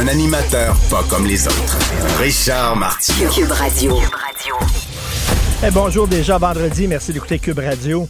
Un 0.00 0.08
animateur 0.08 0.74
pas 0.90 1.02
comme 1.08 1.26
les 1.26 1.46
autres. 1.46 1.78
Richard 2.18 2.76
Martineau. 2.76 3.30
Cube 3.30 3.50
Radio. 3.50 3.96
Eh, 5.64 5.70
bonjour 5.70 6.08
déjà 6.08 6.38
vendredi, 6.38 6.88
merci 6.88 7.12
d'écouter 7.12 7.38
Cube 7.38 7.58
Radio. 7.58 8.08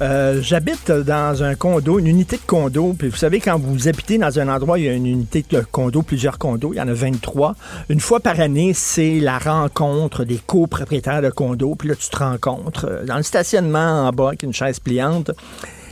Euh, 0.00 0.40
J'habite 0.42 0.90
dans 0.90 1.42
un 1.42 1.54
condo, 1.54 1.98
une 1.98 2.06
unité 2.06 2.36
de 2.36 2.42
condo. 2.46 2.94
Puis 2.98 3.08
vous 3.08 3.16
savez, 3.16 3.40
quand 3.40 3.58
vous 3.58 3.88
habitez 3.88 4.18
dans 4.18 4.38
un 4.38 4.48
endroit, 4.48 4.78
il 4.78 4.84
y 4.84 4.88
a 4.88 4.92
une 4.92 5.06
unité 5.06 5.44
de 5.48 5.60
condo, 5.60 6.02
plusieurs 6.02 6.38
condos, 6.38 6.72
il 6.72 6.76
y 6.76 6.80
en 6.80 6.88
a 6.88 6.94
23. 6.94 7.54
Une 7.88 8.00
fois 8.00 8.20
par 8.20 8.40
année, 8.40 8.72
c'est 8.74 9.20
la 9.20 9.38
rencontre 9.38 10.24
des 10.24 10.38
copropriétaires 10.46 11.22
de 11.22 11.30
condos. 11.30 11.74
Puis 11.74 11.88
là, 11.88 11.94
tu 11.96 12.08
te 12.08 12.16
rencontres 12.16 12.86
euh, 12.88 13.04
dans 13.04 13.16
le 13.16 13.22
stationnement 13.22 14.06
en 14.08 14.10
bas 14.10 14.28
avec 14.28 14.42
une 14.42 14.52
chaise 14.52 14.80
pliante. 14.80 15.30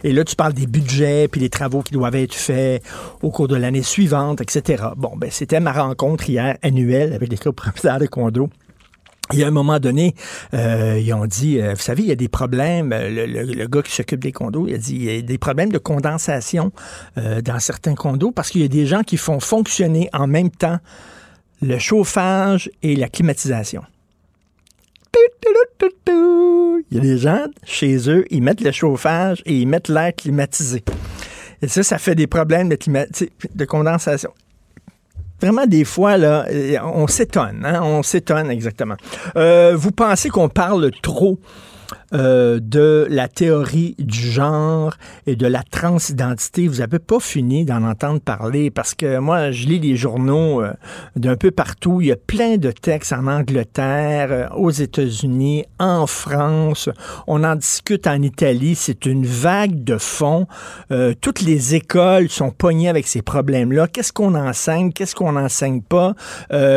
Et 0.05 0.13
là, 0.13 0.25
tu 0.25 0.37
parles 0.37 0.53
des 0.53 0.67
budgets, 0.67 1.29
puis 1.29 1.41
les 1.41 1.51
travaux 1.51 1.83
qui 1.83 1.93
doivent 1.93 2.17
être 2.17 2.35
faits 2.35 2.83
au 3.23 3.31
cours 3.31 3.49
de 3.49 3.57
l'année 3.57 3.83
suivante, 3.83 4.41
etc. 4.41 4.85
Bon, 4.97 5.13
ben, 5.17 5.31
c'était 5.31 5.61
ma 5.61 5.73
rencontre 5.73 6.29
hier 6.29 6.57
annuelle 6.63 7.13
avec 7.13 7.31
les 7.31 7.39
copropriétaires 7.39 7.99
de 7.99 8.07
condos. 8.07 8.49
Il 9.33 9.39
y 9.39 9.45
a 9.45 9.47
un 9.47 9.53
moment 9.53 9.79
donné, 9.79 10.15
euh, 10.53 10.99
ils 11.01 11.15
ont 11.15 11.25
dit, 11.25 11.59
euh, 11.61 11.73
vous 11.75 11.81
savez, 11.81 12.03
il 12.03 12.09
y 12.09 12.13
a 12.13 12.17
des 12.17 12.29
problèmes. 12.29 12.93
euh, 12.93 13.09
Le, 13.09 13.27
le- 13.27 13.53
le 13.55 13.67
gars 13.69 13.81
qui 13.81 13.93
s'occupe 13.93 14.21
des 14.21 14.33
condos, 14.33 14.67
il 14.69 14.75
a 14.75 14.79
dit, 14.79 14.95
il 14.97 15.05
y 15.05 15.19
a 15.19 15.23
des 15.23 15.39
problèmes 15.39 15.71
de 15.71 15.79
condensation 15.79 16.73
euh, 17.17 17.41
dans 17.41 17.59
certains 17.59 17.95
condos 17.95 18.33
parce 18.33 18.51
qu'il 18.51 18.61
y 18.61 18.65
a 18.65 18.69
des 18.69 18.85
gens 18.85 19.03
qui 19.03 19.17
font 19.17 19.41
fonctionner 19.41 20.11
en 20.13 20.27
même 20.27 20.51
temps 20.51 20.79
le 21.63 21.79
chauffage 21.79 22.71
et 22.83 22.97
la 22.97 23.09
climatisation. 23.09 23.83
Il 26.91 26.97
y 26.97 26.99
a 26.99 27.03
des 27.03 27.19
gens 27.19 27.47
chez 27.65 28.11
eux, 28.11 28.25
ils 28.31 28.43
mettent 28.43 28.61
le 28.61 28.73
chauffage 28.73 29.43
et 29.47 29.57
ils 29.57 29.67
mettent 29.67 29.89
l'air 29.89 30.15
climatisé. 30.15 30.83
Et 31.61 31.69
ça, 31.69 31.83
ça 31.83 31.99
fait 31.99 32.15
des 32.15 32.27
problèmes 32.27 32.69
de, 32.69 32.79
de 33.55 33.65
condensation 33.65 34.33
vraiment 35.43 35.67
des 35.67 35.85
fois 35.85 36.17
là, 36.17 36.47
on 36.85 37.07
s'étonne, 37.09 37.65
hein, 37.65 37.81
on 37.83 38.03
s'étonne 38.03 38.51
exactement. 38.51 38.95
Euh, 39.37 39.75
vous 39.77 39.91
pensez 39.91 40.29
qu'on 40.29 40.49
parle 40.49 40.91
trop 41.03 41.39
euh, 42.15 42.61
de 42.61 43.07
la 43.11 43.29
théorie 43.29 43.95
du 43.99 44.21
genre 44.21 44.95
et 45.27 45.37
de 45.37 45.47
la 45.47 45.63
transidentité. 45.63 46.69
Vous 46.69 46.79
n'avez 46.79 46.99
pas 46.99 47.21
fini 47.21 47.65
d'en 47.65 47.83
entendre 47.83 48.21
parler 48.21 48.71
parce 48.71 48.95
que 48.95 49.19
moi, 49.19 49.51
je 49.51 49.67
lis 49.67 49.79
les 49.79 49.97
journaux 49.97 50.63
euh, 50.63 50.73
d'un 51.17 51.37
peu 51.37 51.51
partout. 51.51 52.01
Il 52.01 52.09
y 52.09 52.13
a 52.13 52.17
plein 52.17 52.57
de 52.57 52.71
textes 52.71 53.13
en 53.13 53.27
Angleterre, 53.27 54.29
euh, 54.31 54.49
aux 54.57 54.71
États-Unis, 54.71 55.65
en 55.79 56.07
France. 56.07 56.89
On 57.27 57.45
en 57.45 57.57
discute 57.57 58.07
en 58.07 58.21
Italie. 58.23 58.75
C'est 58.75 59.07
une 59.07 59.27
vague 59.27 59.85
de 59.85 59.99
fond. 59.99 60.47
Euh, 60.91 61.15
toutes 61.21 61.41
les 61.41 61.75
écoles 61.75 62.29
sont 62.29 62.51
pognées 62.51 62.89
avec 62.89 63.07
ces 63.07 63.23
problèmes-là. 63.23 63.89
Qu'est-ce 63.89 64.13
qu'on 64.13 64.35
enseigne? 64.35 64.93
Qu'est-ce 64.93 65.15
qu'on 65.15 65.33
n'enseigne 65.33 65.83
pas? 65.83 66.15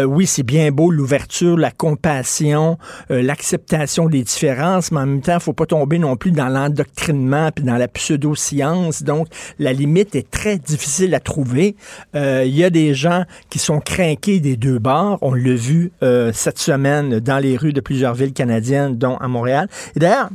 Oui, 0.06 0.26
c'est 0.26 0.44
bien 0.44 0.72
beau 0.72 0.92
l'ouverture, 0.92 1.58
la 1.58 1.72
compassion, 1.72 2.78
l'acceptation 3.10 4.08
des 4.08 4.24
différences, 4.24 4.92
mais 4.92 5.00
en 5.00 5.06
même 5.06 5.22
temps, 5.26 5.40
faut 5.40 5.54
pas 5.54 5.66
tomber 5.66 6.00
non 6.00 6.16
plus 6.16 6.32
dans 6.32 6.48
l'endoctrinement 6.48 7.52
puis 7.52 7.64
dans 7.64 7.78
la 7.78 7.88
pseudo-science. 7.88 9.04
Donc, 9.04 9.28
la 9.60 9.74
limite 9.74 10.16
est 10.16 10.30
très 10.30 10.58
difficile 10.58 11.14
à 11.16 11.20
trouver. 11.20 11.76
Euh, 12.16 12.44
Il 12.46 12.56
y 12.56 12.64
a 12.64 12.70
des 12.70 12.94
gens 12.94 13.26
qui 13.50 13.60
sont 13.60 13.80
craqués 13.80 14.40
des 14.40 14.56
deux 14.56 14.80
bords. 14.80 15.18
On 15.22 15.34
l'a 15.34 15.56
vu 15.56 15.92
euh, 16.04 16.32
cette 16.34 16.60
semaine 16.60 17.20
dans 17.20 17.40
les 17.40 17.58
rues 17.58 17.74
de 17.74 17.82
plusieurs 17.82 18.14
villes 18.14 18.34
canadiennes, 18.34 18.98
dont 18.98 19.18
à 19.18 19.28
Montréal. 19.28 19.68
Et 19.96 20.00
d'ailleurs, 20.00 20.30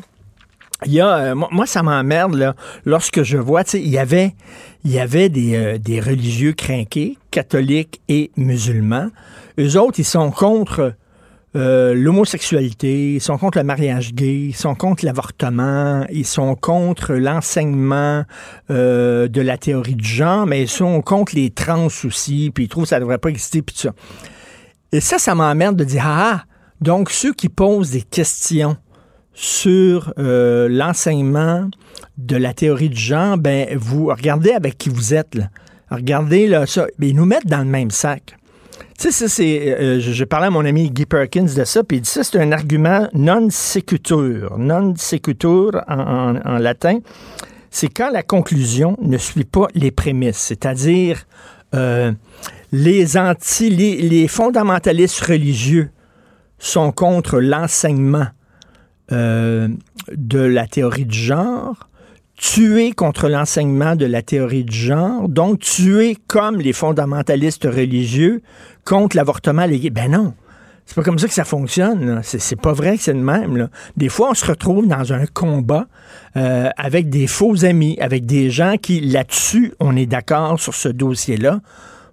il 0.87 0.93
y 0.93 1.01
a, 1.01 1.17
euh, 1.17 1.35
moi, 1.35 1.67
ça 1.67 1.83
m'emmerde 1.83 2.55
lorsque 2.85 3.23
je 3.23 3.37
vois, 3.37 3.65
tu 3.65 3.73
sais, 3.73 3.81
il 3.81 3.91
y 3.91 3.99
avait, 3.99 4.35
il 4.85 4.91
y 4.93 4.99
avait 4.99 5.29
des, 5.29 5.79
des 5.79 6.01
religieux 6.01 6.53
crinqués, 6.53 7.19
catholiques 7.31 8.01
et 8.09 8.31
musulmans. 8.37 9.09
Eux 9.59 9.79
autres, 9.79 10.01
ils 10.01 10.05
sont 10.05 10.31
contre 10.31 10.95
euh, 11.57 11.95
l'homosexualité, 11.95 13.15
ils 13.15 13.21
sont 13.21 13.37
contre 13.37 13.59
le 13.59 13.65
mariage 13.65 14.15
gay, 14.15 14.37
ils 14.37 14.57
sont 14.57 14.77
contre 14.77 15.05
l'avortement, 15.05 16.07
ils 16.11 16.27
sont 16.27 16.55
contre 16.55 17.15
l'enseignement 17.15 18.25
euh, 18.71 19.27
de 19.27 19.41
la 19.41 19.59
théorie 19.59 19.97
du 19.97 20.09
genre, 20.09 20.47
mais 20.47 20.63
ils 20.63 20.69
sont 20.69 21.03
contre 21.03 21.35
les 21.35 21.51
trans 21.51 21.89
aussi, 22.05 22.53
puis 22.55 22.65
ils 22.65 22.69
trouvent 22.69 22.85
que 22.85 22.91
ça 22.91 22.97
ne 22.97 23.01
devrait 23.01 23.19
pas 23.19 23.31
exister, 23.31 23.63
puis 23.63 23.75
tout 23.75 23.83
ça. 23.83 23.93
Et 24.93 25.01
ça, 25.01 25.19
ça 25.19 25.35
m'emmerde 25.35 25.75
de 25.77 25.85
dire, 25.85 26.05
ah, 26.07 26.45
donc 26.81 27.11
ceux 27.11 27.33
qui 27.33 27.49
posent 27.49 27.91
des 27.91 28.03
questions 28.03 28.77
sur 29.33 30.13
euh, 30.19 30.69
l'enseignement 30.69 31.69
de 32.17 32.37
la 32.37 32.55
théorie 32.55 32.91
du 32.91 33.01
genre, 33.01 33.39
ben 33.39 33.77
vous 33.77 34.07
regardez 34.07 34.53
avec 34.53 34.79
qui 34.79 34.89
vous 34.89 35.15
êtes 35.15 35.35
là. 35.35 35.49
Regardez 35.91 36.47
là 36.47 36.67
ça, 36.67 36.87
ben, 36.99 37.09
ils 37.09 37.17
nous 37.17 37.25
mettent 37.25 37.47
dans 37.47 37.59
le 37.59 37.65
même 37.65 37.91
sac. 37.91 38.37
Tu 38.99 39.11
sais, 39.13 39.29
c'est. 39.29 39.75
euh, 39.79 40.01
je, 40.01 40.25
parlais 40.25 40.49
à 40.49 40.51
mon 40.51 40.65
ami 40.65 40.91
Guy 40.91 41.07
Perkins 41.07 41.45
de 41.45 41.65
ça, 41.65 41.83
puis 41.85 41.99
il 41.99 42.01
dit 42.03 42.11
ça, 42.11 42.23
c'est 42.25 42.39
un 42.39 42.53
argument 42.53 43.09
non 43.15 43.49
secutur. 43.51 44.59
Non 44.59 44.95
secutur 44.97 45.83
en, 45.89 46.59
latin, 46.59 46.99
c'est 47.71 47.89
quand 47.89 48.11
la 48.11 48.23
conclusion 48.23 48.97
ne 49.01 49.19
suit 49.19 49.45
pas 49.45 49.69
les 49.75 49.91
prémices, 49.91 50.39
c'est-à-dire 50.39 51.25
euh, 51.75 52.13
les 52.73 53.17
anti, 53.17 53.71
les, 53.71 54.29
fondamentalistes 54.29 55.21
religieux 55.21 55.91
sont 56.59 56.93
contre 56.93 57.41
l'enseignement 57.41 58.27
euh, 59.13 59.69
de 60.13 60.41
la 60.41 60.67
théorie 60.67 61.07
du 61.07 61.19
genre, 61.19 61.89
tuer 62.41 62.93
contre 62.93 63.29
l'enseignement 63.29 63.97
de 63.97 64.07
la 64.07 64.23
théorie 64.23 64.65
du 64.65 64.77
genre, 64.77 65.29
donc 65.29 65.61
tuer 65.61 66.17
comme 66.27 66.59
les 66.59 66.73
fondamentalistes 66.73 67.65
religieux 67.65 68.43
contre 68.85 69.17
l'avortement 69.17 69.67
légal. 69.67 69.93
Ben 69.93 70.11
non. 70.11 70.35
C'est 70.91 70.97
pas 70.97 71.05
comme 71.05 71.21
ça 71.21 71.29
que 71.29 71.35
ça 71.35 71.45
fonctionne. 71.45 72.21
C'est, 72.25 72.61
pas 72.61 72.73
vrai 72.73 72.97
que 72.97 73.03
c'est 73.05 73.13
le 73.13 73.21
même. 73.21 73.69
Des 73.97 74.09
fois, 74.09 74.31
on 74.31 74.35
se 74.35 74.45
retrouve 74.45 74.89
dans 74.89 75.13
un 75.13 75.25
combat 75.27 75.87
euh, 76.37 76.69
avec 76.77 77.09
des 77.09 77.29
faux 77.29 77.65
amis, 77.65 77.97
avec 78.01 78.27
des 78.27 78.51
gens 78.51 78.75
qui, 78.77 79.01
là-dessus, 79.01 79.73
on 79.79 79.95
est 79.95 80.07
d'accord 80.07 80.59
sur 80.59 80.75
ce 80.75 80.89
dossier-là. 80.89 81.61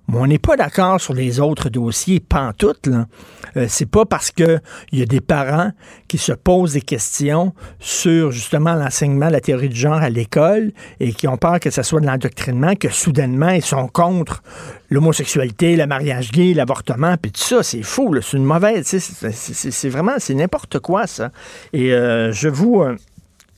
Mais 0.08 0.18
on 0.18 0.28
n'est 0.28 0.40
pas 0.40 0.56
d'accord 0.56 1.02
sur 1.02 1.14
les 1.14 1.40
autres 1.40 1.70
dossiers, 1.70 2.20
pantoute, 2.20 2.88
là. 2.88 3.08
Euh, 3.56 3.66
c'est 3.68 3.90
pas 3.90 4.06
parce 4.06 4.32
que 4.32 4.60
il 4.92 5.00
y 5.00 5.02
a 5.02 5.06
des 5.06 5.22
parents 5.22 5.72
qui 6.08 6.18
se 6.18 6.32
posent 6.32 6.74
des 6.74 6.82
questions 6.82 7.54
sur 7.80 8.32
justement 8.32 8.74
l'enseignement 8.74 9.28
de 9.28 9.34
la 9.34 9.42
théorie 9.42 9.70
du 9.70 9.76
genre 9.76 9.98
à 9.98 10.10
l'école 10.10 10.72
et 11.00 11.12
qui 11.14 11.28
ont 11.28 11.38
peur 11.38 11.60
que 11.60 11.70
ce 11.70 11.82
soit 11.82 12.00
de 12.00 12.06
l'endoctrinement 12.06 12.76
que 12.76 12.90
soudainement 12.90 13.50
ils 13.50 13.64
sont 13.64 13.88
contre 13.88 14.44
l'homosexualité, 14.90 15.76
le 15.76 15.88
mariage 15.88 16.32
gay, 16.32 16.54
l'avortement, 16.54 17.16
puis 17.18 17.32
tout 17.32 17.42
ça, 17.42 17.64
c'est 17.64 17.80
là. 17.80 18.22
c'est 18.22 18.38
une 18.38 18.46
mauvaise, 18.46 18.86
c'est 18.86 19.90
vraiment, 19.90 20.14
c'est 20.18 20.34
n'importe 20.34 20.80
quoi 20.80 21.08
ça. 21.08 21.32
Et 21.74 21.94
euh, 21.94 22.32
je 22.32 22.48
vous 22.48 22.82
euh, 22.82 22.96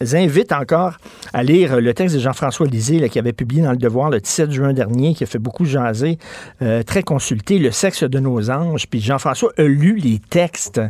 invite 0.01 0.51
encore 0.51 0.97
à 1.33 1.43
lire 1.43 1.79
le 1.79 1.93
texte 1.93 2.15
de 2.15 2.21
Jean-François 2.21 2.67
Lisée 2.67 3.07
qui 3.09 3.19
avait 3.19 3.33
publié 3.33 3.61
dans 3.61 3.71
Le 3.71 3.77
Devoir 3.77 4.09
le 4.09 4.19
17 4.19 4.51
juin 4.51 4.73
dernier, 4.73 5.13
qui 5.13 5.23
a 5.23 5.27
fait 5.27 5.39
beaucoup 5.39 5.65
jaser, 5.65 6.17
euh, 6.61 6.83
très 6.83 7.03
consulté, 7.03 7.59
Le 7.59 7.71
sexe 7.71 8.03
de 8.03 8.19
nos 8.19 8.49
anges. 8.49 8.87
Puis 8.87 9.01
Jean-François 9.01 9.51
a 9.57 9.63
lu 9.63 9.95
les 9.95 10.19
textes 10.19 10.81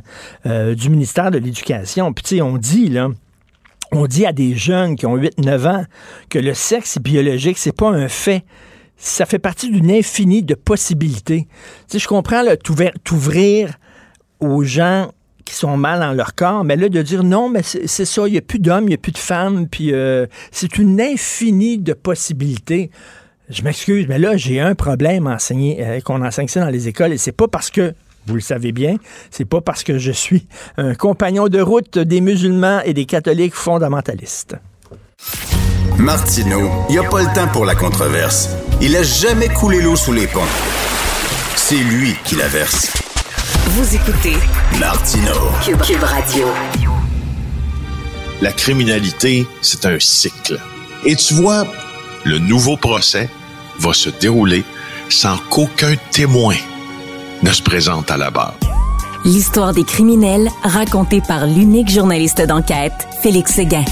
euh, 0.45 0.75
du 0.75 0.89
ministère 0.89 1.31
de 1.31 1.37
l'Éducation. 1.37 2.13
Puis 2.13 2.23
tu 2.23 2.35
sais, 2.35 2.41
on 2.41 2.57
dit, 2.57 2.89
là, 2.89 3.09
on 3.91 4.05
dit 4.05 4.25
à 4.25 4.33
des 4.33 4.55
jeunes 4.55 4.95
qui 4.95 5.05
ont 5.05 5.17
8-9 5.17 5.67
ans 5.67 5.85
que 6.29 6.39
le 6.39 6.53
sexe 6.53 6.99
biologique, 6.99 7.57
c'est 7.57 7.75
pas 7.75 7.89
un 7.89 8.07
fait. 8.07 8.43
Ça 8.97 9.25
fait 9.25 9.39
partie 9.39 9.71
d'une 9.71 9.91
infinie 9.91 10.43
de 10.43 10.55
possibilités. 10.55 11.47
Tu 11.87 11.93
sais, 11.93 11.99
je 11.99 12.07
comprends 12.07 12.43
t'ouvrir 12.63 12.91
t'ouvrir 13.03 13.73
aux 14.39 14.63
gens 14.63 15.11
qui 15.49 15.55
sont 15.55 15.77
mal 15.77 15.99
dans 15.99 16.13
leur 16.13 16.35
corps, 16.35 16.63
mais 16.63 16.75
là, 16.75 16.89
de 16.89 17.01
dire 17.01 17.23
non, 17.23 17.49
mais 17.49 17.63
c'est 17.63 18.05
ça, 18.05 18.27
il 18.27 18.33
n'y 18.33 18.37
a 18.37 18.41
plus 18.41 18.59
d'hommes, 18.59 18.83
il 18.83 18.89
n'y 18.89 18.93
a 18.93 18.97
plus 18.97 19.11
de 19.11 19.17
femmes, 19.17 19.67
puis 19.67 19.93
euh, 19.93 20.27
c'est 20.51 20.77
une 20.77 21.01
infinie 21.01 21.79
de 21.79 21.93
possibilités. 21.93 22.91
Je 23.49 23.63
m'excuse, 23.63 24.05
mais 24.07 24.19
là, 24.19 24.37
j'ai 24.37 24.59
un 24.59 24.75
problème 24.75 25.25
à 25.25 25.33
enseigner, 25.33 25.83
euh, 25.83 26.01
qu'on 26.01 26.23
enseigne 26.23 26.47
ça 26.47 26.59
dans 26.59 26.69
les 26.69 26.87
écoles, 26.87 27.13
et 27.13 27.17
c'est 27.17 27.31
pas 27.31 27.47
parce 27.47 27.71
que 27.71 27.95
vous 28.27 28.35
le 28.35 28.41
savez 28.41 28.71
bien, 28.71 28.97
c'est 29.31 29.45
pas 29.45 29.59
parce 29.59 29.83
que 29.83 29.97
je 29.97 30.11
suis 30.11 30.45
un 30.77 30.93
compagnon 30.93 31.47
de 31.47 31.59
route 31.59 31.97
des 31.97 32.21
musulmans 32.21 32.81
et 32.85 32.93
des 32.93 33.05
catholiques 33.05 33.55
fondamentalistes. 33.55 34.55
Martineau, 35.97 36.69
il 36.89 36.91
n'y 36.93 36.99
a 36.99 37.09
pas 37.09 37.21
le 37.21 37.33
temps 37.33 37.47
pour 37.51 37.65
la 37.65 37.73
controverse. 37.73 38.49
Il 38.81 38.95
a 38.95 39.01
jamais 39.01 39.47
coulé 39.47 39.81
l'eau 39.81 39.95
sous 39.95 40.13
les 40.13 40.27
ponts. 40.27 40.41
C'est 41.55 41.75
lui 41.75 42.13
qui 42.23 42.35
la 42.35 42.47
verse. 42.47 43.08
Vous 43.71 43.95
écoutez 43.95 44.33
Martino. 44.79 45.31
Cube, 45.63 45.79
Cube 45.81 46.01
Radio. 46.01 46.47
La 48.41 48.51
criminalité, 48.51 49.45
c'est 49.61 49.85
un 49.85 49.99
cycle. 49.99 50.59
Et 51.05 51.15
tu 51.15 51.35
vois, 51.35 51.67
le 52.25 52.39
nouveau 52.39 52.77
procès 52.77 53.29
va 53.77 53.93
se 53.93 54.09
dérouler 54.09 54.63
sans 55.09 55.37
qu'aucun 55.51 55.93
témoin 56.09 56.55
ne 57.43 57.51
se 57.51 57.61
présente 57.61 58.09
à 58.09 58.17
la 58.17 58.31
barre. 58.31 58.55
L'histoire 59.23 59.71
des 59.71 59.83
criminels 59.83 60.49
racontée 60.63 61.21
par 61.21 61.45
l'unique 61.45 61.91
journaliste 61.91 62.41
d'enquête, 62.41 63.07
Félix 63.21 63.53
Séguin. 63.53 63.85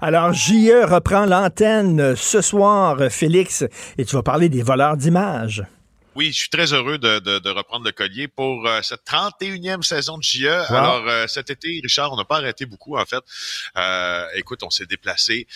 Alors, 0.00 0.32
JE 0.32 0.90
reprend 0.90 1.24
l'antenne 1.24 2.16
ce 2.16 2.40
soir, 2.40 2.96
Félix, 3.10 3.64
et 3.96 4.04
tu 4.04 4.16
vas 4.16 4.24
parler 4.24 4.48
des 4.48 4.64
voleurs 4.64 4.96
d'images. 4.96 5.62
Oui, 6.16 6.32
je 6.32 6.38
suis 6.38 6.48
très 6.48 6.72
heureux 6.72 6.98
de, 6.98 7.20
de, 7.20 7.38
de 7.38 7.50
reprendre 7.50 7.84
le 7.84 7.92
collier 7.92 8.26
pour 8.26 8.66
euh, 8.66 8.82
cette 8.82 9.04
31e 9.04 9.82
saison 9.82 10.18
de 10.18 10.22
JE. 10.22 10.46
Alors, 10.46 11.06
euh, 11.06 11.26
cet 11.28 11.50
été, 11.50 11.80
Richard, 11.82 12.12
on 12.12 12.16
n'a 12.16 12.24
pas 12.24 12.38
arrêté 12.38 12.66
beaucoup, 12.66 12.96
en 12.96 13.04
fait. 13.04 13.22
Euh, 13.76 14.26
écoute, 14.34 14.62
on 14.64 14.70
s'est 14.70 14.86
déplacé. 14.86 15.46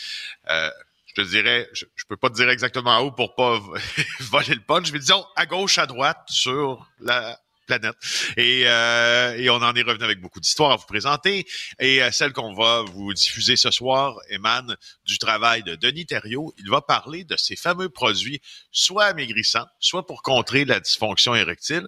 Euh, 0.49 0.71
je 1.07 1.15
te 1.15 1.29
dirais, 1.29 1.69
je, 1.73 1.87
je, 1.97 2.05
peux 2.07 2.17
pas 2.17 2.29
te 2.31 2.35
dire 2.35 2.49
exactement 2.49 3.01
où 3.01 3.11
pour 3.11 3.35
pas 3.35 3.61
voler 4.21 4.55
le 4.55 4.61
punch, 4.61 4.93
mais 4.93 5.01
disons 5.01 5.25
à 5.35 5.47
gauche, 5.47 5.79
à 5.79 5.87
droite, 5.87 6.25
sur 6.29 6.89
la 7.01 7.39
planète. 7.65 7.95
Et, 8.37 8.65
euh, 8.67 9.37
et 9.37 9.51
on 9.51 9.57
en 9.57 9.75
est 9.75 9.83
revenu 9.83 10.05
avec 10.05 10.21
beaucoup 10.21 10.41
d'histoires 10.41 10.73
à 10.73 10.77
vous 10.77 10.87
présenter. 10.87 11.47
Et 11.79 12.03
euh, 12.03 12.11
celle 12.11 12.33
qu'on 12.33 12.55
va 12.55 12.83
vous 12.83 13.13
diffuser 13.13 13.57
ce 13.57 13.71
soir 13.71 14.17
émane 14.29 14.77
du 15.05 15.19
travail 15.19 15.63
de 15.63 15.75
Denis 15.75 16.07
Thériault. 16.07 16.53
Il 16.59 16.71
va 16.71 16.81
parler 16.81 17.25
de 17.25 17.37
ces 17.37 17.57
fameux 17.57 17.89
produits, 17.89 18.41
soit 18.71 19.07
amaigrissants, 19.07 19.67
soit 19.81 20.07
pour 20.07 20.23
contrer 20.23 20.65
la 20.65 20.81
dysfonction 20.81 21.35
érectile, 21.35 21.87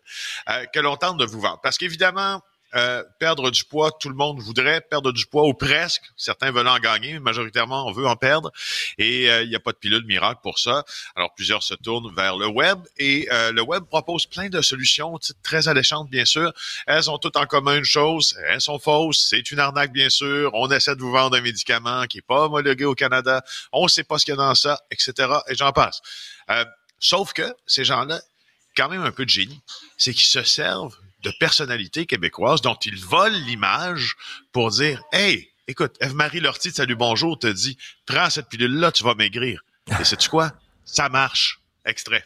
euh, 0.49 0.65
que 0.67 0.81
l'on 0.81 0.97
tente 0.97 1.19
de 1.19 1.25
vous 1.25 1.41
vendre. 1.41 1.61
Parce 1.63 1.79
qu'évidemment, 1.79 2.41
euh, 2.77 3.03
perdre 3.19 3.51
du 3.51 3.65
poids, 3.65 3.91
tout 3.91 4.09
le 4.09 4.15
monde 4.15 4.41
voudrait 4.41 4.83
perdre 4.83 5.11
du 5.13 5.27
poids 5.27 5.47
ou 5.47 5.55
presque. 5.55 6.03
Certains 6.17 6.51
veulent 6.51 6.69
en 6.69 6.79
gagner, 6.79 7.15
mais 7.15 7.21
majoritairement 7.21 7.87
on 7.87 7.93
veut 7.93 8.07
en 8.07 8.17
perdre. 8.17 8.53
Et 8.99 9.31
euh, 9.31 9.43
il 9.43 9.49
n'y 9.49 9.57
a 9.57 9.61
pas 9.61 9.73
de 9.73 9.79
pilule 9.79 10.05
miracle 10.05 10.41
pour 10.43 10.59
ça. 10.59 10.85
Alors 11.15 11.33
plusieurs 11.35 11.63
se 11.63 11.75
tournent 11.75 12.15
vers 12.15 12.37
le 12.37 12.47
web 12.47 12.79
et 12.99 13.29
euh, 13.33 13.53
le 13.53 13.63
web 13.63 13.85
propose 13.85 14.27
plein 14.27 14.49
de 14.49 14.61
solutions 14.61 15.19
très 15.43 15.69
alléchantes 15.69 16.11
bien 16.11 16.27
sûr. 16.27 16.53
Elles 16.87 17.11
ont 17.11 17.19
toutes 17.19 17.37
en 17.37 17.47
commun 17.47 17.79
une 17.79 17.85
chose, 17.85 18.37
elles 18.49 18.61
sont 18.61 18.79
fausses, 18.79 19.27
c'est 19.31 19.51
une 19.51 19.59
arnaque 19.59 19.93
bien 19.93 20.11
sûr. 20.11 20.51
On 20.53 20.71
essaie 20.71 20.97
de 20.97 21.01
vous 21.01 21.13
vendre 21.13 21.37
un 21.37 21.41
médicament 21.41 22.05
qui 22.07 22.19
est 22.19 22.27
pas 22.27 22.45
homologué 22.45 22.85
au 22.85 22.95
Canada, 22.95 23.43
on 23.73 23.85
ne 23.85 23.89
sait 23.89 24.05
pas 24.05 24.19
ce 24.19 24.27
qu'il 24.27 24.33
y 24.33 24.37
a 24.37 24.39
dans 24.39 24.55
ça, 24.55 24.81
etc. 24.91 25.29
Et 25.49 25.55
j'en 25.55 25.73
passe. 25.73 26.03
sauf 26.99 27.33
que 27.33 27.55
ces 27.67 27.85
gens-là, 27.85 28.21
quand 28.77 28.91
même 28.91 29.03
un 29.03 29.13
peu 29.13 29.25
de 29.25 29.31
génie, 29.31 29.63
c'est 29.97 30.13
qu'ils 30.13 30.29
se 30.29 30.43
servent 30.43 30.99
de 31.23 31.33
personnalités 31.41 32.07
québécoises 32.07 32.63
dont 32.63 32.77
ils 32.85 32.99
volent 32.99 33.39
l'image 33.47 34.17
pour 34.53 34.71
dire 34.71 35.03
Hey, 35.13 35.49
écoute, 35.69 35.97
Eve-Marie 36.01 36.41
Lortie 36.41 36.71
de 36.71 36.75
Salut 36.75 36.97
Bonjour 36.97 37.39
te 37.39 37.47
dit 37.47 37.77
Prends 38.07 38.31
cette 38.31 38.49
pilule-là, 38.49 38.93
tu 38.93 39.05
vas 39.05 39.15
maigrir. 39.15 39.63
Et 40.01 40.05
sais-tu 40.05 40.29
quoi? 40.29 40.53
Ça 40.85 41.09
marche. 41.09 41.61
Extrait. 41.85 42.25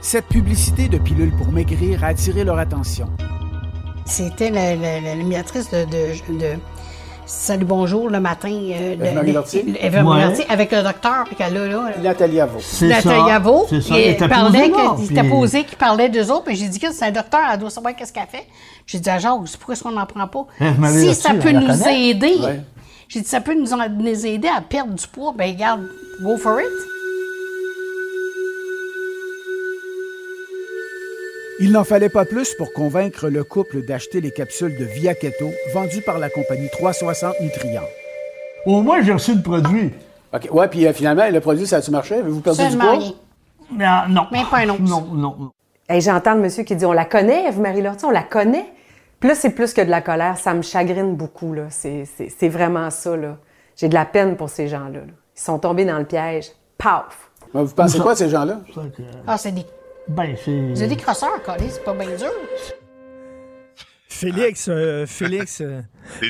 Cette 0.00 0.28
publicité 0.28 0.88
de 0.88 0.98
pilules 0.98 1.34
pour 1.36 1.50
maigrir 1.52 2.04
a 2.04 2.08
attiré 2.08 2.44
leur 2.44 2.58
attention. 2.58 3.14
C'était 4.06 4.50
l'animatrice 4.50 5.70
de, 5.70 5.84
de, 5.84 6.38
de 6.40 6.58
Salut 7.30 7.66
bonjour 7.66 8.08
le 8.08 8.20
matin. 8.20 8.48
Euh, 8.50 8.94
Eve-Marie 9.82 10.22
Lortie 10.22 10.42
avec 10.48 10.72
le 10.72 10.82
docteur 10.82 11.24
qu'elle 11.36 11.56
a 11.58 11.66
là. 11.66 11.90
Nathalie 12.02 12.36
Yavo. 12.36 12.58
Nathalie 12.82 13.28
Yavo. 13.28 13.66
C'est 13.68 13.80
ça. 13.82 13.98
Il 13.98 14.06
était 14.08 14.28
parlait, 14.28 14.46
posé 14.46 14.58
là, 14.70 14.76
que- 14.96 15.00
il 15.02 15.06
puis- 15.08 15.18
était 15.18 15.28
posé, 15.28 15.64
qu'il 15.64 15.76
parlait 15.76 16.08
d'eux 16.08 16.30
autres. 16.30 16.44
Puis 16.44 16.56
j'ai 16.56 16.68
dit 16.68 16.78
que 16.78 16.90
c'est 16.90 17.04
un 17.04 17.10
docteur, 17.10 17.40
elle 17.52 17.58
doit 17.58 17.68
savoir 17.68 17.94
qu'est-ce 17.94 18.14
qu'elle 18.14 18.26
fait. 18.30 18.46
J'ai 18.86 18.98
dit 18.98 19.10
à 19.10 19.18
Jacques, 19.18 19.34
pourquoi 19.58 19.74
est-ce 19.74 19.82
qu'on 19.82 19.90
n'en 19.92 20.06
prend 20.06 20.26
pas? 20.26 20.46
Eve-Marie 20.58 21.00
si 21.00 21.06
Lortie, 21.06 21.20
ça 21.20 21.34
peut 21.34 21.50
nous 21.52 21.66
connaît. 21.66 22.08
aider. 22.08 22.34
Ouais. 22.40 22.60
J'ai 23.08 23.20
dit, 23.20 23.28
ça 23.28 23.40
peut 23.42 23.54
nous, 23.54 23.66
nous 23.66 24.26
aider 24.26 24.48
à 24.48 24.62
perdre 24.62 24.94
du 24.94 25.06
poids. 25.06 25.34
Ben 25.36 25.50
regarde, 25.52 25.82
go 26.22 26.38
for 26.38 26.58
it. 26.60 26.66
Il 31.60 31.72
n'en 31.72 31.82
fallait 31.84 32.08
pas 32.08 32.24
plus 32.24 32.54
pour 32.54 32.72
convaincre 32.72 33.28
le 33.28 33.42
couple 33.42 33.82
d'acheter 33.84 34.20
les 34.20 34.30
capsules 34.30 34.76
de 34.78 34.84
Via 34.84 35.14
Keto 35.14 35.50
vendues 35.74 36.02
par 36.02 36.18
la 36.18 36.30
compagnie 36.30 36.68
360 36.70 37.40
Nutriments. 37.40 37.80
Au 38.64 38.80
moins, 38.82 39.02
j'ai 39.02 39.12
reçu 39.12 39.34
le 39.34 39.42
produit. 39.42 39.92
OK. 40.32 40.48
Ouais, 40.52 40.68
puis 40.68 40.86
euh, 40.86 40.92
finalement, 40.92 41.28
le 41.28 41.40
produit, 41.40 41.66
ça 41.66 41.76
a-tu 41.78 41.90
marché? 41.90 42.14
Avez-vous 42.16 42.40
perdu 42.40 42.68
du 42.68 42.76
poids? 42.76 42.92
rien. 42.92 43.12
Mais, 43.76 43.84
ah, 43.86 44.06
non. 44.08 44.26
Même 44.30 44.46
pas 44.46 44.58
un 44.58 44.70
once. 44.70 44.80
Non, 44.88 45.00
non, 45.12 45.34
non. 45.38 45.50
Hey, 45.88 46.00
J'entends 46.00 46.34
le 46.34 46.42
monsieur 46.42 46.62
qui 46.64 46.76
dit 46.76 46.84
on 46.84 46.92
la 46.92 47.06
connaît, 47.06 47.48
Eve-Marie 47.48 47.82
Lortie, 47.82 48.04
on 48.04 48.10
la 48.10 48.22
connaît. 48.22 48.66
Puis 49.18 49.28
là, 49.28 49.34
c'est 49.34 49.50
plus 49.50 49.72
que 49.74 49.80
de 49.80 49.90
la 49.90 50.00
colère, 50.00 50.36
ça 50.38 50.54
me 50.54 50.62
chagrine 50.62 51.16
beaucoup. 51.16 51.54
là. 51.54 51.64
C'est 51.70 52.48
vraiment 52.48 52.90
ça. 52.90 53.16
là. 53.16 53.36
J'ai 53.74 53.88
de 53.88 53.94
la 53.94 54.04
peine 54.04 54.36
pour 54.36 54.48
ces 54.48 54.68
gens-là. 54.68 55.00
là. 55.00 55.12
Ils 55.36 55.40
sont 55.40 55.58
tombés 55.58 55.84
dans 55.84 55.98
le 55.98 56.04
piège. 56.04 56.50
Paf! 56.76 57.30
Vous 57.52 57.66
pensez 57.74 57.98
quoi, 57.98 58.14
ces 58.14 58.28
gens-là? 58.28 58.60
Ah, 59.26 59.38
c'est 59.38 59.52
des, 59.52 59.64
Ben, 60.08 60.34
c'est. 60.42 60.74
c'est 60.74 60.88
des 60.88 60.96
crosseurs, 60.96 61.40
c'est 61.44 61.84
pas 61.84 61.94
bien 61.94 62.16
dur. 62.16 62.32
Félix, 64.08 64.66
euh, 64.68 65.06
Félix, 65.06 65.60
euh, 65.60 65.80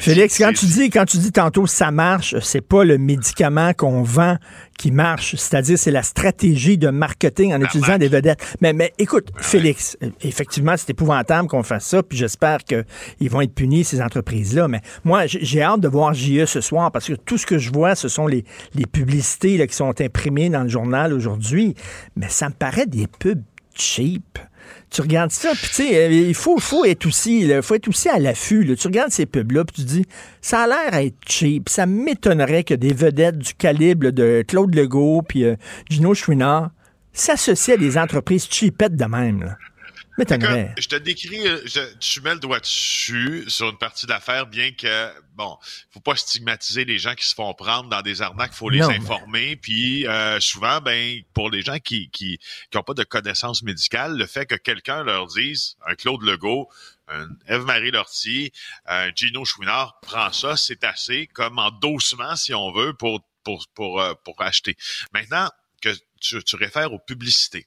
Félix, 0.00 0.36
quand 0.36 0.52
tu 0.52 0.66
dis, 0.66 0.90
quand 0.90 1.06
tu 1.06 1.16
dis 1.16 1.32
tantôt 1.32 1.66
ça 1.66 1.90
marche, 1.90 2.34
c'est 2.40 2.60
pas 2.60 2.84
le 2.84 2.98
médicament 2.98 3.72
qu'on 3.72 4.02
vend 4.02 4.36
qui 4.76 4.90
marche, 4.90 5.36
c'est-à-dire 5.36 5.78
c'est 5.78 5.90
la 5.90 6.02
stratégie 6.02 6.76
de 6.76 6.90
marketing 6.90 7.54
en 7.54 7.62
utilisant 7.62 7.96
des 7.96 8.08
vedettes. 8.08 8.44
Mais, 8.60 8.74
mais 8.74 8.92
écoute, 8.98 9.30
Félix, 9.38 9.96
effectivement, 10.20 10.74
c'est 10.76 10.90
épouvantable 10.90 11.48
qu'on 11.48 11.62
fasse 11.62 11.86
ça, 11.86 12.02
puis 12.02 12.18
j'espère 12.18 12.58
qu'ils 12.64 13.30
vont 13.30 13.40
être 13.40 13.54
punis, 13.54 13.84
ces 13.84 14.02
entreprises-là. 14.02 14.68
Mais 14.68 14.82
moi, 15.04 15.26
j'ai 15.26 15.38
j'ai 15.42 15.62
hâte 15.62 15.80
de 15.80 15.88
voir 15.88 16.12
JE 16.12 16.44
ce 16.44 16.60
soir 16.60 16.92
parce 16.92 17.06
que 17.06 17.14
tout 17.14 17.38
ce 17.38 17.46
que 17.46 17.56
je 17.56 17.72
vois, 17.72 17.94
ce 17.94 18.08
sont 18.08 18.26
les, 18.26 18.44
les 18.74 18.86
publicités 18.86 19.56
là, 19.56 19.66
qui 19.66 19.74
sont 19.74 19.98
imprimées 20.00 20.50
dans 20.50 20.62
le 20.62 20.68
journal 20.68 21.14
aujourd'hui. 21.14 21.74
Mais 22.16 22.28
ça 22.28 22.48
me 22.48 22.54
paraît 22.54 22.86
des 22.86 23.06
pubs 23.06 23.42
cheap. 23.80 24.38
Tu 24.90 25.02
regardes 25.02 25.30
ça, 25.30 25.50
puis 25.50 25.68
tu 25.68 25.74
sais, 25.74 25.96
euh, 25.96 26.10
il 26.10 26.34
faut, 26.34 26.58
faut 26.58 26.84
être 26.84 27.06
aussi, 27.06 27.50
faut 27.62 27.74
être 27.74 27.88
aussi 27.88 28.08
à 28.08 28.18
l'affût. 28.18 28.74
Tu 28.76 28.86
regardes 28.86 29.10
ces 29.10 29.26
pubs-là, 29.26 29.64
puis 29.64 29.82
tu 29.82 29.86
dis, 29.86 30.06
ça 30.40 30.62
a 30.62 30.66
l'air 30.66 30.94
à 30.94 31.02
être 31.02 31.18
cheap. 31.26 31.68
Ça 31.68 31.84
m'étonnerait 31.84 32.64
que 32.64 32.74
des 32.74 32.94
vedettes 32.94 33.38
du 33.38 33.54
calibre 33.54 34.10
de 34.10 34.42
Claude 34.46 34.74
Legault 34.74 35.22
puis 35.22 35.44
euh, 35.44 35.56
Gino 35.90 36.14
Chouinard 36.14 36.70
s'associent 37.12 37.74
à 37.74 37.76
des 37.76 37.98
entreprises 37.98 38.48
cheapettes 38.50 38.96
de 38.96 39.04
même. 39.04 39.42
Là. 39.42 39.58
Je 40.78 40.88
te 40.88 40.96
décris, 40.96 41.46
euh, 41.46 41.60
je, 41.64 41.80
tu 41.98 42.20
mets 42.20 42.34
le 42.34 42.40
doigt 42.40 42.60
dessus 42.60 43.44
sur 43.48 43.68
une 43.70 43.78
partie 43.78 44.06
de 44.06 44.10
l'affaire, 44.10 44.46
bien 44.46 44.72
que, 44.72 45.10
bon, 45.34 45.56
faut 45.90 46.00
pas 46.00 46.16
stigmatiser 46.16 46.84
les 46.84 46.98
gens 46.98 47.14
qui 47.14 47.26
se 47.26 47.34
font 47.34 47.52
prendre 47.54 47.88
dans 47.88 48.02
des 48.02 48.22
arnaques, 48.22 48.52
faut 48.52 48.70
les 48.70 48.80
Non, 48.80 48.88
mais- 48.88 48.96
informer. 48.96 49.56
Puis 49.56 50.06
euh, 50.06 50.40
souvent, 50.40 50.80
ben, 50.80 51.20
pour 51.34 51.50
les 51.50 51.62
gens 51.62 51.78
qui 51.78 52.10
qui 52.10 52.38
qui 52.70 52.78
ont 52.78 52.82
pas 52.82 52.94
de 52.94 53.04
connaissances 53.04 53.62
médicales, 53.62 54.16
le 54.16 54.26
fait 54.26 54.46
que 54.46 54.54
quelqu'un 54.56 55.04
leur 55.04 55.26
dise, 55.26 55.76
un 55.86 55.94
Claude 55.94 56.22
Legault, 56.22 56.68
un 57.08 57.28
Eve-Marie 57.46 57.90
Lortie, 57.90 58.52
un 58.86 59.10
Gino 59.14 59.44
Chouinard 59.44 59.98
prend 60.02 60.32
ça, 60.32 60.56
c'est 60.56 60.84
assez 60.84 61.26
comme 61.28 61.58
endossement, 61.58 62.36
si 62.36 62.52
on 62.54 62.72
veut, 62.72 62.92
pour 62.94 63.20
pour 63.44 63.66
pour 63.74 64.00
euh, 64.00 64.14
pour 64.24 64.40
acheter. 64.42 64.76
Maintenant 65.12 65.48
que 65.80 65.90
tu, 66.20 66.42
tu 66.42 66.56
réfères 66.56 66.92
aux 66.92 66.98
publicités. 66.98 67.66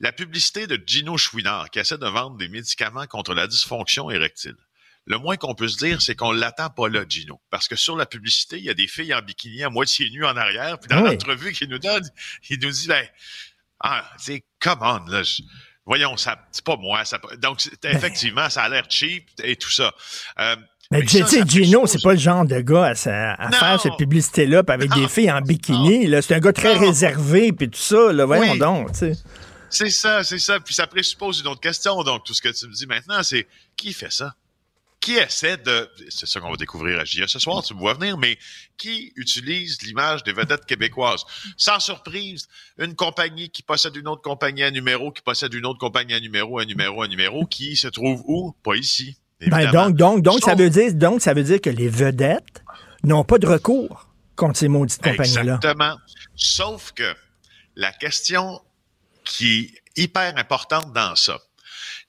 La 0.00 0.12
publicité 0.12 0.66
de 0.66 0.82
Gino 0.86 1.16
Chouinard 1.18 1.70
qui 1.70 1.78
essaie 1.78 1.98
de 1.98 2.06
vendre 2.06 2.36
des 2.38 2.48
médicaments 2.48 3.06
contre 3.06 3.34
la 3.34 3.46
dysfonction 3.46 4.10
érectile. 4.10 4.56
Le 5.06 5.18
moins 5.18 5.36
qu'on 5.36 5.54
peut 5.54 5.68
se 5.68 5.76
dire, 5.78 6.00
c'est 6.00 6.14
qu'on 6.14 6.30
l'attend 6.32 6.70
pas 6.70 6.88
là, 6.88 7.04
Gino. 7.08 7.40
Parce 7.50 7.68
que 7.68 7.76
sur 7.76 7.96
la 7.96 8.06
publicité, 8.06 8.58
il 8.58 8.64
y 8.64 8.70
a 8.70 8.74
des 8.74 8.86
filles 8.86 9.12
en 9.14 9.20
bikini 9.22 9.62
à 9.62 9.70
moitié 9.70 10.08
nues 10.10 10.24
en 10.24 10.36
arrière. 10.36 10.78
Puis 10.78 10.88
dans 10.88 11.02
Oui. 11.02 11.10
l'entrevue 11.10 11.52
qu'il 11.52 11.68
nous 11.68 11.78
donne, 11.78 12.02
il 12.48 12.58
nous 12.60 12.70
dit, 12.70 12.86
ben, 12.86 13.04
ah, 13.80 14.04
c'est 14.18 14.44
come 14.60 14.78
on, 14.82 15.04
là. 15.10 15.22
je- 15.22 15.42
voyons, 15.84 16.16
ça, 16.16 16.38
c'est 16.52 16.64
pas 16.64 16.76
moi. 16.76 17.04
Ça, 17.04 17.18
donc, 17.38 17.60
c'est- 17.60 17.84
effectivement, 17.86 18.48
ça 18.50 18.62
a 18.62 18.68
l'air 18.68 18.84
cheap 18.88 19.28
et 19.42 19.56
tout 19.56 19.70
ça. 19.70 19.92
Euh, 20.38 20.56
Mais 20.92 21.00
mais 21.00 21.04
tu 21.06 21.22
sais, 21.26 21.42
Gino, 21.46 21.86
c'est 21.86 22.02
pas 22.02 22.12
le 22.12 22.18
genre 22.18 22.44
de 22.44 22.60
gars 22.60 22.86
à, 22.86 22.94
faire 22.94 23.80
cette 23.80 23.96
publicité-là, 23.96 24.62
avec 24.66 24.90
des 24.92 25.08
filles 25.08 25.30
en 25.30 25.40
bikini. 25.40 26.08
C'est 26.22 26.34
un 26.34 26.40
gars 26.40 26.52
très 26.52 26.74
Non. 26.74 26.80
réservé, 26.80 27.52
puis 27.52 27.68
tout 27.70 27.78
ça. 27.80 28.12
Là, 28.12 28.24
voyons 28.26 28.52
Oui. 28.52 28.58
donc. 28.58 28.92
tu 28.92 28.98
sais. 28.98 29.12
C'est 29.70 29.90
ça, 29.90 30.24
c'est 30.24 30.38
ça. 30.38 30.60
Puis 30.60 30.74
ça 30.74 30.86
présuppose 30.86 31.40
une 31.40 31.46
autre 31.46 31.60
question. 31.60 32.02
Donc, 32.02 32.24
tout 32.24 32.34
ce 32.34 32.42
que 32.42 32.48
tu 32.48 32.66
me 32.66 32.72
dis 32.72 32.86
maintenant, 32.86 33.22
c'est 33.22 33.46
qui 33.76 33.92
fait 33.92 34.12
ça? 34.12 34.34
Qui 34.98 35.14
essaie 35.14 35.56
de. 35.56 35.88
C'est 36.10 36.26
ça 36.26 36.40
qu'on 36.40 36.50
va 36.50 36.56
découvrir 36.56 37.00
à 37.00 37.04
JA 37.04 37.26
ce 37.26 37.38
soir, 37.38 37.62
tu 37.62 37.72
me 37.72 37.78
vois 37.78 37.94
venir, 37.94 38.18
mais 38.18 38.36
qui 38.76 39.12
utilise 39.16 39.80
l'image 39.82 40.24
des 40.24 40.32
vedettes 40.34 40.66
québécoises? 40.66 41.24
Sans 41.56 41.80
surprise, 41.80 42.48
une 42.78 42.94
compagnie 42.94 43.48
qui 43.48 43.62
possède 43.62 43.96
une 43.96 44.08
autre 44.08 44.20
compagnie 44.20 44.62
à 44.62 44.70
numéro, 44.70 45.10
qui 45.10 45.22
possède 45.22 45.54
une 45.54 45.64
autre 45.64 45.78
compagnie 45.78 46.12
à 46.12 46.20
numéro, 46.20 46.58
un 46.58 46.66
numéro, 46.66 47.02
un 47.02 47.08
numéro, 47.08 47.46
qui 47.46 47.76
se 47.76 47.88
trouve 47.88 48.22
où? 48.26 48.54
Pas 48.62 48.74
ici. 48.74 49.16
Ben, 49.46 49.70
donc, 49.70 49.96
donc, 49.96 50.22
donc, 50.22 50.40
ça 50.40 50.54
veut 50.54 50.68
dire, 50.68 50.92
donc, 50.92 51.22
ça 51.22 51.32
veut 51.32 51.44
dire 51.44 51.62
que 51.62 51.70
les 51.70 51.88
vedettes 51.88 52.62
n'ont 53.02 53.24
pas 53.24 53.38
de 53.38 53.46
recours 53.46 54.10
contre 54.36 54.58
ces 54.58 54.68
maudites 54.68 55.02
compagnies-là. 55.02 55.56
Exactement. 55.56 55.96
Sauf 56.36 56.92
que 56.92 57.14
la 57.74 57.92
question 57.92 58.60
qui 59.30 59.72
est 59.96 60.02
hyper 60.02 60.36
importante 60.36 60.92
dans 60.92 61.14
ça, 61.14 61.38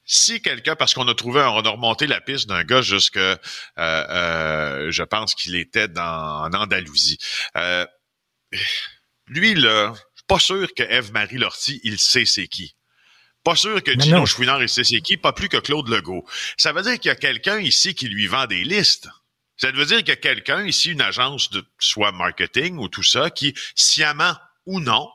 si 0.04 0.42
quelqu'un, 0.42 0.76
parce 0.76 0.94
qu'on 0.94 1.08
a 1.08 1.16
trouvé, 1.16 1.40
on 1.42 1.62
a 1.62 1.70
remonté 1.70 2.08
la 2.08 2.20
piste 2.20 2.48
d'un 2.48 2.64
gars 2.64 2.82
jusque, 2.82 3.18
euh, 3.18 3.38
euh, 3.78 4.92
je 4.92 5.04
pense 5.04 5.36
qu'il 5.36 5.56
était 5.56 5.88
dans, 5.88 6.44
en 6.44 6.54
Andalousie. 6.54 7.18
Euh, 7.56 7.86
lui, 9.28 9.54
là, 9.56 9.94
pas 10.28 10.40
sûr 10.40 10.68
que 10.74 10.84
Eve-Marie 10.84 11.38
Lortie, 11.38 11.80
il 11.84 12.00
sait 12.00 12.26
c'est 12.26 12.48
qui. 12.48 12.76
Pas 13.44 13.56
sûr 13.56 13.82
que 13.82 13.98
Gino 14.00 14.26
Chouinard, 14.26 14.62
il 14.62 14.70
sait 14.70 14.84
c'est 14.84 15.02
qui, 15.02 15.18
pas 15.18 15.34
plus 15.34 15.50
que 15.50 15.58
Claude 15.58 15.88
Legault. 15.88 16.26
Ça 16.58 16.74
veut 16.74 16.82
dire 16.82 17.00
qu'il 17.00 17.10
y 17.10 17.14
a 17.14 17.16
quelqu'un 17.16 17.60
ici 17.60 17.96
qui 17.96 18.08
lui 18.08 18.28
vend 18.28 18.48
des 18.48 18.64
listes. 18.64 19.08
Ça 19.58 19.72
veut 19.72 19.86
dire 19.86 20.00
qu'il 20.00 20.10
y 20.10 20.12
a 20.12 20.18
quelqu'un 20.18 20.66
ici, 20.66 20.92
une 20.92 21.02
agence 21.02 21.52
de 21.52 21.64
soit 21.80 22.12
marketing 22.12 22.78
ou 22.78 22.88
tout 22.88 23.04
ça, 23.04 23.30
qui, 23.30 23.54
sciemment 23.76 24.36
ou 24.66 24.80
non, 24.80 25.10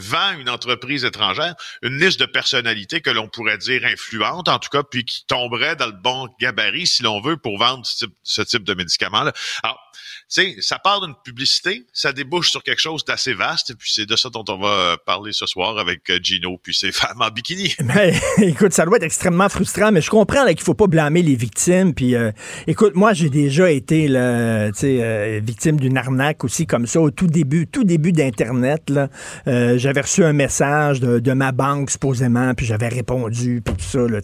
vend 0.00 0.38
une 0.38 0.48
entreprise 0.48 1.04
étrangère 1.04 1.54
une 1.82 1.98
liste 1.98 2.20
de 2.20 2.26
personnalités 2.26 3.00
que 3.00 3.10
l'on 3.10 3.28
pourrait 3.28 3.58
dire 3.58 3.84
influentes, 3.84 4.48
en 4.48 4.58
tout 4.58 4.70
cas, 4.70 4.82
puis 4.82 5.04
qui 5.04 5.24
tomberait 5.26 5.76
dans 5.76 5.86
le 5.86 5.92
bon 5.92 6.28
gabarit, 6.40 6.86
si 6.86 7.02
l'on 7.02 7.20
veut, 7.20 7.36
pour 7.36 7.58
vendre 7.58 7.84
ce 7.86 8.42
type, 8.42 8.64
de 8.64 8.74
médicaments-là. 8.74 9.32
Alors, 9.62 9.80
sais, 10.28 10.56
ça 10.60 10.78
part 10.78 11.00
d'une 11.00 11.14
publicité, 11.24 11.86
ça 11.92 12.12
débouche 12.12 12.50
sur 12.50 12.62
quelque 12.62 12.80
chose 12.80 13.04
d'assez 13.04 13.34
vaste, 13.34 13.74
puis 13.78 13.90
c'est 13.92 14.06
de 14.06 14.16
ça 14.16 14.30
dont 14.30 14.44
on 14.48 14.58
va 14.58 14.68
euh, 14.68 14.96
parler 15.04 15.32
ce 15.32 15.46
soir 15.46 15.78
avec 15.78 16.08
euh, 16.10 16.18
Gino 16.22 16.58
puis 16.62 16.74
ses 16.74 16.92
femmes 16.92 17.20
en 17.20 17.30
bikini. 17.30 17.74
Mais, 17.82 18.14
écoute, 18.38 18.72
ça 18.72 18.84
doit 18.84 18.96
être 18.96 19.04
extrêmement 19.04 19.48
frustrant, 19.48 19.92
mais 19.92 20.00
je 20.00 20.10
comprends 20.10 20.46
qu'il 20.46 20.60
faut 20.60 20.74
pas 20.74 20.86
blâmer 20.86 21.22
les 21.22 21.34
victimes. 21.34 21.94
Puis, 21.94 22.14
euh, 22.14 22.30
écoute, 22.66 22.94
moi, 22.94 23.12
j'ai 23.12 23.30
déjà 23.30 23.70
été 23.70 24.08
là, 24.08 24.70
euh, 24.82 25.40
victime 25.42 25.78
d'une 25.80 25.96
arnaque 25.96 26.44
aussi 26.44 26.66
comme 26.66 26.86
ça 26.86 27.00
au 27.00 27.10
tout 27.10 27.26
début, 27.26 27.66
tout 27.66 27.84
début 27.84 28.12
d'Internet. 28.12 28.90
Là, 28.90 29.08
j'avais 29.46 30.00
reçu 30.00 30.24
un 30.24 30.32
message 30.32 31.00
de, 31.00 31.18
de, 31.18 31.32
ma 31.32 31.52
banque 31.52 31.90
supposément, 31.90 32.54
puis 32.54 32.66
j'avais 32.66 32.88
répondu, 32.88 33.62
puis 33.64 33.74
tout 33.74 33.84
ça. 33.84 34.06
Là, 34.06 34.20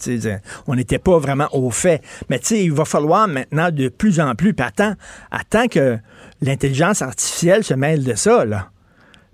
on 0.66 0.75
n'était 0.75 0.99
pas 0.99 1.18
vraiment 1.18 1.49
au 1.52 1.70
fait. 1.70 2.02
Mais 2.28 2.38
tu 2.38 2.46
sais, 2.46 2.64
il 2.64 2.73
va 2.73 2.85
falloir 2.85 3.28
maintenant 3.28 3.70
de 3.70 3.88
plus 3.88 4.20
en 4.20 4.35
plus. 4.35 4.54
Puis 4.54 4.66
attends, 4.66 4.94
attends 5.30 5.56
que 5.65 5.99
l'intelligence 6.41 7.03
artificielle 7.03 7.65
se 7.65 7.75
mêle 7.75 8.05
de 8.05 8.15
ça, 8.15 8.45
là. 8.45 8.71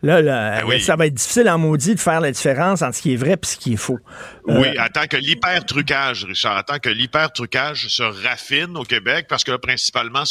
Là, 0.03 0.21
ben 0.67 0.81
ça 0.81 0.97
va 0.97 1.07
être 1.07 1.15
difficile 1.15 1.49
en 1.49 1.59
maudit 1.59 1.95
de 1.95 2.01
faire 2.01 2.21
la 2.21 2.33
différence 2.33 2.83
entre 2.83 2.97
ce 2.97 3.03
qui 3.03 3.13
est 3.13 3.17
vrai 3.17 3.35
et 3.41 3.47
ce 3.47 3.57
qui 3.57 3.75
est 3.75 3.77
faux. 3.77 4.01
Euh, 4.49 4.61
oui, 4.61 4.77
attends 4.77 5.07
que 5.07 5.17
l'hyper-trucage, 5.17 6.25
Richard, 6.25 6.57
attends 6.57 6.81
que 6.81 6.89
l'hyper-trucage 6.89 7.87
se 7.87 8.03
raffine 8.03 8.77
au 8.77 8.83
Québec, 8.83 9.27
parce 9.29 9.45
que 9.45 9.53
là, 9.53 9.59
principalement, 9.59 10.25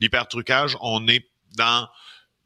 l'hyper-trucage, 0.00 0.76
on 0.80 1.08
est 1.08 1.26
dans 1.56 1.88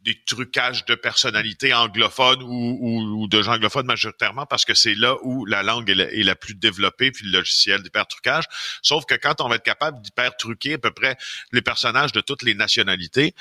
des 0.04 0.20
trucages 0.26 0.84
de 0.84 0.94
personnalité 0.94 1.72
anglophone 1.72 2.42
ou, 2.42 3.26
de 3.26 3.42
gens 3.42 3.54
anglophones 3.54 3.86
majoritairement 3.86 4.44
parce 4.44 4.64
que 4.64 4.74
c'est 4.74 4.94
là 4.94 5.16
où 5.22 5.46
la 5.46 5.62
langue 5.62 5.88
est 5.88 6.22
la, 6.22 6.34
plus 6.34 6.54
développée 6.54 7.10
puis 7.10 7.24
le 7.26 7.38
logiciel 7.38 7.82
d'hyper-trucage. 7.82 8.44
Sauf 8.82 9.06
que 9.06 9.14
quand 9.14 9.40
on 9.40 9.48
va 9.48 9.56
être 9.56 9.64
capable 9.64 10.00
d'hyper-truquer 10.02 10.74
à 10.74 10.78
peu 10.78 10.90
près 10.90 11.16
les 11.52 11.62
personnages 11.62 12.12
de 12.12 12.20
toutes 12.20 12.42
les 12.42 12.54
nationalités, 12.54 13.34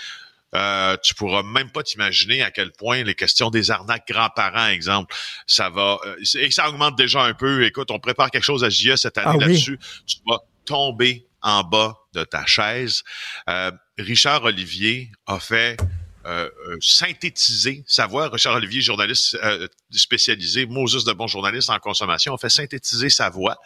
euh, 0.56 0.96
tu 1.04 1.16
pourras 1.16 1.44
même 1.44 1.70
pas 1.70 1.84
t'imaginer 1.84 2.44
à 2.44 2.52
quel 2.52 2.72
point 2.72 3.04
les 3.04 3.16
questions 3.16 3.50
des 3.50 3.72
arnaques 3.72 4.08
grands-parents, 4.08 4.68
exemple, 4.68 5.14
ça 5.48 5.70
va 5.70 5.98
euh, 6.06 6.16
et 6.36 6.52
ça 6.52 6.70
augmente 6.70 6.96
déjà 6.96 7.24
un 7.24 7.34
peu. 7.34 7.66
Écoute, 7.66 7.90
on 7.92 8.00
prépare 8.00 8.32
quelque 8.32 8.44
chose 8.44 8.64
à 8.64 8.70
JE 8.70 8.96
cette 8.96 9.18
année 9.18 9.38
ah 9.42 9.46
là-dessus. 9.46 9.80
Tu 10.06 10.18
vas 10.28 10.40
tomber 10.66 11.26
en 11.42 11.64
bas 11.64 11.98
de 12.14 12.24
ta 12.24 12.46
chaise. 12.46 13.04
Euh, 13.50 13.72
Richard 13.98 14.44
Olivier 14.44 15.12
a 15.26 15.40
fait 15.40 15.78
euh, 16.26 16.50
euh, 16.70 16.78
synthétiser 16.80 17.84
sa 17.86 18.08
voix. 18.08 18.30
Richard 18.30 18.56
Olivier, 18.56 18.82
journaliste 18.82 19.38
euh, 19.44 19.68
spécialisé, 19.92 20.66
Moses 20.66 21.04
de 21.04 21.12
bon 21.12 21.28
journaliste 21.28 21.70
en 21.70 21.80
consommation, 21.80 22.34
a 22.34 22.38
fait 22.38 22.50
synthétiser 22.50 23.10
sa 23.10 23.30
voix 23.30 23.58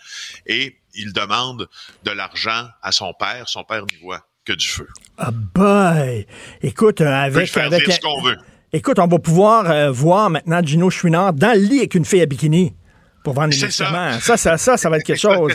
et 0.46 0.78
il 0.96 1.14
demande 1.14 1.70
de 2.04 2.12
l'argent 2.12 2.68
à 2.82 2.92
son 2.92 3.14
père. 3.14 3.48
Son 3.48 3.64
père 3.64 3.84
n'y 3.86 3.98
voit 4.02 4.26
que 4.44 4.54
du 4.54 4.68
feu. 4.68 4.88
Ah 5.18 5.32
boy! 5.32 6.26
Écoute, 6.64 7.02
avec... 7.02 7.56
avec 7.56 7.92
ce 7.92 8.00
qu'on 8.00 8.22
veut. 8.24 8.38
Écoute, 8.74 8.98
on 9.00 9.08
va 9.08 9.20
pouvoir 9.20 9.92
voir 9.92 10.30
maintenant 10.30 10.62
Gino 10.64 10.90
Chouinard 10.90 11.34
dans 11.34 11.54
le 11.54 11.64
lit 11.64 11.80
avec 11.80 11.96
une 11.96 12.06
fille 12.06 12.22
à 12.22 12.26
bikini 12.26 12.74
pour 13.24 13.34
vendre 13.34 13.50
des 13.50 13.62
médicaments. 13.62 14.20
Ça. 14.20 14.38
Ça, 14.38 14.58
ça, 14.58 14.78
ça, 14.78 14.90
va 14.90 14.98
être 14.98 15.04
quelque 15.04 15.20
chose. 15.20 15.54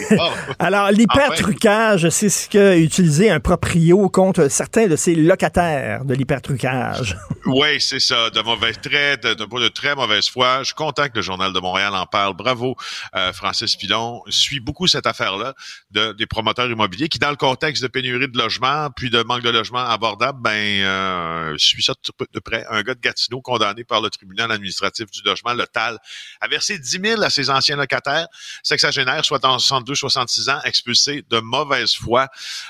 Alors, 0.58 0.90
l'hypertrucage, 0.90 2.08
c'est 2.10 2.28
ce 2.28 2.48
qu'a 2.48 2.76
utilisé 2.76 3.30
un 3.30 3.40
proprio 3.40 4.08
contre 4.08 4.48
certains 4.48 4.86
de 4.86 4.94
ses 4.94 5.14
locataires 5.14 6.04
de 6.04 6.14
l'hypertrucage. 6.14 7.16
oui, 7.46 7.80
c'est 7.80 8.00
ça. 8.00 8.30
De 8.30 8.40
mauvais 8.42 8.72
traits, 8.74 9.24
de, 9.24 9.34
de, 9.34 9.68
très 9.68 9.94
mauvaise 9.94 10.28
foi. 10.28 10.60
Je 10.60 10.66
suis 10.66 10.74
content 10.74 11.08
que 11.08 11.16
le 11.16 11.22
Journal 11.22 11.52
de 11.52 11.58
Montréal 11.58 11.94
en 11.94 12.06
parle. 12.06 12.34
Bravo, 12.34 12.76
euh, 13.16 13.32
Francis 13.32 13.74
Pilon. 13.76 14.22
Suit 14.28 14.60
beaucoup 14.60 14.86
cette 14.86 15.06
affaire-là 15.06 15.54
de, 15.90 16.12
des 16.12 16.26
promoteurs 16.26 16.70
immobiliers 16.70 17.08
qui, 17.08 17.18
dans 17.18 17.30
le 17.30 17.36
contexte 17.36 17.82
de 17.82 17.88
pénurie 17.88 18.28
de 18.28 18.38
logements, 18.38 18.88
puis 18.94 19.10
de 19.10 19.22
manque 19.22 19.42
de 19.42 19.50
logements 19.50 19.80
abordables, 19.80 20.40
ben, 20.40 20.82
euh, 20.82 21.54
suit 21.58 21.82
ça 21.82 21.94
de, 22.32 22.40
près. 22.40 22.64
Un 22.70 22.82
gars 22.82 22.94
de 22.94 23.00
Gatineau 23.00 23.40
condamné 23.40 23.82
par 23.82 24.00
le 24.00 24.10
tribunal 24.10 24.52
administratif 24.52 25.10
du 25.10 25.22
logement, 25.24 25.54
le 25.54 25.66
TAL, 25.66 25.98
a 26.40 26.46
versé 26.46 26.78
10 26.78 26.99
à 27.22 27.30
ses 27.30 27.50
anciens 27.50 27.76
locataires 27.76 28.28
sexagénaires, 28.62 29.24
soit 29.24 29.44
en 29.44 29.56
62-66 29.56 30.50
ans, 30.50 30.60
expulsés 30.64 31.24
de 31.28 31.40
mauvaise 31.40 31.94
foi. 31.94 32.28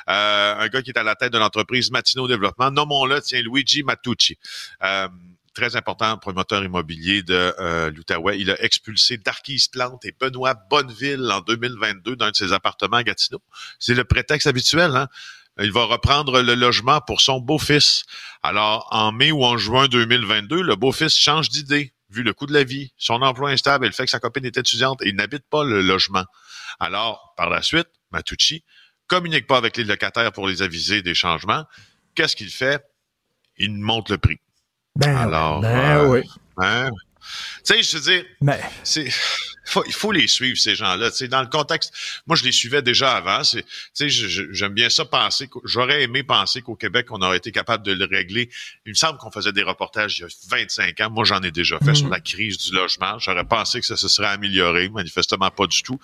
Euh, 0.08 0.54
un 0.58 0.68
gars 0.68 0.82
qui 0.82 0.90
est 0.90 0.98
à 0.98 1.02
la 1.02 1.14
tête 1.14 1.32
de 1.32 1.38
l'entreprise 1.38 1.90
Matino 1.90 2.28
Développement, 2.28 2.70
nommons-le, 2.70 3.20
tiens, 3.20 3.42
Luigi 3.42 3.82
Matucci. 3.82 4.38
Euh, 4.82 5.08
très 5.54 5.76
important 5.76 6.16
promoteur 6.16 6.62
immobilier 6.64 7.22
de 7.22 7.54
euh, 7.58 7.90
l'Outaouais. 7.90 8.38
Il 8.38 8.50
a 8.50 8.62
expulsé 8.62 9.18
Darkis 9.18 9.66
Plante 9.70 10.04
et 10.04 10.14
Benoît 10.18 10.54
Bonneville 10.70 11.30
en 11.30 11.40
2022 11.40 12.16
dans 12.16 12.26
un 12.26 12.30
de 12.30 12.36
ses 12.36 12.52
appartements 12.52 12.98
à 12.98 13.02
Gatineau. 13.02 13.42
C'est 13.78 13.94
le 13.94 14.04
prétexte 14.04 14.46
habituel, 14.46 14.94
hein? 14.96 15.08
Il 15.60 15.72
va 15.72 15.84
reprendre 15.84 16.40
le 16.40 16.54
logement 16.54 17.00
pour 17.00 17.20
son 17.20 17.40
beau-fils. 17.40 18.04
Alors, 18.42 18.88
en 18.92 19.12
mai 19.12 19.30
ou 19.30 19.44
en 19.44 19.58
juin 19.58 19.88
2022, 19.88 20.62
le 20.62 20.76
beau-fils 20.76 21.14
change 21.14 21.50
d'idée 21.50 21.92
vu 22.10 22.22
le 22.22 22.32
coût 22.32 22.46
de 22.46 22.52
la 22.52 22.64
vie, 22.64 22.92
son 22.96 23.22
emploi 23.22 23.50
instable 23.50 23.86
et 23.86 23.88
le 23.88 23.94
fait 23.94 24.04
que 24.04 24.10
sa 24.10 24.20
copine 24.20 24.44
est 24.44 24.56
étudiante 24.56 25.00
et 25.02 25.08
il 25.08 25.16
n'habite 25.16 25.44
pas 25.48 25.64
le 25.64 25.80
logement. 25.80 26.24
Alors, 26.78 27.34
par 27.36 27.50
la 27.50 27.62
suite, 27.62 27.88
Matucci 28.10 28.64
communique 29.06 29.46
pas 29.46 29.56
avec 29.56 29.76
les 29.76 29.84
locataires 29.84 30.32
pour 30.32 30.48
les 30.48 30.62
aviser 30.62 31.02
des 31.02 31.14
changements. 31.14 31.64
Qu'est-ce 32.14 32.36
qu'il 32.36 32.50
fait? 32.50 32.82
Il 33.56 33.72
monte 33.72 34.10
le 34.10 34.18
prix. 34.18 34.40
Ben, 34.96 35.16
Alors, 35.16 35.60
ben 35.60 36.06
oui. 36.08 36.22
Hein? 36.58 36.90
Tu 37.64 37.74
sais, 37.74 37.82
je 37.82 37.96
veux 37.96 38.02
dire, 38.02 38.24
ben. 38.40 38.58
c'est 38.82 39.08
il 39.86 39.92
faut 39.92 40.12
les 40.12 40.26
suivre, 40.26 40.58
ces 40.58 40.74
gens-là. 40.74 41.10
Dans 41.28 41.42
le 41.42 41.48
contexte, 41.48 41.92
moi, 42.26 42.36
je 42.36 42.44
les 42.44 42.52
suivais 42.52 42.82
déjà 42.82 43.12
avant. 43.16 43.42
J'aime 43.94 44.72
bien 44.72 44.90
ça 44.90 45.04
penser. 45.04 45.48
J'aurais 45.64 46.02
aimé 46.02 46.22
penser 46.22 46.62
qu'au 46.62 46.74
Québec, 46.74 47.06
on 47.10 47.20
aurait 47.22 47.36
été 47.36 47.52
capable 47.52 47.84
de 47.84 47.92
le 47.92 48.04
régler. 48.04 48.50
Il 48.86 48.90
me 48.90 48.94
semble 48.94 49.18
qu'on 49.18 49.30
faisait 49.30 49.52
des 49.52 49.62
reportages 49.62 50.18
il 50.18 50.22
y 50.22 50.24
a 50.24 50.28
25 50.50 51.00
ans. 51.00 51.10
Moi, 51.10 51.24
j'en 51.24 51.40
ai 51.40 51.50
déjà 51.50 51.78
fait 51.78 51.94
sur 51.94 52.08
mm. 52.08 52.12
la 52.12 52.20
crise 52.20 52.58
du 52.58 52.74
logement. 52.74 53.18
J'aurais 53.18 53.44
pensé 53.44 53.80
que 53.80 53.86
ça 53.86 53.96
se 53.96 54.08
serait 54.08 54.28
amélioré. 54.28 54.88
Manifestement, 54.88 55.50
pas 55.50 55.66
du 55.66 55.82
tout. 55.82 55.98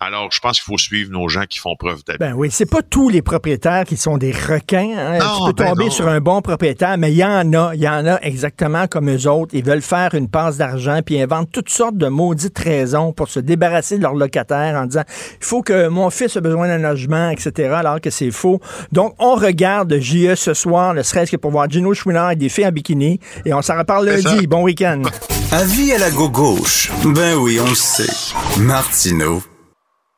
Alors, 0.00 0.30
je 0.32 0.40
pense 0.40 0.60
qu'il 0.60 0.72
faut 0.72 0.78
suivre 0.78 1.10
nos 1.10 1.28
gens 1.28 1.44
qui 1.44 1.58
font 1.58 1.76
preuve 1.76 2.02
d'habitude. 2.04 2.26
Ben 2.26 2.34
oui, 2.34 2.50
c'est 2.50 2.66
pas 2.66 2.82
tous 2.82 3.08
les 3.08 3.22
propriétaires 3.22 3.84
qui 3.84 3.96
sont 3.96 4.18
des 4.18 4.32
requins. 4.32 4.96
Hein. 4.96 5.18
tu 5.18 5.46
peux 5.46 5.52
ben 5.52 5.70
tomber 5.70 5.90
sur 5.90 6.08
un 6.08 6.20
bon 6.20 6.42
propriétaire, 6.42 6.98
mais 6.98 7.12
il 7.12 7.18
y 7.18 7.24
en 7.24 7.52
a. 7.52 7.74
Il 7.74 7.82
y 7.82 7.88
en 7.88 8.06
a 8.06 8.20
exactement 8.22 8.86
comme 8.86 9.10
eux 9.10 9.28
autres. 9.28 9.54
Ils 9.54 9.64
veulent 9.64 9.82
faire 9.82 10.14
une 10.14 10.28
passe 10.28 10.56
d'argent 10.56 11.00
puis 11.04 11.16
ils 11.16 11.22
inventent 11.22 11.50
toutes 11.52 11.70
sortes 11.70 11.96
de 11.96 12.08
maudites 12.08 12.58
raisons 12.58 13.01
pour 13.10 13.28
se 13.28 13.40
débarrasser 13.40 13.98
de 13.98 14.02
leurs 14.02 14.14
locataires 14.14 14.76
en 14.76 14.86
disant 14.86 15.02
il 15.40 15.44
faut 15.44 15.62
que 15.62 15.88
mon 15.88 16.10
fils 16.10 16.36
ait 16.36 16.40
besoin 16.40 16.68
d'un 16.68 16.78
logement, 16.78 17.30
etc., 17.30 17.74
alors 17.74 18.00
que 18.00 18.10
c'est 18.10 18.30
faux. 18.30 18.60
Donc, 18.92 19.14
on 19.18 19.34
regarde 19.34 19.98
JE 19.98 20.34
ce 20.36 20.54
soir, 20.54 20.94
ne 20.94 21.02
serait-ce 21.02 21.32
que 21.32 21.36
pour 21.36 21.50
voir 21.50 21.68
Gino 21.68 21.92
Chouinard 21.94 22.32
et 22.32 22.36
des 22.36 22.48
filles 22.48 22.66
en 22.66 22.72
bikini, 22.72 23.18
et 23.44 23.52
on 23.52 23.62
s'en 23.62 23.76
reparle 23.76 24.06
lundi. 24.06 24.46
Bon 24.46 24.62
week-end. 24.62 25.02
Avis 25.52 25.92
à 25.92 25.98
la 25.98 26.10
gauche. 26.10 26.90
Ben 27.04 27.34
oui, 27.36 27.58
on 27.60 27.68
le 27.68 27.74
sait. 27.74 28.32
Martineau, 28.58 29.42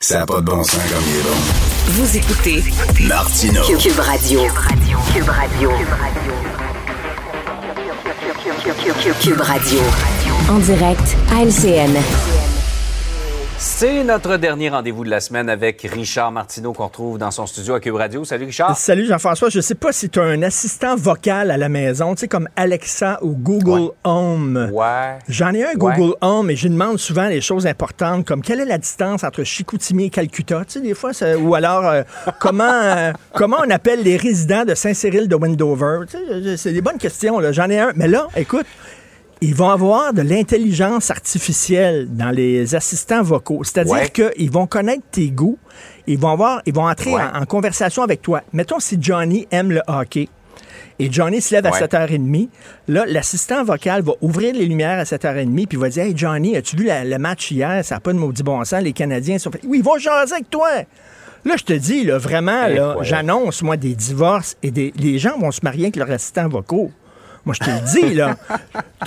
ça 0.00 0.18
n'a 0.18 0.26
pas 0.26 0.40
de 0.40 0.46
bon 0.46 0.62
sens 0.62 0.80
comme 0.92 1.02
il 1.08 1.18
est 1.18 1.22
bon. 1.22 1.74
Vous 1.86 2.16
écoutez 2.16 2.62
Martino. 3.06 3.62
Cube 3.62 3.98
Radio. 3.98 4.40
Cube 5.12 5.28
Radio. 5.28 5.70
Cube 9.20 9.40
Radio. 9.40 9.80
En 10.48 10.58
direct 10.58 11.16
à 11.30 11.44
LCN. 11.44 12.33
C'est 13.66 14.04
notre 14.04 14.36
dernier 14.36 14.68
rendez-vous 14.68 15.04
de 15.04 15.10
la 15.10 15.20
semaine 15.20 15.48
avec 15.48 15.88
Richard 15.90 16.30
Martineau 16.30 16.74
qu'on 16.74 16.84
retrouve 16.84 17.16
dans 17.16 17.30
son 17.30 17.46
studio 17.46 17.72
à 17.72 17.80
Cube 17.80 17.94
Radio. 17.94 18.22
Salut 18.22 18.44
Richard. 18.44 18.76
Salut 18.76 19.06
Jean-François. 19.06 19.48
Je 19.48 19.56
ne 19.56 19.62
sais 19.62 19.74
pas 19.74 19.90
si 19.90 20.10
tu 20.10 20.20
as 20.20 20.24
un 20.24 20.42
assistant 20.42 20.96
vocal 20.96 21.50
à 21.50 21.56
la 21.56 21.70
maison, 21.70 22.14
tu 22.14 22.20
sais, 22.20 22.28
comme 22.28 22.46
Alexa 22.56 23.18
ou 23.22 23.34
Google 23.34 23.92
Home. 24.04 24.70
Ouais. 24.70 25.18
J'en 25.30 25.54
ai 25.54 25.64
un 25.64 25.72
Google 25.76 26.14
Home 26.20 26.50
et 26.50 26.56
je 26.56 26.68
demande 26.68 26.98
souvent 26.98 27.26
les 27.26 27.40
choses 27.40 27.66
importantes 27.66 28.26
comme 28.26 28.42
quelle 28.42 28.60
est 28.60 28.66
la 28.66 28.76
distance 28.76 29.24
entre 29.24 29.44
Chicoutimi 29.44 30.04
et 30.04 30.10
Calcutta, 30.10 30.66
tu 30.66 30.74
sais, 30.74 30.80
des 30.82 30.94
fois, 30.94 31.12
ou 31.40 31.54
alors 31.54 31.86
euh, 31.86 32.02
comment, 32.38 32.70
euh, 32.70 33.12
comment 33.32 33.56
on 33.66 33.70
appelle 33.70 34.02
les 34.02 34.18
résidents 34.18 34.66
de 34.66 34.74
Saint-Cyril 34.74 35.26
de 35.26 35.36
Wendover? 35.36 36.00
Tu 36.10 36.18
sais, 36.18 36.56
c'est 36.58 36.72
des 36.74 36.82
bonnes 36.82 36.98
questions. 36.98 37.40
J'en 37.50 37.70
ai 37.70 37.80
un. 37.80 37.92
Mais 37.96 38.08
là, 38.08 38.28
écoute, 38.36 38.66
ils 39.40 39.54
vont 39.54 39.68
avoir 39.70 40.12
de 40.12 40.22
l'intelligence 40.22 41.10
artificielle 41.10 42.08
dans 42.10 42.30
les 42.30 42.74
assistants 42.74 43.22
vocaux. 43.22 43.62
C'est-à-dire 43.64 43.94
Ouais. 43.94 44.08
qu'ils 44.08 44.50
vont 44.50 44.66
connaître 44.66 45.02
tes 45.10 45.30
goûts, 45.30 45.58
ils 46.06 46.18
vont, 46.18 46.30
avoir, 46.30 46.62
ils 46.66 46.74
vont 46.74 46.86
entrer 46.88 47.12
Ouais. 47.14 47.20
en, 47.34 47.42
en 47.42 47.44
conversation 47.46 48.02
avec 48.02 48.22
toi. 48.22 48.42
Mettons 48.52 48.78
si 48.80 48.96
Johnny 49.00 49.46
aime 49.50 49.70
le 49.72 49.82
hockey. 49.86 50.28
Et 51.00 51.10
Johnny 51.10 51.40
se 51.40 51.52
lève 51.54 51.66
à 51.66 51.72
Ouais. 51.72 51.78
7h30. 51.80 52.48
Là, 52.86 53.04
l'assistant 53.06 53.64
vocal 53.64 54.02
va 54.02 54.12
ouvrir 54.20 54.54
les 54.54 54.64
lumières 54.66 54.98
à 55.00 55.04
7h30 55.04 55.66
puis 55.66 55.76
va 55.76 55.88
dire 55.88 56.04
Hey 56.04 56.12
Johnny, 56.16 56.56
as-tu 56.56 56.76
vu 56.76 56.84
la- 56.84 57.04
le 57.04 57.18
match 57.18 57.50
hier? 57.50 57.84
Ça 57.84 57.96
n'a 57.96 58.00
pas 58.00 58.12
de 58.12 58.18
maudit 58.18 58.44
bon 58.44 58.62
sens. 58.64 58.80
Les 58.80 58.92
Canadiens 58.92 59.38
sont. 59.38 59.50
Oui, 59.66 59.78
ils 59.78 59.84
vont 59.84 59.98
jaser 59.98 60.34
avec 60.34 60.50
toi. 60.50 60.68
Là, 61.46 61.56
je 61.58 61.64
te 61.64 61.72
dis, 61.74 62.04
là, 62.04 62.16
vraiment, 62.16 62.68
là, 62.68 62.96
j'annonce, 63.02 63.60
moi, 63.62 63.76
des 63.76 63.94
divorces 63.94 64.56
et 64.62 64.70
des. 64.70 64.94
Les 64.96 65.18
gens 65.18 65.36
vont 65.38 65.50
se 65.50 65.60
marier 65.62 65.84
avec 65.86 65.96
leurs 65.96 66.10
assistants 66.10 66.48
vocaux. 66.48 66.90
Moi, 67.44 67.54
je 67.60 67.64
te 67.66 67.70
le 67.70 67.80
dis, 68.08 68.14
là. 68.14 68.36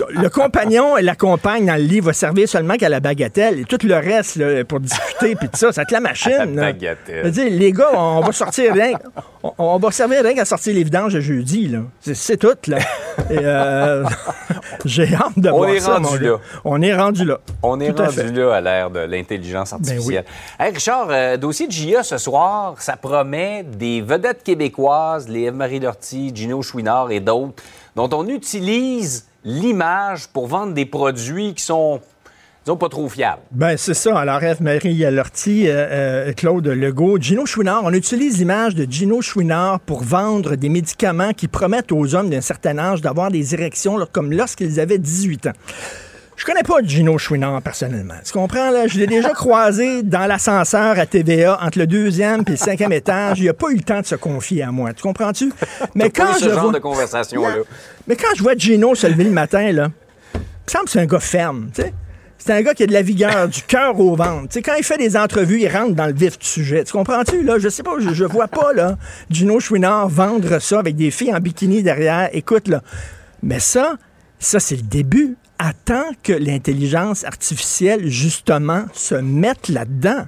Le 0.09 0.29
compagnon 0.29 0.95
et 0.97 1.01
la 1.01 1.15
compagne 1.15 1.65
dans 1.65 1.73
le 1.75 1.81
lit 1.81 2.01
va 2.01 2.13
servir 2.13 2.47
seulement 2.47 2.75
qu'à 2.75 2.87
la 2.87 2.99
bagatelle. 2.99 3.61
Et 3.61 3.63
tout 3.65 3.79
le 3.83 3.95
reste, 3.95 4.35
là, 4.35 4.63
pour 4.63 4.79
discuter, 4.79 5.35
puis 5.35 5.49
tout 5.49 5.57
ça, 5.57 5.71
ça 5.71 5.81
va 5.81 5.83
être 5.83 5.91
la 5.91 5.99
machine. 5.99 6.31
À 6.33 6.45
la 6.45 6.71
bagatelle. 6.71 7.31
Dire, 7.31 7.47
les 7.49 7.71
gars, 7.71 7.89
on 7.95 8.19
va 8.21 8.31
sortir 8.31 8.73
rien. 8.73 8.91
On, 9.41 9.53
on 9.57 9.77
va 9.79 9.89
servir 9.89 10.21
rien 10.23 10.35
qu'à 10.35 10.45
sortir 10.45 10.75
les 10.75 10.83
vidanges 10.83 11.15
de 11.15 11.19
jeudi, 11.19 11.67
là. 11.67 11.79
C'est- 11.99 12.37
tout, 12.37 12.53
là. 12.67 12.77
Euh, 13.31 14.03
J'ai 14.85 15.15
hâte 15.15 15.37
de 15.37 15.49
On 15.49 15.57
voir 15.57 15.69
est 15.69 15.79
ça, 15.79 15.97
rendu 15.97 16.19
là. 16.23 16.35
On 16.63 16.79
est 16.81 16.95
rendu 16.95 17.25
là. 17.25 17.39
On 17.63 17.79
est 17.79 17.91
Tout 17.93 18.03
rendu 18.03 18.31
là 18.33 18.53
à 18.55 18.61
l'ère 18.61 18.89
de 18.91 18.99
l'intelligence 18.99 19.73
artificielle. 19.73 20.25
Hey, 20.59 20.71
Richard, 20.73 21.07
euh, 21.09 21.37
dossier 21.37 21.65
de 21.67 21.71
JA 21.71 22.03
ce 22.03 22.19
soir, 22.19 22.75
ça 22.77 22.95
promet 22.95 23.63
des 23.63 24.01
vedettes 24.01 24.43
québécoises, 24.43 25.27
les 25.27 25.45
Eve-Marie 25.45 25.79
Lortie, 25.79 26.31
Gino 26.35 26.61
Chouinard 26.61 27.09
et 27.11 27.19
d'autres, 27.19 27.63
dont 27.97 28.09
on 28.13 28.27
utilise 28.27 29.25
l'image 29.43 30.27
pour 30.27 30.45
vendre 30.45 30.73
des 30.73 30.85
produits 30.85 31.55
qui 31.55 31.63
sont, 31.63 31.99
pas 32.63 32.89
trop 32.89 33.09
fiables. 33.09 33.41
Ben, 33.51 33.75
c'est 33.75 33.95
ça. 33.95 34.19
Alors, 34.19 34.43
Eve-Marie 34.43 34.99
Lortie, 35.09 35.67
euh, 35.67 36.27
euh, 36.27 36.33
Claude 36.33 36.67
Legault, 36.67 37.17
Gino 37.19 37.45
Chouinard. 37.45 37.81
On 37.85 37.93
utilise 37.93 38.37
l'image 38.37 38.75
de 38.75 38.85
Gino 38.89 39.21
Chouinard 39.21 39.79
pour 39.79 40.03
vendre 40.03 40.55
des 40.55 40.69
médicaments 40.69 41.31
qui 41.33 41.47
promettent 41.47 41.91
aux 41.91 42.13
hommes 42.13 42.29
d'un 42.29 42.41
certain 42.41 42.77
âge 42.77 43.01
d'avoir 43.01 43.31
des 43.31 43.55
érections 43.55 43.97
comme 44.11 44.31
lorsqu'ils 44.31 44.79
avaient 44.79 44.99
18 44.99 45.47
ans. 45.47 45.53
Je 46.37 46.45
connais 46.45 46.61
pas 46.61 46.75
Gino 46.83 47.17
Chouinard 47.17 47.61
personnellement. 47.63 48.13
Tu 48.23 48.31
comprends, 48.31 48.69
là? 48.69 48.85
Je 48.87 48.99
l'ai 48.99 49.07
déjà 49.07 49.29
croisé 49.33 50.03
dans 50.03 50.27
l'ascenseur 50.27 50.99
à 50.99 51.05
TVA 51.07 51.57
entre 51.61 51.79
le 51.79 51.87
deuxième 51.87 52.43
et 52.47 52.51
le 52.51 52.57
cinquième 52.57 52.91
étage. 52.93 53.39
Il 53.39 53.49
a 53.49 53.53
pas 53.53 53.69
eu 53.71 53.75
le 53.77 53.81
temps 53.81 54.01
de 54.01 54.05
se 54.05 54.13
confier 54.15 54.61
à 54.61 54.71
moi. 54.71 54.93
Tu 54.93 55.01
comprends-tu? 55.01 55.51
Mais 55.95 56.09
Pas 56.11 56.23
eu 56.23 56.25
quand 56.27 56.33
ce 56.35 56.45
je 56.45 56.49
genre 56.51 56.63
vois... 56.65 56.73
de 56.73 56.77
conversation-là. 56.79 57.55
Mais 58.07 58.15
quand 58.15 58.35
je 58.35 58.43
vois 58.43 58.53
Gino 58.55 58.93
se 58.93 59.07
lever 59.07 59.23
le 59.23 59.31
matin, 59.31 59.71
là, 59.71 59.89
il 60.35 60.39
me 60.39 60.71
semble 60.71 60.85
que 60.85 60.91
c'est 60.91 60.99
un 61.01 61.05
gars 61.07 61.19
ferme, 61.19 61.69
tu 61.73 61.81
sais. 61.81 61.93
C'est 62.37 62.53
un 62.53 62.61
gars 62.61 62.75
qui 62.75 62.83
a 62.83 62.87
de 62.87 62.93
la 62.93 63.01
vigueur, 63.01 63.47
du 63.47 63.63
cœur 63.63 63.99
au 63.99 64.15
ventre. 64.15 64.59
Quand 64.63 64.75
il 64.77 64.83
fait 64.83 64.97
des 64.99 65.17
entrevues, 65.17 65.59
il 65.61 65.67
rentre 65.67 65.95
dans 65.95 66.05
le 66.05 66.13
vif 66.13 66.37
du 66.37 66.45
sujet. 66.45 66.83
Tu 66.83 66.93
comprends-tu, 66.93 67.41
là? 67.43 67.57
Je 67.57 67.67
sais 67.67 67.81
pas, 67.81 67.93
je, 67.99 68.13
je 68.13 68.23
vois 68.25 68.47
pas, 68.47 68.73
là, 68.73 68.95
Gino 69.31 69.59
Chouinard 69.59 70.07
vendre 70.07 70.59
ça 70.59 70.77
avec 70.79 70.95
des 70.95 71.09
filles 71.09 71.33
en 71.33 71.39
bikini 71.39 71.81
derrière. 71.81 72.29
Écoute, 72.31 72.67
là. 72.67 72.83
Mais 73.41 73.59
ça, 73.59 73.95
ça, 74.39 74.59
c'est 74.59 74.75
le 74.75 74.83
début. 74.83 75.35
Attends 75.59 76.11
que 76.23 76.33
l'intelligence 76.33 77.23
artificielle, 77.23 78.07
justement, 78.07 78.85
se 78.93 79.15
mette 79.15 79.69
là-dedans. 79.69 80.25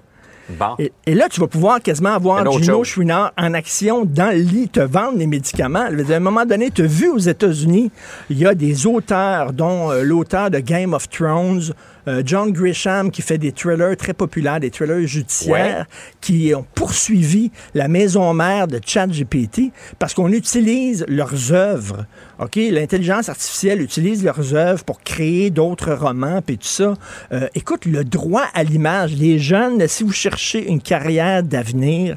Bon. 0.50 0.76
Et, 0.80 0.92
et 1.06 1.14
là, 1.14 1.30
tu 1.30 1.40
vas 1.40 1.48
pouvoir 1.48 1.80
quasiment 1.80 2.14
avoir 2.14 2.52
Gino. 2.52 2.84
Chouinard 2.84 3.34
en 3.38 3.54
action 3.54 4.04
dans 4.06 4.34
le 4.36 4.42
lit, 4.42 4.68
te 4.68 4.80
vendre 4.80 5.18
les 5.18 5.28
médicaments. 5.28 5.82
À 5.82 6.16
un 6.16 6.20
moment 6.20 6.46
donné, 6.46 6.72
tu 6.72 6.82
as 6.82 6.88
vu 6.88 7.08
aux 7.08 7.20
États-Unis, 7.20 7.92
il 8.32 8.40
y 8.40 8.48
a 8.48 8.56
des 8.56 8.88
auteurs, 8.88 9.54
dont 9.54 9.92
euh, 9.92 10.02
l'auteur 10.02 10.50
de 10.50 10.60
Game 10.60 10.94
of 10.94 11.08
Thrones, 11.10 11.74
euh, 12.08 12.24
John 12.26 12.52
Grisham, 12.52 13.12
qui 13.12 13.22
fait 13.22 13.38
des 13.38 13.52
thrillers 13.52 13.96
très 13.96 14.14
populaires, 14.14 14.60
des 14.60 14.72
thrillers 14.72 15.06
judiciaires, 15.06 15.86
qui 16.20 16.54
ont 16.56 16.66
poursuivi 16.74 17.52
la 17.76 17.88
maison 17.88 18.34
mère 18.34 18.68
de 18.68 18.80
ChatGPT 18.84 19.72
parce 20.00 20.16
qu'on 20.16 20.32
utilise 20.32 21.06
leurs 21.08 21.54
œuvres. 21.54 22.06
OK? 22.40 22.56
L'intelligence 22.56 23.28
artificielle 23.28 23.82
utilise 23.82 24.24
leurs 24.24 24.54
œuvres 24.56 24.84
pour 24.86 25.02
créer 25.02 25.50
d'autres 25.50 25.94
romans, 25.94 26.42
puis 26.42 26.58
tout 26.58 26.68
ça. 26.68 26.94
Euh, 27.34 27.48
écoute, 27.54 27.86
le 27.86 28.06
droit 28.06 28.46
à 28.54 28.64
l'image, 28.64 29.14
les 29.18 29.40
jeunes, 29.40 29.86
si 29.88 30.04
vous 30.04 30.14
cherchez 30.14 30.66
une 30.70 30.82
carrière 30.82 31.44
d'avenir, 31.44 32.16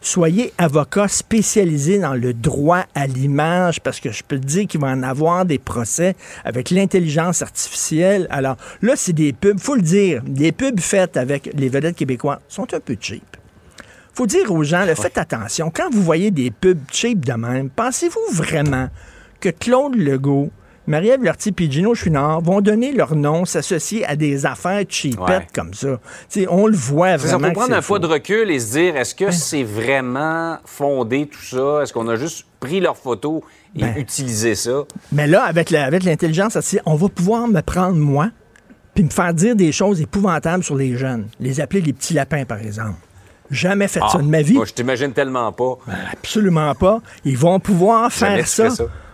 soyez 0.00 0.52
avocat 0.58 1.08
spécialisé 1.08 1.98
dans 1.98 2.14
le 2.14 2.32
droit 2.32 2.84
à 2.94 3.08
l'image 3.08 3.80
parce 3.80 3.98
que 3.98 4.12
je 4.12 4.22
peux 4.22 4.38
te 4.38 4.46
dire 4.46 4.66
qu'il 4.68 4.80
va 4.80 4.88
en 4.88 5.02
avoir 5.02 5.44
des 5.44 5.58
procès 5.58 6.14
avec 6.44 6.70
l'intelligence 6.70 7.42
artificielle. 7.42 8.28
Alors 8.30 8.56
là, 8.80 8.94
c'est 8.94 9.12
des 9.12 9.32
pubs, 9.32 9.58
faut 9.58 9.74
le 9.74 9.82
dire, 9.82 10.22
des 10.24 10.52
pubs 10.52 10.78
faites 10.78 11.16
avec 11.16 11.50
les 11.52 11.68
vedettes 11.68 11.96
québécois 11.96 12.40
sont 12.48 12.72
un 12.74 12.80
peu 12.80 12.96
cheap. 13.00 13.24
Faut 14.12 14.26
dire 14.26 14.52
aux 14.52 14.62
gens, 14.62 14.84
là, 14.84 14.94
faites 14.94 15.18
attention. 15.18 15.72
Quand 15.74 15.90
vous 15.90 16.02
voyez 16.02 16.30
des 16.30 16.52
pubs 16.52 16.78
cheap 16.92 17.24
de 17.24 17.32
même, 17.32 17.68
pensez-vous 17.70 18.32
vraiment 18.32 18.88
que 19.50 19.58
Claude 19.58 19.94
Legault, 19.96 20.50
Marie-Ève 20.86 21.22
Lortie 21.24 21.54
et 21.58 21.70
Gino 21.70 21.94
Chouinard 21.94 22.42
vont 22.42 22.60
donner 22.60 22.92
leur 22.92 23.14
nom, 23.16 23.44
s'associer 23.46 24.04
à 24.04 24.16
des 24.16 24.44
affaires 24.44 24.82
cheapettes 24.88 25.18
Ouais. 25.28 25.46
comme 25.54 25.72
ça? 25.72 25.98
T'sais, 26.28 26.46
on 26.50 26.66
le 26.66 26.76
voit 26.76 27.16
C'est 27.18 27.28
ça, 27.28 27.38
vraiment. 27.38 27.54
faut 27.54 27.60
prendre 27.60 27.74
un 27.74 27.80
faux. 27.80 27.94
pas 27.94 28.00
de 28.00 28.06
recul 28.06 28.50
et 28.50 28.58
se 28.60 28.72
dire, 28.72 28.96
est-ce 28.96 29.14
que 29.14 29.30
c'est 29.30 29.62
vraiment 29.64 30.58
fondé 30.66 31.26
tout 31.26 31.40
ça? 31.42 31.82
Est-ce 31.82 31.92
qu'on 31.92 32.06
a 32.08 32.16
juste 32.16 32.44
pris 32.60 32.80
leurs 32.80 32.96
photos 32.98 33.40
et 33.74 33.80
Ben. 33.80 33.94
utilisé 33.96 34.54
ça? 34.54 34.82
Mais 35.12 35.26
là, 35.26 35.44
avec 35.44 35.72
avec 35.72 36.04
l'intelligence 36.04 36.54
artificielle, 36.56 36.82
on 36.86 36.96
va 36.96 37.08
pouvoir 37.08 37.48
me 37.48 37.62
prendre 37.62 37.96
moi, 37.96 38.28
puis 38.94 39.04
me 39.04 39.10
faire 39.10 39.32
dire 39.32 39.56
des 39.56 39.72
choses 39.72 40.00
épouvantables 40.02 40.62
sur 40.64 40.76
les 40.76 40.96
jeunes. 40.98 41.26
Les 41.40 41.60
appeler 41.60 41.80
les 41.80 41.92
petits 41.94 42.12
lapins, 42.14 42.44
par 42.44 42.58
exemple. 42.58 42.98
Jamais 43.54 43.88
fait 43.88 44.00
ça 44.10 44.18
de 44.18 44.24
ma 44.24 44.42
vie. 44.42 44.54
Moi, 44.54 44.64
je 44.66 44.72
t'imagine 44.72 45.12
tellement 45.12 45.52
pas. 45.52 45.78
Absolument 46.12 46.74
pas. 46.74 47.00
Ils 47.24 47.38
vont 47.38 47.60
pouvoir 47.60 48.12
faire 48.12 48.46
ça. 48.46 48.68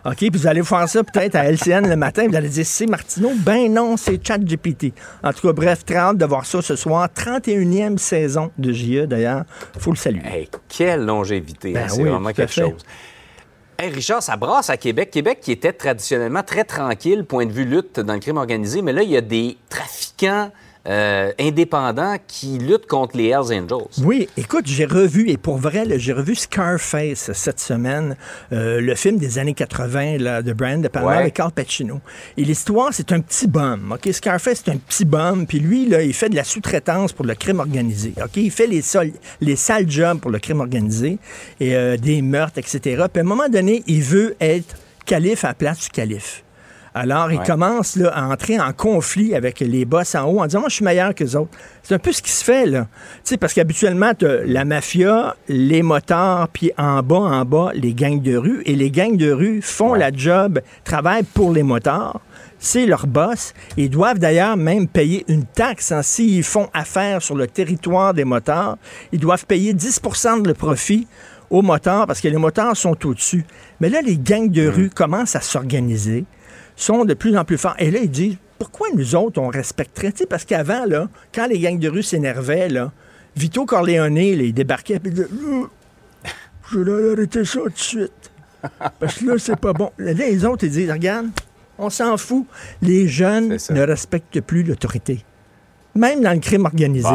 OK, 0.07 0.16
puis 0.16 0.31
vous 0.33 0.46
allez 0.46 0.62
faire 0.62 0.88
ça 0.88 1.05
peut-être 1.05 1.35
à 1.37 1.44
LCN 1.44 1.87
le 1.87 1.94
matin, 1.94 2.26
vous 2.26 2.35
allez 2.35 2.48
dire 2.48 2.64
c'est 2.64 2.87
Martineau. 2.87 3.33
Ben 3.37 3.70
non, 3.70 3.98
c'est 3.98 4.18
ChatGPT. 4.26 4.94
En 5.22 5.31
tout 5.35 5.46
cas, 5.46 5.53
bref, 5.53 5.85
très 5.85 5.96
hâte 5.96 6.16
de 6.16 6.24
voir 6.24 6.46
ça 6.46 6.62
ce 6.62 6.74
soir. 6.74 7.07
31e 7.14 7.98
saison 7.98 8.50
de 8.57 8.72
JE, 8.72 9.05
d'ailleurs. 9.05 9.44
faut 9.79 9.90
le 9.90 9.96
saluer. 9.98 10.22
Hey, 10.24 10.48
quelle 10.70 11.05
longévité, 11.05 11.74
Ben 11.74 11.83
hein, 11.85 11.88
c'est 11.88 12.00
oui, 12.03 12.09
vraiment 12.09 12.33
quelque 12.33 12.50
fait. 12.50 12.62
chose. 12.62 12.83
Hey, 13.79 13.90
Richard, 13.90 14.22
ça 14.22 14.37
brasse 14.38 14.70
à 14.70 14.79
Québec. 14.79 15.11
Québec 15.11 15.38
qui 15.42 15.53
était 15.53 15.74
traditionnellement 15.74 16.42
très 16.42 16.64
tranquille, 16.64 17.24
point 17.24 17.44
de 17.44 17.53
vue 17.53 17.66
lutte 17.66 18.00
dans 18.00 18.14
le 18.14 18.20
crime 18.20 18.38
organisé, 18.38 18.81
mais 18.81 18.94
là, 18.94 19.03
il 19.03 19.11
y 19.11 19.16
a 19.18 19.22
des 19.22 19.59
trafiquants 19.68 20.50
euh, 20.88 21.33
indépendants 21.38 22.16
qui 22.27 22.59
luttent 22.59 22.87
contre 22.87 23.16
les 23.16 23.29
Hells 23.29 23.53
Angels. 23.53 23.88
Oui, 24.03 24.29
écoute, 24.37 24.66
j'ai 24.66 24.85
revu, 24.87 25.29
et 25.29 25.37
pour 25.37 25.59
vrai, 25.59 25.85
j'ai 25.99 26.12
revu 26.12 26.35
Scarface 26.35 27.33
cette 27.33 27.61
semaine, 27.61 28.16
euh, 28.53 28.81
le 28.81 28.95
film 28.95 29.19
des 29.19 29.38
années 29.38 29.53
80 29.55 30.19
là, 30.19 30.43
de 30.43 30.53
Brian 30.53 30.79
De 30.79 30.88
Palma 30.88 31.11
Ouais. 31.11 31.16
avec 31.19 31.35
Carl 31.35 31.53
Pacino. 31.53 32.01
Et 32.37 32.45
l'histoire, 32.45 32.90
c'est 32.93 33.12
un 33.12 33.21
petit 33.21 33.47
bum. 33.47 33.93
OK? 33.93 34.12
Scarface, 34.12 34.62
c'est 34.64 34.71
un 34.71 34.77
petit 34.79 35.05
bum, 35.05 35.47
puis 35.47 35.59
lui, 35.61 35.87
là, 35.87 36.03
il 36.03 36.14
fait 36.14 36.29
de 36.29 36.37
la 36.37 36.45
sous-traitance 36.45 37.12
pour 37.12 37.27
le 37.27 37.35
crime 37.35 37.61
organisé. 37.61 38.14
OK? 38.23 38.37
Il 38.37 38.51
fait 38.51 38.66
les, 38.66 38.83
les 39.40 39.57
sales 39.57 39.90
jobs 39.90 40.19
pour 40.19 40.31
le 40.31 40.38
crime 40.38 40.61
organisé, 40.61 41.19
et 41.61 41.75
euh, 41.77 41.97
des 41.97 42.23
meurtres, 42.23 42.59
etc. 42.59 42.81
Puis 43.12 43.21
à 43.21 43.25
un 43.25 43.27
moment 43.27 43.49
donné, 43.49 43.83
il 43.87 44.03
veut 44.03 44.35
être 44.40 44.77
calife 45.07 45.45
à 45.45 45.49
la 45.49 45.55
place 45.55 45.81
du 45.85 45.88
calife. 45.90 46.45
Alors, 46.94 47.31
il 47.31 47.38
Ouais. 47.38 47.46
commence 47.46 47.94
là, 47.96 48.09
à 48.12 48.24
entrer 48.26 48.59
en 48.59 48.72
conflit 48.72 49.35
avec 49.37 49.61
les 49.61 49.85
boss 49.85 50.14
en 50.16 50.24
haut 50.24 50.40
en 50.40 50.46
disant 50.46 50.61
Moi, 50.61 50.68
je 50.68 50.74
suis 50.76 50.85
meilleur 50.85 51.14
que 51.14 51.22
les 51.22 51.37
autres. 51.37 51.50
C'est 51.85 51.94
un 51.94 51.98
peu 52.00 52.11
ce 52.12 52.20
qui 52.20 52.33
se 52.33 52.42
fait, 52.42 52.66
là. 52.66 52.88
Tu 53.24 53.31
sais, 53.31 53.37
parce 53.37 53.55
qu'habituellement, 53.55 54.12
tu 54.12 54.26
la 54.44 54.64
mafia, 54.64 55.37
les 55.48 55.83
motards, 55.83 56.48
puis 56.48 56.72
en 56.76 57.03
bas, 57.03 57.16
en 57.16 57.44
bas, 57.44 57.70
les 57.74 57.94
gangs 57.94 58.20
de 58.20 58.37
rue. 58.37 58.62
Et 58.66 58.74
les 58.74 58.90
gangs 58.90 59.16
de 59.16 59.31
rue 59.31 59.62
font 59.62 59.94
la 59.94 60.11
job, 60.12 60.61
travaillent 60.85 61.22
pour 61.22 61.53
les 61.53 61.62
motards. 61.62 62.20
C'est 62.59 62.87
leur 62.87 63.07
boss. 63.07 63.55
Ils 63.76 63.88
doivent 63.88 64.18
d'ailleurs 64.18 64.57
même 64.57 64.87
payer 64.88 65.24
une 65.29 65.44
taxe. 65.44 65.92
hein. 65.92 66.03
S'ils 66.03 66.42
font 66.44 66.68
affaire 66.74 67.22
sur 67.22 67.35
le 67.37 67.46
territoire 67.46 68.12
des 68.14 68.24
motards, 68.24 68.76
ils 69.12 69.20
doivent 69.20 69.46
payer 69.46 69.72
10% 69.72 70.42
de 70.42 70.48
le 70.48 70.55
profit 70.55 71.07
aux 71.48 71.62
motards 71.62 72.07
parce 72.07 72.20
que 72.20 72.29
les 72.29 72.37
motards 72.37 72.76
sont 72.76 73.07
au-dessus. 73.07 73.44
Mais 73.81 73.88
là, 73.88 74.00
les 74.03 74.18
gangs 74.18 74.50
de 74.50 74.66
rue 74.68 74.90
commencent 74.90 75.37
à 75.37 75.40
s'organiser 75.40 76.24
sont 76.83 77.05
de 77.05 77.14
plus 77.14 77.37
en 77.37 77.45
plus 77.45 77.59
forts. 77.59 77.75
Et 77.79 77.90
là, 77.90 77.99
ils 78.03 78.11
disent, 78.11 78.37
pourquoi 78.59 78.88
nous 78.95 79.14
autres, 79.14 79.40
on 79.40 79.49
respecterait? 79.49 80.12
Tu 80.12 80.19
sais, 80.19 80.27
parce 80.27 80.45
qu'avant, 80.45 80.85
là, 80.87 81.09
quand 81.35 81.47
les 81.47 81.59
gangs 81.59 81.79
de 81.79 81.88
rue 81.88 82.03
s'énervaient, 82.03 82.69
là, 82.69 82.93
Vito 83.37 83.64
Corleone, 83.64 84.14
là, 84.14 84.23
il 84.23 84.53
débarquait, 84.55 84.99
puis 84.99 85.11
il 85.11 85.14
disait, 85.14 85.29
Euh, 85.33 85.64
je 86.71 86.79
vais 86.81 87.12
arrêter 87.12 87.45
ça 87.45 87.61
tout 87.61 87.69
de 87.69 87.79
suite. 87.79 88.31
Parce 88.99 89.16
que 89.19 89.25
là, 89.27 89.35
c'est 89.38 89.57
pas 89.57 89.73
bon. 89.73 89.90
Là, 89.99 90.12
les 90.12 90.45
autres, 90.45 90.64
ils 90.64 90.71
disent, 90.71 90.90
regarde, 90.90 91.29
on 91.79 91.88
s'en 91.90 92.16
fout. 92.16 92.47
Les 92.83 93.09
jeunes 93.09 93.57
ne 93.71 93.81
respectent 93.83 94.40
plus 94.43 94.62
l'autorité. 94.62 95.25
même 95.95 96.21
dans 96.21 96.33
le 96.33 96.38
crime 96.40 96.66
organisé. 96.66 97.09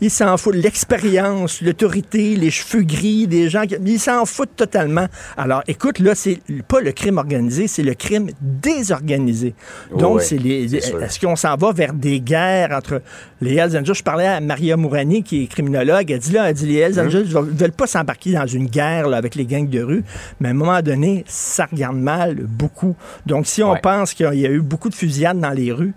Ils 0.00 0.10
s'en 0.10 0.36
foutent. 0.36 0.56
L'expérience, 0.56 1.60
l'autorité, 1.62 2.36
les 2.36 2.50
cheveux 2.50 2.82
gris 2.82 3.26
des 3.26 3.48
gens, 3.48 3.62
qui, 3.66 3.76
ils 3.84 3.98
s'en 4.00 4.24
foutent 4.24 4.56
totalement. 4.56 5.06
Alors, 5.36 5.62
écoute, 5.68 5.98
là, 5.98 6.14
c'est 6.14 6.38
pas 6.68 6.80
le 6.80 6.92
crime 6.92 7.18
organisé, 7.18 7.66
c'est 7.66 7.82
le 7.82 7.94
crime 7.94 8.30
désorganisé. 8.40 9.54
Donc, 9.96 10.22
c'est 10.22 10.38
les. 10.38 10.74
Est-ce 10.74 11.20
qu'on 11.20 11.36
s'en 11.36 11.56
va 11.56 11.72
vers 11.72 11.92
des 11.94 12.20
guerres 12.20 12.70
entre 12.72 13.02
les 13.40 13.54
Hells 13.56 13.76
Angels? 13.76 13.94
Je 13.94 14.02
parlais 14.02 14.26
à 14.26 14.40
Maria 14.40 14.76
Mourani, 14.76 15.22
qui 15.22 15.44
est 15.44 15.46
criminologue. 15.46 16.10
Elle 16.10 16.18
dit 16.18 16.32
là, 16.32 16.48
elle 16.48 16.54
dit 16.54 16.66
les 16.66 16.76
Hells 16.78 17.00
Angels 17.00 17.26
ne 17.28 17.40
veulent 17.40 17.72
pas 17.72 17.86
s'embarquer 17.86 18.32
dans 18.32 18.46
une 18.46 18.66
guerre 18.66 19.08
là, 19.08 19.16
avec 19.16 19.34
les 19.34 19.44
gangs 19.46 19.68
de 19.68 19.82
rue, 19.82 20.04
mais 20.40 20.48
à 20.48 20.50
un 20.50 20.54
moment 20.54 20.80
donné, 20.82 21.24
ça 21.26 21.66
regarde 21.70 21.96
mal 21.96 22.34
beaucoup. 22.36 22.94
Donc, 23.26 23.46
si 23.46 23.62
on 23.62 23.72
Ouais. 23.72 23.80
pense 23.82 24.14
qu'il 24.14 24.32
y 24.34 24.46
a 24.46 24.50
eu 24.50 24.60
beaucoup 24.60 24.88
de 24.88 24.94
fusillades 24.94 25.40
dans 25.40 25.50
les 25.50 25.72
rues, 25.72 25.92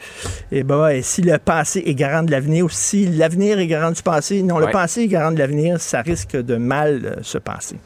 eh 0.51 0.63
ben, 0.63 1.01
si 1.01 1.21
le 1.21 1.37
passé 1.37 1.83
est 1.85 1.95
garant 1.95 2.23
de 2.23 2.31
l'avenir 2.31 2.65
ou 2.65 2.69
si 2.69 3.05
l'avenir 3.05 3.59
est 3.59 3.67
garant 3.67 3.88
du 3.91 4.01
passé, 4.01 4.41
non, 4.41 4.59
le 4.59 4.71
passé 4.71 5.01
est 5.01 5.07
garant 5.07 5.31
de 5.31 5.39
l'avenir, 5.39 5.79
ça 5.79 6.01
risque 6.01 6.35
de 6.35 6.55
mal 6.55 7.05
euh, 7.05 7.15
se 7.23 7.37
passer. 7.37 7.77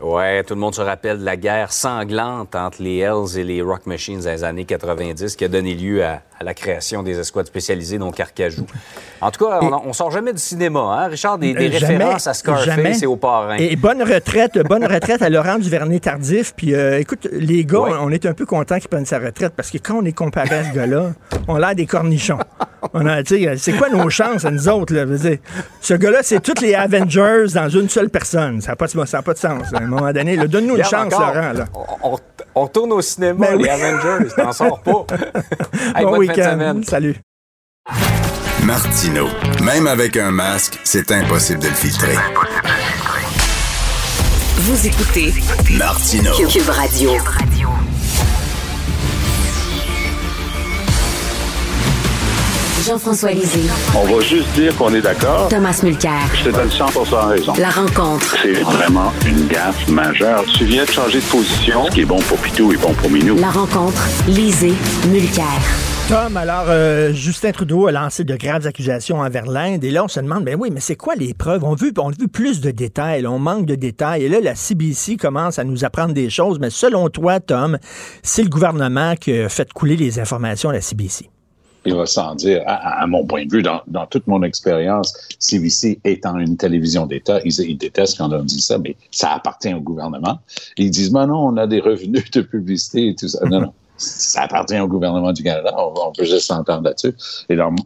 Ouais, 0.00 0.42
tout 0.44 0.54
le 0.54 0.60
monde 0.60 0.74
se 0.74 0.82
rappelle 0.82 1.18
de 1.20 1.24
la 1.24 1.36
guerre 1.36 1.72
sanglante 1.72 2.54
entre 2.54 2.82
les 2.82 2.98
Hells 2.98 3.38
et 3.38 3.44
les 3.44 3.62
Rock 3.62 3.86
Machines 3.86 4.20
dans 4.20 4.30
les 4.30 4.44
années 4.44 4.64
90 4.66 5.36
qui 5.36 5.44
a 5.44 5.48
donné 5.48 5.74
lieu 5.74 6.04
à, 6.04 6.20
à 6.38 6.44
la 6.44 6.52
création 6.52 7.02
des 7.02 7.18
escouades 7.18 7.46
spécialisées, 7.46 7.96
donc 7.96 8.16
Carcajou. 8.16 8.66
En 9.22 9.30
tout 9.30 9.46
cas, 9.46 9.58
on, 9.62 9.72
on 9.88 9.92
sort 9.94 10.10
jamais 10.10 10.34
du 10.34 10.38
cinéma, 10.38 10.80
hein, 10.80 11.08
Richard? 11.08 11.38
Des, 11.38 11.54
des 11.54 11.68
Euh, 11.68 11.78
jamais, 11.78 11.94
références 11.96 12.26
à 12.26 12.34
Scarface 12.34 12.64
jamais. 12.66 12.98
et 13.58 13.76
bonne 13.76 14.02
retraite, 14.02 14.58
bonne 14.68 14.84
retraite 14.84 15.22
à 15.22 15.30
Laurent 15.30 15.58
Duvernay-Tardif. 15.58 16.52
Puis 16.54 16.74
euh, 16.74 16.98
écoute, 17.00 17.26
les 17.32 17.64
gars, 17.64 17.80
Ouais. 17.80 17.90
on, 17.98 18.10
est 18.10 18.26
un 18.26 18.34
peu 18.34 18.44
contents 18.44 18.78
qu'il 18.78 18.88
prenne 18.88 19.06
sa 19.06 19.18
retraite 19.18 19.54
parce 19.56 19.70
que 19.70 19.78
quand 19.78 19.94
on 19.96 20.04
est 20.04 20.12
comparé 20.12 20.56
à 20.56 20.64
ce 20.64 20.74
gars-là, 20.74 21.12
on 21.48 21.54
a 21.56 21.60
l'air 21.60 21.74
des 21.74 21.86
cornichons. 21.86 22.38
On 22.92 23.06
a, 23.06 23.22
c'est 23.24 23.72
quoi 23.72 23.88
nos 23.88 24.08
chances 24.10 24.44
à 24.44 24.50
nous 24.50 24.68
autres? 24.68 24.94
Là? 24.94 25.06
Dire, 25.06 25.38
ce 25.80 25.94
gars-là, 25.94 26.18
c'est 26.22 26.40
tous 26.40 26.60
les 26.60 26.74
Avengers 26.74 27.46
dans 27.54 27.68
une 27.68 27.88
seule 27.88 28.10
personne. 28.10 28.60
Ça 28.60 28.72
n'a 28.72 28.76
pas, 28.76 28.86
de- 28.86 29.04
ça 29.06 29.18
a 29.18 29.22
pas 29.22 29.32
de 29.32 29.38
sens. 29.38 29.72
À 29.74 29.80
un 29.86 29.90
moment 29.90 30.12
donné, 30.12 30.36
là, 30.36 30.46
donne-nous 30.46 30.76
une 30.76 30.84
chance, 30.84 31.12
encore, 31.12 31.34
Laurent. 31.34 31.52
Là. 31.52 31.64
On, 32.54 32.62
retourne 32.62 32.92
au 32.92 33.02
cinéma, 33.02 33.46
Ben 33.48 33.58
les 33.58 33.64
oui. 33.64 33.68
Avengers, 33.68 34.34
t'en 34.36 34.52
sors 34.52 34.80
pas. 34.80 35.06
Hey, 35.94 36.04
bon 36.04 36.10
bonne 36.10 36.26
fin 36.26 36.32
de 36.32 36.38
week-end. 36.38 36.50
semaine. 36.52 36.84
Salut. 36.84 37.16
Martino. 38.64 39.28
Même 39.62 39.86
avec 39.86 40.16
un 40.16 40.30
masque, 40.30 40.80
c'est 40.84 41.12
impossible 41.12 41.60
de 41.60 41.68
le 41.68 41.74
filtrer. 41.74 42.16
Vous 44.56 44.86
écoutez 44.86 45.32
Martino. 45.70 46.32
Cube 46.32 46.68
Radio. 46.68 47.10
Jean-François 52.86 53.32
Lisée, 53.32 53.68
On 53.96 54.04
va 54.04 54.20
juste 54.20 54.48
dire 54.54 54.76
qu'on 54.76 54.94
est 54.94 55.00
d'accord. 55.00 55.48
Thomas 55.48 55.80
Mulcair. 55.82 56.20
Je 56.34 56.44
te 56.44 56.54
donne 56.54 56.70
100 56.70 56.86
raison. 57.26 57.52
La 57.58 57.70
rencontre. 57.70 58.36
C'est 58.40 58.52
vraiment 58.62 59.12
une 59.26 59.48
gaffe 59.48 59.88
majeure. 59.88 60.44
Tu 60.56 60.66
viens 60.66 60.84
de 60.84 60.90
changer 60.90 61.18
de 61.18 61.24
position. 61.24 61.86
Ce 61.86 61.90
qui 61.90 62.02
est 62.02 62.04
bon 62.04 62.20
pour 62.20 62.38
Pitou 62.38 62.72
est 62.72 62.76
bon 62.76 62.94
pour 62.94 63.10
Minou. 63.10 63.38
La 63.38 63.50
rencontre. 63.50 64.00
Lisée. 64.28 64.74
Mulcair. 65.08 65.44
Tom, 66.08 66.36
alors, 66.36 66.66
euh, 66.68 67.12
Justin 67.12 67.50
Trudeau 67.50 67.88
a 67.88 67.92
lancé 67.92 68.22
de 68.22 68.36
graves 68.36 68.68
accusations 68.68 69.18
envers 69.18 69.46
l'Inde. 69.46 69.82
Et 69.82 69.90
là, 69.90 70.04
on 70.04 70.08
se 70.08 70.20
demande, 70.20 70.44
ben 70.44 70.56
oui, 70.56 70.70
mais 70.72 70.78
c'est 70.78 70.94
quoi 70.94 71.16
les 71.16 71.34
preuves? 71.34 71.64
On 71.64 71.74
veut, 71.74 71.92
on 71.98 72.10
veut 72.10 72.28
plus 72.32 72.60
de 72.60 72.70
détails. 72.70 73.22
là, 73.22 73.32
on 73.32 73.40
manque 73.40 73.66
de 73.66 73.74
détails. 73.74 74.22
Et 74.22 74.28
là, 74.28 74.38
la 74.40 74.54
CBC 74.54 75.16
commence 75.16 75.58
à 75.58 75.64
nous 75.64 75.84
apprendre 75.84 76.14
des 76.14 76.30
choses. 76.30 76.60
Mais 76.60 76.70
selon 76.70 77.08
toi, 77.08 77.40
Tom, 77.40 77.78
c'est 78.22 78.44
le 78.44 78.48
gouvernement 78.48 79.16
qui 79.16 79.36
a 79.36 79.48
fait 79.48 79.72
couler 79.72 79.96
les 79.96 80.20
informations 80.20 80.70
à 80.70 80.74
la 80.74 80.80
CBC. 80.80 81.30
Il 81.86 81.94
va 81.94 82.06
sans 82.06 82.34
dire, 82.34 82.62
à, 82.66 83.06
mon 83.06 83.24
point 83.24 83.46
de 83.46 83.50
vue, 83.50 83.62
dans, 83.62 84.06
toute 84.10 84.26
mon 84.26 84.42
expérience, 84.42 85.14
CBC 85.38 86.00
étant 86.04 86.38
une 86.38 86.56
télévision 86.56 87.06
d'État, 87.06 87.40
ils, 87.44 87.78
détestent 87.78 88.18
quand 88.18 88.32
on 88.32 88.42
dit 88.42 88.60
ça, 88.60 88.78
mais 88.78 88.96
ça 89.10 89.32
appartient 89.32 89.72
au 89.72 89.80
gouvernement. 89.80 90.40
Ils 90.76 90.90
disent, 90.90 91.12
ben 91.12 91.26
non, 91.26 91.46
on 91.46 91.56
a 91.56 91.66
des 91.66 91.80
revenus 91.80 92.30
de 92.30 92.42
publicité 92.42 93.08
et 93.08 93.14
tout 93.14 93.28
ça. 93.28 93.44
Non, 93.46 93.60
non. 93.60 93.72
Ça 93.98 94.42
appartient 94.42 94.78
au 94.78 94.88
gouvernement 94.88 95.32
du 95.32 95.42
Canada. 95.42 95.74
On, 95.78 96.12
peut 96.12 96.24
juste 96.24 96.46
s'entendre 96.46 96.82
là-dessus. 96.82 97.14
Et 97.48 97.56
donc, 97.56 97.78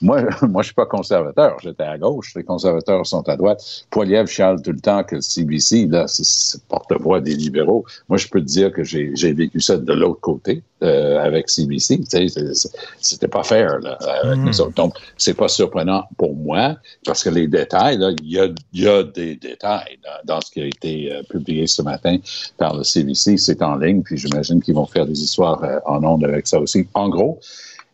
moi, 0.00 0.22
moi, 0.42 0.62
je 0.62 0.66
suis 0.66 0.74
pas 0.74 0.86
conservateur. 0.86 1.58
J'étais 1.62 1.84
à 1.84 1.96
gauche. 1.96 2.34
Les 2.34 2.42
conservateurs 2.42 3.06
sont 3.06 3.28
à 3.28 3.36
droite. 3.36 3.62
Poiliev 3.90 4.26
chiale 4.26 4.60
tout 4.62 4.72
le 4.72 4.80
temps 4.80 5.04
que 5.04 5.16
le 5.16 5.20
CBC, 5.20 5.86
là, 5.86 6.08
c'est- 6.08 6.60
porte-voix 6.66 7.20
des 7.20 7.36
libéraux. 7.36 7.84
Moi, 8.08 8.18
je 8.18 8.26
peux 8.26 8.40
te 8.40 8.46
dire 8.46 8.72
que 8.72 8.82
j'ai 8.82 9.32
vécu 9.32 9.60
ça 9.60 9.76
de 9.76 9.92
l'autre 9.92 10.20
côté 10.20 10.64
euh, 10.82 11.18
avec 11.20 11.50
CBC. 11.50 12.00
C'était 13.00 13.28
pas 13.28 13.42
fair 13.42 13.78
là, 13.80 13.98
avec 14.22 14.38
Mhm. 14.38 14.46
nous 14.46 14.60
autres. 14.60 14.74
Donc, 14.74 14.94
c'est 15.16 15.34
pas 15.34 15.48
surprenant 15.48 16.04
pour 16.16 16.34
moi 16.34 16.76
parce 17.04 17.24
que 17.24 17.30
les 17.30 17.48
détails, 17.48 17.98
il 18.22 18.30
y 18.32 18.38
a, 18.38 18.46
il 18.72 18.82
y 18.82 18.88
a 18.88 19.02
des 19.02 19.36
détails 19.36 19.98
dans, 20.04 20.34
dans 20.34 20.40
ce 20.40 20.50
qui 20.50 20.60
a 20.60 20.66
été 20.66 21.12
euh, 21.12 21.22
publié 21.28 21.66
ce 21.66 21.82
matin 21.82 22.18
par 22.56 22.76
le 22.76 22.84
CBC. 22.84 23.36
C'est 23.38 23.62
en 23.62 23.76
ligne, 23.76 24.02
puis 24.02 24.16
j'imagine 24.16 24.62
qu'ils 24.62 24.74
vont 24.74 24.86
faire 24.86 25.06
des 25.06 25.20
histoires 25.22 25.62
euh, 25.64 25.78
en 25.86 26.02
ondes 26.04 26.24
avec 26.24 26.46
ça 26.46 26.60
aussi. 26.60 26.86
En 26.94 27.08
gros, 27.08 27.40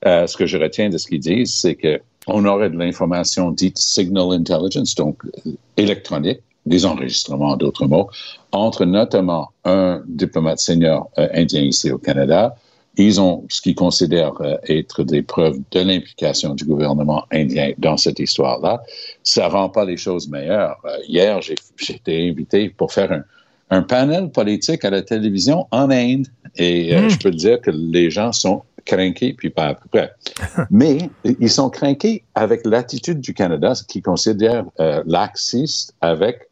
euh, 0.07 0.27
ce 0.27 0.37
que 0.37 0.47
je 0.47 0.59
retiens 0.59 0.91
de 0.91 0.99
ce 0.99 1.07
qu'ils 1.07 1.21
disent, 1.21 1.55
c'est 1.55 1.75
que 1.77 2.01
on 2.27 2.45
aurait 2.47 2.71
de 2.71 2.79
l'information 2.79 3.51
dite 3.51 3.77
signal 3.79 4.33
intelligence, 4.33 4.95
donc 4.95 5.19
euh, 5.47 5.51
électronique, 5.77 6.41
des 6.67 6.87
enregistrements, 6.87 7.57
d'autres 7.57 7.87
mots, 7.87 8.09
entre 8.53 8.87
notamment 8.87 9.51
un 9.67 10.03
diplomate 10.07 10.59
senior 10.59 11.11
euh, 11.19 11.29
indien 11.35 11.61
ici 11.63 11.91
au 11.91 11.99
Canada. 11.99 12.55
Ils 12.97 13.21
ont 13.21 13.45
ce 13.49 13.61
qu'ils 13.61 13.75
considèrent 13.75 14.41
euh, 14.41 14.57
être 14.69 15.03
des 15.03 15.23
preuves 15.23 15.59
de 15.73 15.81
l'implication 15.81 16.55
du 16.55 16.65
gouvernement 16.65 17.25
indien 17.33 17.73
dans 17.79 17.97
cette 17.97 18.19
histoire-là. 18.19 18.83
Ça 19.23 19.49
rend 19.49 19.69
pas 19.69 19.85
les 19.85 19.97
choses 19.97 20.29
meilleures. 20.29 20.81
Euh, 20.85 20.97
hier, 21.09 21.41
j'ai 21.43 21.57
été 21.89 22.29
invité 22.29 22.69
pour 22.69 22.93
faire 22.93 23.11
un, 23.11 23.25
un 23.71 23.83
panel 23.83 24.31
politique 24.31 24.85
à 24.85 24.91
la 24.91 25.03
télévision 25.03 25.67
en 25.71 25.91
Inde. 25.91 26.27
Et 26.57 26.95
euh, 26.95 27.09
je 27.09 27.19
peux 27.19 27.31
te 27.31 27.37
dire 27.37 27.61
que 27.61 27.71
les 27.71 28.11
gens 28.11 28.33
sont 28.33 28.63
craqués, 28.85 29.33
puis 29.33 29.51
pas 29.51 29.67
à 29.69 29.75
peu 29.75 29.89
près. 29.89 30.13
Mais 30.71 30.99
ils 31.25 31.51
sont 31.51 31.71
craqués 31.71 32.25
avec 32.35 32.65
l'attitude 32.65 33.21
du 33.21 33.35
Canada 33.35 33.73
qui 33.89 34.03
considère 34.03 34.65
euh, 34.81 35.03
laxiste 35.07 35.95
avec 36.01 36.49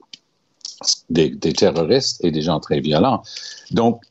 des, 1.11 1.31
des 1.31 1.52
terroristes 1.52 2.24
et 2.24 2.31
des 2.31 2.42
gens 2.42 2.59
très 2.59 2.81
violents. 2.81 3.22
Donc, 3.70 4.02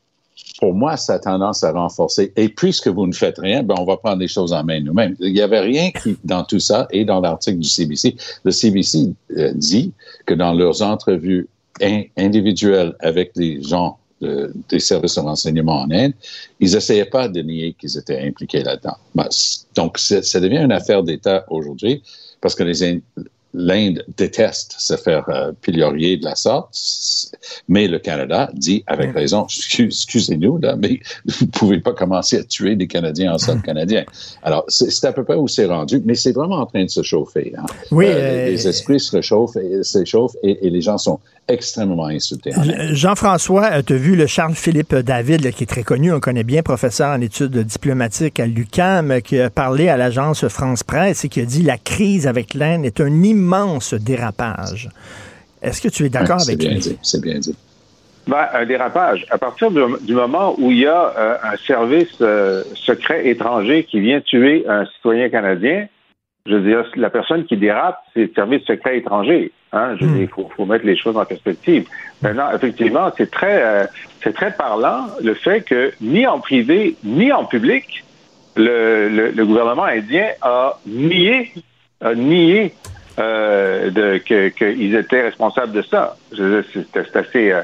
pour 0.58 0.74
moi, 0.74 0.96
ça 0.96 1.14
a 1.14 1.18
tendance 1.18 1.62
à 1.64 1.72
renforcer. 1.72 2.32
Et 2.36 2.48
puisque 2.48 2.88
vous 2.88 3.06
ne 3.06 3.12
faites 3.12 3.38
rien, 3.38 3.62
ben, 3.62 3.74
on 3.78 3.84
va 3.84 3.96
prendre 3.96 4.18
les 4.18 4.28
choses 4.28 4.52
en 4.52 4.62
main 4.64 4.80
nous-mêmes. 4.80 5.16
Il 5.20 5.32
n'y 5.32 5.40
avait 5.40 5.60
rien 5.60 5.90
qui, 5.90 6.16
dans 6.24 6.44
tout 6.44 6.60
ça 6.60 6.86
et 6.90 7.04
dans 7.04 7.20
l'article 7.20 7.58
du 7.58 7.68
CBC. 7.68 8.16
Le 8.44 8.50
CBC 8.50 9.12
euh, 9.36 9.52
dit 9.54 9.92
que 10.26 10.34
dans 10.34 10.52
leurs 10.52 10.82
entrevues 10.82 11.48
in- 11.80 12.02
individuelles 12.16 12.94
avec 13.00 13.32
les 13.36 13.62
gens 13.62 13.98
de- 14.20 14.52
des 14.68 14.78
services 14.78 15.16
de 15.16 15.20
renseignement 15.20 15.80
en 15.82 15.90
Inde, 15.90 16.12
ils 16.60 16.72
n'essayaient 16.72 17.04
pas 17.06 17.28
de 17.28 17.40
nier 17.42 17.74
qu'ils 17.78 17.96
étaient 17.98 18.20
impliqués 18.20 18.62
là-dedans. 18.62 18.96
Ben, 19.14 19.26
donc, 19.74 19.98
ça 19.98 20.38
devient 20.40 20.58
une 20.58 20.72
affaire 20.72 21.02
d'État 21.02 21.44
aujourd'hui 21.48 22.02
parce 22.40 22.54
que 22.54 22.62
les 22.62 23.00
l'Inde 23.54 24.04
déteste 24.16 24.74
se 24.78 24.96
faire 24.96 25.24
euh, 25.28 25.52
pilorier 25.60 26.16
de 26.16 26.24
la 26.24 26.34
sorte, 26.34 26.74
mais 27.68 27.86
le 27.88 27.98
Canada 27.98 28.50
dit 28.54 28.82
avec 28.86 29.12
raison, 29.12 29.42
Excu- 29.44 29.86
excusez-nous, 29.86 30.58
là, 30.58 30.76
mais 30.76 31.00
vous 31.26 31.44
ne 31.46 31.50
pouvez 31.50 31.80
pas 31.80 31.92
commencer 31.92 32.38
à 32.38 32.44
tuer 32.44 32.76
des 32.76 32.86
Canadiens 32.86 33.32
en 33.34 33.38
sol 33.38 33.60
canadien. 33.62 34.04
Alors, 34.42 34.64
c'est 34.68 35.04
à 35.06 35.12
peu 35.12 35.24
près 35.24 35.34
où 35.36 35.48
c'est 35.48 35.66
rendu, 35.66 36.00
mais 36.04 36.14
c'est 36.14 36.32
vraiment 36.32 36.56
en 36.60 36.66
train 36.66 36.84
de 36.84 36.90
se 36.90 37.02
chauffer. 37.02 37.52
hein. 37.58 37.66
Oui, 37.90 38.06
Euh, 38.06 38.12
euh, 38.12 38.44
les, 38.46 38.50
les 38.52 38.68
esprits 38.68 39.00
se 39.00 39.14
réchauffent 39.16 39.56
et, 39.56 39.82
s'échauffent 39.82 40.36
et, 40.42 40.66
et 40.66 40.70
les 40.70 40.80
gens 40.80 40.96
sont 40.98 41.18
extrêmement 41.48 42.06
insultés. 42.06 42.54
en 42.56 42.62
Inde. 42.62 42.74
Euh, 42.78 42.94
Jean-François, 42.94 43.82
tu 43.82 43.92
as 43.94 43.96
vu 43.96 44.16
le 44.16 44.26
Charles-Philippe 44.26 44.94
David, 44.94 45.50
qui 45.52 45.64
est 45.64 45.66
très 45.66 45.82
connu, 45.82 46.12
on 46.12 46.20
connaît 46.20 46.44
bien, 46.44 46.62
professeur 46.62 47.10
en 47.14 47.20
études 47.20 47.58
diplomatiques 47.58 48.40
à 48.40 48.46
l'UCAM, 48.46 49.20
qui 49.22 49.38
a 49.40 49.50
parlé 49.50 49.88
à 49.88 49.96
l'agence 49.96 50.46
France 50.48 50.82
Presse 50.84 51.24
et 51.24 51.28
qui 51.28 51.40
a 51.40 51.44
dit 51.44 51.62
la 51.62 51.78
crise 51.78 52.26
avec 52.26 52.54
l'Inde 52.54 52.84
est 52.86 53.00
un 53.00 53.22
immense 53.22 53.41
dérapage. 53.96 54.88
Est-ce 55.62 55.80
que 55.80 55.88
tu 55.88 56.04
es 56.04 56.08
d'accord 56.08 56.36
Ouais, 56.36 56.42
c'est 56.44 56.50
avec 56.52 56.58
bien 56.60 56.70
lui? 56.70 56.78
dit, 56.80 56.98
C'est 57.02 57.20
bien 57.20 57.38
dit. 57.38 57.54
Ben, 58.26 58.46
un 58.52 58.64
dérapage. 58.66 59.26
À 59.30 59.38
partir 59.38 59.70
du, 59.70 59.80
du 60.02 60.14
moment 60.14 60.54
où 60.58 60.70
il 60.70 60.78
y 60.78 60.86
a 60.86 61.12
euh, 61.16 61.36
un 61.42 61.56
service 61.66 62.16
euh, 62.20 62.62
secret 62.74 63.26
étranger 63.28 63.84
qui 63.84 64.00
vient 64.00 64.20
tuer 64.20 64.64
un 64.68 64.86
citoyen 64.86 65.28
canadien, 65.28 65.86
je 66.46 66.54
veux 66.54 66.60
dire, 66.68 66.84
la 66.96 67.10
personne 67.10 67.44
qui 67.44 67.56
dérape, 67.56 67.98
c'est 68.14 68.20
le 68.22 68.30
service 68.34 68.62
secret 68.64 68.98
étranger. 68.98 69.52
Hein? 69.72 69.96
Je 69.98 70.04
veux 70.04 70.12
dire, 70.12 70.22
il 70.22 70.28
faut, 70.28 70.48
faut 70.56 70.66
mettre 70.66 70.84
les 70.86 70.96
choses 70.96 71.16
en 71.16 71.24
perspective. 71.24 71.86
Maintenant, 72.20 72.50
effectivement, 72.54 73.10
c'est 73.16 73.30
très, 73.30 73.62
euh, 73.62 73.86
c'est 74.22 74.34
très 74.34 74.52
parlant 74.52 75.06
le 75.22 75.34
fait 75.34 75.62
que 75.62 75.92
ni 76.00 76.26
en 76.26 76.38
privé 76.40 76.96
ni 77.04 77.32
en 77.32 77.44
public, 77.44 78.04
le, 78.56 79.08
le, 79.08 79.30
le 79.30 79.46
gouvernement 79.46 79.84
indien 79.84 80.26
a 80.42 80.78
nié, 80.86 81.52
a 82.00 82.14
nié 82.14 82.74
euh, 83.18 84.18
qu'ils 84.18 84.94
étaient 84.94 85.22
responsables 85.22 85.72
de 85.72 85.82
ça. 85.82 86.16
C'est, 86.34 87.16
assez, 87.16 87.52
euh, 87.52 87.62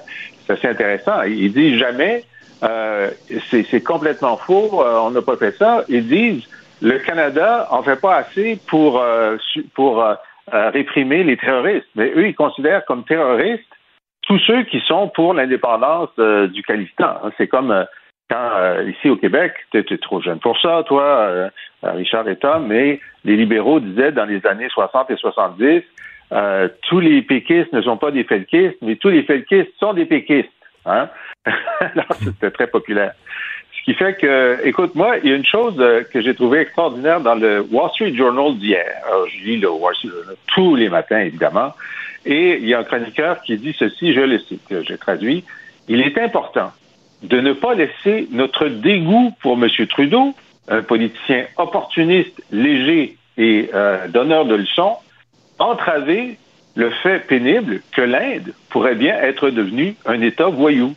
assez 0.49 0.69
intéressant. 0.69 1.23
Ils 1.23 1.53
disent 1.53 1.79
jamais, 1.79 2.25
euh, 2.63 3.11
c'est, 3.51 3.83
complètement 3.85 4.37
faux, 4.37 4.83
euh, 4.83 4.99
on 4.99 5.11
n'a 5.11 5.23
pas 5.23 5.37
fait 5.37 5.53
ça. 5.53 5.85
Ils 5.89 6.07
disent, 6.07 6.49
le 6.81 6.99
Canada 6.99 7.67
en 7.71 7.83
fait 7.83 8.01
pas 8.01 8.17
assez 8.17 8.59
pour, 8.67 9.01
euh, 9.01 9.37
pour 9.75 10.03
euh, 10.03 10.15
euh, 10.53 10.71
réprimer 10.71 11.25
les 11.25 11.37
terroristes. 11.37 11.89
Mais 11.95 12.11
eux, 12.15 12.29
ils 12.29 12.35
considèrent 12.35 12.85
comme 12.85 13.05
terroristes 13.05 13.65
tous 14.23 14.39
ceux 14.41 14.65
qui 14.65 14.81
sont 14.81 15.09
pour 15.09 15.35
l'indépendance 15.35 16.11
du 16.19 16.63
Khalistan. 16.63 17.15
C'est 17.39 17.49
comme 17.49 17.87
quand 18.29 18.83
ici 18.87 19.09
au 19.09 19.17
Québec, 19.17 19.55
tu 19.71 19.79
es, 19.79 19.99
trop 19.99 20.21
jeune 20.21 20.39
pour 20.39 20.61
ça, 20.61 20.83
toi, 20.87 21.49
Richard 21.83 22.29
et 22.29 22.37
Tom, 22.37 22.67
mais 22.67 23.01
les 23.29 23.37
libéraux 23.37 23.81
disaient 23.81 24.13
dans 24.13 24.25
les 24.25 24.45
années 24.47 24.69
60 24.69 25.11
et 25.11 25.17
70, 25.17 25.83
tous 26.89 27.01
les 27.01 27.23
péquistes 27.23 27.73
ne 27.73 27.83
sont 27.83 27.97
pas 27.97 28.11
des 28.11 28.25
felkistes, 28.25 28.79
mais 28.83 28.97
tous 28.97 29.09
les 29.09 29.23
felkistes 29.23 29.73
sont 29.79 29.95
des 29.95 30.05
péquistes. 30.05 30.49
Hein? 30.85 31.09
C'était 32.21 32.51
très 32.51 32.67
populaire 32.67 33.13
qui 33.89 33.95
fait 33.95 34.19
que, 34.21 34.59
écoute, 34.67 34.95
moi, 34.95 35.17
il 35.17 35.31
y 35.31 35.33
a 35.33 35.37
une 35.37 35.47
chose 35.47 35.77
euh, 35.79 36.03
que 36.03 36.21
j'ai 36.21 36.35
trouvée 36.35 36.59
extraordinaire 36.59 37.23
dans 37.23 37.35
le 37.35 37.67
Wall 37.73 37.89
Street 37.93 38.15
Journal 38.15 38.55
d'hier. 38.59 38.85
Je 39.33 39.45
lis 39.47 39.57
le 39.57 39.71
Wall 39.71 39.95
Street 39.95 40.11
Journal 40.11 40.37
tous 40.55 40.77
les 40.77 40.91
matins, 40.91 41.21
évidemment. 41.21 41.73
Et 42.27 42.59
il 42.59 42.69
y 42.69 42.75
a 42.75 42.81
un 42.81 42.85
chroniqueur 42.85 43.41
qui 43.41 43.57
dit 43.57 43.75
ceci, 43.79 44.13
je 44.13 44.21
le 44.21 44.41
cite, 44.41 44.75
j'ai 44.87 44.99
traduit. 44.99 45.43
Il 45.89 46.03
est 46.03 46.19
important 46.19 46.71
de 47.23 47.41
ne 47.41 47.55
pas 47.55 47.73
laisser 47.73 48.29
notre 48.31 48.69
dégoût 48.69 49.33
pour 49.41 49.55
M. 49.55 49.67
Trudeau, 49.89 50.35
un 50.69 50.83
politicien 50.83 51.47
opportuniste, 51.57 52.43
léger 52.53 53.17
et 53.39 53.71
euh, 53.73 54.09
donneur 54.09 54.45
de 54.45 54.57
leçons, 54.57 54.97
entraver 55.59 56.37
le 56.75 56.91
fait 57.03 57.21
pénible 57.21 57.81
que 57.93 58.03
l'Inde 58.03 58.53
pourrait 58.69 58.95
bien 58.95 59.17
être 59.17 59.51
devenue 59.51 59.97
un 60.05 60.21
État 60.21 60.49
voyou. 60.49 60.95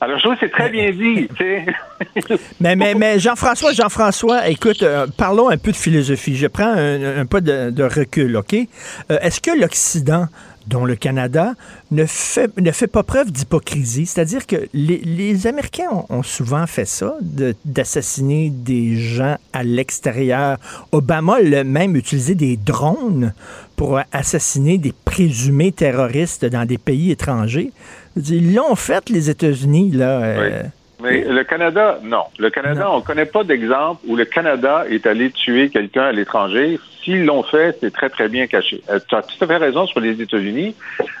Alors, 0.00 0.18
je 0.18 0.24
trouve 0.24 0.34
que 0.34 0.40
c'est 0.40 0.52
très 0.52 0.68
bien 0.68 0.90
dit. 0.90 1.28
mais, 2.60 2.76
mais, 2.76 2.94
mais 2.94 3.18
Jean-François, 3.18 3.72
Jean-François, 3.72 4.48
écoute, 4.48 4.82
euh, 4.82 5.06
parlons 5.16 5.48
un 5.48 5.56
peu 5.56 5.70
de 5.70 5.76
philosophie. 5.76 6.36
Je 6.36 6.46
prends 6.46 6.74
un, 6.76 7.24
peu 7.24 7.40
de, 7.40 7.82
recul, 7.82 8.36
OK? 8.36 8.54
Euh, 8.54 9.18
est-ce 9.22 9.40
que 9.40 9.58
l'Occident 9.58 10.26
dont 10.66 10.84
le 10.84 10.96
Canada, 10.96 11.54
ne 11.90 12.04
fait, 12.06 12.86
pas 12.86 13.02
preuve 13.02 13.30
d'hypocrisie. 13.30 14.06
C'est-à-dire 14.06 14.46
que 14.46 14.68
les, 14.72 15.46
Américains 15.46 15.88
ont, 16.08 16.22
souvent 16.22 16.66
fait 16.66 16.86
ça, 16.86 17.16
d'assassiner 17.64 18.50
des 18.50 18.96
gens 18.96 19.36
à 19.52 19.62
l'extérieur. 19.62 20.58
Obama 20.92 21.36
a 21.36 21.64
même 21.64 21.96
utilisé 21.96 22.34
des 22.34 22.56
drones 22.56 23.32
pour 23.76 24.00
assassiner 24.12 24.78
des 24.78 24.92
présumés 25.04 25.72
terroristes 25.72 26.44
dans 26.44 26.64
des 26.64 26.78
pays 26.78 27.10
étrangers. 27.10 27.72
Ils 28.16 28.54
l'ont 28.54 28.76
fait, 28.76 29.10
les 29.10 29.30
États-Unis, 29.30 29.90
là. 29.90 30.22
Euh, 30.22 30.62
mais 31.04 31.20
le 31.20 31.44
Canada, 31.44 31.98
non. 32.02 32.24
Le 32.38 32.50
Canada, 32.50 32.90
on 32.90 32.98
ne 32.98 33.02
connaît 33.02 33.26
pas 33.26 33.44
d'exemple 33.44 34.00
où 34.06 34.16
le 34.16 34.24
Canada 34.24 34.84
est 34.88 35.06
allé 35.06 35.30
tuer 35.30 35.68
quelqu'un 35.68 36.04
à 36.04 36.12
l'étranger. 36.12 36.80
S'ils 37.02 37.26
l'ont 37.26 37.42
fait, 37.42 37.76
c'est 37.80 37.92
très, 37.92 38.08
très 38.08 38.28
bien 38.28 38.46
caché. 38.46 38.82
Euh, 38.90 38.98
tu 39.06 39.14
as 39.14 39.22
tout 39.22 39.44
à 39.44 39.46
fait 39.46 39.56
raison 39.58 39.86
sur 39.86 40.00
les 40.00 40.20
États-Unis. 40.20 40.74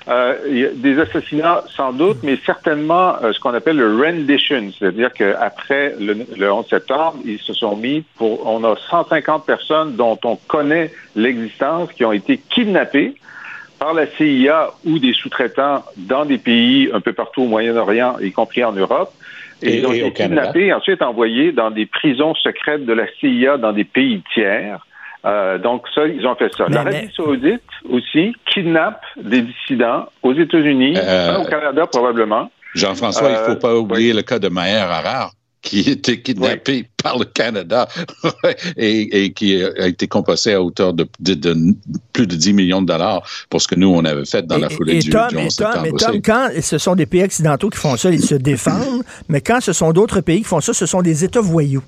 Euh, 0.08 0.34
il 0.48 0.58
y 0.58 0.64
a 0.64 0.70
des 0.70 0.98
assassinats, 0.98 1.64
sans 1.76 1.92
doute, 1.92 2.18
mais 2.22 2.38
certainement 2.46 3.16
ce 3.20 3.38
qu'on 3.38 3.52
appelle 3.52 3.76
le 3.76 3.94
rendition, 3.94 4.70
c'est-à-dire 4.78 5.12
qu'après 5.12 5.94
le, 6.00 6.26
le 6.36 6.52
11 6.52 6.66
septembre, 6.66 7.16
ils 7.24 7.38
se 7.38 7.52
sont 7.52 7.76
mis 7.76 8.02
pour... 8.16 8.46
On 8.46 8.64
a 8.64 8.76
150 8.90 9.44
personnes 9.44 9.96
dont 9.96 10.18
on 10.24 10.36
connaît 10.36 10.90
l'existence 11.14 11.92
qui 11.92 12.04
ont 12.04 12.12
été 12.12 12.38
kidnappées 12.38 13.14
par 13.78 13.92
la 13.92 14.06
CIA 14.06 14.70
ou 14.86 14.98
des 14.98 15.12
sous-traitants 15.12 15.84
dans 15.96 16.24
des 16.24 16.38
pays 16.38 16.88
un 16.92 17.00
peu 17.00 17.12
partout 17.12 17.42
au 17.42 17.46
Moyen-Orient, 17.46 18.16
y 18.20 18.32
compris 18.32 18.64
en 18.64 18.72
Europe. 18.72 19.12
Et, 19.62 19.78
ils 19.78 19.86
ont 19.86 19.92
été 19.92 20.12
kidnappés 20.12 20.66
et 20.66 20.72
ensuite 20.72 21.02
envoyés 21.02 21.52
dans 21.52 21.70
des 21.70 21.86
prisons 21.86 22.34
secrètes 22.34 22.84
de 22.84 22.92
la 22.92 23.06
CIA 23.20 23.56
dans 23.56 23.72
des 23.72 23.84
pays 23.84 24.22
tiers. 24.32 24.84
Euh, 25.24 25.58
donc 25.58 25.86
ça, 25.94 26.06
ils 26.06 26.26
ont 26.26 26.34
fait 26.34 26.52
ça. 26.54 26.66
L'Arabie 26.68 27.10
saoudite 27.16 27.62
aussi 27.88 28.34
kidnappe 28.46 29.02
des 29.16 29.42
dissidents 29.42 30.06
aux 30.22 30.34
États-Unis, 30.34 30.94
euh, 30.96 31.38
au 31.38 31.44
Canada 31.44 31.86
probablement. 31.86 32.50
Jean-François, 32.74 33.28
il 33.30 33.32
ne 33.32 33.44
faut 33.44 33.52
euh, 33.52 33.58
pas 33.58 33.74
oublier 33.76 34.12
le 34.12 34.22
cas 34.22 34.38
de 34.38 34.48
Maher 34.48 34.90
Harar 34.90 35.30
qui 35.64 35.80
était 35.80 36.20
kidnappé 36.20 36.86
par 37.02 37.18
le 37.18 37.24
Canada 37.24 37.88
et, 38.76 39.32
qui 39.32 39.60
a 39.62 39.86
été 39.88 40.06
compensé 40.06 40.52
à 40.52 40.62
hauteur 40.62 40.92
de, 40.92 41.08
plus 42.12 42.26
de 42.26 42.36
10 42.36 42.52
millions 42.52 42.82
de 42.82 42.86
dollars 42.86 43.22
pour 43.50 43.60
ce 43.60 43.66
que 43.66 43.74
nous, 43.74 43.88
on 43.88 44.04
avait 44.04 44.26
fait 44.26 44.46
dans 44.46 44.58
la 44.58 44.68
foulée 44.68 45.00
du, 45.00 45.10
Tom, 45.10 45.36
et 45.38 45.48
Tom, 45.48 45.96
Tom, 45.98 46.22
quand 46.22 46.50
ce 46.60 46.78
sont 46.78 46.94
des 46.94 47.06
pays 47.06 47.24
occidentaux 47.24 47.70
qui 47.70 47.78
font 47.78 47.96
ça, 47.96 48.10
ils 48.10 48.24
se 48.24 48.34
défendent, 48.34 49.02
mais 49.28 49.40
quand 49.40 49.60
ce 49.60 49.72
sont 49.72 49.92
d'autres 49.92 50.20
pays 50.20 50.38
qui 50.38 50.44
font 50.44 50.60
ça, 50.60 50.72
ce 50.72 50.86
sont 50.86 51.02
des 51.02 51.24
États 51.24 51.40
voyous. 51.40 51.82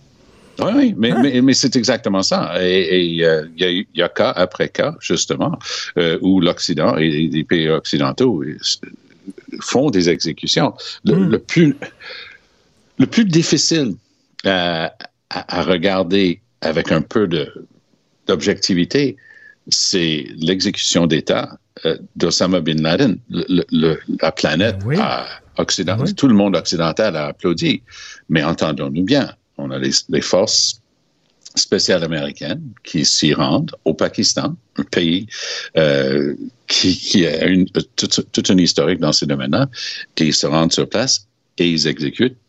Oui, 0.59 0.73
oui, 0.75 0.95
mais, 0.97 1.11
hein? 1.11 1.21
mais, 1.23 1.41
mais 1.43 1.53
c'est 1.53 1.77
exactement 1.77 2.23
ça. 2.23 2.55
Et 2.62 3.23
euh, 3.23 3.47
il 3.59 3.87
y, 3.95 4.03
a, 4.03 4.09
cas 4.09 4.31
après 4.31 4.71
cas, 4.71 4.95
justement, 5.01 5.59
euh, 5.99 6.19
où 6.23 6.41
l'Occident 6.41 6.97
et 6.97 7.29
les 7.29 7.45
pays 7.45 7.69
occidentaux 7.69 8.43
euh, 8.43 8.57
font 9.61 9.91
des 9.91 10.09
exécutions. 10.09 10.73
Le, 11.05 11.15
hmm. 11.15 11.31
le 11.31 11.39
plus 11.39 11.77
le 12.99 13.07
plus 13.07 13.25
difficile 13.25 13.95
à, 14.45 14.93
regarder 15.63 16.41
avec 16.61 16.93
un 16.93 17.03
peu 17.03 17.29
d'objectivité, 18.27 19.17
c'est 19.69 20.27
l'exécution 20.37 21.07
d'État 21.07 21.59
euh, 21.85 21.99
d'Osama 22.15 22.61
Bin 22.61 22.81
Laden. 22.83 23.19
la 23.29 24.33
planète 24.33 24.77
occidentale, 25.57 26.15
tout 26.15 26.29
le 26.29 26.35
monde 26.35 26.57
occidental 26.57 27.17
a 27.17 27.27
applaudi. 27.27 27.83
Mais 28.29 28.43
entendons-nous 28.45 29.03
bien, 29.03 29.35
on 29.59 29.71
a 29.71 29.79
les, 29.79 30.21
forces 30.21 30.81
spéciales 31.55 32.05
américaines 32.05 32.63
qui 32.85 33.05
s'y 33.05 33.35
rendent 33.35 33.73
au 33.85 33.95
Pakistan, 33.95 34.55
un 34.77 34.83
pays 34.85 35.27
euh, 35.77 36.35
qui, 36.69 37.27
a 37.27 37.47
une, 37.47 37.67
toute 37.67 38.49
une 38.49 38.61
historique 38.61 39.01
dans 39.01 39.13
ces 39.13 39.27
domaines-là, 39.27 39.69
et 40.19 40.27
ils 40.27 40.35
se 40.35 40.47
rendent 40.47 40.73
sur 40.73 40.89
place 40.89 41.27
et 41.59 41.69
ils 41.69 41.87
exécutent 41.87 42.37
euh, 42.37 42.46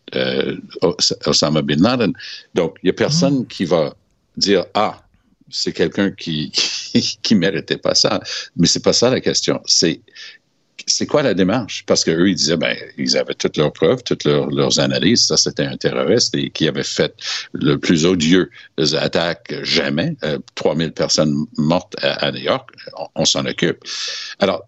Osama 1.26 1.62
Bin 1.62 1.82
Laden. 1.82 2.13
Donc, 2.54 2.78
il 2.82 2.88
n'y 2.88 2.89
a 2.89 2.93
personne 2.93 3.46
qui 3.48 3.65
va 3.65 3.96
dire 4.38 4.65
Ah, 4.74 5.02
c'est 5.50 5.74
quelqu'un 5.74 6.12
qui, 6.12 6.52
qui, 7.22 7.36
méritait 7.36 7.78
pas 7.78 7.96
ça. 7.96 8.20
Mais 8.56 8.67
c'est 8.67 8.84
pas 8.84 8.93
ça 8.93 9.10
la 9.10 9.22
question. 9.22 9.62
C'est 9.65 10.02
c'est 10.86 11.06
quoi 11.06 11.22
la 11.22 11.34
démarche? 11.34 11.84
Parce 11.86 12.04
qu'eux, 12.04 12.30
ils 12.30 12.36
disaient, 12.36 12.56
ben, 12.56 12.76
ils 12.98 13.17
avaient 13.17 13.34
toutes 13.34 13.58
leurs 13.58 13.74
preuves, 13.74 14.04
toutes 14.04 14.24
leurs, 14.24 14.80
analyses. 14.80 15.26
Ça, 15.26 15.36
c'était 15.36 15.65
un 15.65 15.76
terroriste 15.76 16.36
et 16.36 16.50
qui 16.50 16.67
avait 16.67 16.84
fait 16.84 17.13
le 17.52 17.78
plus 17.78 18.06
odieux 18.06 18.50
des 18.78 18.96
attaques 18.96 19.54
jamais. 19.63 20.15
3000 20.56 20.88
euh, 20.88 20.91
personnes 20.91 21.46
mortes 21.58 21.96
à, 22.02 22.32
New 22.32 22.41
York. 22.41 22.70
On, 23.15 23.26
s'en 23.26 23.46
occupe. 23.46 23.84
Alors, 24.39 24.67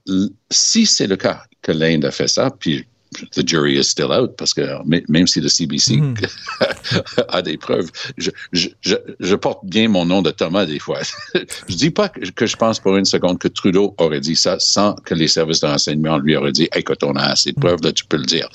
si 0.49 0.85
c'est 0.85 1.07
le 1.07 1.15
cas 1.15 1.43
que 1.61 1.71
l'Inde 1.71 2.05
a 2.05 2.11
fait 2.11 2.27
ça, 2.27 2.49
puis 2.51 2.85
the 3.35 3.43
jury 3.43 3.77
is 3.77 3.85
still 3.85 4.11
out 4.11 4.37
parce 4.37 4.53
que 4.53 4.61
même 4.85 5.27
si 5.27 5.41
le 5.41 5.49
CBC 5.49 5.97
hmm. 5.97 6.13
a 7.29 7.41
des 7.41 7.57
preuves, 7.57 7.89
je, 8.17 8.31
je, 8.51 8.69
je, 9.19 9.35
porte 9.35 9.65
bien 9.65 9.87
mon 9.87 10.05
nom 10.05 10.21
de 10.21 10.31
Thomas 10.31 10.65
des 10.65 10.79
fois. 10.79 10.99
je 11.33 11.75
dis 11.75 11.89
pas 11.89 12.09
que, 12.09 12.45
je 12.45 12.55
pense 12.55 12.79
pour 12.79 12.97
une 12.97 13.05
seconde 13.05 13.39
que 13.39 13.47
Trudeau 13.47 13.95
aurait 13.97 14.19
dit 14.19 14.35
ça 14.35 14.57
sans 14.59 14.93
que 14.93 15.13
les 15.13 15.27
services 15.27 15.61
de 15.61 15.67
renseignement 15.67 16.17
lui 16.17 16.35
auraient 16.35 16.51
dit 16.51 16.69
écoute, 16.75 17.03
on 17.03 17.13
a 17.13 17.23
assez 17.23 17.51
de 17.51 17.57
hmm. 17.57 17.61
preuves, 17.61 17.79
là, 17.83 17.91
tu 17.91 18.05
peux 18.05 18.17
le 18.17 18.25
dire. 18.25 18.49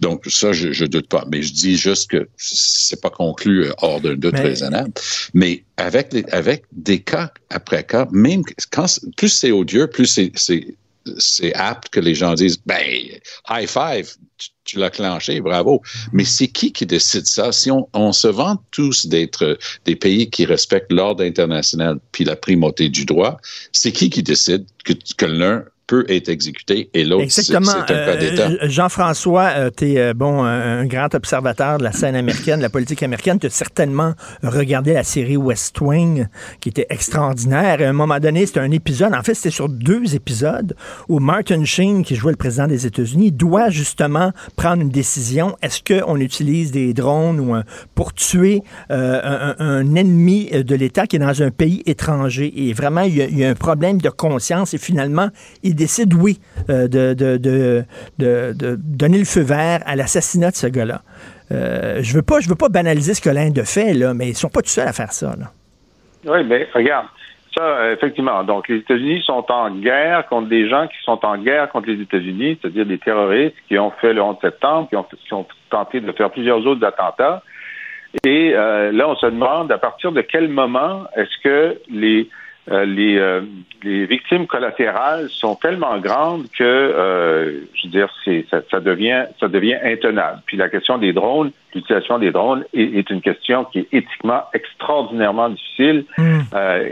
Donc, 0.00 0.24
ça, 0.26 0.52
je, 0.52 0.72
je 0.72 0.84
doute 0.84 1.08
pas. 1.08 1.24
Mais 1.30 1.42
je 1.42 1.52
dis 1.52 1.76
juste 1.76 2.10
que 2.10 2.28
c'est 2.36 3.00
pas 3.00 3.10
conclu 3.10 3.64
euh, 3.64 3.72
hors 3.78 4.00
d'un 4.00 4.14
doute 4.14 4.36
raisonnable. 4.36 4.92
Mais 5.34 5.64
avec, 5.76 6.12
les, 6.12 6.24
avec 6.30 6.64
des 6.72 7.00
cas 7.00 7.32
après 7.50 7.84
cas, 7.84 8.06
même 8.12 8.42
quand 8.70 8.86
plus 9.16 9.28
c'est 9.28 9.52
odieux, 9.52 9.88
plus 9.88 10.06
c'est 10.06 10.76
c'est 11.18 11.54
apte 11.54 11.88
que 11.88 12.00
les 12.00 12.14
gens 12.14 12.34
disent, 12.34 12.58
ben, 12.66 12.82
high 13.48 13.68
five, 13.68 14.14
tu, 14.64 14.78
l'as 14.78 14.90
clenché, 14.90 15.40
bravo. 15.40 15.82
Mais 16.12 16.24
c'est 16.24 16.48
qui 16.48 16.72
qui 16.72 16.86
décide 16.86 17.26
ça? 17.26 17.52
Si 17.52 17.70
on, 17.70 17.88
on 17.92 18.12
se 18.12 18.28
vante 18.28 18.62
tous 18.70 19.06
d'être 19.06 19.58
des 19.84 19.96
pays 19.96 20.28
qui 20.28 20.44
respectent 20.44 20.92
l'ordre 20.92 21.24
international 21.24 21.98
puis 22.12 22.24
la 22.24 22.36
primauté 22.36 22.88
du 22.88 23.04
droit, 23.04 23.38
c'est 23.72 23.92
qui 23.92 24.10
qui 24.10 24.22
décide 24.22 24.66
que, 24.84 24.92
que 25.16 25.26
l'un 25.26 25.64
peut 25.86 26.04
être 26.08 26.28
exécuté 26.28 26.90
et 26.94 27.04
l'autre, 27.04 27.26
c'est 27.28 27.54
un 27.54 27.60
cas 27.60 28.16
d'État. 28.16 28.48
Euh, 28.48 28.68
Jean-François, 28.68 29.52
euh, 29.56 29.70
tu 29.74 29.92
es 29.92 29.98
euh, 29.98 30.14
bon, 30.14 30.42
un, 30.42 30.84
grand 30.86 31.14
observateur 31.14 31.78
de 31.78 31.84
la 31.84 31.92
scène 31.92 32.16
américaine, 32.16 32.58
de 32.58 32.62
la 32.62 32.70
politique 32.70 33.02
américaine. 33.02 33.38
Tu 33.38 33.46
as 33.46 33.50
certainement 33.50 34.14
regardé 34.42 34.94
la 34.94 35.04
série 35.04 35.36
West 35.36 35.80
Wing, 35.80 36.26
qui 36.60 36.70
était 36.70 36.86
extraordinaire. 36.90 37.80
À 37.80 37.84
un 37.84 37.92
moment 37.92 38.18
donné, 38.18 38.46
c'était 38.46 38.60
un 38.60 38.70
épisode, 38.70 39.14
en 39.14 39.22
fait, 39.22 39.34
c'était 39.34 39.50
sur 39.50 39.68
deux 39.68 40.14
épisodes, 40.14 40.74
où 41.08 41.20
Martin 41.20 41.64
Sheen, 41.64 42.04
qui 42.04 42.16
jouait 42.16 42.32
le 42.32 42.36
président 42.36 42.66
des 42.66 42.86
États-Unis, 42.86 43.30
doit 43.30 43.70
justement 43.70 44.32
prendre 44.56 44.82
une 44.82 44.90
décision. 44.90 45.56
Est-ce 45.62 45.82
qu'on 45.82 46.16
utilise 46.16 46.72
des 46.72 46.94
drones 46.94 47.38
ou 47.38 47.54
pour 47.94 48.12
tuer 48.12 48.62
un, 48.90 49.54
un, 49.58 49.94
ennemi 49.94 50.50
de 50.50 50.74
l'État 50.74 51.06
qui 51.06 51.16
est 51.16 51.20
dans 51.20 51.42
un 51.42 51.50
pays 51.50 51.82
étranger? 51.86 52.52
Et 52.68 52.72
vraiment, 52.72 53.02
il 53.02 53.14
y, 53.14 53.38
y 53.38 53.44
a 53.44 53.50
un 53.50 53.54
problème 53.54 54.00
de 54.00 54.10
conscience 54.10 54.74
et 54.74 54.78
finalement, 54.78 55.30
il 55.62 55.75
décide, 55.76 56.14
oui, 56.14 56.40
euh, 56.70 56.88
de, 56.88 57.14
de, 57.14 57.36
de, 58.18 58.76
donner 58.78 59.18
le 59.18 59.24
feu 59.24 59.42
vert 59.42 59.80
à 59.86 59.96
l'assassinat 59.96 60.50
de 60.50 60.56
ce 60.56 60.66
gars-là. 60.66 61.02
euh, 61.52 61.98
je 62.02 62.14
veux 62.14 62.22
pas, 62.22 62.40
je 62.40 62.48
veux 62.48 62.56
pas 62.56 62.68
banaliser 62.68 63.14
ce 63.14 63.20
que 63.20 63.30
l'Inde 63.30 63.62
fait, 63.64 63.94
mais 64.14 64.28
ils 64.28 64.34
sont 64.34 64.48
pas 64.48 64.62
tout 64.62 64.68
seuls 64.68 64.88
à 64.88 64.92
faire 64.92 65.12
ça. 65.12 65.34
Oui, 66.24 66.44
mais 66.44 66.68
regarde, 66.74 67.06
ça, 67.56 67.92
effectivement. 67.92 68.44
Donc, 68.44 68.68
les 68.68 68.78
États-Unis 68.78 69.22
sont 69.22 69.44
en 69.50 69.70
guerre 69.70 70.26
contre 70.26 70.48
des 70.48 70.68
gens 70.68 70.86
qui 70.88 70.96
sont 71.04 71.24
en 71.24 71.38
guerre 71.38 71.70
contre 71.70 71.88
les 71.88 72.02
États-Unis, 72.02 72.58
c'est-à-dire 72.60 72.86
des 72.86 72.98
terroristes 72.98 73.56
qui 73.68 73.78
ont 73.78 73.92
fait 74.00 74.12
le 74.12 74.22
11 74.22 74.36
septembre, 74.40 74.88
qui 74.88 75.34
ont, 75.34 75.46
tenté 75.70 76.00
de 76.00 76.12
faire 76.12 76.30
plusieurs 76.30 76.64
autres 76.66 76.84
attentats. 76.84 77.42
Et 78.24 78.52
euh, 78.54 78.92
là, 78.92 79.08
on 79.08 79.16
se 79.16 79.26
demande 79.26 79.72
à 79.72 79.78
partir 79.78 80.12
de 80.12 80.20
quel 80.20 80.48
moment 80.48 81.04
est-ce 81.16 81.42
que 81.42 81.78
les 81.90 82.28
euh, 82.70 82.84
les, 82.84 83.16
euh, 83.18 83.42
les, 83.84 84.06
victimes 84.06 84.46
collatérales 84.46 85.28
sont 85.30 85.54
tellement 85.54 85.98
grandes 85.98 86.46
que, 86.50 86.64
euh, 86.64 87.60
je 87.74 87.86
veux 87.86 87.92
dire, 87.92 88.08
c'est, 88.24 88.44
ça, 88.50 88.60
ça, 88.70 88.80
devient, 88.80 89.24
ça 89.38 89.48
devient 89.48 89.76
intenable. 89.82 90.40
Puis 90.46 90.56
la 90.56 90.68
question 90.68 90.98
des 90.98 91.12
drones, 91.12 91.52
l'utilisation 91.74 92.18
des 92.18 92.32
drones 92.32 92.64
est, 92.74 92.98
est 92.98 93.10
une 93.10 93.20
question 93.20 93.64
qui 93.64 93.80
est 93.80 93.88
éthiquement 93.92 94.42
extraordinairement 94.52 95.50
difficile. 95.50 96.04
Mm. 96.18 96.40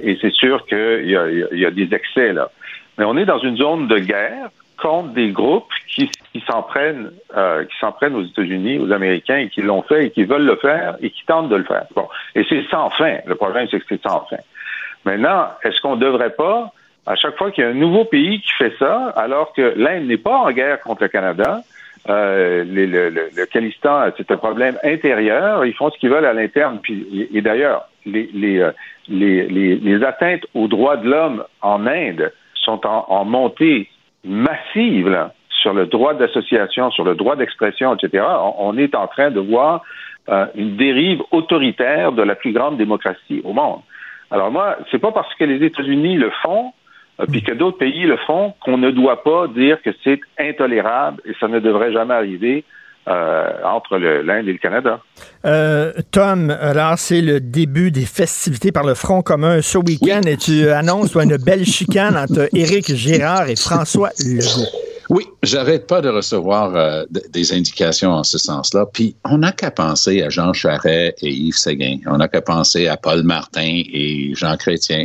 et 0.03 0.19
c'est 0.21 0.33
sûr 0.33 0.65
qu'il 0.67 1.11
y 1.11 1.17
a, 1.17 1.29
il 1.29 1.59
y 1.59 1.67
a 1.67 1.71
des 1.71 1.93
excès 1.93 2.33
là. 2.33 2.51
Mais 2.99 3.05
on 3.05 3.17
est 3.17 3.25
dans 3.25 3.41
une 3.41 3.57
zone 3.57 3.89
de 3.89 3.99
guerre 3.99 4.51
contre 4.81 5.11
des 5.11 5.31
groupes 5.31 5.71
qui, 5.89 6.11
qui 6.33 6.43
s'en 6.49 6.63
prennent, 6.63 7.11
euh, 7.37 7.65
qui 7.65 7.79
s'en 7.81 7.93
prennent 7.93 8.15
aux 8.15 8.25
États-Unis, 8.25 8.79
aux 8.79 8.93
Américains, 8.93 9.39
et 9.39 9.49
qui 9.49 9.63
l'ont 9.63 9.83
fait 9.83 10.07
et 10.07 10.11
qui 10.11 10.25
veulent 10.25 10.45
le 10.45 10.57
faire 10.57 10.97
et 11.01 11.11
qui 11.11 11.25
tentent 11.27 11.49
de 11.49 11.57
le 11.57 11.65
faire. 11.65 11.87
Bon, 11.95 12.09
et 12.35 12.45
c'est 12.49 12.65
sans 12.71 12.91
fin. 12.91 13.19
Le 13.27 13.35
problème, 13.35 13.67
c'est 13.71 13.79
que 13.79 13.87
c'est 13.89 14.03
sans 14.03 14.27
fin. 14.29 14.37
Maintenant, 15.05 15.49
est-ce 15.63 15.81
qu'on 15.81 15.97
ne 15.97 16.01
devrait 16.01 16.35
pas, 16.35 16.73
à 17.07 17.15
chaque 17.17 17.37
fois 17.37 17.51
qu'il 17.51 17.65
y 17.65 17.67
a 17.67 17.71
un 17.71 17.75
nouveau 17.75 18.05
pays 18.05 18.41
qui 18.41 18.53
fait 18.59 18.73
ça, 18.79 19.13
alors 19.17 19.53
que 19.53 19.75
l'Inde 19.77 20.07
n'est 20.07 20.17
pas 20.17 20.37
en 20.37 20.51
guerre 20.51 20.81
contre 20.81 21.03
le 21.03 21.09
Canada, 21.09 21.61
euh, 22.09 22.65
le, 22.65 22.87
le, 22.87 23.11
le, 23.11 23.47
Calistan, 23.47 24.11
c'est 24.17 24.31
un 24.31 24.37
problème 24.37 24.77
intérieur. 24.83 25.65
Ils 25.65 25.73
font 25.73 25.91
ce 25.91 25.99
qu'ils 25.99 26.11
veulent 26.11 26.27
à 26.27 26.35
l'interne. 26.35 26.79
Puis, 26.83 27.29
et, 27.33 27.41
d'ailleurs, 27.41 27.89
les, 28.05 28.29
euh, 28.61 28.73
les, 29.09 29.47
les, 29.47 29.77
les, 29.77 30.05
atteintes 30.05 30.45
aux 30.55 30.69
droits 30.69 30.99
de 30.99 31.09
l'homme 31.09 31.45
en 31.63 31.87
Inde 31.87 32.31
sont 32.55 32.87
en, 32.87 33.07
en 33.09 33.25
montée 33.25 33.89
massive 34.23 35.09
là, 35.09 35.33
sur 35.49 35.73
le 35.73 35.87
droit 35.87 36.13
d'association, 36.13 36.91
sur 36.91 37.05
le 37.05 37.15
droit 37.15 37.37
d'expression, 37.37 37.95
etc. 37.95 38.23
On, 38.29 38.55
on, 38.59 38.77
est 38.77 38.95
en 38.95 39.07
train 39.07 39.31
de 39.31 39.41
voir 39.41 39.83
euh, 40.29 40.47
une 40.55 40.77
dérive 40.77 41.23
autoritaire 41.31 42.13
de 42.13 42.23
la 42.23 42.35
plus 42.35 42.53
grande 42.53 42.77
démocratie 42.77 43.41
au 43.45 43.55
monde. 43.55 43.81
Alors 44.35 44.51
moi, 44.51 44.77
c'est 44.91 44.99
pas 44.99 45.13
parce 45.13 45.33
que 45.37 45.45
les 45.45 45.65
États-Unis 45.65 46.17
le 46.17 46.31
font, 46.43 46.73
euh, 47.21 47.27
puis 47.31 47.43
que 47.45 47.53
d'autres 47.53 47.79
pays 47.79 48.03
le 48.03 48.17
font, 48.27 48.53
qu'on 48.65 48.79
ne 48.79 48.91
doit 48.91 49.23
pas 49.23 49.47
dire 49.47 49.81
que 49.81 49.91
c'est 50.03 50.21
intolérable 50.41 51.23
et 51.25 51.35
ça 51.39 51.47
ne 51.47 51.61
devrait 51.61 51.93
jamais 51.93 52.15
arriver. 52.15 52.65
Euh, 53.07 53.51
entre 53.67 53.99
l'Inde 53.99 54.49
et 54.49 54.53
le 54.53 54.59
Canada. 54.59 54.99
Euh, 55.45 55.93
Tom, 56.11 56.49
alors 56.49 56.97
c'est 56.97 57.21
le 57.21 57.39
début 57.39 57.91
des 57.91 58.07
festivités 58.07 58.73
par 58.73 58.83
le 58.83 58.95
Front 58.95 59.21
commun 59.21 59.61
ce 59.61 59.77
week-end 59.77 60.23
et 60.27 60.39
tu 60.39 60.71
annonces 60.71 61.15
une 61.15 61.37
belle 61.37 61.67
chicane 61.67 62.17
entre 62.17 62.49
Éric 62.57 62.95
Gérard 62.95 63.51
et 63.51 63.57
François 63.57 64.09
Legault. 64.25 64.71
Oui, 65.11 65.27
j'arrête 65.43 65.87
pas 65.87 66.01
de 66.01 66.09
recevoir 66.09 66.75
euh, 66.75 67.05
des 67.31 67.53
indications 67.53 68.11
en 68.11 68.25
ce 68.25 68.39
sens-là. 68.39 68.87
Puis 68.93 69.15
on 69.25 69.39
n'a 69.39 69.53
qu'à 69.53 69.71
penser 69.71 70.23
à 70.23 70.31
Jean 70.31 70.53
Charest 70.53 71.23
et 71.23 71.33
Yves 71.33 71.57
Séguin. 71.57 71.99
On 72.07 72.19
n'a 72.19 72.29
qu'à 72.29 72.41
penser 72.41 72.89
à 72.89 72.97
Paul 72.97 73.23
Martin 73.23 73.83
et 73.93 74.33
Jean 74.35 74.57
Chrétien. 74.57 75.05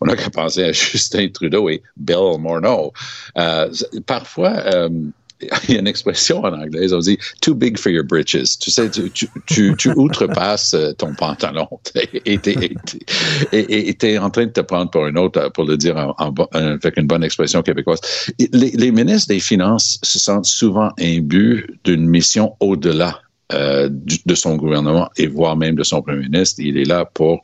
On 0.00 0.06
n'a 0.06 0.16
qu'à 0.16 0.30
penser 0.30 0.64
à 0.64 0.72
Justin 0.72 1.28
Trudeau 1.28 1.68
et 1.68 1.82
Bill 1.96 2.38
Morneau. 2.38 2.92
Euh, 3.38 3.70
parfois, 4.06 4.52
euh, 4.74 4.88
il 5.68 5.74
y 5.74 5.76
a 5.76 5.80
une 5.80 5.86
expression 5.86 6.42
en 6.42 6.52
anglais, 6.52 6.92
on 6.92 6.98
dit 7.00 7.18
too 7.40 7.54
big 7.54 7.78
for 7.78 7.90
your 7.90 8.04
britches. 8.04 8.58
Tu 8.58 8.70
sais, 8.70 8.90
tu, 8.90 9.10
tu, 9.10 9.28
tu, 9.46 9.74
tu 9.76 9.90
outrepasses 9.90 10.74
euh, 10.74 10.92
ton 10.92 11.14
pantalon 11.14 11.68
et 12.24 12.38
tu 12.38 14.06
es 14.06 14.18
en 14.18 14.30
train 14.30 14.46
de 14.46 14.50
te 14.50 14.60
prendre 14.60 14.90
pour 14.90 15.06
une 15.06 15.18
autre, 15.18 15.50
pour 15.52 15.64
le 15.64 15.76
dire 15.76 15.96
en, 15.96 16.34
avec 16.52 16.96
une 16.96 17.06
bonne 17.06 17.24
expression 17.24 17.62
québécoise. 17.62 18.00
Les, 18.38 18.70
les, 18.70 18.90
ministres 18.90 19.28
des 19.28 19.40
Finances 19.40 19.98
se 20.02 20.18
sentent 20.18 20.46
souvent 20.46 20.90
imbus 20.98 21.66
d'une 21.84 22.08
mission 22.08 22.56
au-delà 22.60 23.20
euh, 23.52 23.88
de 23.90 24.34
son 24.34 24.56
gouvernement 24.56 25.10
et 25.16 25.26
voire 25.26 25.56
même 25.56 25.74
de 25.74 25.84
son 25.84 26.02
premier 26.02 26.22
ministre. 26.22 26.60
Il 26.60 26.78
est 26.78 26.84
là 26.84 27.04
pour 27.04 27.42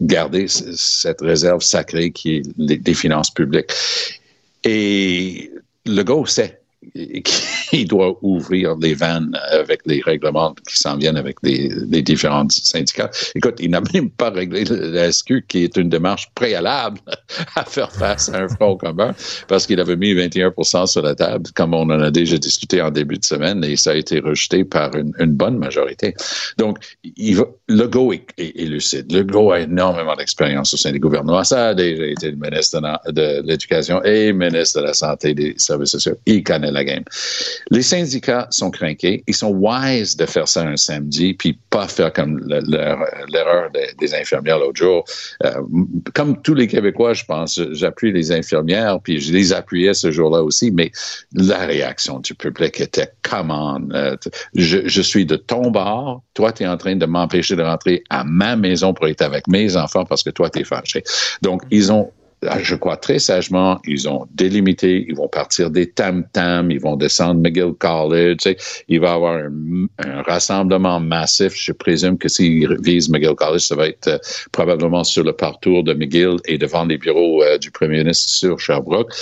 garder 0.00 0.46
cette 0.48 1.20
réserve 1.20 1.60
sacrée 1.60 2.10
qui 2.10 2.36
est 2.36 2.42
les, 2.56 2.80
les 2.84 2.94
finances 2.94 3.30
publiques. 3.30 3.70
Et 4.64 5.50
le 5.84 6.02
gars 6.02 6.14
sait 6.26 6.60
qui 6.94 7.84
doit 7.86 8.18
ouvrir 8.22 8.76
les 8.76 8.94
vannes 8.94 9.38
avec 9.50 9.80
les 9.86 10.00
règlements 10.00 10.54
qui 10.68 10.76
s'en 10.76 10.96
viennent 10.96 11.16
avec 11.16 11.36
les, 11.42 11.68
différents 12.02 12.46
syndicats. 12.48 13.10
Écoute, 13.34 13.56
il 13.60 13.70
n'a 13.70 13.80
même 13.94 14.10
pas 14.10 14.30
réglé 14.30 14.64
la 14.64 15.10
SQ, 15.10 15.46
qui 15.48 15.64
est 15.64 15.76
une 15.76 15.88
démarche 15.88 16.30
préalable 16.34 17.00
à 17.56 17.64
faire 17.64 17.92
face 17.92 18.28
à 18.28 18.42
un 18.42 18.48
front 18.48 18.76
commun, 18.76 19.14
parce 19.48 19.66
qu'il 19.66 19.80
avait 19.80 19.96
mis 19.96 20.14
21 20.14 20.52
sur 20.86 21.02
la 21.02 21.14
table, 21.14 21.50
comme 21.54 21.74
on 21.74 21.82
en 21.82 22.00
a 22.00 22.10
déjà 22.10 22.38
discuté 22.38 22.80
en 22.80 22.90
début 22.90 23.18
de 23.18 23.24
semaine, 23.24 23.64
et 23.64 23.76
ça 23.76 23.90
a 23.90 23.94
été 23.94 24.20
rejeté 24.20 24.64
par 24.64 24.94
une, 24.94 25.12
bonne 25.36 25.58
majorité. 25.58 26.14
Donc, 26.56 26.78
il 27.04 27.42
le 27.68 27.90
est, 28.38 28.64
lucide. 28.64 29.12
Le 29.12 29.22
GO 29.22 29.50
a 29.50 29.60
énormément 29.60 30.14
d'expérience 30.14 30.72
au 30.74 30.76
sein 30.76 30.92
du 30.92 31.00
gouvernement. 31.00 31.42
Ça 31.44 31.68
a 31.68 31.74
déjà 31.74 32.06
été 32.06 32.30
le 32.30 32.36
ministre 32.36 32.80
de, 33.10 33.42
l'Éducation 33.46 34.02
et 34.04 34.32
ministre 34.32 34.80
de 34.80 34.86
la 34.86 34.94
Santé 34.94 35.30
et 35.30 35.34
des 35.34 35.54
Services 35.56 35.90
sociaux. 35.90 36.16
Il 36.26 36.42
connaît 36.42 36.70
la 36.76 36.84
game. 36.84 37.04
Les 37.70 37.82
syndicats 37.82 38.46
sont 38.50 38.70
craqués. 38.70 39.24
Ils 39.26 39.34
sont 39.34 39.52
wise 39.52 40.16
de 40.16 40.26
faire 40.26 40.48
ça 40.48 40.62
un 40.62 40.76
samedi, 40.76 41.34
puis 41.34 41.58
pas 41.70 41.88
faire 41.88 42.12
comme 42.12 42.38
l'erreur 42.46 43.70
des, 43.98 44.14
infirmières 44.14 44.58
l'autre 44.58 44.76
jour. 44.76 45.04
Euh, 45.44 45.60
comme 46.14 46.40
tous 46.42 46.54
les 46.54 46.66
Québécois, 46.68 47.14
je 47.14 47.24
pense, 47.24 47.60
j'appuie 47.72 48.12
les 48.12 48.30
infirmières, 48.32 49.00
puis 49.02 49.20
je 49.20 49.32
les 49.32 49.52
appuyais 49.52 49.94
ce 49.94 50.10
jour-là 50.10 50.42
aussi, 50.42 50.70
mais 50.70 50.90
la 51.32 51.58
réaction 51.66 52.20
du 52.20 52.34
public 52.34 52.80
était 52.80 53.10
come 53.22 53.50
on, 53.50 53.90
euh, 53.94 54.16
je, 54.54 54.86
je, 54.86 55.02
suis 55.02 55.26
de 55.26 55.36
ton 55.36 55.70
bord, 55.70 56.22
toi, 56.34 56.52
tu 56.52 56.62
es 56.62 56.66
en 56.66 56.76
train 56.76 56.96
de 56.96 57.06
m'empêcher 57.06 57.56
de 57.56 57.62
rentrer 57.62 58.04
à 58.10 58.24
ma 58.24 58.56
maison 58.56 58.94
pour 58.94 59.08
être 59.08 59.22
avec 59.22 59.48
mes 59.48 59.76
enfants 59.76 60.04
parce 60.04 60.22
que 60.22 60.30
toi, 60.30 60.50
tu 60.50 60.60
es 60.60 60.64
fâché. 60.64 61.02
Donc, 61.42 61.62
ils 61.70 61.90
ont 61.92 62.12
je 62.62 62.74
crois 62.74 62.96
très 62.96 63.18
sagement, 63.18 63.80
ils 63.86 64.08
ont 64.08 64.26
délimité, 64.34 65.04
ils 65.08 65.14
vont 65.14 65.28
partir 65.28 65.70
des 65.70 65.90
tam-tams, 65.90 66.70
ils 66.70 66.80
vont 66.80 66.96
descendre 66.96 67.40
McGill 67.40 67.72
College, 67.78 68.36
tu 68.38 68.50
sais, 68.50 68.56
il 68.88 69.00
va 69.00 69.08
y 69.08 69.12
avoir 69.12 69.36
un, 69.36 69.86
un, 69.98 70.22
rassemblement 70.22 71.00
massif. 71.00 71.52
Je 71.54 71.72
présume 71.72 72.18
que 72.18 72.28
s'ils 72.28 72.76
visent 72.82 73.08
McGill 73.08 73.34
College, 73.34 73.60
ça 73.60 73.74
va 73.74 73.88
être 73.88 74.08
euh, 74.08 74.18
probablement 74.52 75.04
sur 75.04 75.24
le 75.24 75.32
parcours 75.32 75.84
de 75.84 75.92
McGill 75.94 76.36
et 76.46 76.58
devant 76.58 76.84
les 76.84 76.98
bureaux 76.98 77.42
euh, 77.42 77.58
du 77.58 77.70
premier 77.70 77.98
ministre 77.98 78.28
sur 78.28 78.58
Sherbrooke. 78.58 79.12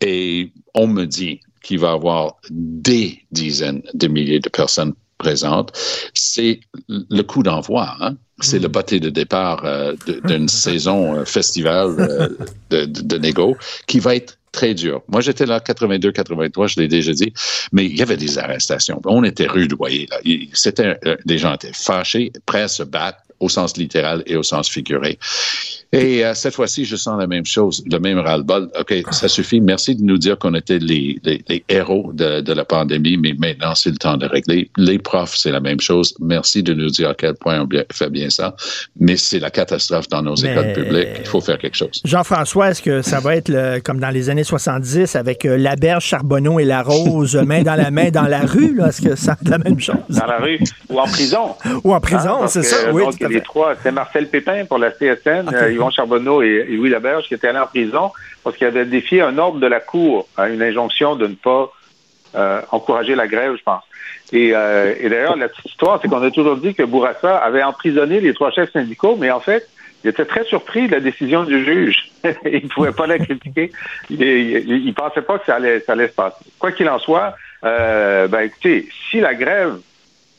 Et 0.00 0.52
on 0.74 0.86
me 0.86 1.04
dit 1.04 1.40
qu'il 1.62 1.78
va 1.78 1.92
y 1.92 1.94
avoir 1.94 2.36
des 2.50 3.18
dizaines 3.32 3.82
de 3.94 4.06
milliers 4.06 4.40
de 4.40 4.48
personnes 4.48 4.94
présentes. 5.18 5.72
C'est 6.14 6.60
le 6.88 7.22
coup 7.22 7.42
d'envoi. 7.42 7.96
Hein? 8.00 8.16
C'est 8.40 8.58
le 8.58 8.68
bâté 8.68 9.00
de 9.00 9.10
départ 9.10 9.64
euh, 9.64 9.94
d'une 10.24 10.48
saison 10.66 11.16
euh, 11.16 11.24
festival 11.24 11.94
euh, 11.98 12.28
de, 12.70 12.84
de, 12.84 13.00
de 13.00 13.18
négo 13.18 13.56
qui 13.86 14.00
va 14.00 14.16
être 14.16 14.38
très 14.50 14.74
dur. 14.74 15.02
Moi, 15.08 15.20
j'étais 15.20 15.46
là 15.46 15.58
82-83, 15.58 16.68
je 16.68 16.80
l'ai 16.80 16.88
déjà 16.88 17.12
dit, 17.12 17.32
mais 17.72 17.86
il 17.86 17.96
y 17.96 18.02
avait 18.02 18.16
des 18.16 18.38
arrestations. 18.38 19.00
On 19.04 19.24
était 19.24 19.46
rudoyés. 19.46 20.06
Là. 20.10 20.18
C'était, 20.52 20.98
les 21.26 21.38
gens 21.38 21.54
étaient 21.54 21.72
fâchés, 21.72 22.32
prêts 22.46 22.62
à 22.62 22.68
se 22.68 22.84
battre 22.84 23.18
au 23.44 23.48
sens 23.48 23.76
littéral 23.76 24.22
et 24.26 24.36
au 24.36 24.42
sens 24.42 24.68
figuré. 24.68 25.18
Et 25.92 26.24
euh, 26.24 26.34
cette 26.34 26.54
fois-ci, 26.54 26.84
je 26.84 26.96
sens 26.96 27.16
la 27.20 27.28
même 27.28 27.46
chose, 27.46 27.84
le 27.88 27.98
même 27.98 28.18
ras-le-bol. 28.18 28.68
OK, 28.80 28.94
ça 29.12 29.28
suffit. 29.28 29.60
Merci 29.60 29.94
de 29.94 30.02
nous 30.02 30.18
dire 30.18 30.36
qu'on 30.38 30.54
était 30.54 30.80
les, 30.80 31.20
les, 31.22 31.44
les 31.48 31.64
héros 31.68 32.10
de, 32.12 32.40
de, 32.40 32.52
la 32.52 32.64
pandémie, 32.64 33.16
mais 33.16 33.32
maintenant, 33.38 33.76
c'est 33.76 33.90
le 33.90 33.96
temps 33.96 34.16
de 34.16 34.26
régler. 34.26 34.70
Les 34.76 34.98
profs, 34.98 35.36
c'est 35.36 35.52
la 35.52 35.60
même 35.60 35.80
chose. 35.80 36.12
Merci 36.18 36.64
de 36.64 36.74
nous 36.74 36.88
dire 36.88 37.10
à 37.10 37.14
quel 37.14 37.34
point 37.34 37.60
on 37.60 37.68
fait 37.92 38.10
bien 38.10 38.28
ça. 38.28 38.56
Mais 38.98 39.16
c'est 39.16 39.38
la 39.38 39.50
catastrophe 39.50 40.08
dans 40.08 40.22
nos 40.22 40.34
mais, 40.42 40.50
écoles 40.50 40.72
publiques. 40.72 41.08
Il 41.20 41.26
faut 41.26 41.40
faire 41.40 41.58
quelque 41.58 41.76
chose. 41.76 42.00
Jean-François, 42.04 42.70
est-ce 42.70 42.82
que 42.82 43.02
ça 43.02 43.20
va 43.20 43.36
être 43.36 43.48
le, 43.48 43.78
comme 43.78 44.00
dans 44.00 44.10
les 44.10 44.30
années 44.30 44.42
70 44.42 45.14
avec 45.14 45.44
euh, 45.44 45.56
la 45.56 45.76
berge, 45.76 46.04
Charbonneau 46.04 46.58
et 46.58 46.64
la 46.64 46.82
rose, 46.82 47.36
main 47.36 47.62
dans 47.62 47.76
la 47.76 47.92
main 47.92 48.10
dans 48.10 48.26
la 48.26 48.40
rue? 48.40 48.80
Est-ce 48.84 49.00
que 49.00 49.14
ça 49.14 49.36
la 49.44 49.58
même 49.58 49.78
chose? 49.78 49.94
Dans 50.08 50.26
la 50.26 50.38
rue 50.38 50.58
ou 50.88 50.98
en 50.98 51.06
prison. 51.06 51.54
ou 51.84 51.94
en 51.94 52.00
prison, 52.00 52.42
hein, 52.42 52.48
c'est 52.48 52.64
ça, 52.64 52.92
oui. 52.92 53.04
Donc, 53.04 53.20
les 53.34 53.40
trois, 53.40 53.74
c'est 53.82 53.92
Marcel 53.92 54.28
Pépin 54.28 54.64
pour 54.64 54.78
la 54.78 54.90
CSN. 54.90 55.48
Okay. 55.48 55.56
Euh, 55.56 55.90
Charbonneau 55.90 56.42
et, 56.42 56.64
Louis 56.64 56.90
Laberge 56.90 57.26
qui 57.26 57.34
étaient 57.34 57.48
allés 57.48 57.58
en 57.58 57.66
prison 57.66 58.12
parce 58.42 58.56
qu'ils 58.56 58.66
avaient 58.66 58.84
défié 58.84 59.20
un 59.20 59.36
ordre 59.38 59.58
de 59.58 59.66
la 59.66 59.80
Cour, 59.80 60.26
hein, 60.36 60.52
une 60.52 60.62
injonction 60.62 61.16
de 61.16 61.26
ne 61.26 61.34
pas 61.34 61.72
euh, 62.34 62.60
encourager 62.70 63.14
la 63.14 63.26
grève, 63.26 63.56
je 63.56 63.62
pense. 63.62 63.82
Et, 64.32 64.52
euh, 64.54 64.94
et 64.98 65.08
d'ailleurs, 65.08 65.36
la 65.36 65.48
petite 65.48 65.66
histoire, 65.66 65.98
c'est 66.00 66.08
qu'on 66.08 66.22
a 66.22 66.30
toujours 66.30 66.56
dit 66.56 66.74
que 66.74 66.82
Bourassa 66.82 67.36
avait 67.36 67.62
emprisonné 67.62 68.20
les 68.20 68.34
trois 68.34 68.50
chefs 68.50 68.72
syndicaux, 68.72 69.16
mais 69.18 69.30
en 69.30 69.40
fait, 69.40 69.68
il 70.02 70.10
était 70.10 70.24
très 70.24 70.44
surpris 70.44 70.86
de 70.86 70.92
la 70.92 71.00
décision 71.00 71.44
du 71.44 71.64
juge. 71.64 72.10
il 72.44 72.64
ne 72.64 72.68
pouvait 72.68 72.92
pas 72.92 73.06
la 73.06 73.18
critiquer. 73.18 73.72
Il 74.10 74.18
ne 74.18 74.92
pensait 74.92 75.22
pas 75.22 75.38
que 75.38 75.46
ça 75.46 75.56
allait, 75.56 75.80
ça 75.80 75.92
allait 75.92 76.08
se 76.08 76.14
passer. 76.14 76.44
Quoi 76.58 76.72
qu'il 76.72 76.88
en 76.88 76.98
soit, 76.98 77.34
euh, 77.64 78.28
ben 78.28 78.40
écoutez, 78.40 78.88
si 79.10 79.20
la 79.20 79.34
grève 79.34 79.78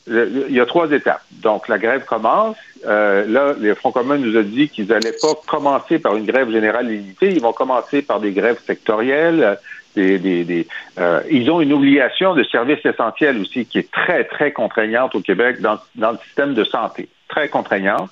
il 0.08 0.52
y 0.52 0.60
a 0.60 0.66
trois 0.66 0.90
étapes. 0.92 1.22
Donc, 1.42 1.68
la 1.68 1.78
grève 1.78 2.04
commence. 2.04 2.56
Euh, 2.86 3.24
là, 3.26 3.54
les 3.58 3.74
Front 3.74 3.90
commun 3.90 4.18
nous 4.18 4.36
a 4.36 4.42
dit 4.42 4.68
qu'ils 4.68 4.86
n'allaient 4.86 5.16
pas 5.20 5.34
commencer 5.46 5.98
par 5.98 6.16
une 6.16 6.26
grève 6.26 6.50
générale 6.50 6.88
limitée. 6.88 7.32
Ils 7.32 7.40
vont 7.40 7.52
commencer 7.52 8.02
par 8.02 8.20
des 8.20 8.32
grèves 8.32 8.60
sectorielles. 8.64 9.58
Des, 9.96 10.18
des, 10.18 10.44
des 10.44 10.68
euh, 10.98 11.22
ils 11.30 11.50
ont 11.50 11.60
une 11.60 11.72
obligation 11.72 12.34
de 12.34 12.44
service 12.44 12.84
essentiel 12.84 13.40
aussi 13.40 13.64
qui 13.64 13.78
est 13.78 13.90
très, 13.90 14.24
très 14.24 14.52
contraignante 14.52 15.14
au 15.14 15.20
Québec 15.20 15.60
dans, 15.60 15.78
le 15.96 16.18
système 16.24 16.54
de 16.54 16.64
santé. 16.64 17.08
Très 17.28 17.48
contraignante. 17.48 18.10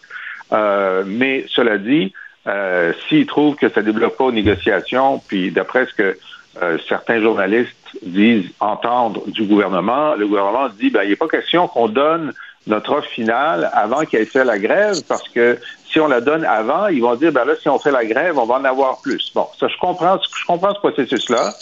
Euh, 0.52 1.04
mais 1.06 1.44
cela 1.48 1.78
dit, 1.78 2.12
euh, 2.46 2.92
s'ils 3.06 3.26
trouvent 3.26 3.56
que 3.56 3.68
ça 3.68 3.80
ne 3.80 3.86
débloque 3.86 4.16
pas 4.16 4.24
aux 4.24 4.32
négociations, 4.32 5.20
puis 5.28 5.50
d'après 5.50 5.86
ce 5.86 5.94
que 5.94 6.18
euh, 6.62 6.78
certains 6.88 7.20
journalistes 7.20 7.76
disent 8.02 8.50
entendre 8.60 9.22
du 9.26 9.44
gouvernement, 9.44 10.14
le 10.14 10.26
gouvernement 10.26 10.68
dit 10.68 10.90
ben 10.90 11.02
il 11.04 11.10
n'est 11.10 11.16
pas 11.16 11.28
question 11.28 11.68
qu'on 11.68 11.88
donne 11.88 12.32
notre 12.66 12.92
offre 12.92 13.08
finale 13.08 13.70
avant 13.74 14.00
ait 14.00 14.24
fait 14.24 14.44
la 14.44 14.58
grève, 14.58 14.96
parce 15.06 15.28
que 15.28 15.58
si 15.90 16.00
on 16.00 16.08
la 16.08 16.20
donne 16.20 16.44
avant, 16.44 16.86
ils 16.88 17.02
vont 17.02 17.14
dire 17.14 17.30
ben 17.32 17.44
là, 17.44 17.54
si 17.60 17.68
on 17.68 17.78
fait 17.78 17.90
la 17.90 18.04
grève, 18.04 18.38
on 18.38 18.46
va 18.46 18.56
en 18.56 18.64
avoir 18.64 19.00
plus. 19.02 19.30
Bon, 19.34 19.46
ça, 19.58 19.68
je 19.68 19.76
comprends, 19.78 20.18
je 20.18 20.46
comprends 20.46 20.74
ce 20.74 20.78
processus-là. 20.78 21.52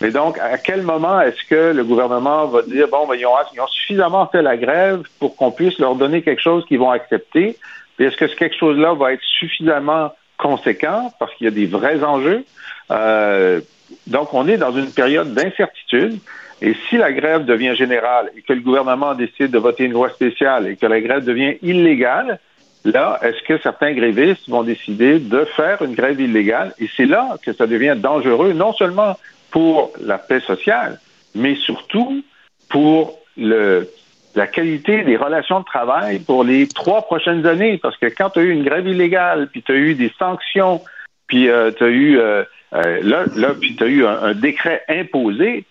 Mais 0.00 0.10
donc, 0.10 0.38
à 0.38 0.58
quel 0.58 0.82
moment 0.82 1.20
est-ce 1.20 1.44
que 1.48 1.72
le 1.72 1.84
gouvernement 1.84 2.46
va 2.46 2.62
dire 2.62 2.88
bon, 2.88 3.06
ben, 3.06 3.16
ils, 3.16 3.26
ont, 3.26 3.66
suffisamment 3.68 4.26
fait 4.28 4.42
la 4.42 4.56
grève 4.56 5.02
pour 5.18 5.36
qu'on 5.36 5.50
puisse 5.50 5.78
leur 5.78 5.94
donner 5.94 6.22
quelque 6.22 6.42
chose 6.42 6.64
qu'ils 6.66 6.78
vont 6.78 6.90
accepter? 6.90 7.56
Est-ce 7.98 8.16
que 8.16 8.26
ce 8.26 8.34
quelque 8.34 8.56
chose-là 8.56 8.94
va 8.94 9.12
être 9.12 9.22
suffisamment 9.38 10.12
conséquent 10.38 11.12
parce 11.18 11.34
qu'il 11.34 11.46
y 11.46 11.48
a 11.48 11.52
des 11.52 11.66
vrais 11.66 12.02
enjeux? 12.02 12.44
Euh, 12.90 13.60
donc, 14.06 14.32
on 14.34 14.46
est 14.48 14.56
dans 14.56 14.72
une 14.72 14.90
période 14.90 15.34
d'incertitude. 15.34 16.18
Et 16.62 16.74
si 16.88 16.96
la 16.96 17.12
grève 17.12 17.44
devient 17.44 17.74
générale 17.76 18.30
et 18.36 18.42
que 18.42 18.52
le 18.52 18.60
gouvernement 18.60 19.14
décide 19.14 19.50
de 19.50 19.58
voter 19.58 19.84
une 19.84 19.92
loi 19.92 20.10
spéciale 20.10 20.68
et 20.68 20.76
que 20.76 20.86
la 20.86 21.00
grève 21.00 21.24
devient 21.24 21.56
illégale, 21.62 22.38
là, 22.84 23.18
est-ce 23.22 23.42
que 23.42 23.58
certains 23.58 23.92
grévistes 23.92 24.48
vont 24.48 24.62
décider 24.62 25.18
de 25.18 25.44
faire 25.44 25.82
une 25.82 25.94
grève 25.94 26.20
illégale? 26.20 26.72
Et 26.78 26.88
c'est 26.96 27.04
là 27.04 27.36
que 27.44 27.52
ça 27.52 27.66
devient 27.66 27.94
dangereux, 27.96 28.52
non 28.52 28.72
seulement 28.72 29.18
pour 29.50 29.92
la 30.00 30.18
paix 30.18 30.40
sociale, 30.40 30.98
mais 31.34 31.56
surtout 31.56 32.22
pour 32.70 33.18
le, 33.36 33.88
la 34.34 34.46
qualité 34.46 35.02
des 35.02 35.16
relations 35.16 35.60
de 35.60 35.64
travail 35.64 36.20
pour 36.20 36.42
les 36.42 36.68
trois 36.68 37.02
prochaines 37.02 37.44
années. 37.46 37.78
Parce 37.78 37.98
que 37.98 38.06
quand 38.06 38.30
tu 38.30 38.38
as 38.38 38.42
eu 38.42 38.50
une 38.50 38.64
grève 38.64 38.86
illégale, 38.86 39.48
puis 39.48 39.62
tu 39.62 39.72
as 39.72 39.76
eu 39.76 39.94
des 39.94 40.12
sanctions, 40.18 40.80
puis 41.26 41.50
euh, 41.50 41.70
tu 41.70 41.84
as 41.84 41.88
eu 41.88 42.18
euh, 42.18 42.44
euh, 42.72 43.00
là, 43.02 43.24
là, 43.34 43.54
puis 43.58 43.76
tu 43.76 43.84
as 43.84 43.86
eu 43.86 44.06
un, 44.06 44.34
décret 44.34 44.82
imposé, 44.88 45.64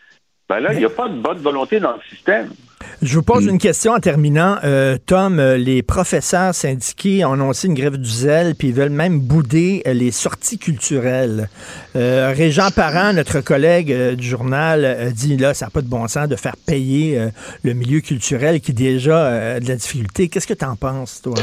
ben 0.47 0.59
là, 0.59 0.73
il 0.73 0.79
n'y 0.79 0.85
a 0.85 0.89
pas 0.89 1.09
de 1.09 1.15
bonne 1.15 1.39
volonté 1.39 1.79
dans 1.79 1.93
le 1.93 2.01
système. 2.09 2.49
Je 3.01 3.15
vous 3.15 3.23
pose 3.23 3.45
une 3.45 3.57
question 3.57 3.93
en 3.93 3.99
terminant. 3.99 4.57
Euh, 4.63 4.97
Tom, 5.05 5.39
euh, 5.39 5.57
les 5.57 5.81
professeurs 5.81 6.53
syndiqués 6.53 7.25
ont 7.25 7.33
annoncé 7.33 7.67
une 7.67 7.73
grève 7.73 7.97
du 7.97 8.09
zèle, 8.09 8.55
puis 8.55 8.69
ils 8.69 8.73
veulent 8.73 8.89
même 8.89 9.19
bouder 9.19 9.81
les 9.85 10.11
sorties 10.11 10.57
culturelles. 10.57 11.49
Régent 11.95 12.71
Parent, 12.71 13.13
notre 13.13 13.41
collègue 13.41 14.15
du 14.15 14.27
journal, 14.27 15.11
dit 15.13 15.35
là, 15.35 15.53
ça 15.53 15.65
n'a 15.65 15.69
pas 15.71 15.81
de 15.81 15.87
bon 15.87 16.07
sens 16.07 16.27
de 16.27 16.35
faire 16.35 16.55
payer 16.57 17.29
le 17.63 17.73
milieu 17.73 18.01
culturel 18.01 18.61
qui 18.61 18.73
déjà 18.73 19.55
a 19.55 19.59
de 19.59 19.67
la 19.67 19.75
difficulté. 19.75 20.29
Qu'est-ce 20.29 20.47
que 20.47 20.53
tu 20.53 20.65
en 20.65 20.75
penses, 20.75 21.21
toi? 21.21 21.35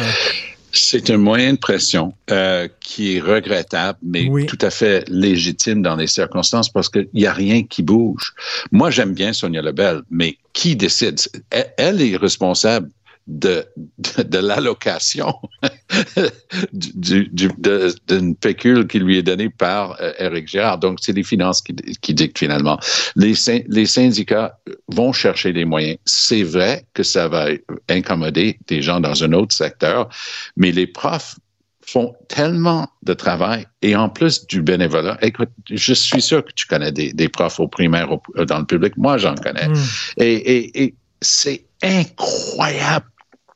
C'est 0.73 1.11
un 1.11 1.19
moyen 1.19 1.53
de 1.53 1.59
pression 1.59 2.15
euh, 2.31 2.67
qui 2.81 3.17
est 3.17 3.21
regrettable, 3.21 3.99
mais 4.03 4.47
tout 4.47 4.59
à 4.63 4.71
fait 4.71 5.05
légitime 5.09 5.83
dans 5.83 5.97
les 5.97 6.07
circonstances 6.07 6.71
parce 6.71 6.89
qu'il 6.89 7.09
n'y 7.13 7.27
a 7.27 7.33
rien 7.33 7.63
qui 7.63 7.83
bouge. 7.83 8.35
Moi, 8.71 8.91
j'aime 8.91 9.13
bien 9.13 9.33
Sonia 9.33 9.61
Lebel, 9.61 10.01
mais 10.11 10.39
qui 10.55 10.75
décide? 10.75 11.21
Elle 11.51 12.01
est 12.01 12.17
responsable 12.17 12.89
de, 13.27 13.65
de, 13.99 14.39
l'allocation 14.39 15.35
d'une 16.73 18.37
pécule 18.37 18.87
qui 18.87 18.99
lui 18.99 19.19
est 19.19 19.23
donnée 19.23 19.49
par 19.49 19.97
euh, 20.01 20.13
Éric 20.19 20.49
Girard. 20.49 20.79
Donc, 20.79 20.99
c'est 21.01 21.13
les 21.13 21.23
finances 21.23 21.63
qui, 21.63 21.75
qui 21.75 22.15
dictent 22.15 22.39
finalement. 22.39 22.79
Les, 23.15 23.35
les 23.69 23.87
syndicats 23.87 24.59
vont 24.89 25.13
chercher 25.13 25.53
des 25.53 25.65
moyens. 25.65 25.99
C'est 26.05 26.43
vrai 26.43 26.85
que 26.95 27.03
ça 27.03 27.29
va 27.29 27.49
incommoder 27.89 28.59
des 28.67 28.83
gens 28.83 29.01
dans 29.01 29.23
un 29.23 29.33
autre 29.33 29.55
secteur, 29.55 30.09
mais 30.57 30.73
les 30.73 30.87
profs 30.87 31.37
font 31.85 32.15
tellement 32.29 32.89
de 33.03 33.13
travail 33.13 33.67
et 33.83 33.97
en 33.97 34.09
plus 34.09 34.47
du 34.47 34.63
bénévolat. 34.63 35.19
Écoute, 35.21 35.51
je 35.69 35.93
suis 35.93 36.23
sûr 36.23 36.45
que 36.45 36.53
tu 36.55 36.67
connais 36.67 36.93
des, 36.93 37.13
des 37.13 37.29
profs 37.29 37.61
au 37.61 37.69
primaire 37.69 38.09
dans 38.47 38.59
le 38.59 38.65
public. 38.65 38.97
Moi, 38.97 39.19
j'en 39.19 39.35
connais. 39.35 39.69
Mm. 39.69 39.75
Et, 40.19 40.33
et, 40.33 40.83
et 40.85 40.95
c'est 41.21 41.65
incroyable 41.83 43.07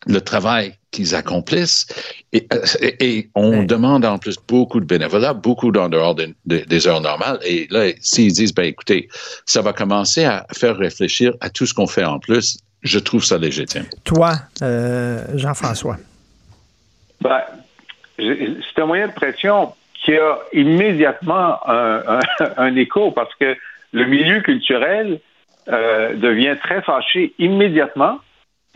le 0.06 0.20
travail 0.20 0.74
qu'ils 0.90 1.14
accomplissent. 1.14 1.86
Et, 2.32 2.46
et, 3.00 3.28
on 3.34 3.64
demande 3.64 4.04
en 4.04 4.18
plus 4.18 4.36
beaucoup 4.48 4.80
de 4.80 4.86
bénévolat, 4.86 5.34
beaucoup 5.34 5.70
en 5.76 5.88
dehors 5.88 6.14
des 6.44 6.86
heures 6.86 7.00
normales. 7.00 7.38
Et 7.44 7.66
là, 7.70 7.90
s'ils 8.00 8.32
disent, 8.32 8.54
ben 8.54 8.64
écoutez, 8.64 9.08
ça 9.44 9.62
va 9.62 9.72
commencer 9.72 10.24
à 10.24 10.46
faire 10.56 10.76
réfléchir 10.76 11.32
à 11.40 11.50
tout 11.50 11.66
ce 11.66 11.74
qu'on 11.74 11.86
fait 11.86 12.04
en 12.04 12.18
plus, 12.18 12.58
je 12.82 12.98
trouve 12.98 13.24
ça 13.24 13.36
légitime. 13.36 13.84
Toi, 14.04 14.34
euh, 14.62 15.22
Jean-François. 15.34 15.96
Ben, 17.20 17.40
c'est 18.16 18.80
un 18.80 18.86
moyen 18.86 19.08
de 19.08 19.12
pression 19.12 19.74
qui 20.04 20.16
a 20.16 20.38
immédiatement 20.52 21.58
un, 21.68 22.20
un, 22.56 22.76
écho 22.76 23.10
parce 23.10 23.34
que 23.34 23.56
le 23.92 24.04
milieu 24.06 24.40
culturel 24.40 25.20
euh, 25.68 26.14
devient 26.14 26.56
très 26.62 26.80
fâché 26.82 27.34
immédiatement 27.38 28.20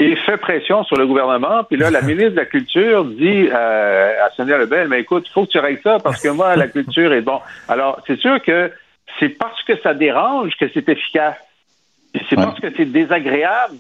et 0.01 0.16
fait 0.16 0.38
pression 0.38 0.82
sur 0.84 0.96
le 0.96 1.07
gouvernement. 1.07 1.62
Puis 1.64 1.76
là, 1.76 1.90
la 1.90 2.01
ministre 2.01 2.30
de 2.30 2.36
la 2.36 2.46
Culture 2.46 3.05
dit 3.05 3.48
euh, 3.53 4.24
à 4.24 4.30
Sonia 4.30 4.57
Lebel, 4.57 4.88
mais 4.88 5.01
écoute, 5.01 5.26
il 5.28 5.32
faut 5.32 5.44
que 5.44 5.51
tu 5.51 5.59
règles 5.59 5.80
ça 5.82 5.98
parce 6.03 6.22
que 6.22 6.28
moi, 6.30 6.57
la 6.57 6.68
culture 6.68 7.12
est 7.12 7.20
bon. 7.20 7.38
Alors, 7.68 8.01
c'est 8.07 8.18
sûr 8.18 8.42
que 8.42 8.72
c'est 9.18 9.28
parce 9.28 9.62
que 9.64 9.78
ça 9.82 9.92
dérange 9.92 10.57
que 10.59 10.66
c'est 10.72 10.88
efficace. 10.88 11.36
C'est 12.28 12.34
parce 12.34 12.59
que 12.59 12.68
c'est 12.76 12.86
désagréable 12.86 13.74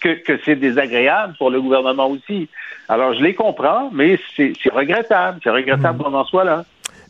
que, 0.00 0.10
que, 0.10 0.38
c'est 0.44 0.54
désagréable 0.54 1.34
pour 1.36 1.50
le 1.50 1.60
gouvernement 1.60 2.08
aussi. 2.08 2.48
Alors, 2.88 3.14
je 3.14 3.22
les 3.22 3.34
comprends, 3.34 3.90
mais 3.92 4.20
c'est 4.36 4.52
regrettable. 4.72 5.40
C'est 5.42 5.50
regrettable 5.50 5.98
mmh. 5.98 6.02
qu'on 6.02 6.14
en 6.14 6.24
soit 6.24 6.44
là. 6.44 6.64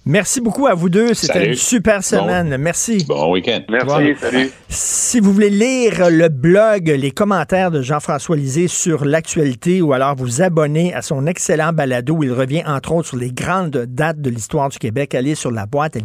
Merci 0.05 0.41
beaucoup 0.41 0.67
à 0.67 0.75
vous 0.75 0.89
deux. 0.89 1.15
C'était 1.15 1.49
une 1.49 1.55
super 1.55 2.03
semaine. 2.03 2.57
Merci. 2.57 3.05
Bon 3.07 3.33
week-end. 3.33 3.61
Merci. 3.71 4.15
Salut. 4.21 4.51
Si 4.69 5.21
vous 5.21 5.33
voulez 5.33 5.51
lire 5.51 6.11
le 6.11 6.29
blog, 6.29 6.89
les 6.89 7.11
commentaires 7.13 7.71
de 7.71 7.83
Jean-François 7.83 8.37
Lisée 8.37 8.69
sur 8.69 9.05
l'actualité 9.05 9.81
ou 9.81 9.93
alors 9.93 10.17
vous 10.17 10.43
abonner 10.43 10.93
à 10.95 11.03
son 11.03 11.27
excellent 11.27 11.73
balado 11.73 12.15
où 12.17 12.25
il 12.25 12.33
revient 12.33 12.65
entre 12.67 12.93
autres 12.93 13.09
sur 13.09 13.17
les 13.17 13.31
grandes 13.31 13.87
dates 13.89 14.21
de 14.21 14.31
l'histoire 14.31 14.69
du 14.71 14.79
Québec, 14.79 15.15
allez 15.15 15.35
sur 15.35 15.51
la 15.51 15.67
boîte 15.67 15.97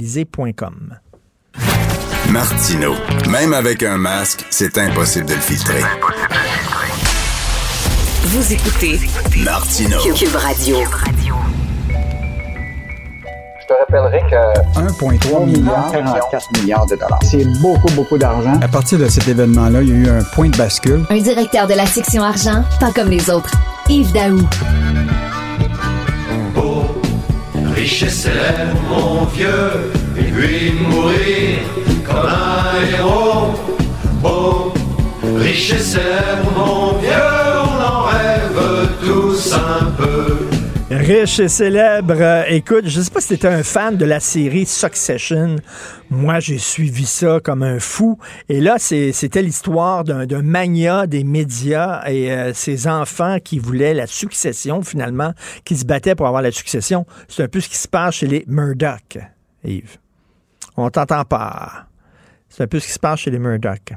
Martino. 2.31 2.93
Même 3.29 3.53
avec 3.53 3.83
un 3.83 3.97
masque, 3.97 4.45
c'est 4.49 4.77
impossible 4.77 5.27
de 5.27 5.33
le 5.33 5.39
filtrer. 5.39 5.81
Vous 8.23 8.53
écoutez 8.53 8.99
Martino. 9.43 9.97
Cube 10.13 10.35
Radio. 10.35 10.77
Je 13.68 13.74
te 13.74 13.80
rappellerai 13.80 14.22
que 14.30 14.80
1,3 14.80 15.45
milliard, 15.45 15.91
44 15.91 16.61
milliards 16.61 16.86
de 16.86 16.95
dollars. 16.95 17.20
C'est 17.24 17.43
beaucoup, 17.59 17.91
beaucoup 17.95 18.18
d'argent. 18.18 18.57
À 18.61 18.68
partir 18.70 18.97
de 18.97 19.09
cet 19.09 19.28
événement-là, 19.28 19.82
il 19.82 19.89
y 19.89 19.91
a 19.91 19.95
eu 19.95 20.09
un 20.09 20.24
point 20.24 20.47
de 20.47 20.55
bascule. 20.55 21.03
Un 21.09 21.18
directeur 21.18 21.68
de 21.68 21.74
la 21.74 21.86
section 21.86 22.24
argent, 22.24 22.63
pas 22.80 22.91
comme 22.93 23.09
les 23.09 23.30
autres. 23.30 23.51
Yves 23.89 24.13
Daou. 24.13 24.39
Beau, 26.55 26.86
richesse 27.76 28.30
mon 28.89 29.26
vieux, 29.26 29.91
et 30.18 30.24
puis 30.24 30.72
mourir 30.72 31.59
comme 32.05 32.26
un 32.26 32.97
héros. 32.97 33.53
Beau, 34.22 34.74
richesse 35.39 35.97
mon 36.55 36.93
vieux, 36.99 37.09
on 37.63 37.84
en 37.84 38.03
rêve 38.03 38.89
tous 39.01 39.53
un 39.53 39.86
peu. 39.97 40.16
Riche 41.07 41.39
et 41.39 41.47
célèbre. 41.47 42.43
Écoute, 42.49 42.85
je 42.87 42.99
sais 42.99 43.09
pas 43.09 43.21
si 43.21 43.37
tu 43.37 43.47
un 43.47 43.63
fan 43.63 43.95
de 43.95 44.03
la 44.03 44.19
série 44.19 44.65
Succession. 44.65 45.55
Moi, 46.09 46.41
j'ai 46.41 46.57
suivi 46.57 47.05
ça 47.05 47.39
comme 47.41 47.63
un 47.63 47.79
fou. 47.79 48.19
Et 48.49 48.59
là, 48.59 48.77
c'était 48.77 49.41
l'histoire 49.41 50.03
d'un 50.03 50.41
mania 50.41 51.07
des 51.07 51.23
médias 51.23 52.03
et 52.09 52.29
euh, 52.29 52.53
ses 52.53 52.89
enfants 52.89 53.37
qui 53.41 53.57
voulaient 53.57 53.93
la 53.93 54.05
succession, 54.05 54.81
finalement, 54.81 55.31
qui 55.63 55.77
se 55.77 55.85
battaient 55.85 56.13
pour 56.13 56.27
avoir 56.27 56.41
la 56.41 56.51
succession. 56.51 57.05
C'est 57.29 57.43
un 57.43 57.47
peu 57.47 57.61
ce 57.61 57.69
qui 57.69 57.77
se 57.77 57.87
passe 57.87 58.15
chez 58.15 58.27
les 58.27 58.43
Murdoch, 58.45 59.17
Yves. 59.63 59.99
On 60.75 60.89
t'entend 60.89 61.23
pas. 61.23 61.87
C'est 62.49 62.63
un 62.63 62.67
peu 62.67 62.81
ce 62.81 62.87
qui 62.87 62.93
se 62.93 62.99
passe 62.99 63.21
chez 63.21 63.31
les 63.31 63.39
Murdoch. 63.39 63.93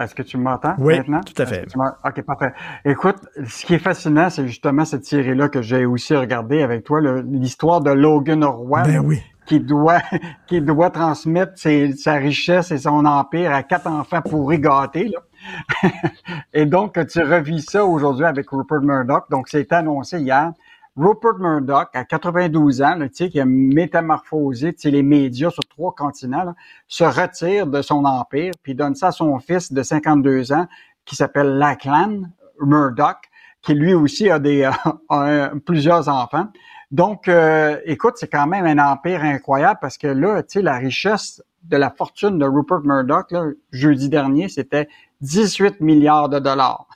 Est-ce 0.00 0.14
que 0.14 0.22
tu 0.22 0.38
m'entends 0.38 0.74
oui, 0.78 0.96
maintenant? 0.96 1.20
tout 1.20 1.40
à 1.40 1.46
fait. 1.46 1.66
OK, 1.76 2.22
parfait. 2.22 2.52
Écoute, 2.84 3.16
ce 3.46 3.66
qui 3.66 3.74
est 3.74 3.78
fascinant, 3.78 4.30
c'est 4.30 4.46
justement 4.46 4.84
cette 4.84 5.04
série-là 5.04 5.48
que 5.48 5.62
j'ai 5.62 5.84
aussi 5.84 6.16
regardé 6.16 6.62
avec 6.62 6.84
toi, 6.84 7.00
l'histoire 7.00 7.80
de 7.80 7.90
Logan 7.90 8.44
Roy. 8.44 8.82
Ben 8.82 9.00
oui 9.00 9.22
qui 9.50 9.58
doit 9.58 10.00
qui 10.46 10.60
doit 10.60 10.90
transmettre 10.90 11.54
sa 11.56 12.14
richesse 12.14 12.70
et 12.70 12.78
son 12.78 13.04
empire 13.04 13.52
à 13.52 13.64
quatre 13.64 13.88
enfants 13.88 14.22
pourris 14.22 14.60
gâtés. 14.60 15.08
Là. 15.08 15.90
et 16.52 16.66
donc, 16.66 17.04
tu 17.08 17.20
revis 17.20 17.62
ça 17.62 17.84
aujourd'hui 17.84 18.24
avec 18.24 18.48
Rupert 18.50 18.80
Murdoch. 18.80 19.24
Donc, 19.28 19.48
c'est 19.48 19.72
annoncé 19.72 20.20
hier. 20.20 20.52
Rupert 21.00 21.38
Murdoch, 21.38 21.88
à 21.94 22.04
92 22.04 22.82
ans, 22.82 22.94
là, 22.94 23.08
qui 23.08 23.40
a 23.40 23.44
métamorphosé 23.46 24.76
les 24.84 25.02
médias 25.02 25.48
sur 25.48 25.62
trois 25.64 25.94
continents, 25.94 26.54
se 26.88 27.04
retire 27.04 27.66
de 27.66 27.80
son 27.80 28.04
empire, 28.04 28.52
puis 28.62 28.74
donne 28.74 28.94
ça 28.94 29.06
à 29.06 29.12
son 29.12 29.38
fils 29.38 29.72
de 29.72 29.82
52 29.82 30.52
ans, 30.52 30.66
qui 31.06 31.16
s'appelle 31.16 31.56
Lachlan 31.56 32.24
Murdoch, 32.60 33.16
qui 33.62 33.72
lui 33.72 33.94
aussi 33.94 34.28
a 34.28 34.38
des 34.38 34.70
plusieurs 35.64 36.10
enfants. 36.10 36.48
Donc, 36.90 37.28
euh, 37.28 37.78
écoute, 37.86 38.14
c'est 38.16 38.28
quand 38.28 38.46
même 38.46 38.66
un 38.66 38.92
empire 38.92 39.24
incroyable 39.24 39.78
parce 39.80 39.96
que 39.96 40.08
là, 40.08 40.42
tu 40.42 40.54
sais, 40.54 40.62
la 40.62 40.76
richesse 40.76 41.42
de 41.62 41.78
la 41.78 41.88
fortune 41.88 42.38
de 42.38 42.44
Rupert 42.44 42.80
Murdoch, 42.84 43.30
là, 43.30 43.46
jeudi 43.72 44.10
dernier, 44.10 44.50
c'était 44.50 44.86
18 45.22 45.80
milliards 45.80 46.28
de 46.28 46.40
dollars. 46.40 46.86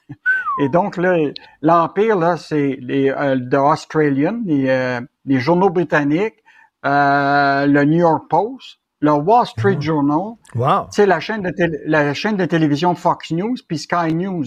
Et 0.59 0.69
donc, 0.69 0.97
là, 0.97 1.17
l'empire, 1.63 2.17
là, 2.17 2.37
c'est 2.37 2.79
les 2.81 3.11
euh, 3.11 3.39
The 3.39 3.55
Australian, 3.55 4.43
les, 4.45 4.69
euh, 4.69 5.01
les 5.25 5.41
journaux 5.41 5.71
britanniques, 5.71 6.43
euh, 6.87 7.67
le 7.67 7.85
New 7.85 7.99
York 7.99 8.25
Post, 8.29 8.79
le 9.01 9.13
Wall 9.13 9.47
Street 9.47 9.81
Journal, 9.81 10.35
wow. 10.55 10.87
c'est 10.91 11.07
la 11.07 11.21
chaîne 11.21 11.43
de 11.43 11.53
la 11.87 12.15
chaîne 12.15 12.37
de 12.37 12.45
télévision 12.45 12.95
Fox 12.95 13.33
News 13.33 13.57
puis 13.67 13.79
Sky 13.79 14.15
News. 14.15 14.45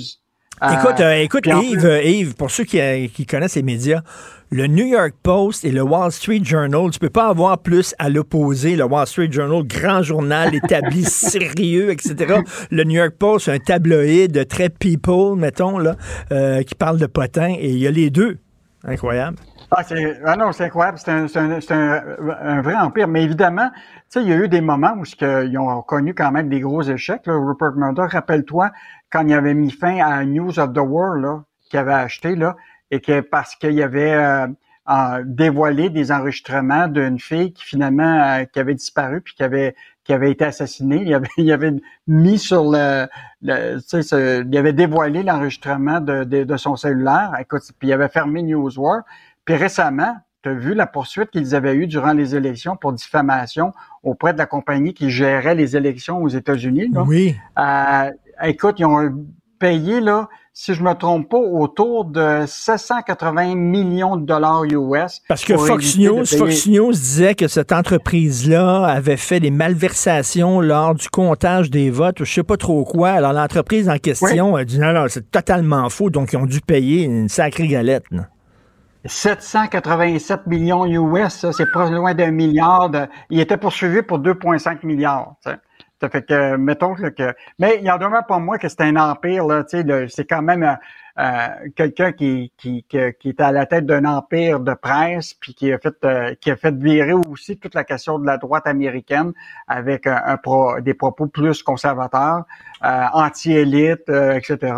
Écoute, 0.59 0.99
euh, 1.01 1.21
écoute 1.21 1.45
Yves, 1.45 2.01
Yves, 2.03 2.33
pour 2.33 2.49
ceux 2.49 2.63
qui, 2.63 2.79
qui, 3.13 3.27
connaissent 3.27 3.55
les 3.55 3.61
médias, 3.61 4.01
le 4.49 4.65
New 4.65 4.87
York 4.87 5.13
Post 5.21 5.63
et 5.63 5.71
le 5.71 5.83
Wall 5.83 6.11
Street 6.11 6.39
Journal, 6.43 6.89
tu 6.89 6.97
peux 6.97 7.11
pas 7.11 7.27
avoir 7.27 7.59
plus 7.59 7.93
à 7.99 8.09
l'opposé. 8.09 8.75
Le 8.75 8.85
Wall 8.85 9.05
Street 9.05 9.31
Journal, 9.31 9.61
grand 9.67 10.01
journal 10.01 10.55
établi, 10.55 11.03
sérieux, 11.05 11.91
etc. 11.91 12.41
Le 12.71 12.83
New 12.85 12.95
York 12.95 13.13
Post, 13.19 13.49
un 13.49 13.59
tabloïd 13.59 14.47
très 14.47 14.69
people, 14.69 15.37
mettons, 15.37 15.77
là, 15.77 15.95
euh, 16.31 16.63
qui 16.63 16.73
parle 16.73 16.97
de 16.97 17.05
potins, 17.05 17.53
et 17.59 17.69
il 17.69 17.77
y 17.77 17.85
a 17.85 17.91
les 17.91 18.09
deux. 18.09 18.39
Incroyable. 18.83 19.37
Ah, 19.69 19.83
ah 20.25 20.35
non, 20.37 20.53
c'est 20.53 20.65
incroyable. 20.65 20.97
C'est 20.97 21.11
un, 21.11 21.25
un, 21.25 21.59
un, 21.69 22.37
un, 22.41 22.61
vrai 22.61 22.75
empire. 22.75 23.07
Mais 23.07 23.23
évidemment, 23.23 23.69
il 24.15 24.27
y 24.27 24.31
a 24.31 24.37
eu 24.37 24.47
des 24.47 24.61
moments 24.61 24.93
où 24.93 25.03
ils 25.21 25.57
ont 25.57 25.81
connu 25.81 26.13
quand 26.13 26.31
même 26.31 26.47
des 26.47 26.61
gros 26.61 26.81
échecs. 26.81 27.25
Là. 27.25 27.33
Rupert 27.33 27.73
Murdoch, 27.75 28.11
rappelle-toi, 28.11 28.71
quand 29.11 29.27
il 29.27 29.33
avait 29.33 29.53
mis 29.53 29.71
fin 29.71 29.97
à 29.99 30.23
News 30.23 30.57
of 30.59 30.71
the 30.73 30.79
World, 30.79 31.41
qu'il 31.69 31.79
avait 31.79 31.93
acheté, 31.93 32.35
là, 32.35 32.55
et 32.91 33.01
que 33.01 33.19
parce 33.19 33.55
qu'il 33.55 33.81
avait 33.81 34.13
euh, 34.13 35.23
dévoilé 35.25 35.89
des 35.89 36.13
enregistrements 36.13 36.87
d'une 36.87 37.19
fille 37.19 37.51
qui 37.51 37.65
finalement 37.65 38.39
euh, 38.39 38.45
qui 38.45 38.59
avait 38.59 38.75
disparu 38.75 39.19
puis 39.19 39.35
qui 39.35 39.43
avait 39.43 39.75
qui 40.05 40.13
avait 40.13 40.31
été 40.31 40.45
assassinée. 40.45 41.03
Il 41.05 41.13
avait, 41.13 41.27
il 41.37 41.51
avait 41.51 41.73
mis 42.07 42.39
sur 42.39 42.71
le, 42.71 43.07
le 43.41 43.79
ce, 43.79 44.45
il 44.45 44.57
avait 44.57 44.71
dévoilé 44.71 45.23
l'enregistrement 45.23 45.99
de, 45.99 46.23
de, 46.23 46.45
de, 46.45 46.57
son 46.57 46.77
cellulaire. 46.77 47.33
Écoute, 47.39 47.63
puis 47.77 47.89
il 47.89 47.93
avait 47.93 48.07
fermé 48.07 48.41
Newswar. 48.43 49.01
Puis 49.47 49.55
récemment, 49.55 50.13
tu 50.43 50.49
as 50.49 50.53
vu 50.53 50.73
la 50.73 50.85
poursuite 50.85 51.31
qu'ils 51.31 51.55
avaient 51.55 51.73
eue 51.73 51.87
durant 51.87 52.11
les 52.11 52.35
élections 52.35 52.75
pour 52.75 52.91
diffamation 52.91 53.71
auprès 54.03 54.33
de 54.33 54.37
la 54.37 54.45
compagnie 54.45 54.93
qui 54.93 55.09
gérait 55.09 55.55
les 55.55 55.77
élections 55.77 56.21
aux 56.21 56.27
États-Unis. 56.27 56.91
Oui. 57.07 57.33
Euh, 57.57 58.11
écoute, 58.43 58.75
ils 58.77 58.85
ont 58.85 59.25
payé, 59.57 60.01
là, 60.01 60.27
si 60.51 60.73
je 60.73 60.83
me 60.83 60.93
trompe 60.93 61.29
pas, 61.29 61.37
autour 61.37 62.03
de 62.03 62.43
780 62.45 63.55
millions 63.55 64.17
de 64.17 64.25
dollars 64.25 64.65
US. 64.65 65.21
Parce 65.29 65.45
que 65.45 65.55
Fox 65.55 65.97
News, 65.97 66.25
Fox 66.25 66.67
News 66.67 66.91
disait 66.91 67.33
que 67.33 67.47
cette 67.47 67.71
entreprise-là 67.71 68.83
avait 68.83 69.15
fait 69.15 69.39
des 69.39 69.49
malversations 69.49 70.59
lors 70.59 70.93
du 70.93 71.07
comptage 71.07 71.71
des 71.71 71.89
votes, 71.89 72.17
je 72.19 72.33
sais 72.33 72.43
pas 72.43 72.57
trop 72.57 72.83
quoi. 72.83 73.11
Alors 73.11 73.31
l'entreprise 73.31 73.87
en 73.87 73.97
question 73.97 74.57
a 74.57 74.65
dit 74.65 74.77
non, 74.77 74.91
non, 74.91 75.05
c'est 75.07 75.31
totalement 75.31 75.89
faux, 75.89 76.09
donc 76.09 76.33
ils 76.33 76.37
ont 76.37 76.45
dû 76.45 76.59
payer 76.59 77.03
une 77.03 77.29
sacrée 77.29 77.69
galette. 77.69 78.03
787 79.05 80.47
millions 80.47 80.85
US, 80.85 81.45
c'est 81.51 81.71
pas 81.71 81.89
loin 81.89 82.13
d'un 82.13 82.31
milliard. 82.31 82.89
De... 82.89 83.07
Il 83.29 83.39
était 83.39 83.57
poursuivi 83.57 84.01
pour 84.01 84.19
2,5 84.19 84.85
milliards. 84.85 85.35
Ça 85.99 86.09
fait 86.09 86.23
que, 86.23 86.55
mettons 86.57 86.93
que, 86.93 87.33
mais 87.57 87.77
il 87.79 87.85
y 87.85 87.89
en 87.89 87.97
demeure 87.97 88.25
pas 88.27 88.37
moi 88.37 88.59
que 88.59 88.69
c'est 88.69 88.81
un 88.81 88.95
empire 88.97 89.47
là, 89.47 89.63
tu 89.63 89.83
c'est 90.09 90.25
quand 90.25 90.43
même 90.43 90.61
euh, 90.61 90.75
euh, 91.17 91.47
quelqu'un 91.75 92.11
qui, 92.11 92.51
qui, 92.55 92.85
qui, 92.87 93.29
est 93.29 93.41
à 93.41 93.51
la 93.51 93.65
tête 93.65 93.87
d'un 93.87 94.05
empire 94.05 94.59
de 94.59 94.75
presse, 94.75 95.33
puis 95.33 95.55
qui 95.55 95.73
a 95.73 95.79
fait 95.79 95.95
euh, 96.05 96.35
qui 96.39 96.51
a 96.51 96.55
fait 96.55 96.75
virer 96.75 97.13
aussi 97.13 97.57
toute 97.57 97.73
la 97.73 97.83
question 97.83 98.19
de 98.19 98.27
la 98.27 98.37
droite 98.37 98.67
américaine 98.67 99.33
avec 99.67 100.07
des 100.81 100.93
propos 100.93 101.25
plus 101.25 101.63
conservateurs, 101.63 102.43
anti-élite, 102.83 104.07
etc. 104.09 104.75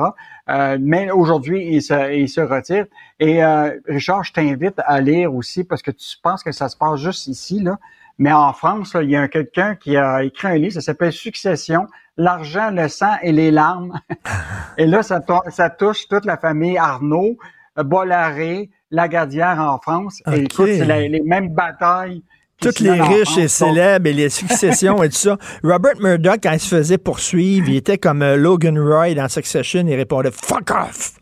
mais 0.80 1.12
aujourd'hui, 1.12 1.68
il 1.74 1.82
se, 1.82 2.14
il 2.14 2.28
se 2.28 2.42
retire. 2.42 2.86
Et 3.20 3.44
Richard, 3.88 4.24
je 4.24 4.34
t'invite 4.34 4.80
à 4.86 5.00
lire 5.00 5.34
aussi 5.34 5.64
parce 5.64 5.82
que 5.82 5.92
tu 5.92 6.18
penses 6.24 6.44
que 6.44 6.52
ça 6.52 6.70
se 6.70 6.78
passe 6.78 7.00
juste 7.00 7.28
ici 7.28 7.60
là. 7.60 7.78
Mais 8.20 8.34
en 8.34 8.52
France, 8.52 8.98
il 9.02 9.10
y 9.10 9.16
a 9.16 9.30
quelqu'un 9.30 9.76
qui 9.76 9.96
a 9.96 10.24
écrit 10.24 10.50
un 10.50 10.56
livre, 10.58 10.74
ça 10.74 10.82
s'appelle 10.82 11.14
Succession, 11.14 11.88
l'argent, 12.18 12.70
le 12.70 12.90
sang 12.90 13.16
et 13.22 13.32
les 13.32 13.50
larmes. 13.50 13.98
et 14.78 14.86
là, 14.86 15.02
ça, 15.02 15.22
ça, 15.48 15.70
touche 15.70 16.08
toute 16.10 16.26
la 16.26 16.36
famille 16.36 16.78
Arnaud, 16.78 17.38
Bolloré, 17.78 18.70
Lagadière 18.92 19.60
en 19.60 19.80
France. 19.80 20.22
Et 20.32 20.42
écoute, 20.42 20.68
c'est 20.68 20.86
les, 20.86 21.22
mêmes 21.22 21.54
batailles. 21.54 22.22
Toutes 22.62 22.80
les 22.80 23.02
riches 23.02 23.38
et 23.38 23.48
célèbres 23.48 24.08
et 24.08 24.14
les 24.14 24.30
successions 24.30 25.02
et 25.04 25.10
tout 25.10 25.16
ça. 25.16 25.38
Robert 25.64 26.00
Murdoch, 26.00 26.40
quand 26.44 26.52
il 26.52 26.60
se 26.60 26.76
faisait 26.76 26.98
poursuivre, 26.98 27.70
il 27.70 27.78
était 27.78 27.98
comme 27.98 28.22
euh, 28.22 28.36
Logan 28.36 28.78
Roy 28.78 29.14
dans 29.14 29.30
Succession, 29.30 29.86
il 29.88 29.96
répondait 29.96 30.32
«Fuck 30.34 30.72
off! 30.72 31.14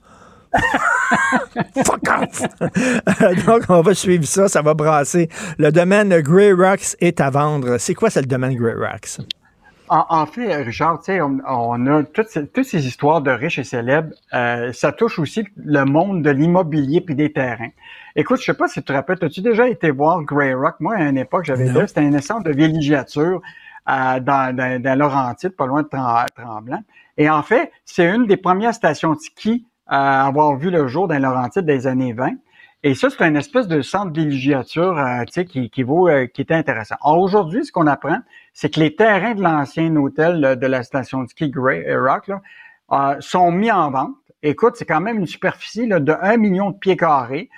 »Fuck 1.86 2.10
off! 2.10 2.42
Donc, 3.46 3.64
on 3.70 3.82
va 3.82 3.94
suivre 3.94 4.26
ça, 4.26 4.48
ça 4.48 4.62
va 4.62 4.74
brasser. 4.74 5.30
Le 5.58 5.72
domaine 5.72 6.20
Grey 6.22 6.52
Rocks 6.52 6.96
est 7.00 7.22
à 7.22 7.30
vendre. 7.30 7.78
C'est 7.78 7.94
quoi, 7.94 8.10
c'est 8.10 8.22
le 8.22 8.28
domaine 8.28 8.56
Grey 8.56 8.74
Rocks? 8.74 9.20
En, 9.90 10.26
fait, 10.26 10.54
Richard, 10.64 11.00
on, 11.08 11.40
on, 11.48 11.88
a 11.88 12.04
toutes 12.04 12.28
ces, 12.28 12.48
toutes 12.48 12.66
ces, 12.66 12.88
histoires 12.88 13.22
de 13.22 13.32
riches 13.32 13.60
et 13.60 13.64
célèbres. 13.64 14.14
Euh, 14.34 14.74
ça 14.74 14.92
touche 14.92 15.18
aussi 15.20 15.46
le 15.56 15.86
monde 15.86 16.24
de 16.24 16.30
l'immobilier 16.30 17.02
puis 17.02 17.16
des 17.16 17.32
terrains. 17.32 17.72
Écoute, 18.16 18.40
je 18.40 18.46
sais 18.46 18.54
pas 18.54 18.68
si 18.68 18.82
tu 18.82 18.86
te 18.86 18.94
rappelles, 18.94 19.18
as-tu 19.22 19.42
déjà 19.42 19.68
été 19.68 19.92
voir 19.92 20.24
Grey 20.24 20.54
Rock? 20.54 20.76
Moi, 20.80 20.96
à 20.96 21.04
une 21.04 21.18
époque, 21.18 21.46
j'avais 21.46 21.70
dit, 21.70 21.80
c'était 21.88 22.02
un 22.02 22.20
centre 22.20 22.44
de 22.44 22.52
villégiature 22.52 23.42
euh, 23.90 24.20
dans, 24.20 24.56
dans, 24.56 24.82
dans 24.82 25.00
Laurentide, 25.00 25.56
pas 25.56 25.66
loin 25.66 25.84
de 25.84 25.88
Tremblant. 25.88 26.84
Et 27.18 27.30
en 27.30 27.42
fait, 27.42 27.72
c'est 27.86 28.06
une 28.06 28.26
des 28.26 28.38
premières 28.38 28.74
stations 28.74 29.14
de 29.14 29.20
ski 29.20 29.66
à 29.88 30.28
avoir 30.28 30.58
vu 30.58 30.70
le 30.70 30.88
jour 30.88 31.08
dans 31.08 31.18
Laurentide 31.18 31.66
des 31.66 31.88
années 31.88 32.14
20. 32.14 32.32
Et 32.84 32.94
ça, 32.94 33.10
c'est 33.10 33.28
une 33.28 33.36
espèce 33.36 33.68
de 33.68 33.82
centre 33.82 34.12
de 34.12 34.22
villégiature 34.22 34.98
euh, 34.98 35.24
qui, 35.26 35.70
qui, 35.70 35.84
vaut, 35.84 36.08
euh, 36.08 36.28
qui 36.28 36.42
était 36.42 36.54
intéressant. 36.54 36.96
aujourd'hui, 37.04 37.66
ce 37.66 37.72
qu'on 37.72 37.88
apprend, 37.88 38.20
c'est 38.60 38.74
que 38.74 38.80
les 38.80 38.95
terrains 38.95 39.36
de 39.36 39.43
l'ancien 39.43 39.95
hôtel 39.97 40.58
de 40.60 40.66
la 40.66 40.82
station 40.82 41.22
de 41.22 41.30
ski 41.30 41.51
Grey 41.51 41.86
euh, 41.88 42.01
Rock 42.01 42.28
là, 42.28 43.18
sont 43.20 43.51
mis 43.51 43.72
en 43.72 43.91
vente. 43.91 44.16
Écoute, 44.41 44.74
c'est 44.78 44.86
quand 44.86 44.99
même 44.99 45.20
une 45.20 45.28
superficie 45.28 45.86
là, 45.86 45.99
de 45.99 46.12
1 46.20 46.38
million 46.38 46.72
de 46.72 46.76
pieds 46.76 46.97
carrés 46.97 47.51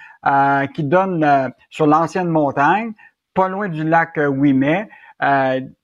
qui 0.74 0.84
donne 0.84 1.54
sur 1.70 1.88
l'ancienne 1.88 2.28
montagne, 2.28 2.92
pas 3.34 3.48
loin 3.48 3.70
du 3.70 3.86
lac 3.86 4.18
Ouimet. 4.18 4.90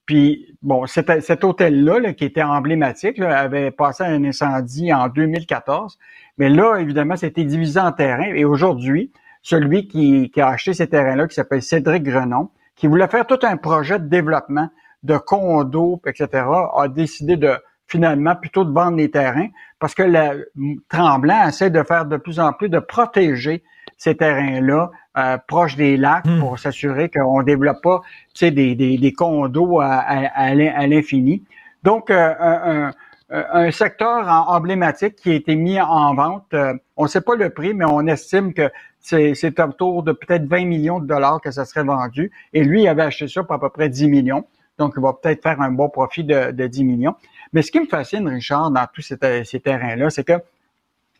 puis, 0.05 0.57
bon, 0.61 0.85
cet, 0.85 1.21
cet 1.21 1.45
hôtel-là, 1.45 2.11
qui 2.11 2.25
était 2.25 2.43
emblématique, 2.43 3.17
avait 3.21 3.71
passé 3.71 4.03
un 4.03 4.21
incendie 4.25 4.93
en 4.93 5.07
2014. 5.07 5.97
Mais 6.37 6.49
là, 6.49 6.75
évidemment, 6.77 7.15
c'était 7.15 7.45
divisé 7.45 7.79
en 7.79 7.93
terrains. 7.93 8.33
Et 8.33 8.43
aujourd'hui, 8.43 9.13
celui 9.41 9.87
qui, 9.87 10.29
a 10.41 10.49
acheté 10.49 10.73
ces 10.73 10.87
terrains-là, 10.87 11.25
qui 11.27 11.35
s'appelle 11.35 11.61
Cédric 11.61 12.03
Grenon, 12.03 12.49
qui 12.75 12.87
voulait 12.87 13.07
faire 13.07 13.25
tout 13.25 13.39
un 13.43 13.55
projet 13.55 13.97
de 13.97 14.07
développement 14.07 14.69
de 15.05 15.17
condos, 15.17 16.01
etc., 16.05 16.43
a 16.75 16.87
décidé 16.87 17.37
de 17.37 17.55
finalement 17.87 18.35
plutôt 18.35 18.65
de 18.65 18.71
vendre 18.71 18.97
les 18.97 19.11
terrains 19.11 19.49
parce 19.79 19.93
que 19.93 20.03
le 20.03 20.49
Tremblant 20.89 21.47
essaie 21.47 21.69
de 21.69 21.83
faire 21.83 22.05
de 22.05 22.17
plus 22.17 22.39
en 22.39 22.51
plus 22.51 22.69
de 22.69 22.79
protéger 22.79 23.63
ces 23.97 24.15
terrains-là 24.15 24.89
euh, 25.17 25.37
proches 25.47 25.75
des 25.75 25.95
lacs 25.95 26.25
hmm. 26.25 26.39
pour 26.39 26.57
s'assurer 26.57 27.09
qu'on 27.09 27.39
ne 27.39 27.45
développe 27.45 27.81
pas 27.83 28.01
des, 28.41 28.51
des, 28.51 28.97
des 28.97 29.13
condos 29.13 29.79
à, 29.79 29.97
à, 29.97 30.53
l'infini. 30.55 31.43
Donc, 31.83 32.09
euh, 32.09 32.33
un, 32.39 32.91
euh, 33.31 33.43
un 33.51 33.71
secteur 33.71 34.27
emblématique 34.27 35.15
qui 35.15 35.31
a 35.31 35.33
été 35.33 35.55
mis 35.55 35.81
en 35.81 36.13
vente. 36.13 36.45
Euh, 36.53 36.73
on 36.95 37.03
ne 37.03 37.07
sait 37.07 37.21
pas 37.21 37.35
le 37.35 37.49
prix, 37.49 37.73
mais 37.73 37.85
on 37.85 38.05
estime 38.05 38.53
que 38.53 38.69
c'est 38.99 39.59
autour 39.59 40.03
de 40.03 40.11
peut-être 40.11 40.45
20 40.45 40.65
millions 40.65 40.99
de 40.99 41.07
dollars 41.07 41.41
que 41.41 41.49
ça 41.49 41.65
serait 41.65 41.83
vendu. 41.83 42.31
Et 42.53 42.63
lui, 42.63 42.83
il 42.83 42.87
avait 42.87 43.01
acheté 43.03 43.27
ça 43.27 43.43
pour 43.43 43.55
à 43.55 43.59
peu 43.59 43.69
près 43.69 43.89
10 43.89 44.07
millions. 44.09 44.45
Donc, 44.77 44.93
il 44.97 45.01
va 45.01 45.13
peut-être 45.13 45.41
faire 45.41 45.61
un 45.61 45.71
bon 45.71 45.89
profit 45.89 46.23
de, 46.23 46.51
de 46.51 46.67
10 46.67 46.83
millions. 46.83 47.15
Mais 47.53 47.61
ce 47.61 47.71
qui 47.71 47.79
me 47.79 47.85
fascine, 47.85 48.27
Richard, 48.27 48.71
dans 48.71 48.85
tous 48.93 49.01
ces, 49.01 49.59
terrains-là, 49.59 50.09
c'est 50.09 50.23
que 50.23 50.33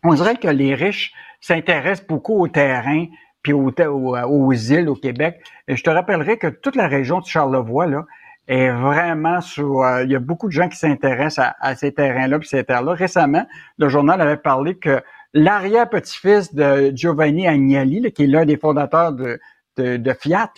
on 0.04 0.14
dirait 0.14 0.36
que 0.36 0.48
les 0.48 0.74
riches 0.74 1.12
s'intéressent 1.40 2.06
beaucoup 2.06 2.38
aux 2.40 2.48
terrains 2.48 3.06
puis 3.42 3.52
aux, 3.52 4.52
îles 4.52 4.88
au 4.88 4.96
Québec. 4.96 5.40
Et 5.68 5.76
je 5.76 5.82
te 5.82 5.90
rappellerai 5.90 6.36
que 6.36 6.48
toute 6.48 6.76
la 6.76 6.88
région 6.88 7.20
de 7.20 7.26
Charlevoix, 7.26 7.86
là, 7.86 8.04
est 8.48 8.70
vraiment 8.70 9.40
sur... 9.40 9.82
Euh, 9.82 10.04
il 10.04 10.10
y 10.10 10.16
a 10.16 10.20
beaucoup 10.20 10.48
de 10.48 10.52
gens 10.52 10.68
qui 10.68 10.76
s'intéressent 10.76 11.52
à, 11.58 11.74
ces 11.74 11.92
terrains-là 11.92 12.38
puis 12.38 12.48
ces 12.48 12.64
terres-là. 12.64 12.92
Récemment, 12.92 13.46
le 13.78 13.88
journal 13.88 14.20
avait 14.20 14.36
parlé 14.36 14.76
que 14.76 15.00
l'arrière-petit-fils 15.32 16.54
de 16.54 16.92
Giovanni 16.94 17.46
Agnelli, 17.48 18.12
qui 18.12 18.24
est 18.24 18.26
l'un 18.26 18.44
des 18.44 18.56
fondateurs 18.56 19.12
de, 19.12 19.38
de, 19.76 20.12
Fiat, 20.12 20.52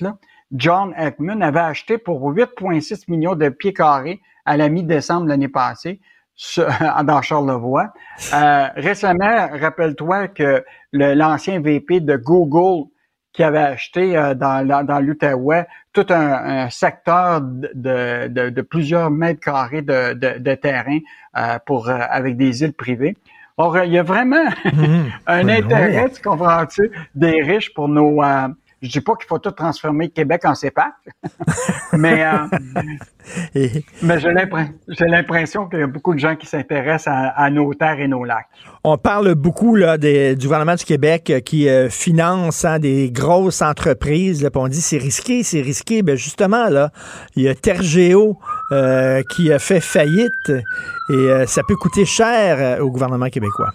John 0.53 0.95
Ekman, 0.97 1.43
avait 1.43 1.61
acheté 1.61 1.99
pour 1.99 2.33
8,6 2.33 3.05
millions 3.09 3.35
de 3.35 3.49
pieds 3.49 3.75
carrés 3.75 4.21
à 4.45 4.57
la 4.57 4.69
mi-décembre 4.69 5.27
l'année 5.27 5.49
passée 5.49 6.01
dans 7.05 7.23
Charlevoix. 7.23 7.93
Euh, 8.33 8.69
récemment, 8.77 9.49
rappelle-toi 9.53 10.29
que 10.29 10.65
l'ancien 10.93 11.61
VP 11.61 12.01
de 12.01 12.17
Google 12.17 12.89
qui 13.33 13.43
avait 13.43 13.59
acheté 13.59 14.17
euh, 14.17 14.35
dans, 14.35 14.67
dans 14.85 15.01
l'Outaouais 15.01 15.67
tout 15.93 16.07
un, 16.11 16.71
secteur 16.71 17.41
de, 17.43 18.29
de, 18.29 18.63
plusieurs 18.63 19.11
mètres 19.11 19.41
carrés 19.41 19.83
de, 19.83 20.15
de, 20.15 20.55
terrain 20.55 20.99
euh, 21.37 21.59
pour 21.67 21.89
avec 21.91 22.37
des 22.37 22.63
îles 22.63 22.73
privées. 22.73 23.17
Or, 23.57 23.79
il 23.79 23.93
y 23.93 23.99
a 23.99 24.05
vraiment 24.05 24.49
mhm. 24.65 25.11
un 25.27 25.49
intérêt, 25.49 26.09
tu 26.11 26.23
comprends-tu, 26.23 26.91
des 27.17 27.43
riches 27.43 27.75
pour 27.75 27.89
nos, 27.89 28.23
je 28.81 28.91
dis 28.91 29.01
pas 29.01 29.17
qu'il 29.17 29.27
faut 29.27 29.39
tout 29.39 29.51
transformer 29.51 30.09
Québec 30.09 30.43
en 30.45 30.55
CEPAC, 30.55 30.93
mais, 31.93 32.25
euh, 32.25 33.67
mais 34.03 34.21
j'ai 34.21 35.07
l'impression 35.07 35.69
qu'il 35.69 35.81
y 35.81 35.83
a 35.83 35.87
beaucoup 35.89 36.15
de 36.15 36.21
gens 36.21 36.37
qui 36.37 36.47
s'intéressent 36.47 37.13
à, 37.13 37.51
nos 37.51 37.75
terres 37.75 37.99
et 38.01 38.07
nos 38.07 38.25
lacs. 38.25 38.47
On 38.85 38.97
parle 38.97 39.35
beaucoup 39.35 39.75
là, 39.75 39.99
du 39.99 40.37
gouvernement 40.41 40.77
du 40.77 40.85
Québec 40.85 41.31
euh, 41.31 41.41
qui 41.41 41.69
euh, 41.69 41.91
finance 41.91 42.65
hein, 42.65 42.79
des 42.79 43.11
grosses 43.11 43.63
entreprises. 43.63 44.43
Là, 44.43 44.51
on 44.55 44.69
dit 44.69 44.81
c'est 44.81 44.99
risqué, 44.99 45.43
c'est 45.43 45.61
risqué. 45.61 46.03
Ben 46.03 46.17
justement, 46.17 46.69
là, 46.69 46.91
il 47.35 47.43
y 47.43 47.49
a 47.49 47.55
Tergeo 47.55 48.39
qui 49.35 49.53
a 49.53 49.59
fait 49.59 49.81
faillite 49.81 50.53
et 51.11 51.47
ça 51.47 51.63
peut 51.67 51.77
coûter 51.77 52.05
cher 52.05 52.81
au 52.81 52.91
gouvernement 52.91 53.29
québécois. 53.29 53.71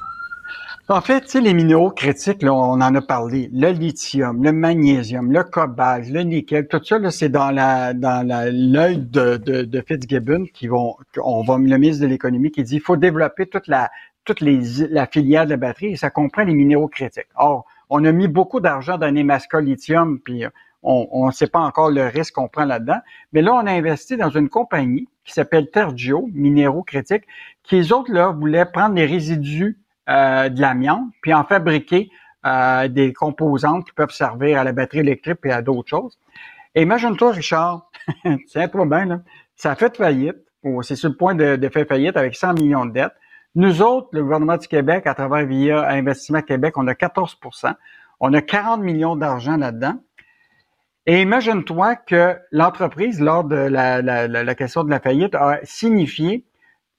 En 0.89 0.99
fait, 0.99 1.33
les 1.35 1.53
minéraux 1.53 1.91
critiques, 1.91 2.41
là, 2.41 2.53
on 2.53 2.73
en 2.73 2.95
a 2.95 3.01
parlé. 3.01 3.49
Le 3.53 3.71
lithium, 3.71 4.43
le 4.43 4.51
magnésium, 4.51 5.31
le 5.31 5.45
cobalt, 5.45 6.09
le 6.09 6.23
nickel, 6.23 6.67
tout 6.67 6.83
ça, 6.83 6.99
c'est 7.09 7.29
dans 7.29 7.51
la 7.51 7.93
dans 7.93 8.27
l'œil 8.27 8.97
de, 8.97 9.37
de, 9.37 9.61
de, 9.61 9.81
Fitzgibbon 9.81 10.45
qui 10.53 10.67
vont, 10.67 10.97
on 11.23 11.41
va 11.43 11.57
le 11.57 11.77
ministre 11.77 12.03
de 12.03 12.07
l'économie 12.07 12.51
qui 12.51 12.63
dit 12.63 12.75
il 12.75 12.81
faut 12.81 12.97
développer 12.97 13.45
toute 13.45 13.67
la 13.67 13.91
toute 14.25 14.41
les 14.41 14.59
la 14.89 15.07
filière 15.07 15.45
de 15.45 15.51
la 15.51 15.57
batterie 15.57 15.93
et 15.93 15.95
ça 15.95 16.09
comprend 16.09 16.43
les 16.43 16.53
minéraux 16.53 16.89
critiques. 16.89 17.29
Or, 17.35 17.65
on 17.89 18.03
a 18.03 18.11
mis 18.11 18.27
beaucoup 18.27 18.59
d'argent 18.59 18.97
dans 18.97 19.09
Nemaska 19.09 19.61
Lithium, 19.61 20.19
puis 20.19 20.43
on 20.81 21.27
ne 21.27 21.31
sait 21.31 21.47
pas 21.47 21.61
encore 21.61 21.91
le 21.91 22.07
risque 22.07 22.33
qu'on 22.33 22.49
prend 22.49 22.65
là-dedans. 22.65 22.99
Mais 23.31 23.41
là, 23.41 23.53
on 23.53 23.65
a 23.65 23.71
investi 23.71 24.17
dans 24.17 24.31
une 24.31 24.49
compagnie 24.49 25.07
qui 25.23 25.31
s'appelle 25.31 25.69
Tergio, 25.71 26.29
minéraux 26.33 26.83
critiques, 26.83 27.23
qui 27.63 27.75
les 27.75 27.93
autres 27.93 28.11
là 28.11 28.31
voulaient 28.31 28.65
prendre 28.65 28.95
les 28.95 29.05
résidus 29.05 29.77
euh, 29.77 29.82
de 30.07 30.61
l'amiante, 30.61 31.09
puis 31.21 31.33
en 31.33 31.43
fabriquer 31.43 32.09
euh, 32.45 32.89
des 32.89 33.13
composantes 33.13 33.85
qui 33.85 33.93
peuvent 33.93 34.11
servir 34.11 34.59
à 34.59 34.65
la 34.65 34.73
batterie 34.73 34.99
électrique 34.99 35.37
et 35.45 35.51
à 35.51 35.61
d'autres 35.61 35.87
choses. 35.87 36.19
Et 36.75 36.81
imagine-toi, 36.81 37.31
Richard, 37.31 37.89
c'est 38.47 38.67
trop 38.67 38.85
bien, 38.85 39.05
là. 39.05 39.21
ça 39.55 39.71
a 39.71 39.75
fait 39.75 39.95
faillite, 39.95 40.35
c'est 40.81 40.97
sur 40.97 41.07
le 41.07 41.15
point 41.15 41.35
de, 41.35 41.55
de, 41.55 41.69
faire 41.69 41.87
faillite 41.87 42.17
avec 42.17 42.35
100 42.35 42.55
millions 42.55 42.85
de 42.85 42.91
dettes. 42.91 43.13
Nous 43.55 43.81
autres, 43.81 44.09
le 44.11 44.23
gouvernement 44.23 44.57
du 44.57 44.67
Québec, 44.67 45.07
à 45.07 45.13
travers 45.13 45.45
via 45.45 45.87
Investissement 45.87 46.41
Québec, 46.41 46.73
on 46.77 46.85
a 46.89 46.93
14% 46.93 47.75
On 48.19 48.33
a 48.33 48.41
40 48.41 48.81
millions 48.81 49.15
d'argent 49.15 49.55
là-dedans. 49.55 49.95
Et 51.05 51.21
imagine-toi 51.21 51.95
que 51.95 52.37
l'entreprise, 52.51 53.21
lors 53.21 53.45
de 53.45 53.55
la, 53.55 54.01
la, 54.01 54.27
la, 54.27 54.55
question 54.55 54.83
de 54.83 54.89
la 54.89 54.99
faillite, 54.99 55.33
a 55.35 55.59
signifié 55.63 56.45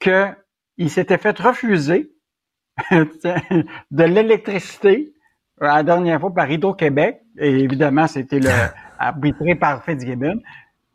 qu'il 0.00 0.88
s'était 0.88 1.18
fait 1.18 1.38
refuser 1.38 2.13
de 2.90 4.04
l'électricité 4.04 5.12
euh, 5.62 5.66
la 5.66 5.82
dernière 5.82 6.20
fois 6.20 6.32
par 6.34 6.50
Hydro-Québec, 6.50 7.20
et 7.38 7.50
évidemment, 7.50 8.06
c'était 8.06 8.40
le 8.40 8.50
arbitré 8.98 9.54
par 9.54 9.84
Fitzgibbon. 9.84 10.40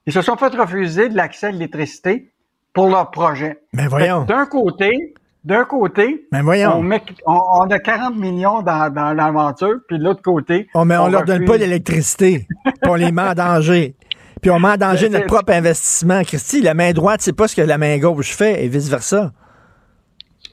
Ils 0.06 0.14
se 0.14 0.22
sont 0.22 0.36
fait 0.36 0.54
refuser 0.56 1.10
de 1.10 1.16
l'accès 1.16 1.48
à 1.48 1.52
l'électricité 1.52 2.32
pour 2.74 2.90
leur 2.90 3.12
projet. 3.12 3.60
Mais 3.74 3.88
voyons. 3.88 4.24
D'un 4.24 4.46
côté, 4.46 5.14
d'un 5.44 5.64
côté, 5.64 6.28
Mais 6.32 6.42
voyons. 6.42 6.84
On, 7.26 7.70
a 7.70 7.80
40 7.80 8.18
millions 8.18 8.62
dans, 8.62 8.94
dans 8.94 9.14
l'aventure, 9.14 9.78
puis 9.88 9.98
de 9.98 10.04
l'autre 10.04 10.22
côté. 10.22 10.68
Oh, 10.74 10.84
mais 10.84 10.98
on, 10.98 11.08
leur 11.08 11.24
donne 11.24 11.46
pas 11.46 11.58
l'électricité, 11.58 12.48
on 12.86 12.96
les 12.96 13.12
met 13.12 13.22
en 13.22 13.34
danger. 13.34 13.96
Puis 14.42 14.52
on 14.52 14.60
met 14.60 14.70
en 14.70 14.78
danger 14.78 15.10
notre 15.10 15.28
propre 15.28 15.54
investissement. 15.54 16.24
Christy, 16.24 16.62
la 16.62 16.74
main 16.74 16.92
droite, 16.92 17.22
c'est 17.22 17.34
pas 17.34 17.48
ce 17.48 17.56
que 17.56 17.62
la 17.62 17.78
main 17.78 17.98
gauche 17.98 18.36
fait, 18.36 18.64
et 18.64 18.68
vice-versa. 18.68 19.32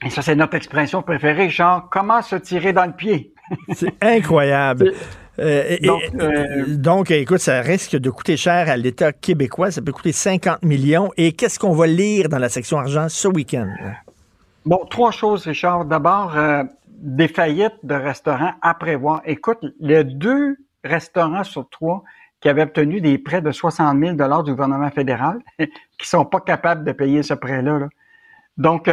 Et 0.05 0.11
ça, 0.11 0.23
c'est 0.23 0.35
notre 0.35 0.55
expression 0.55 1.03
préférée, 1.03 1.49
genre, 1.49 1.89
comment 1.91 2.23
se 2.23 2.37
tirer 2.37 2.73
dans 2.73 2.85
le 2.85 2.93
pied? 2.93 3.33
c'est 3.75 3.95
incroyable. 4.03 4.93
Euh, 5.39 5.77
euh, 6.19 6.65
donc, 6.77 7.11
écoute, 7.11 7.39
ça 7.39 7.61
risque 7.61 7.97
de 7.97 8.11
coûter 8.11 8.37
cher 8.37 8.69
à 8.69 8.77
l'État 8.77 9.13
québécois. 9.13 9.71
Ça 9.71 9.83
peut 9.83 9.93
coûter 9.93 10.13
50 10.13 10.63
millions. 10.63 11.11
Et 11.17 11.33
qu'est-ce 11.33 11.59
qu'on 11.59 11.75
va 11.75 11.87
lire 11.87 12.29
dans 12.29 12.39
la 12.39 12.49
section 12.49 12.79
argent 12.79 13.09
ce 13.09 13.29
week-end? 13.29 13.69
Bon, 14.65 14.85
trois 14.91 15.11
choses, 15.11 15.47
Richard. 15.47 15.85
D'abord, 15.85 16.37
euh, 16.37 16.65
des 16.89 17.29
faillites 17.29 17.79
de 17.83 17.95
restaurants 17.95 18.53
à 18.63 18.75
prévoir. 18.75 19.23
Écoute, 19.25 19.59
les 19.81 20.05
deux 20.05 20.57
restaurants 20.85 21.45
sur 21.45 21.69
trois 21.69 22.03
qui 22.41 22.49
avaient 22.49 22.63
obtenu 22.63 23.01
des 23.01 23.19
prêts 23.19 23.43
de 23.43 23.51
60 23.51 23.99
000 23.99 24.43
du 24.43 24.53
gouvernement 24.53 24.91
fédéral, 24.91 25.39
qui 25.59 26.09
sont 26.09 26.25
pas 26.25 26.41
capables 26.41 26.85
de 26.85 26.93
payer 26.93 27.23
ce 27.23 27.35
prêt-là. 27.35 27.79
Là. 27.79 27.89
Donc, 28.57 28.91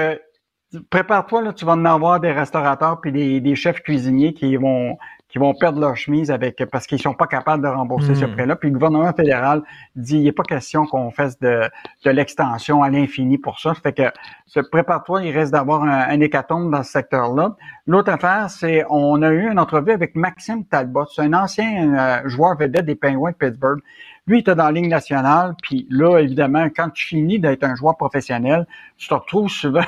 prépare-toi, 0.89 1.41
là, 1.41 1.53
tu 1.53 1.65
vas 1.65 1.73
en 1.73 1.85
avoir 1.85 2.19
des 2.19 2.31
restaurateurs 2.31 2.99
puis 3.01 3.11
des, 3.11 3.55
chefs 3.55 3.81
cuisiniers 3.81 4.33
qui 4.33 4.55
vont 4.55 4.97
qui 5.29 5.39
vont 5.39 5.55
perdre 5.55 5.79
leur 5.79 5.97
chemise 5.97 6.29
avec 6.29 6.63
parce 6.71 6.85
qu'ils 6.85 7.01
sont 7.01 7.15
pas 7.15 7.25
capables 7.25 7.63
de 7.63 7.67
rembourser 7.67 8.13
ce 8.13 8.25
hmm. 8.25 8.33
prêt-là. 8.33 8.55
Puis 8.55 8.69
le 8.69 8.75
gouvernement 8.75 9.11
fédéral 9.13 9.63
dit 9.95 10.17
il 10.17 10.25
n'est 10.25 10.31
pas 10.31 10.43
question 10.43 10.85
qu'on 10.85 11.09
fasse 11.09 11.39
de, 11.39 11.61
de 12.05 12.11
l'extension 12.11 12.83
à 12.83 12.91
l'infini 12.91 13.39
pour 13.39 13.59
ça. 13.59 13.73
Fait 13.73 13.93
que 13.93 14.61
prépare-toi, 14.69 15.23
il 15.23 15.31
reste 15.31 15.51
d'avoir 15.51 15.81
un, 15.81 16.19
hécatombe 16.19 16.71
dans 16.71 16.83
ce 16.83 16.91
secteur-là. 16.91 17.55
L'autre 17.87 18.11
affaire, 18.11 18.51
c'est 18.51 18.85
on 18.91 19.23
a 19.23 19.31
eu 19.31 19.49
une 19.49 19.57
entrevue 19.57 19.91
avec 19.91 20.13
Maxime 20.13 20.65
Talbot, 20.65 21.05
c'est 21.07 21.23
un 21.23 21.33
ancien 21.33 21.97
euh, 21.97 22.29
joueur 22.29 22.55
vedette 22.55 22.85
des 22.85 22.95
Penguins 22.95 23.31
de 23.31 23.35
Pittsburgh. 23.35 23.79
Lui, 24.27 24.37
il 24.37 24.41
était 24.41 24.53
dans 24.53 24.65
la 24.65 24.71
Ligue 24.71 24.87
nationale, 24.87 25.55
puis 25.63 25.87
là, 25.89 26.19
évidemment, 26.19 26.67
quand 26.75 26.91
tu 26.91 27.07
finis 27.07 27.39
d'être 27.39 27.63
un 27.63 27.73
joueur 27.73 27.97
professionnel, 27.97 28.67
tu 28.97 29.07
te 29.07 29.13
retrouves 29.15 29.49
souvent 29.49 29.81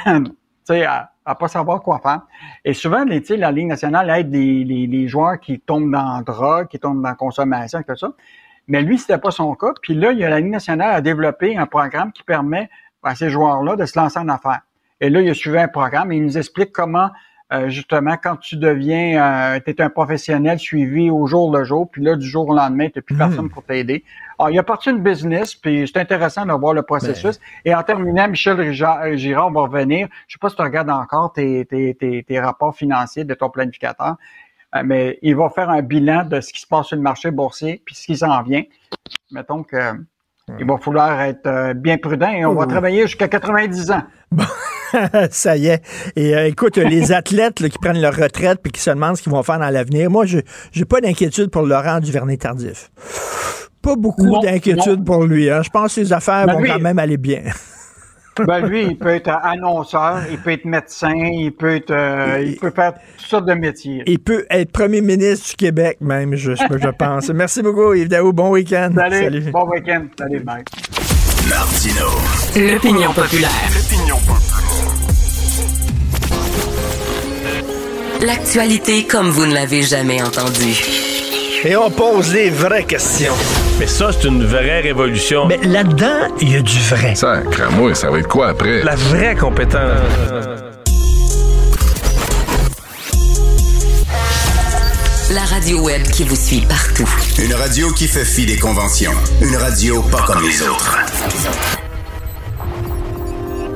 à, 0.70 1.12
à 1.26 1.36
pas 1.36 1.48
savoir 1.48 1.82
quoi 1.82 2.00
faire. 2.00 2.22
Et 2.64 2.74
souvent, 2.74 3.04
les, 3.04 3.22
la 3.38 3.52
Ligue 3.52 3.68
nationale 3.68 4.10
aide 4.12 4.32
les, 4.32 4.64
les, 4.64 5.08
joueurs 5.08 5.40
qui 5.40 5.60
tombent 5.60 5.92
dans 5.92 6.18
la 6.18 6.22
drogue, 6.22 6.68
qui 6.68 6.80
tombent 6.80 7.02
dans 7.02 7.10
la 7.10 7.16
consommation, 7.16 7.80
et 7.80 7.84
tout 7.84 7.96
ça. 7.96 8.14
Mais 8.68 8.82
lui, 8.82 8.98
c'était 8.98 9.18
pas 9.18 9.32
son 9.32 9.54
cas. 9.56 9.74
Puis 9.82 9.94
là, 9.94 10.12
il 10.12 10.20
y 10.20 10.24
a 10.24 10.30
la 10.30 10.40
Ligue 10.40 10.52
nationale 10.52 10.96
a 10.96 11.02
développé 11.02 11.58
un 11.58 11.66
programme 11.66 12.12
qui 12.12 12.24
permet 12.24 12.70
à 13.04 13.16
ces 13.16 13.30
joueurs-là 13.30 13.76
de 13.76 13.86
se 13.86 13.98
lancer 14.00 14.20
en 14.20 14.30
affaires. 14.30 14.62
Et 15.02 15.10
là, 15.10 15.22
il 15.22 15.30
a 15.30 15.34
suivi 15.34 15.58
un 15.58 15.68
programme 15.68 16.12
et 16.12 16.18
il 16.18 16.24
nous 16.24 16.38
explique 16.38 16.72
comment 16.72 17.10
euh, 17.54 17.70
justement, 17.70 18.18
quand 18.22 18.38
tu 18.38 18.58
deviens, 18.58 19.54
euh, 19.54 19.60
tu 19.64 19.70
es 19.70 19.82
un 19.82 19.90
professionnel 19.90 20.58
suivi 20.58 21.12
au 21.12 21.28
jour 21.28 21.56
le 21.56 21.64
jour, 21.64 21.90
puis 21.90 22.04
là, 22.04 22.16
du 22.16 22.26
jour 22.28 22.50
au 22.50 22.56
lendemain, 22.56 22.90
tu 22.90 22.98
n'as 22.98 23.02
plus 23.04 23.14
hmm. 23.14 23.20
personne 23.20 23.50
pour 23.50 23.64
t'aider. 23.64 24.04
Alors, 24.38 24.50
il 24.52 24.56
y 24.56 24.60
a 24.60 24.64
parti 24.64 24.90
une 24.90 25.02
business, 25.02 25.56
puis 25.56 25.88
c'est 25.88 26.00
intéressant 26.00 26.46
de 26.46 26.54
voir 26.54 26.74
le 26.74 26.84
processus. 26.84 27.40
Ben. 27.40 27.72
Et 27.72 27.76
en 27.76 27.84
terminant, 27.84 28.28
Michel 28.28 28.60
euh, 28.60 29.18
Girard, 29.18 29.48
on 29.48 29.52
va 29.52 29.62
revenir. 29.62 30.08
Je 30.28 30.34
sais 30.34 30.40
pas 30.40 30.50
si 30.50 30.56
tu 30.56 30.62
regardes 30.62 30.90
encore 30.90 31.34
tes, 31.34 31.66
tes, 31.66 31.96
tes, 31.96 32.24
tes 32.24 32.40
rapports 32.40 32.76
financiers 32.76 33.24
de 33.24 33.34
ton 33.34 33.50
planificateur, 33.50 34.16
euh, 34.76 34.82
mais 34.86 35.20
il 35.22 35.36
va 35.36 35.50
faire 35.50 35.70
un 35.70 35.82
bilan 35.82 36.26
de 36.26 36.42
ce 36.42 36.52
qui 36.52 36.62
se 36.62 36.68
passe 36.68 36.88
sur 36.88 36.96
le 36.96 37.02
marché 37.02 37.32
boursier, 37.32 37.82
puis 37.86 37.96
ce 37.96 38.06
qui 38.06 38.18
s'en 38.18 38.42
vient. 38.44 38.64
Mettons 39.32 39.64
que 39.64 39.94
il 40.60 40.66
va 40.66 40.78
falloir 40.78 41.22
être 41.22 41.74
bien 41.74 41.98
prudent 41.98 42.30
et 42.30 42.46
on 42.46 42.54
va 42.54 42.68
travailler 42.68 43.02
jusqu'à 43.08 43.28
90 43.28 43.90
ans. 43.90 44.04
ça 45.32 45.58
y 45.58 45.68
est. 45.68 45.82
Et 46.16 46.36
euh, 46.36 46.48
écoute, 46.48 46.78
les 46.78 47.12
athlètes 47.12 47.68
qui 47.70 47.78
prennent 47.78 48.02
leur 48.02 48.16
retraite 48.16 48.60
puis 48.62 48.72
qui 48.72 48.82
se 48.82 48.90
demandent 48.90 49.18
ce 49.18 49.24
qu'ils 49.24 49.32
vont 49.32 49.44
faire 49.44 49.60
dans 49.60 49.70
l'avenir, 49.70 50.10
moi, 50.10 50.26
je 50.26 50.40
n'ai 50.76 50.86
pas 50.86 51.02
d'inquiétude 51.02 51.50
pour 51.50 51.64
Laurent 51.64 52.00
Duvernay-Tardif. 52.00 52.92
Pas 53.86 53.96
beaucoup 53.96 54.40
d'inquiétude 54.42 55.06
pour 55.06 55.26
lui. 55.26 55.48
Hein. 55.48 55.62
Je 55.62 55.70
pense 55.70 55.94
que 55.94 56.02
les 56.02 56.12
affaires 56.12 56.48
ben 56.48 56.54
vont 56.54 56.64
quand 56.66 56.80
même 56.80 56.98
aller 56.98 57.18
bien. 57.18 57.44
ben 58.48 58.68
lui, 58.68 58.84
il 58.84 58.98
peut 58.98 59.10
être 59.10 59.30
annonceur, 59.30 60.24
il 60.32 60.40
peut 60.40 60.54
être 60.54 60.66
médecin, 60.66 61.14
il 61.14 61.52
peut 61.52 61.76
être, 61.76 61.92
euh, 61.92 62.44
il 62.44 62.58
peut 62.58 62.72
faire 62.72 62.94
toutes 62.94 63.28
sortes 63.28 63.46
de 63.46 63.54
métiers. 63.54 64.02
Il 64.08 64.18
peut 64.18 64.48
être 64.50 64.72
premier 64.72 65.02
ministre 65.02 65.52
du 65.52 65.56
Québec 65.56 65.98
même, 66.02 66.34
je, 66.36 66.54
je 66.56 66.90
pense. 66.98 67.30
Merci 67.34 67.62
beaucoup, 67.62 67.94
Yves 67.94 68.10
Daou. 68.10 68.34
Bon 68.34 68.50
week-end. 68.50 68.90
Salut. 68.96 69.52
Bon 69.52 69.70
week-end. 69.70 70.06
Salut, 70.18 70.42
Mike. 70.44 70.68
Martino. 71.48 72.08
L'opinion 72.56 73.14
populaire. 73.14 73.52
L'opinion 73.72 74.18
populaire. 74.18 74.66
L'actualité 78.26 79.04
comme 79.04 79.30
vous 79.30 79.46
ne 79.46 79.54
l'avez 79.54 79.84
jamais 79.84 80.24
entendue. 80.24 81.15
Et 81.64 81.76
on 81.76 81.90
pose 81.90 82.34
les 82.34 82.50
vraies 82.50 82.84
questions. 82.84 83.34
Mais 83.80 83.88
ça, 83.88 84.12
c'est 84.12 84.28
une 84.28 84.46
vraie 84.46 84.82
révolution. 84.82 85.48
Mais 85.48 85.58
là-dedans, 85.58 86.28
il 86.40 86.54
y 86.54 86.56
a 86.58 86.62
du 86.62 86.80
vrai. 86.80 87.16
Ça, 87.16 87.42
moi, 87.72 87.96
ça 87.96 88.12
va 88.12 88.20
être 88.20 88.28
quoi 88.28 88.50
après? 88.50 88.84
La 88.84 88.96
vraie 88.96 89.36
compétence. 89.36 89.82
La 95.32 95.42
radio 95.42 95.82
web 95.82 96.04
qui 96.04 96.24
vous 96.24 96.36
suit 96.36 96.66
partout. 96.68 97.10
Une 97.44 97.54
radio 97.54 97.92
qui 97.92 98.08
fait 98.08 98.26
fi 98.26 98.46
des 98.46 98.58
conventions. 98.58 99.14
Une 99.42 99.56
radio 99.56 100.02
pas 100.04 100.22
comme 100.22 100.44
les 100.44 100.62
autres. 100.62 100.98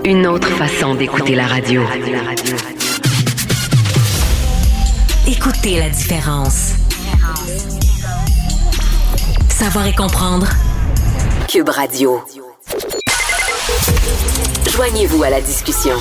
Une 0.05 0.27
autre 0.27 0.49
façon 0.49 0.95
d'écouter 0.95 1.35
la 1.35 1.47
radio. 1.47 1.81
Écoutez 5.27 5.79
la 5.79 5.89
différence. 5.89 6.78
Savoir 9.49 9.87
et 9.87 9.95
comprendre. 9.95 10.47
Cube 11.47 11.69
Radio. 11.69 12.21
Joignez-vous 14.71 15.23
à 15.23 15.29
la 15.29 15.41
discussion. 15.41 15.95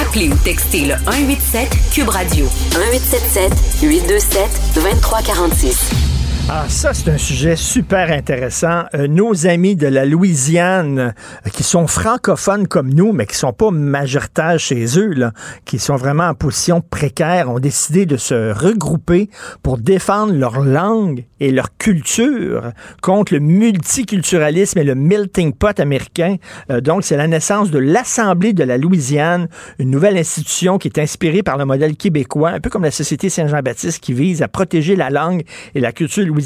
Appelez 0.00 0.28
ou 0.30 0.36
textez 0.36 0.86
le 0.86 0.94
187 1.04 1.68
Cube 1.92 2.08
Radio 2.08 2.46
1877 2.74 3.52
827 3.82 4.50
2346. 4.74 6.21
Ah, 6.54 6.66
ça, 6.68 6.92
c'est 6.92 7.10
un 7.10 7.16
sujet 7.16 7.56
super 7.56 8.12
intéressant. 8.12 8.82
Euh, 8.94 9.08
nos 9.08 9.46
amis 9.46 9.74
de 9.74 9.86
la 9.86 10.04
Louisiane, 10.04 10.98
euh, 10.98 11.50
qui 11.50 11.62
sont 11.62 11.86
francophones 11.86 12.68
comme 12.68 12.92
nous, 12.92 13.14
mais 13.14 13.24
qui 13.24 13.36
sont 13.36 13.54
pas 13.54 13.70
majoritaires 13.70 14.58
chez 14.58 14.84
eux, 14.98 15.14
là, 15.14 15.32
qui 15.64 15.78
sont 15.78 15.96
vraiment 15.96 16.24
en 16.24 16.34
position 16.34 16.82
précaire, 16.82 17.48
ont 17.48 17.58
décidé 17.58 18.04
de 18.04 18.18
se 18.18 18.52
regrouper 18.52 19.30
pour 19.62 19.78
défendre 19.78 20.34
leur 20.34 20.60
langue 20.60 21.24
et 21.40 21.52
leur 21.52 21.74
culture 21.78 22.72
contre 23.00 23.32
le 23.32 23.40
multiculturalisme 23.40 24.78
et 24.78 24.84
le 24.84 24.94
melting 24.94 25.54
pot 25.54 25.80
américain. 25.80 26.36
Euh, 26.70 26.82
donc, 26.82 27.04
c'est 27.04 27.16
la 27.16 27.28
naissance 27.28 27.70
de 27.70 27.78
l'Assemblée 27.78 28.52
de 28.52 28.62
la 28.62 28.76
Louisiane, 28.76 29.48
une 29.78 29.90
nouvelle 29.90 30.18
institution 30.18 30.76
qui 30.76 30.88
est 30.88 30.98
inspirée 30.98 31.42
par 31.42 31.56
le 31.56 31.64
modèle 31.64 31.96
québécois, 31.96 32.50
un 32.50 32.60
peu 32.60 32.68
comme 32.68 32.84
la 32.84 32.90
Société 32.90 33.30
Saint-Jean-Baptiste, 33.30 34.00
qui 34.00 34.12
vise 34.12 34.42
à 34.42 34.48
protéger 34.48 34.96
la 34.96 35.08
langue 35.08 35.44
et 35.74 35.80
la 35.80 35.92
culture 35.92 36.26
louisianaise. 36.26 36.41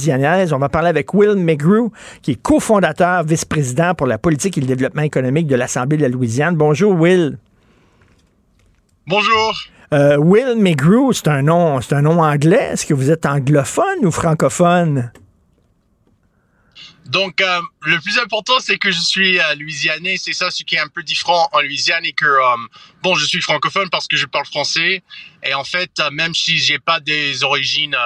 On 0.53 0.59
va 0.59 0.68
parler 0.68 0.88
avec 0.88 1.14
Will 1.14 1.36
McGrew, 1.36 1.90
qui 2.22 2.32
est 2.32 2.42
cofondateur, 2.42 3.24
vice-président 3.24 3.94
pour 3.94 4.07
la 4.07 4.18
politique 4.18 4.59
et 4.59 4.61
le 4.61 4.66
développement 4.66 5.03
économique 5.03 5.47
de 5.47 5.57
l'Assemblée 5.57 5.97
de 5.97 6.03
la 6.03 6.09
Louisiane. 6.09 6.57
Bonjour, 6.57 6.92
Will. 6.92 7.38
Bonjour. 9.07 9.55
Euh, 9.94 10.16
Will 10.16 10.57
McGrew, 10.57 11.12
c'est 11.12 11.28
un 11.28 11.42
nom, 11.42 11.80
c'est 11.80 11.94
un 11.94 12.03
nom 12.03 12.20
anglais. 12.22 12.70
Est-ce 12.72 12.86
que 12.86 12.94
vous 12.94 13.11
êtes 13.11 13.24
anglophone 13.24 14.05
ou 14.05 14.11
francophone? 14.11 15.11
Donc, 17.09 17.40
euh, 17.40 17.61
le 17.82 18.01
plus 18.01 18.18
important, 18.18 18.59
c'est 18.59 18.78
que 18.78 18.90
je 18.90 19.01
suis 19.01 19.38
euh, 19.38 19.55
louisianais. 19.55 20.16
C'est 20.18 20.32
ça 20.32 20.51
ce 20.51 20.64
qui 20.64 20.74
est 20.74 20.80
un 20.80 20.88
peu 20.88 21.05
différent 21.05 21.49
en 21.53 21.61
Louisiane 21.61 22.05
et 22.05 22.12
que, 22.12 22.26
euh, 22.26 22.57
bon, 23.03 23.14
je 23.14 23.24
suis 23.26 23.40
francophone 23.40 23.88
parce 23.90 24.09
que 24.09 24.16
je 24.16 24.26
parle 24.26 24.47
français. 24.47 25.05
Et 25.44 25.55
en 25.55 25.62
fait, 25.62 25.92
même 26.12 26.34
si 26.34 26.59
j'ai 26.59 26.80
pas 26.80 26.99
des 26.99 27.44
origines 27.44 27.97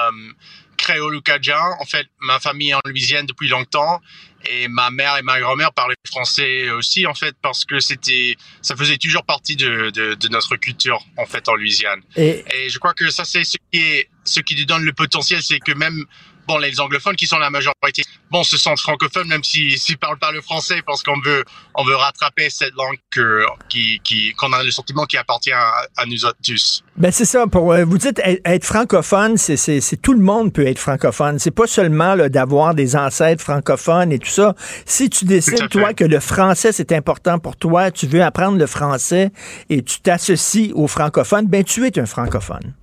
créole 0.81 1.15
ou 1.15 1.21
cadien, 1.21 1.61
en 1.79 1.85
fait, 1.85 2.07
ma 2.19 2.39
famille 2.39 2.71
est 2.71 2.73
en 2.73 2.81
Louisiane 2.85 3.25
depuis 3.25 3.47
longtemps. 3.47 4.01
Et 4.49 4.67
ma 4.67 4.89
mère 4.89 5.17
et 5.17 5.21
ma 5.21 5.39
grand-mère 5.39 5.71
parlaient 5.71 5.93
français 6.07 6.69
aussi, 6.71 7.05
en 7.05 7.13
fait, 7.13 7.35
parce 7.43 7.63
que 7.63 7.79
c'était, 7.79 8.35
ça 8.63 8.75
faisait 8.75 8.97
toujours 8.97 9.23
partie 9.23 9.55
de, 9.55 9.91
de, 9.91 10.15
de 10.15 10.27
notre 10.29 10.55
culture, 10.57 10.99
en 11.17 11.27
fait, 11.27 11.47
en 11.47 11.53
Louisiane. 11.55 12.01
Et- 12.15 12.43
Et 12.65 12.69
je 12.69 12.79
crois 12.79 12.95
que 12.95 13.11
ça, 13.11 13.23
c'est 13.23 13.43
ce 13.43 13.57
qui 13.71 13.79
est, 13.79 14.09
ce 14.23 14.39
qui 14.39 14.55
lui 14.55 14.65
donne 14.65 14.83
le 14.83 14.93
potentiel, 14.93 15.43
c'est 15.43 15.59
que 15.59 15.73
même, 15.73 16.05
bon, 16.47 16.57
les 16.57 16.79
anglophones 16.79 17.15
qui 17.15 17.27
sont 17.27 17.37
la 17.37 17.49
majorité, 17.49 18.03
bon, 18.29 18.43
se 18.43 18.57
sentent 18.57 18.79
francophones, 18.79 19.27
même 19.27 19.43
s'ils 19.43 19.77
s'ils 19.77 19.97
parlent 19.97 20.19
pas 20.19 20.31
le 20.31 20.41
français, 20.41 20.81
parce 20.85 21.03
qu'on 21.03 21.19
veut, 21.19 21.43
on 21.75 21.83
veut 21.83 21.95
rattraper 21.95 22.49
cette 22.49 22.73
langue 22.75 22.97
que, 23.09 23.45
qui, 23.69 23.99
qui, 24.03 24.33
qu'on 24.33 24.51
a 24.53 24.63
le 24.63 24.71
sentiment 24.71 25.05
qui 25.05 25.17
appartient 25.17 25.51
à, 25.51 25.87
à 25.97 26.05
nous 26.05 26.25
autres 26.25 26.37
tous. 26.43 26.83
Ben 26.97 27.11
c'est 27.11 27.25
ça. 27.25 27.47
Pour 27.47 27.73
euh, 27.73 27.85
vous 27.85 27.97
dites 27.97 28.19
être, 28.23 28.41
être 28.45 28.65
francophone, 28.65 29.37
c'est, 29.37 29.57
c'est, 29.57 29.81
c'est 29.81 29.97
tout 29.97 30.13
le 30.13 30.21
monde 30.21 30.53
peut 30.53 30.65
être 30.65 30.79
francophone. 30.79 31.39
C'est 31.39 31.51
pas 31.51 31.67
seulement 31.67 32.15
là, 32.15 32.29
d'avoir 32.29 32.75
des 32.75 32.95
ancêtres 32.95 33.43
francophones 33.43 34.11
et 34.11 34.19
tout 34.19 34.29
ça. 34.29 34.55
Si 34.85 35.09
tu 35.09 35.25
décides 35.25 35.69
toi 35.69 35.93
que 35.93 36.03
le 36.03 36.19
français 36.19 36.71
c'est 36.71 36.91
important 36.91 37.39
pour 37.39 37.55
toi, 37.55 37.91
tu 37.91 38.07
veux 38.07 38.23
apprendre 38.23 38.57
le 38.57 38.67
français 38.67 39.31
et 39.69 39.81
tu 39.83 39.99
t'associes 40.01 40.71
aux 40.73 40.87
francophones, 40.87 41.47
ben 41.47 41.63
tu 41.63 41.85
es 41.85 41.99
un 41.99 42.05
francophone. 42.05 42.73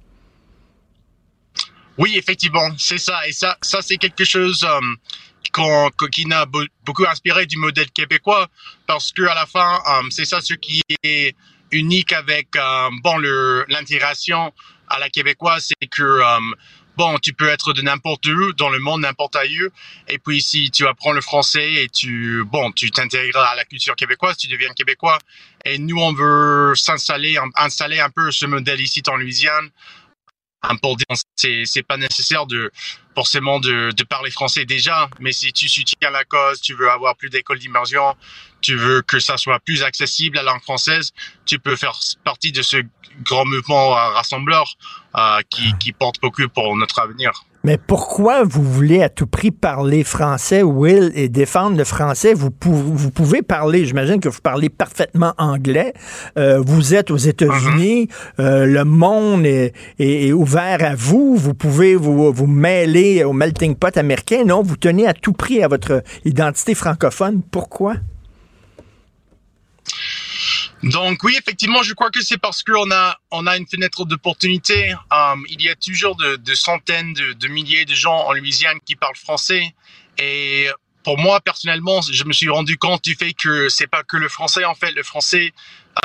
Oui, 1.99 2.17
effectivement, 2.17 2.69
c'est 2.79 2.99
ça. 2.99 3.27
Et 3.27 3.33
ça, 3.33 3.57
ça 3.61 3.83
c'est 3.83 3.97
quelque 3.97 4.25
chose 4.25 4.65
euh, 4.65 4.81
qu'on- 5.53 5.91
qui 6.13 6.25
beau- 6.49 6.65
beaucoup 6.85 7.05
inspiré 7.07 7.47
du 7.47 7.57
modèle 7.57 7.91
québécois, 7.91 8.49
parce 8.87 9.13
que 9.13 9.23
à 9.23 9.35
la 9.35 9.47
fin, 9.47 9.81
euh, 9.89 10.03
c'est 10.11 10.25
ça 10.25 10.41
ce 10.41 10.55
qui 10.55 10.81
est 11.03 11.35
unique 11.73 12.13
avec 12.13 12.49
euh, 12.57 12.89
bon 13.03 13.19
l'intégration 13.69 14.53
à 14.89 14.99
la 14.99 15.11
québécoise, 15.11 15.69
c'est 15.69 15.89
que 15.89 16.03
euh, 16.03 16.39
bon, 16.97 17.19
tu 17.19 17.33
peux 17.33 17.49
être 17.49 17.73
de 17.73 17.83
n'importe 17.83 18.27
où 18.27 18.53
dans 18.55 18.71
le 18.71 18.79
monde, 18.79 19.01
n'importe 19.03 19.37
où, 19.37 19.69
et 20.09 20.19
puis 20.19 20.41
si 20.41 20.71
tu 20.71 20.87
apprends 20.87 21.13
le 21.13 21.21
français 21.21 21.83
et 21.83 21.89
tu 21.89 22.45
bon, 22.45 22.71
tu 22.73 22.91
t'intègres 22.91 23.39
à 23.41 23.55
la 23.57 23.65
culture 23.65 23.97
québécoise, 23.97 24.37
tu 24.37 24.47
deviens 24.49 24.73
québécois. 24.73 25.19
Et 25.65 25.79
nous, 25.79 25.99
on 26.01 26.13
veut 26.13 26.75
s'installer, 26.77 27.39
installer 27.57 28.01
un 28.01 28.11
peu 28.11 28.31
ce 28.31 28.47
modèle 28.47 28.81
ici 28.81 29.03
en 29.09 29.17
Louisiane 29.17 29.69
un 30.63 30.77
pour 30.77 30.97
dire 30.97 31.07
c'est 31.37 31.65
c'est 31.65 31.83
pas 31.83 31.97
nécessaire 31.97 32.47
de 32.47 32.71
forcément 33.15 33.61
de, 33.61 33.93
de 33.93 34.05
parler 34.05 34.31
français 34.31 34.65
déjà 34.65 35.09
mais 35.21 35.33
si 35.33 35.53
tu 35.53 35.69
soutiens 35.69 36.11
la 36.11 36.25
cause 36.25 36.61
tu 36.61 36.75
veux 36.75 36.91
avoir 36.91 37.17
plus 37.17 37.31
d'écoles 37.31 37.59
d'immersion 37.59 38.17
tu 38.61 38.75
veux 38.77 39.03
que 39.03 39.21
ça 39.21 39.37
soit 39.37 39.61
plus 39.61 39.83
accessible 39.83 40.37
la 40.37 40.43
langue 40.43 40.63
française 40.63 41.13
tu 41.47 41.59
peux 41.59 41.77
faire 41.77 41.99
partie 42.25 42.53
de 42.53 42.63
ce 42.63 42.79
grand 43.23 43.45
mouvement 43.45 43.91
rassembleur 43.91 44.75
euh, 45.17 45.41
qui 45.49 45.77
qui 45.79 45.93
porte 45.93 46.21
beaucoup 46.21 46.49
pour 46.49 46.77
notre 46.77 46.99
avenir 46.99 47.45
Mais 47.65 47.77
pourquoi 47.77 48.45
vous 48.45 48.63
voulez 48.63 49.03
à 49.03 49.09
tout 49.09 49.27
prix 49.27 49.51
parler 49.51 50.05
français, 50.05 50.63
Will, 50.63 51.11
et 51.17 51.29
défendre 51.29 51.77
le 51.77 51.85
français? 51.85 52.33
Vous, 52.33 52.51
pou- 52.53 52.71
vous 52.73 53.11
pouvez 53.11 53.43
parler, 53.43 53.85
j'imagine 53.85 54.21
que 54.21 54.29
vous 54.29 54.41
parlez 54.41 54.69
parfaitement 54.69 55.35
anglais. 55.39 55.93
Euh, 56.39 56.63
vous 56.65 56.95
êtes 56.95 57.11
aux 57.11 57.17
États-Unis. 57.17 58.09
Euh, 58.39 58.65
le 58.65 58.85
monde 58.85 59.45
est, 59.45 59.73
est- 59.99 60.29
est 60.29 60.33
ouvert 60.33 60.79
à 60.85 60.95
vous. 60.95 61.35
Vous 61.37 61.55
pouvez 61.55 61.97
vous, 61.97 62.33
vous 62.33 62.47
mêler 62.47 63.25
au 63.25 63.33
melting 63.33 63.75
pot 63.75 63.95
américain. 63.97 64.45
Non, 64.47 64.63
vous 64.63 64.77
tenez 64.77 65.07
à 65.09 65.13
tout 65.13 65.33
prix 65.33 65.63
à 65.63 65.69
votre 65.69 66.03
identité 66.25 66.75
francophone. 66.75 67.43
Pourquoi? 67.51 67.95
Donc 70.83 71.25
oui, 71.25 71.35
effectivement, 71.39 71.83
je 71.83 71.93
crois 71.93 72.11
que 72.11 72.21
c'est 72.23 72.39
parce 72.39 72.63
qu'on 72.63 72.91
a 72.91 73.17
on 73.31 73.47
a 73.47 73.57
une 73.57 73.67
fenêtre 73.67 74.05
d'opportunité. 74.05 74.93
Euh, 74.93 75.35
il 75.49 75.61
y 75.63 75.69
a 75.69 75.75
toujours 75.75 76.17
de, 76.17 76.37
de 76.37 76.55
centaines 76.55 77.13
de, 77.15 77.33
de 77.33 77.49
milliers 77.49 77.85
de 77.85 77.95
gens 77.95 78.27
en 78.27 78.33
Louisiane 78.33 78.79
qui 78.85 78.95
parlent 78.95 79.17
français. 79.17 79.75
Et 80.19 80.69
pour 81.03 81.19
moi 81.19 81.41
personnellement, 81.41 82.01
je 82.03 82.25
me 82.25 82.33
suis 82.33 82.49
rendu 82.49 82.79
compte 82.79 83.03
du 83.05 83.15
fait 83.17 83.33
que 83.33 83.69
c'est 83.69 83.89
pas 83.89 84.05
que 84.05 84.17
le 84.17 84.29
français 84.29 84.65
en 84.65 84.75
fait. 84.75 84.93
Le 84.93 85.03
français, 85.03 85.53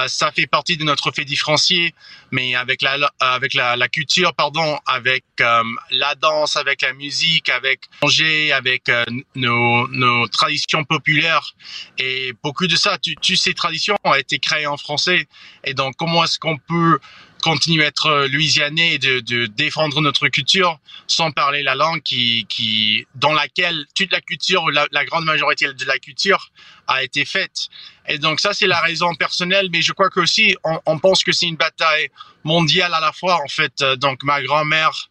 ça 0.07 0.31
fait 0.31 0.47
partie 0.47 0.77
de 0.77 0.83
notre 0.83 1.11
fait 1.11 1.25
différencié, 1.25 1.93
mais 2.31 2.55
avec 2.55 2.81
la 2.81 3.11
avec 3.19 3.53
la, 3.53 3.87
culture, 3.87 4.33
pardon, 4.33 4.77
avec 4.85 5.23
euh, 5.41 5.63
la 5.91 6.15
danse, 6.15 6.55
avec 6.55 6.81
la 6.81 6.93
musique, 6.93 7.49
avec 7.49 7.81
manger, 8.01 8.51
avec 8.51 8.89
euh, 8.89 9.03
nos, 9.35 9.87
nos 9.89 10.27
traditions 10.27 10.83
populaires 10.83 11.53
et 11.97 12.33
beaucoup 12.43 12.67
de 12.67 12.75
ça, 12.75 12.97
tu 12.97 13.35
ces 13.35 13.53
traditions 13.53 13.95
ont 14.03 14.13
été 14.13 14.39
créées 14.39 14.67
en 14.67 14.77
français. 14.77 15.27
Et 15.63 15.73
donc, 15.73 15.95
comment 15.97 16.23
est-ce 16.23 16.39
qu'on 16.39 16.57
peut 16.57 16.99
continuer 17.41 17.83
à 17.83 17.87
être 17.87 18.07
euh, 18.07 18.27
louisianais 18.27 18.93
et 18.93 18.99
de, 18.99 19.45
défendre 19.47 20.01
notre 20.01 20.29
culture 20.29 20.79
sans 21.07 21.31
parler 21.31 21.61
la 21.61 21.75
langue 21.75 22.01
qui, 22.01 22.45
qui, 22.47 23.05
dans 23.15 23.33
laquelle 23.33 23.85
toute 23.95 24.11
la 24.11 24.21
culture, 24.21 24.69
la 24.71 25.05
grande 25.05 25.25
majorité 25.25 25.73
de 25.73 25.85
la 25.85 25.99
culture 25.99 26.51
a 26.87 27.03
été 27.03 27.25
faite? 27.25 27.69
Et 28.07 28.17
donc, 28.17 28.39
ça, 28.39 28.53
c'est 28.53 28.67
la 28.67 28.81
raison 28.81 29.13
personnelle, 29.15 29.69
mais 29.71 29.81
je 29.81 29.93
crois 29.93 30.09
que 30.09 30.19
aussi, 30.19 30.55
on, 30.63 30.79
on 30.85 30.99
pense 30.99 31.23
que 31.23 31.31
c'est 31.31 31.47
une 31.47 31.55
bataille 31.55 32.09
mondiale 32.43 32.93
à 32.93 32.99
la 32.99 33.11
fois, 33.11 33.39
en 33.43 33.47
fait. 33.47 33.83
Donc, 33.97 34.23
ma 34.23 34.41
grand-mère, 34.41 35.09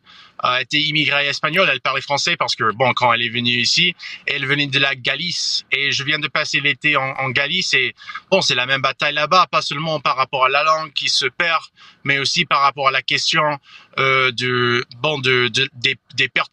été 0.60 0.80
immigrée 0.80 1.28
espagnole, 1.28 1.68
elle 1.70 1.80
parlait 1.80 2.00
français 2.00 2.36
parce 2.36 2.56
que, 2.56 2.72
bon, 2.72 2.92
quand 2.94 3.12
elle 3.12 3.22
est 3.22 3.28
venue 3.28 3.50
ici, 3.50 3.94
elle 4.26 4.46
venait 4.46 4.66
de 4.66 4.78
la 4.78 4.94
Galice. 4.94 5.64
Et 5.70 5.92
je 5.92 6.02
viens 6.02 6.18
de 6.18 6.28
passer 6.28 6.60
l'été 6.60 6.96
en, 6.96 7.10
en 7.18 7.30
Galice 7.30 7.74
et, 7.74 7.94
bon, 8.30 8.40
c'est 8.40 8.54
la 8.54 8.66
même 8.66 8.82
bataille 8.82 9.14
là-bas, 9.14 9.46
pas 9.50 9.62
seulement 9.62 10.00
par 10.00 10.16
rapport 10.16 10.44
à 10.44 10.48
la 10.48 10.64
langue 10.64 10.92
qui 10.92 11.08
se 11.08 11.26
perd, 11.26 11.62
mais 12.04 12.18
aussi 12.18 12.44
par 12.44 12.60
rapport 12.60 12.88
à 12.88 12.90
la 12.90 13.02
question 13.02 13.58
euh, 13.98 14.30
de 14.32 14.84
bon 14.98 15.18
de, 15.18 15.48
de 15.48 15.68
des, 15.74 15.96
des 16.14 16.28
pertes 16.28 16.52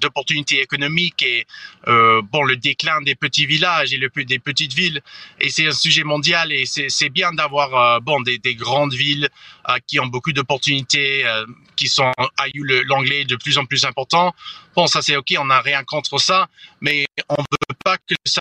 d'opportunités 0.00 0.60
économiques 0.60 1.22
et 1.22 1.46
euh, 1.88 2.22
bon 2.22 2.42
le 2.44 2.56
déclin 2.56 3.00
des 3.02 3.14
petits 3.14 3.46
villages 3.46 3.92
et 3.92 3.96
le 3.98 4.10
des 4.24 4.38
petites 4.38 4.74
villes. 4.74 5.00
Et 5.40 5.48
c'est 5.50 5.66
un 5.66 5.72
sujet 5.72 6.04
mondial 6.04 6.52
et 6.52 6.64
c'est 6.66 7.08
bien 7.10 7.32
d'avoir 7.32 7.74
euh, 7.74 8.00
bon 8.00 8.20
des, 8.20 8.38
des 8.38 8.54
grandes 8.54 8.94
villes 8.94 9.28
euh, 9.68 9.76
qui 9.86 9.98
ont 10.00 10.06
beaucoup 10.06 10.32
d'opportunités 10.32 11.26
euh, 11.26 11.46
qui 11.76 11.88
sont 11.88 12.12
le- 12.54 12.82
l'anglais 12.82 13.24
de 13.24 13.36
plus 13.36 13.58
en 13.58 13.64
plus 13.64 13.84
important. 13.84 14.34
Bon 14.76 14.86
ça 14.86 15.02
c'est 15.02 15.16
ok 15.16 15.34
on 15.38 15.46
n'a 15.46 15.60
rien 15.60 15.82
contre 15.84 16.18
ça 16.18 16.48
mais 16.80 17.06
on 17.28 17.36
veut 17.36 17.76
pas 17.84 17.96
que 17.98 18.14
ça 18.24 18.40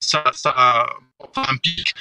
ça, 0.00 0.24
ça 0.32 0.86
implique 1.48 1.94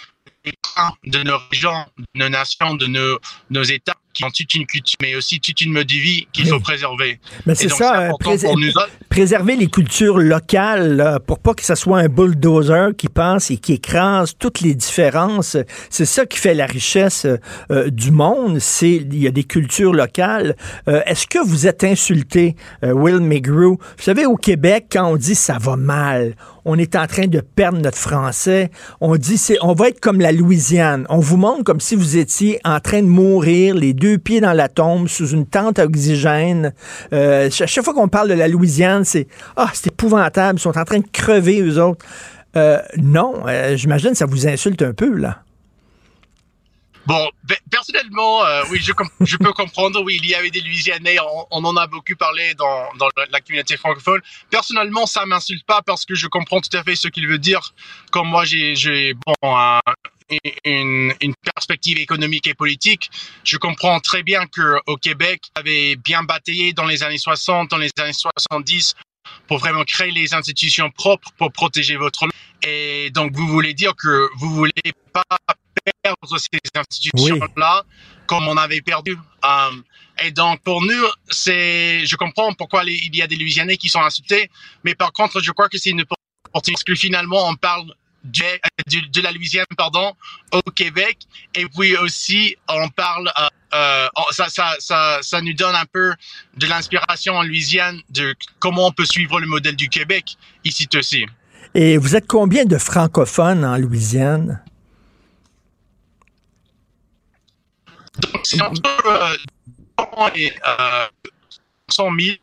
de 1.04 1.24
nos 1.24 1.40
régions, 1.50 1.86
de 1.98 2.20
nos 2.20 2.30
nations, 2.30 2.76
de 2.76 2.88
nos, 2.88 3.20
nos 3.50 3.64
États 3.64 3.98
qui 4.16 4.24
ont 4.24 4.30
toute 4.32 4.54
une 4.56 4.66
culture, 4.66 4.96
mais 5.02 5.14
aussi 5.16 5.40
toute 5.40 5.60
une 5.62 5.72
mode 5.74 5.88
de 5.88 5.94
vie 5.94 6.28
qu'il 6.34 6.48
faut 6.48 6.60
préserver. 6.60 7.20
Mais 7.46 7.54
c'est 7.54 7.70
ça, 7.70 8.00
euh, 8.00 8.08
important 8.08 8.32
prés- 8.36 8.46
pour 8.48 8.58
nous 8.58 8.70
autres. 8.70 8.90
préserver 9.10 9.56
les 9.58 9.68
cultures 9.68 10.18
locales 10.18 10.96
là, 10.96 11.20
pour 11.20 11.38
pas 11.40 11.54
que 11.54 11.64
ce 11.64 11.76
soit 11.76 12.00
un 12.00 12.08
bulldozer 12.08 12.96
qui 12.98 13.10
passe 13.10 13.52
et 13.52 13.58
qui 13.58 13.74
écrase 13.74 14.34
toutes 14.40 14.62
les 14.62 14.74
différences. 14.74 15.58
C'est 15.90 16.06
ça 16.06 16.26
qui 16.26 16.38
fait 16.40 16.54
la 16.54 16.66
richesse 16.66 17.28
euh, 17.72 17.90
du 17.90 18.12
monde. 18.12 18.60
C'est 18.60 18.94
il 18.96 19.20
y 19.22 19.28
a 19.28 19.32
des 19.32 19.44
cultures 19.44 19.94
locales. 19.94 20.56
Euh, 20.88 21.02
Est-ce 21.06 21.28
que 21.28 21.46
vous 21.46 21.68
êtes 21.68 21.84
insulté, 21.84 22.56
euh, 22.84 22.94
Will 22.94 23.20
McGrew? 23.20 23.76
Vous 23.78 24.04
savez, 24.04 24.26
au 24.26 24.38
Québec, 24.38 24.86
quand 24.92 25.06
on 25.12 25.18
dit 25.18 25.36
ça 25.36 25.58
va 25.60 25.76
mal, 25.76 26.36
on 26.64 26.78
est 26.80 26.96
en 26.96 27.06
train 27.06 27.28
de 27.28 27.42
perdre 27.42 27.80
notre 27.80 27.98
français. 27.98 28.72
On 29.02 29.18
dit 29.18 29.38
c'est, 29.38 29.58
on 29.62 29.74
va 29.74 29.90
être 29.90 30.00
comme 30.00 30.20
la 30.22 30.32
Louisiane. 30.32 31.06
On 31.10 31.20
vous 31.20 31.38
montre 31.38 31.64
comme 31.64 31.80
si 31.82 31.96
vous 31.96 32.18
étiez 32.18 32.60
en 32.64 32.80
train 32.80 33.02
de 33.02 33.08
mourir, 33.08 33.76
les 33.76 33.94
deux 33.94 34.05
pieds 34.18 34.42
dans 34.42 34.54
la 34.54 34.70
tombe, 34.70 35.08
sous 35.08 35.30
une 35.30 35.46
tente 35.46 35.80
à 35.80 35.86
oxygène. 35.86 36.74
Euh, 37.14 37.50
chaque 37.52 37.70
chaque 37.70 37.84
fois 37.84 37.94
qu'on 37.94 38.08
parle 38.08 38.30
de 38.30 38.34
la 38.34 38.48
Louisiane, 38.48 39.04
c'est 39.04 39.28
ah 39.56 39.70
c'est 39.74 39.88
épouvantable. 39.88 40.60
Ils 40.60 40.62
sont 40.62 40.78
en 40.78 40.86
train 40.86 41.00
de 41.00 41.08
crever 41.12 41.62
eux 41.62 41.82
autres. 41.82 42.06
Euh, 42.56 42.80
non, 42.98 43.44
euh, 43.48 43.76
j'imagine 43.76 44.16
ça 44.16 44.26
vous 44.26 44.48
insulte 44.48 44.82
un 44.82 44.94
peu 44.94 45.14
là. 45.16 45.42
Bon, 47.06 47.30
pe- 47.48 47.54
personnellement, 47.70 48.42
oui, 48.72 48.80
je, 48.82 49.38
peux 49.38 49.54
comprendre. 49.54 50.02
Oui, 50.04 50.20
il 50.24 50.28
y 50.28 50.34
avait 50.34 50.50
des 50.50 50.62
Louisianais, 50.62 51.18
on, 51.52 51.64
en 51.64 51.78
a 51.78 51.86
beaucoup 51.86 52.16
parlé 52.18 52.56
dans, 52.56 52.90
la- 53.32 53.42
communauté 53.42 53.78
francophone. 53.78 54.22
Personnellement, 54.50 55.06
ça 55.06 55.24
m'insulte 55.28 55.64
pas 55.68 55.84
parce 55.86 56.04
que 56.04 56.16
je 56.16 56.26
comprends 56.26 56.62
tout 56.62 56.76
à 56.76 56.82
fait 56.82 56.96
ce 56.96 57.08
qu'il 57.08 57.28
veut 57.28 57.38
dire. 57.38 57.76
Comme 58.12 58.30
moi, 58.30 58.44
j'ai, 58.46 59.14
bon, 59.14 59.34
une, 60.64 61.14
une 61.22 61.34
perspective 61.56 61.98
économique 61.98 62.48
et 62.48 62.54
politique. 62.54 63.10
Je 63.44 63.58
comprends 63.58 64.00
très 64.00 64.24
bien 64.24 64.46
que 64.48 64.78
au 64.88 64.98
Québec, 64.98 65.42
avait 65.56 65.96
bien 65.96 66.24
bataillé 66.24 66.74
dans 66.74 66.86
les 66.86 67.04
années 67.04 67.18
60, 67.18 67.70
dans 67.70 67.78
les 67.78 67.90
années 68.00 68.14
70 68.14 68.96
pour 69.48 69.58
vraiment 69.58 69.84
créer 69.84 70.12
les 70.12 70.34
institutions 70.34 70.90
propres 70.92 71.32
pour 71.38 71.52
protéger 71.52 71.96
votre. 71.96 72.28
Et 72.64 73.10
donc, 73.12 73.34
vous 73.34 73.48
voulez 73.48 73.74
dire 73.74 73.96
que 73.96 74.30
vous 74.38 74.50
voulez 74.50 74.72
pas 75.14 75.24
perdre 76.04 76.38
ces 76.40 76.60
institutions-là 76.80 77.84
comme 78.28 78.48
on 78.48 78.58
avait 78.58 78.82
perdu. 78.82 79.16
Euh, 79.44 79.72
et 80.24 80.32
donc, 80.32 80.62
pour 80.64 80.82
nous, 80.82 81.06
c'est, 81.30 82.06
je 82.06 82.16
comprends 82.16 82.54
pourquoi 82.54 82.84
les- 82.84 82.96
il 83.04 83.16
y 83.16 83.22
a 83.22 83.28
des 83.28 83.36
Louisianais 83.36 83.78
qui 83.78 83.90
sont 83.90 84.02
insultés, 84.02 84.50
mais 84.84 84.96
par 84.96 85.12
contre, 85.12 85.42
je 85.42 85.52
crois 85.52 85.70
que 85.70 85.78
c'est 85.78 85.92
une 85.92 86.02
opportunité 86.02 86.72
parce 86.72 86.84
que 86.84 86.96
finalement, 86.96 87.48
on 87.50 87.56
parle 87.56 87.94
de 88.26 89.22
la 89.22 89.32
Louisiane, 89.32 89.66
pardon, 89.78 90.14
au 90.52 90.62
Québec, 90.72 91.20
et 91.54 91.66
puis 91.66 91.96
aussi, 91.98 92.56
on 92.68 92.90
parle, 92.90 93.32
euh, 93.40 93.48
euh, 93.74 94.08
ça, 94.32 94.50
ça, 94.50 94.76
ça, 94.80 95.20
ça 95.22 95.42
nous 95.42 95.54
donne 95.54 95.76
un 95.76 95.86
peu 95.86 96.14
de 96.58 96.68
l'inspiration 96.68 97.36
en 97.36 97.44
Louisiane 97.44 98.02
de 98.10 98.36
comment 98.60 98.88
on 98.88 98.92
peut 98.92 99.06
suivre 99.06 99.40
le 99.40 99.48
modèle 99.48 99.76
du 99.76 99.90
Québec 99.90 100.38
ici 100.64 100.88
aussi. 100.96 101.26
Et 101.74 101.98
vous 101.98 102.16
êtes 102.16 102.28
combien 102.28 102.66
de 102.66 102.78
francophones 102.78 103.66
en 103.66 103.78
Louisiane? 103.78 104.62
Donc, 108.20 108.42
c'est 108.44 108.62
entre 108.62 108.82
euh, 109.08 109.36
100 110.00 110.36
et 110.36 110.54
euh, 110.66 111.08
100 111.90 112.10
000. 112.20 112.38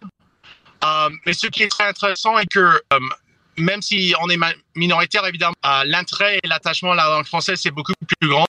Euh, 0.85 1.11
mais 1.25 1.33
ce 1.33 1.47
qui 1.47 1.63
est 1.63 1.69
très 1.69 1.89
intéressant 1.89 2.39
est 2.39 2.47
que 2.47 2.61
euh, 2.61 2.99
même 3.63 3.83
si 3.83 4.15
on 4.21 4.29
est 4.29 4.39
minoritaire, 4.75 5.25
évidemment, 5.27 5.55
euh, 5.65 5.85
l'intérêt 5.85 6.39
et 6.43 6.49
l'attachement 6.49 6.93
à 6.93 6.97
la 6.97 7.09
langue 7.09 7.27
française, 7.27 7.61
c'est 7.63 7.71
beaucoup 7.71 7.93
plus 8.19 8.29
grand. 8.29 8.47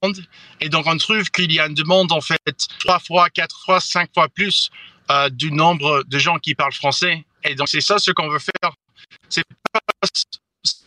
Et 0.59 0.70
donc, 0.70 0.86
on 0.88 0.97
trouve 0.97 1.24
qu'il 1.30 1.51
y 1.51 1.59
a 1.59 1.68
une 1.68 1.74
demande, 1.74 2.11
en 2.11 2.22
fait, 2.22 2.38
trois 2.80 2.99
fois, 2.99 3.30
quatre 3.30 3.64
fois, 3.66 3.80
cinq 3.80 4.09
fois 4.14 4.28
plus 4.28 4.70
euh, 5.11 5.30
du 5.30 5.51
nombre 5.51 6.03
de 6.07 6.20
gens 6.20 6.38
qui 6.38 6.55
parlent 6.55 6.74
français. 6.74 7.26
Et 7.43 7.55
donc, 7.55 7.70
c'est 7.70 7.82
ça 7.82 7.97
ce 7.97 8.11
qu'on 8.11 8.30
veut 8.30 8.39
faire. 8.39 8.72
C'est 9.30 9.43
pas, 9.72 9.80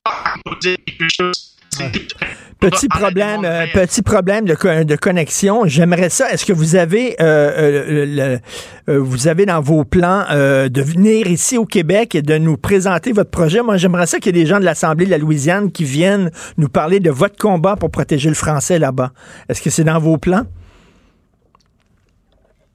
pas 0.04 0.34
quelque 0.60 1.08
chose. 1.08 1.55
C'est 1.76 1.92
Petit 2.58 2.88
problème, 2.88 3.44
euh, 3.44 3.66
petit 3.74 4.00
problème 4.00 4.46
de, 4.46 4.54
co- 4.54 4.82
de 4.82 4.96
connexion. 4.96 5.66
J'aimerais 5.66 6.08
ça. 6.08 6.30
Est-ce 6.32 6.46
que 6.46 6.54
vous 6.54 6.74
avez, 6.74 7.14
euh, 7.20 7.52
euh, 8.08 8.40
le- 8.86 8.98
vous 8.98 9.28
avez 9.28 9.44
dans 9.44 9.60
vos 9.60 9.84
plans 9.84 10.24
de 10.30 10.80
venir 10.82 11.26
ici 11.26 11.58
au 11.58 11.66
Québec 11.66 12.14
et 12.14 12.22
de 12.22 12.38
nous 12.38 12.56
présenter 12.56 13.12
votre 13.12 13.30
projet? 13.30 13.60
Moi, 13.60 13.76
j'aimerais 13.76 14.06
ça 14.06 14.18
qu'il 14.20 14.34
y 14.34 14.38
ait 14.40 14.42
des 14.42 14.48
gens 14.48 14.58
de 14.58 14.64
l'Assemblée 14.64 15.04
de 15.04 15.10
la 15.10 15.18
Louisiane 15.18 15.70
qui 15.70 15.84
viennent 15.84 16.30
nous 16.56 16.68
parler 16.70 16.98
de 16.98 17.10
votre 17.10 17.36
combat 17.36 17.76
pour 17.76 17.90
protéger 17.90 18.30
le 18.30 18.34
français 18.34 18.78
là-bas. 18.78 19.12
Est-ce 19.50 19.60
que 19.60 19.68
c'est 19.68 19.84
dans 19.84 19.98
vos 19.98 20.16
plans? 20.16 20.46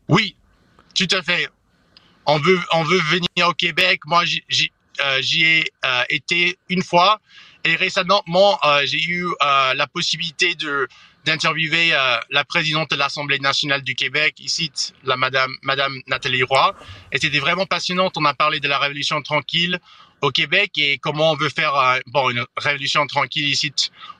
Oui, 0.09 0.35
tout 0.93 1.07
à 1.11 1.21
fait. 1.23 1.47
On 2.27 2.37
veut, 2.37 2.59
on 2.73 2.83
veut 2.83 2.99
venir 3.09 3.49
au 3.49 3.53
Québec. 3.53 4.01
Moi, 4.05 4.23
j'y 4.25 5.43
ai 5.43 5.63
été 6.09 6.55
une 6.69 6.83
fois 6.83 7.19
et 7.64 7.76
récemment, 7.76 8.24
euh, 8.64 8.82
j'ai 8.86 9.01
eu 9.03 9.26
euh, 9.26 9.74
la 9.74 9.88
possibilité 9.88 10.55
de 10.55 10.88
d'interviewer 11.26 11.93
euh, 11.93 12.18
la 12.32 12.43
présidente 12.43 12.91
de 12.91 12.95
l'Assemblée 12.95 13.39
nationale 13.39 13.84
du 13.84 13.95
Québec, 13.95 14.39
ici, 14.39 14.72
la 15.03 15.18
madame, 15.18 15.55
madame 15.62 15.99
Nathalie 16.07 16.43
Roy. 16.43 16.76
Et 17.12 17.20
c'était 17.20 17.39
vraiment 17.39 17.66
passionnant. 17.66 18.09
On 18.16 18.26
a 18.26 18.34
parlé 18.34 18.59
de 18.59 18.68
la 18.68 18.80
révolution 18.80 19.22
tranquille 19.22 19.80
au 20.22 20.30
Québec 20.30 20.72
et 20.78 20.97
comment 20.99 21.32
on 21.32 21.36
veut 21.36 21.49
faire 21.49 21.76
euh, 21.76 21.99
bon 22.07 22.30
une 22.30 22.45
révolution 22.57 23.05
tranquille 23.07 23.47
ici 23.47 23.72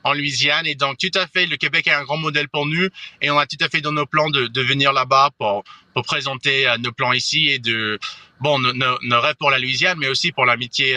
en 0.04 0.12
Louisiane. 0.12 0.66
Et 0.66 0.74
donc, 0.74 0.98
tout 0.98 1.16
à 1.18 1.26
fait, 1.26 1.46
le 1.46 1.56
Québec 1.56 1.86
est 1.86 1.92
un 1.92 2.04
grand 2.04 2.18
modèle 2.18 2.48
pour 2.48 2.66
nous 2.66 2.88
et 3.20 3.30
on 3.30 3.38
a 3.38 3.46
tout 3.46 3.58
à 3.60 3.68
fait 3.68 3.80
dans 3.80 3.92
nos 3.92 4.06
plans 4.06 4.30
de, 4.30 4.46
de 4.46 4.60
venir 4.62 4.92
là-bas 4.92 5.30
pour, 5.38 5.64
pour 5.94 6.02
présenter 6.04 6.72
nos 6.80 6.92
plans 6.92 7.12
ici 7.12 7.48
et 7.48 7.58
de, 7.58 7.98
bon, 8.40 8.58
nos, 8.58 8.72
nos, 8.72 9.20
rêves 9.20 9.36
pour 9.38 9.50
la 9.50 9.58
Louisiane, 9.58 9.98
mais 9.98 10.08
aussi 10.08 10.32
pour 10.32 10.44
l'amitié 10.44 10.96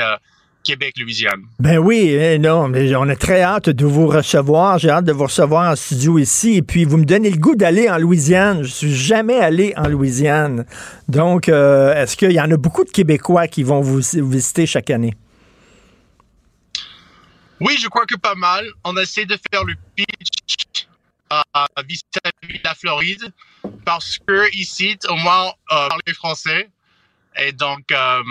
Québec-Louisiane. 0.66 1.43
Ben 1.59 1.78
oui, 1.78 2.09
eh, 2.09 2.38
non, 2.39 2.68
mais 2.68 2.93
on 2.95 3.07
a 3.07 3.16
très 3.16 3.41
hâte 3.41 3.70
de 3.70 3.86
vous 3.86 4.07
recevoir. 4.07 4.80
J'ai 4.80 4.89
hâte 4.89 5.05
de 5.05 5.13
vous 5.13 5.24
recevoir 5.24 5.72
en 5.72 5.76
studio 5.76 6.18
ici. 6.18 6.55
Et 6.55 6.61
puis, 6.61 6.84
vous 6.84 6.97
me 6.97 7.05
donnez 7.05 7.30
le 7.30 7.38
goût 7.38 7.55
d'aller 7.55 7.89
en 7.89 7.97
Louisiane. 7.97 8.63
Je 8.63 8.70
suis 8.70 8.93
jamais 8.93 9.38
allé 9.39 9.74
en 9.78 9.88
Louisiane. 9.88 10.66
Donc, 11.07 11.47
euh, 11.47 11.93
est-ce 11.95 12.18
qu'il 12.18 12.32
y 12.32 12.41
en 12.41 12.51
a 12.51 12.57
beaucoup 12.57 12.84
de 12.84 12.89
Québécois 12.89 13.47
qui 13.47 13.63
vont 13.63 13.82
vous 13.82 14.01
visiter 14.13 14.66
chaque 14.66 14.89
année? 14.89 15.13
Oui, 17.61 17.78
je 17.82 17.88
crois 17.88 18.05
que 18.05 18.16
pas 18.16 18.36
mal. 18.36 18.66
On 18.84 18.97
essaie 18.97 19.26
de 19.26 19.38
faire 19.51 19.63
le 19.63 19.76
pitch 19.95 20.88
à 21.30 21.66
vis-à-vis 21.88 22.59
de 22.59 22.63
la 22.63 22.76
Floride 22.76 23.32
parce 23.86 24.20
que 24.20 24.55
ici, 24.55 24.97
au 25.09 25.16
moins, 25.16 25.47
euh, 25.47 25.88
parler 25.88 26.13
français. 26.13 26.70
Et 27.38 27.51
donc, 27.51 27.91
euh, 27.91 28.22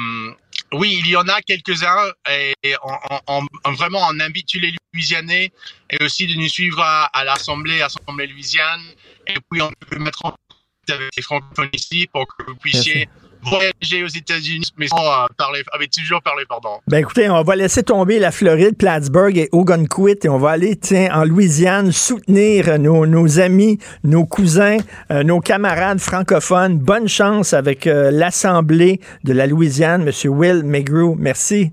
oui, 0.75 0.97
il 1.01 1.09
y 1.09 1.16
en 1.16 1.27
a 1.29 1.41
quelques-uns 1.43 2.11
et 2.31 2.55
on, 2.83 2.97
on, 3.29 3.47
on- 3.64 3.72
vraiment 3.72 4.07
on 4.11 4.20
invite 4.20 4.49
tous 4.49 4.61
les 4.61 4.75
Louisianais 4.93 5.51
et 5.91 6.05
aussi 6.05 6.27
de 6.27 6.35
nous 6.35 6.49
suivre 6.49 6.81
à, 6.81 7.07
à 7.07 7.25
l'Assemblée, 7.25 7.83
Assemblée 7.83 8.27
Louisiane. 8.27 8.83
Et 9.27 9.35
puis 9.51 9.62
on 9.62 9.70
peut 9.89 9.99
mettre 9.99 10.25
en 10.25 10.31
contact 10.31 10.91
avec 10.91 11.11
les 11.16 11.22
francophones 11.22 11.70
ici 11.72 12.07
pour 12.12 12.27
que 12.27 12.45
vous 12.47 12.57
puissiez 12.57 13.09
voyager 13.45 14.05
aux 14.05 14.09
États-Unis, 14.09 14.70
mais 14.76 14.88
sans 14.88 14.97
euh, 14.97 15.26
parler, 15.36 15.62
avec 15.72 15.90
toujours 15.90 16.22
parler, 16.22 16.45
pardon. 16.49 16.80
Ben 16.86 16.99
écoutez, 16.99 17.28
on 17.30 17.42
va 17.42 17.57
laisser 17.57 17.82
tomber 17.82 18.18
la 18.18 18.30
Floride, 18.30 18.76
Plattsburgh 18.76 19.36
et 19.36 19.49
Ogunquit 19.53 20.18
et 20.24 20.28
on 20.28 20.38
va 20.38 20.51
aller, 20.51 20.76
tiens, 20.76 21.09
en 21.12 21.24
Louisiane 21.24 21.92
soutenir 21.92 22.78
nos, 22.78 23.07
nos 23.07 23.40
amis, 23.40 23.78
nos 24.03 24.24
cousins, 24.24 24.78
euh, 25.11 25.22
nos 25.22 25.40
camarades 25.40 26.01
francophones. 26.01 26.78
Bonne 26.78 27.09
chance 27.09 27.53
avec 27.53 27.86
euh, 27.86 28.11
l'Assemblée 28.11 29.01
de 29.24 29.32
la 29.32 29.47
Louisiane, 29.47 30.09
M. 30.09 30.30
Will 30.30 30.62
McGrew. 30.64 31.14
Merci. 31.18 31.72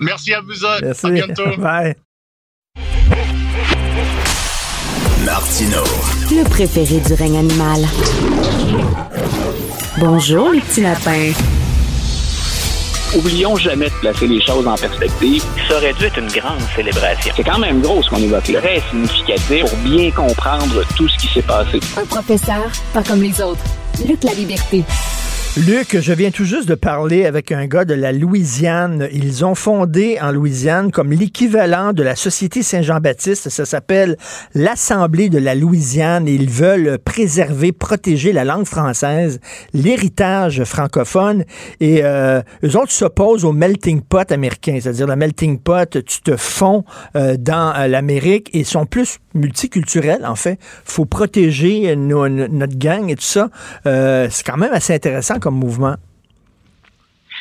Merci 0.00 0.34
à 0.34 0.40
vous 0.40 0.64
autres. 0.64 0.82
Merci. 0.82 1.06
À 1.06 1.10
bientôt. 1.10 1.56
Bye. 1.58 1.94
Martino. 5.24 5.84
Le 6.30 6.44
préféré 6.48 7.00
du 7.00 7.14
règne 7.14 7.38
animal. 7.38 7.82
Bonjour, 9.98 10.50
les 10.50 10.60
petits 10.60 10.80
lapins. 10.80 11.32
oublions 13.14 13.56
jamais 13.56 13.90
de 13.90 13.94
placer 14.00 14.26
les 14.26 14.40
choses 14.40 14.66
en 14.66 14.74
perspective. 14.74 15.44
Ça 15.68 15.76
aurait 15.76 15.92
dû 15.92 16.06
être 16.06 16.18
une 16.18 16.32
grande 16.32 16.62
célébration. 16.74 17.30
C'est 17.36 17.44
quand 17.44 17.58
même 17.58 17.82
gros 17.82 18.02
ce 18.02 18.08
qu'on 18.08 18.16
évoque 18.16 18.48
là. 18.48 18.60
Très 18.60 18.80
significatif 18.88 19.66
pour 19.66 19.78
bien 19.80 20.10
comprendre 20.10 20.82
tout 20.96 21.06
ce 21.08 21.18
qui 21.18 21.26
s'est 21.34 21.42
passé. 21.42 21.78
Un 21.98 22.06
professeur, 22.06 22.70
pas 22.94 23.02
comme 23.02 23.20
les 23.22 23.38
autres. 23.42 23.62
Luc 24.08 24.24
La 24.24 24.32
Liberté. 24.32 24.82
Luc, 25.58 25.98
je 26.00 26.14
viens 26.14 26.30
tout 26.30 26.46
juste 26.46 26.66
de 26.66 26.74
parler 26.74 27.26
avec 27.26 27.52
un 27.52 27.66
gars 27.66 27.84
de 27.84 27.92
la 27.92 28.10
Louisiane. 28.10 29.06
Ils 29.12 29.44
ont 29.44 29.54
fondé 29.54 30.16
en 30.18 30.32
Louisiane 30.32 30.90
comme 30.90 31.12
l'équivalent 31.12 31.92
de 31.92 32.02
la 32.02 32.16
Société 32.16 32.62
Saint-Jean-Baptiste. 32.62 33.50
Ça 33.50 33.66
s'appelle 33.66 34.16
l'Assemblée 34.54 35.28
de 35.28 35.38
la 35.38 35.54
Louisiane. 35.54 36.26
Ils 36.26 36.48
veulent 36.48 36.98
préserver, 36.98 37.72
protéger 37.72 38.32
la 38.32 38.44
langue 38.44 38.64
française, 38.64 39.40
l'héritage 39.74 40.64
francophone. 40.64 41.44
Et 41.80 42.02
euh, 42.02 42.40
eux 42.64 42.74
autres 42.78 42.92
s'opposent 42.92 43.44
au 43.44 43.52
melting 43.52 44.00
pot 44.00 44.32
américain. 44.32 44.78
C'est-à-dire 44.80 45.06
le 45.06 45.16
melting 45.16 45.58
pot, 45.58 46.02
tu 46.02 46.22
te 46.22 46.34
fonds 46.34 46.86
euh, 47.14 47.36
dans 47.38 47.74
euh, 47.76 47.88
l'Amérique 47.88 48.48
et 48.54 48.64
sont 48.64 48.86
plus 48.86 49.18
multiculturels, 49.34 50.24
en 50.26 50.34
fait. 50.34 50.58
faut 50.84 51.04
protéger 51.04 51.94
nos, 51.96 52.28
notre 52.28 52.78
gang 52.78 53.10
et 53.10 53.16
tout 53.16 53.22
ça. 53.22 53.50
Euh, 53.86 54.28
c'est 54.30 54.44
quand 54.44 54.56
même 54.56 54.72
assez 54.72 54.94
intéressant 54.94 55.38
comme 55.42 55.56
mouvement? 55.56 55.96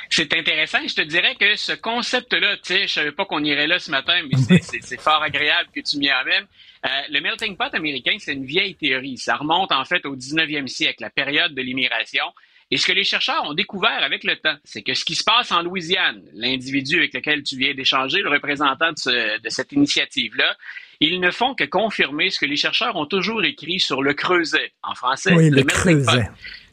C'est 0.09 0.33
intéressant. 0.33 0.79
Je 0.85 0.95
te 0.95 1.01
dirais 1.01 1.35
que 1.39 1.55
ce 1.55 1.71
concept-là, 1.73 2.57
tu 2.57 2.73
sais, 2.73 2.87
je 2.87 2.93
savais 2.93 3.11
pas 3.11 3.25
qu'on 3.25 3.43
irait 3.43 3.67
là 3.67 3.79
ce 3.79 3.91
matin, 3.91 4.19
mais 4.29 4.59
c'est 4.59 4.99
fort 4.99 5.23
agréable 5.23 5.69
que 5.73 5.79
tu 5.79 5.97
m'y 5.97 6.09
amènes. 6.09 6.45
Euh, 6.85 6.89
le 7.09 7.21
melting 7.21 7.55
pot 7.55 7.73
américain, 7.73 8.17
c'est 8.19 8.33
une 8.33 8.45
vieille 8.45 8.75
théorie. 8.75 9.17
Ça 9.17 9.35
remonte 9.35 9.71
en 9.71 9.85
fait 9.85 10.05
au 10.05 10.15
19e 10.15 10.67
siècle, 10.67 11.01
la 11.01 11.09
période 11.09 11.53
de 11.53 11.61
l'immigration. 11.61 12.25
Et 12.71 12.77
ce 12.77 12.87
que 12.87 12.93
les 12.93 13.03
chercheurs 13.03 13.43
ont 13.45 13.53
découvert 13.53 14.01
avec 14.03 14.23
le 14.23 14.35
temps, 14.37 14.55
c'est 14.63 14.81
que 14.81 14.93
ce 14.93 15.05
qui 15.05 15.15
se 15.15 15.23
passe 15.23 15.51
en 15.51 15.61
Louisiane, 15.61 16.21
l'individu 16.33 16.97
avec 16.97 17.13
lequel 17.13 17.43
tu 17.43 17.57
viens 17.57 17.73
d'échanger, 17.73 18.21
le 18.21 18.29
représentant 18.29 18.91
de, 18.91 19.41
de 19.41 19.49
cette 19.49 19.73
initiative-là, 19.73 20.55
ils 21.01 21.19
ne 21.19 21.31
font 21.31 21.53
que 21.53 21.65
confirmer 21.65 22.29
ce 22.29 22.39
que 22.39 22.45
les 22.45 22.55
chercheurs 22.55 22.95
ont 22.95 23.05
toujours 23.05 23.43
écrit 23.43 23.79
sur 23.79 24.01
le 24.01 24.13
creuset, 24.13 24.71
en 24.83 24.95
français. 24.95 25.33
Oui, 25.33 25.49
le, 25.49 25.57
le 25.57 25.63
creuset. 25.63 26.29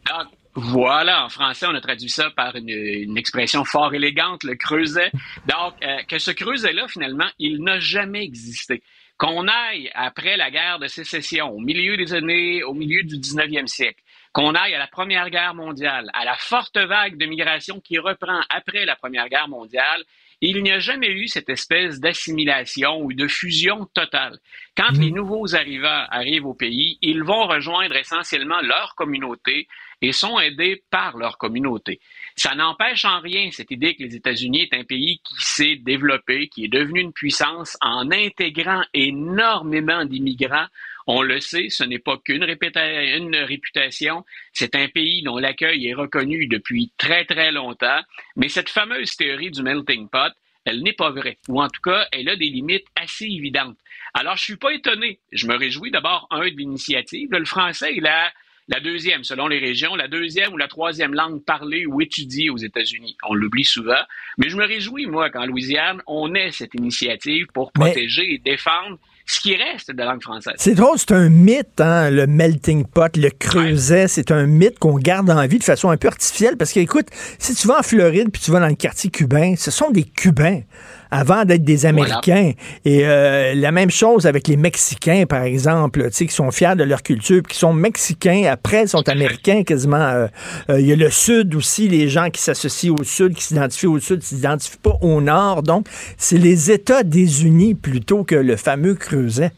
Donc, 0.07 0.29
voilà, 0.61 1.25
en 1.25 1.29
français, 1.29 1.67
on 1.69 1.75
a 1.75 1.81
traduit 1.81 2.09
ça 2.09 2.31
par 2.31 2.57
une, 2.57 3.17
expression 3.17 3.65
fort 3.65 3.95
élégante, 3.95 4.43
le 4.43 4.57
creuset. 4.57 5.13
Donc, 5.47 5.75
euh, 5.85 5.99
que 6.09 6.19
ce 6.19 6.33
creuset-là, 6.33 6.89
finalement, 6.89 7.29
il 7.39 7.63
n'a 7.63 7.79
jamais 7.79 8.25
existé. 8.25 8.83
Qu'on 9.19 9.47
aille 9.47 9.91
après 9.95 10.37
la 10.37 10.51
guerre 10.51 10.81
de 10.81 10.89
sécession, 10.89 11.51
au 11.51 11.61
milieu 11.61 11.97
des 11.97 12.13
années, 12.13 12.65
au 12.65 12.75
milieu 12.75 13.05
du 13.05 13.19
19e 13.19 13.69
siècle, 13.69 14.03
qu'on 14.33 14.55
aille 14.55 14.75
à 14.75 14.79
la 14.79 14.89
Première 14.89 15.31
Guerre 15.31 15.55
mondiale, 15.55 16.11
à 16.13 16.25
la 16.25 16.35
forte 16.37 16.77
vague 16.77 17.17
de 17.17 17.27
migration 17.27 17.81
qui 17.81 17.99
reprend 17.99 18.41
après 18.51 18.85
la 18.85 18.97
Première 18.97 19.29
Guerre 19.29 19.49
mondiale, 19.49 20.05
il 20.41 20.63
n'y 20.63 20.71
a 20.71 20.79
jamais 20.79 21.11
eu 21.11 21.27
cette 21.27 21.49
espèce 21.49 21.99
d'assimilation 22.01 23.01
ou 23.01 23.13
de 23.13 23.27
fusion 23.27 23.87
totale. 23.93 24.39
Quand 24.77 24.97
les 24.97 25.11
nouveaux 25.11 25.55
arrivants 25.57 26.05
arrivent 26.11 26.47
au 26.47 26.55
pays, 26.55 26.99
ils 27.03 27.25
vont 27.25 27.47
rejoindre 27.47 27.97
essentiellement 27.97 28.61
leur 28.63 28.95
communauté 28.95 29.67
et 30.01 30.13
sont 30.13 30.39
aidés 30.39 30.85
par 30.91 31.17
leur 31.17 31.39
communauté. 31.39 31.99
Ça 32.37 32.55
n'empêche 32.55 33.05
en 33.05 33.21
rien 33.21 33.51
cette 33.51 33.73
idée 33.73 33.97
que 33.97 34.05
les 34.05 34.15
États-Unis 34.15 34.63
est 34.63 34.77
un 34.77 34.85
pays 34.85 35.21
qui 35.25 35.35
s'est 35.39 35.77
développé, 35.77 36.49
qui 36.49 36.67
est 36.67 36.69
devenu 36.69 37.01
une 37.01 37.13
puissance 37.13 37.77
en 37.81 38.11
intégrant 38.13 38.83
énormément 38.95 40.05
d'immigrants. 40.05 40.67
On 41.11 41.23
le 41.23 41.41
sait, 41.41 41.71
ce 41.71 41.85
n'est 41.85 41.99
pas 41.99 42.19
qu'une 42.19 42.45
une 42.45 43.37
réputation, 43.37 44.27
c'est 44.53 44.75
un 44.75 44.89
pays 44.89 45.23
dont 45.23 45.39
l'accueil 45.39 45.89
est 45.89 45.95
reconnu 45.95 46.47
depuis 46.47 46.93
très 46.99 47.25
très 47.25 47.51
longtemps, 47.51 48.01
mais 48.37 48.51
cette 48.51 48.69
fameuse 48.69 49.17
théorie 49.17 49.51
du 49.51 49.63
melting 49.63 50.11
pot, 50.11 50.35
elle 50.67 50.83
n'est 50.83 50.93
pas 50.93 51.11
vraie, 51.11 51.39
ou 51.49 51.63
en 51.63 51.69
tout 51.69 51.81
cas, 51.81 52.07
elle 52.13 52.29
a 52.29 52.37
des 52.37 52.51
limites 52.51 52.85
assez 52.95 53.25
évidentes. 53.25 53.79
Alors, 54.13 54.37
je 54.37 54.45
suis 54.45 54.57
pas 54.57 54.71
étonné. 54.75 55.19
Je 55.33 55.47
me 55.47 55.57
réjouis 55.57 55.91
d'abord, 55.91 56.27
un, 56.31 56.41
de 56.41 56.57
l'initiative. 56.57 57.31
Le 57.31 57.47
français, 57.47 57.99
a 58.05 58.31
la 58.69 58.81
deuxième, 58.81 59.25
selon 59.25 59.49
les 59.49 59.59
régions, 59.59 59.97
la 59.97 60.09
deuxième 60.09 60.53
ou 60.53 60.59
la 60.59 60.69
troisième 60.69 61.15
langue 61.15 61.43
parlée 61.43 61.87
ou 61.87 62.03
étudiée 62.03 62.51
aux 62.51 62.59
États-Unis. 62.59 63.17
On 63.27 63.33
l'oublie 63.33 63.65
souvent. 63.65 64.03
Mais 64.37 64.51
je 64.51 64.57
me 64.57 64.67
réjouis, 64.67 65.07
moi, 65.07 65.31
qu'en 65.31 65.47
Louisiane, 65.47 66.03
on 66.07 66.35
ait 66.35 66.51
cette 66.51 66.75
initiative 66.75 67.47
pour 67.55 67.73
protéger 67.73 68.35
et 68.35 68.39
défendre 68.39 68.99
ce 69.29 69.41
qui 69.41 69.55
reste 69.55 69.91
de 69.91 69.99
la 69.99 70.07
langue 70.07 70.23
française. 70.23 70.55
C'est 70.57 70.75
drôle, 70.75 70.99
c'est 70.99 71.13
un 71.13 71.29
mythe, 71.29 71.81
hein, 71.81 72.11
le 72.11 72.27
melting 72.27 72.87
pot, 72.87 73.15
le 73.17 73.29
creuset. 73.31 74.09
C'est 74.09 74.31
un 74.31 74.47
mythe 74.47 74.79
qu'on 74.79 74.95
garde 74.95 75.29
en 75.31 75.47
vie 75.47 75.59
de 75.59 75.65
façon 75.65 75.91
un 75.91 75.97
peu 75.99 76.09
artificielle 76.09 76.57
parce 76.57 76.73
que, 76.73 76.81
écoute, 76.81 77.09
si 77.39 77.55
tu 77.55 77.69
vas 77.69 77.81
en 77.81 77.83
Floride 77.83 78.31
puis 78.33 78.41
tu 78.41 78.51
vas 78.51 78.61
dans 78.61 78.69
le 78.69 78.75
quartier 78.75 79.11
cubain, 79.11 79.55
ce 79.57 79.71
sont 79.71 79.91
des 79.91 80.05
Cubains 80.05 80.63
avant 81.11 81.45
d'être 81.45 81.65
des 81.65 81.87
Américains. 81.87 82.53
Et 82.85 83.07
euh, 83.07 83.55
la 83.55 83.73
même 83.73 83.91
chose 83.91 84.27
avec 84.27 84.49
les 84.49 84.57
Mexicains, 84.57 85.25
par 85.27 85.43
exemple, 85.43 86.05
tu 86.05 86.13
sais, 86.13 86.27
qui 86.27 86.35
sont 86.35 86.51
fiers 86.51 86.77
de 86.77 86.85
leur 86.85 87.03
culture, 87.03 87.43
qui 87.43 87.57
sont 87.57 87.73
Mexicains, 87.73 88.45
après 88.51 88.87
sont 88.87 89.09
Américains 89.09 89.63
quasiment. 89.65 89.97
Euh, 89.97 90.27
euh, 90.71 90.81
il 90.81 90.87
y 90.87 90.93
a 90.93 90.97
le 90.97 91.11
Sud 91.11 91.55
aussi, 91.55 91.89
les 91.89 92.09
gens 92.09 92.31
qui 92.31 92.41
s'associent 92.41 92.95
au 92.99 93.05
Sud, 93.05 93.35
qui 93.35 93.43
s'identifient 93.43 93.87
au 93.87 94.01
Sud, 94.01 94.21
qui 94.21 94.27
s'identifient 94.27 94.79
pas 94.79 94.99
au 95.01 95.21
Nord. 95.21 95.63
Donc, 95.63 95.87
c'est 96.17 96.39
les 96.39 96.71
États 96.71 97.03
désunis 97.03 97.75
plutôt 97.75 98.25
que 98.25 98.35
le 98.35 98.57
fameux 98.57 98.95
creuset. 98.95 99.53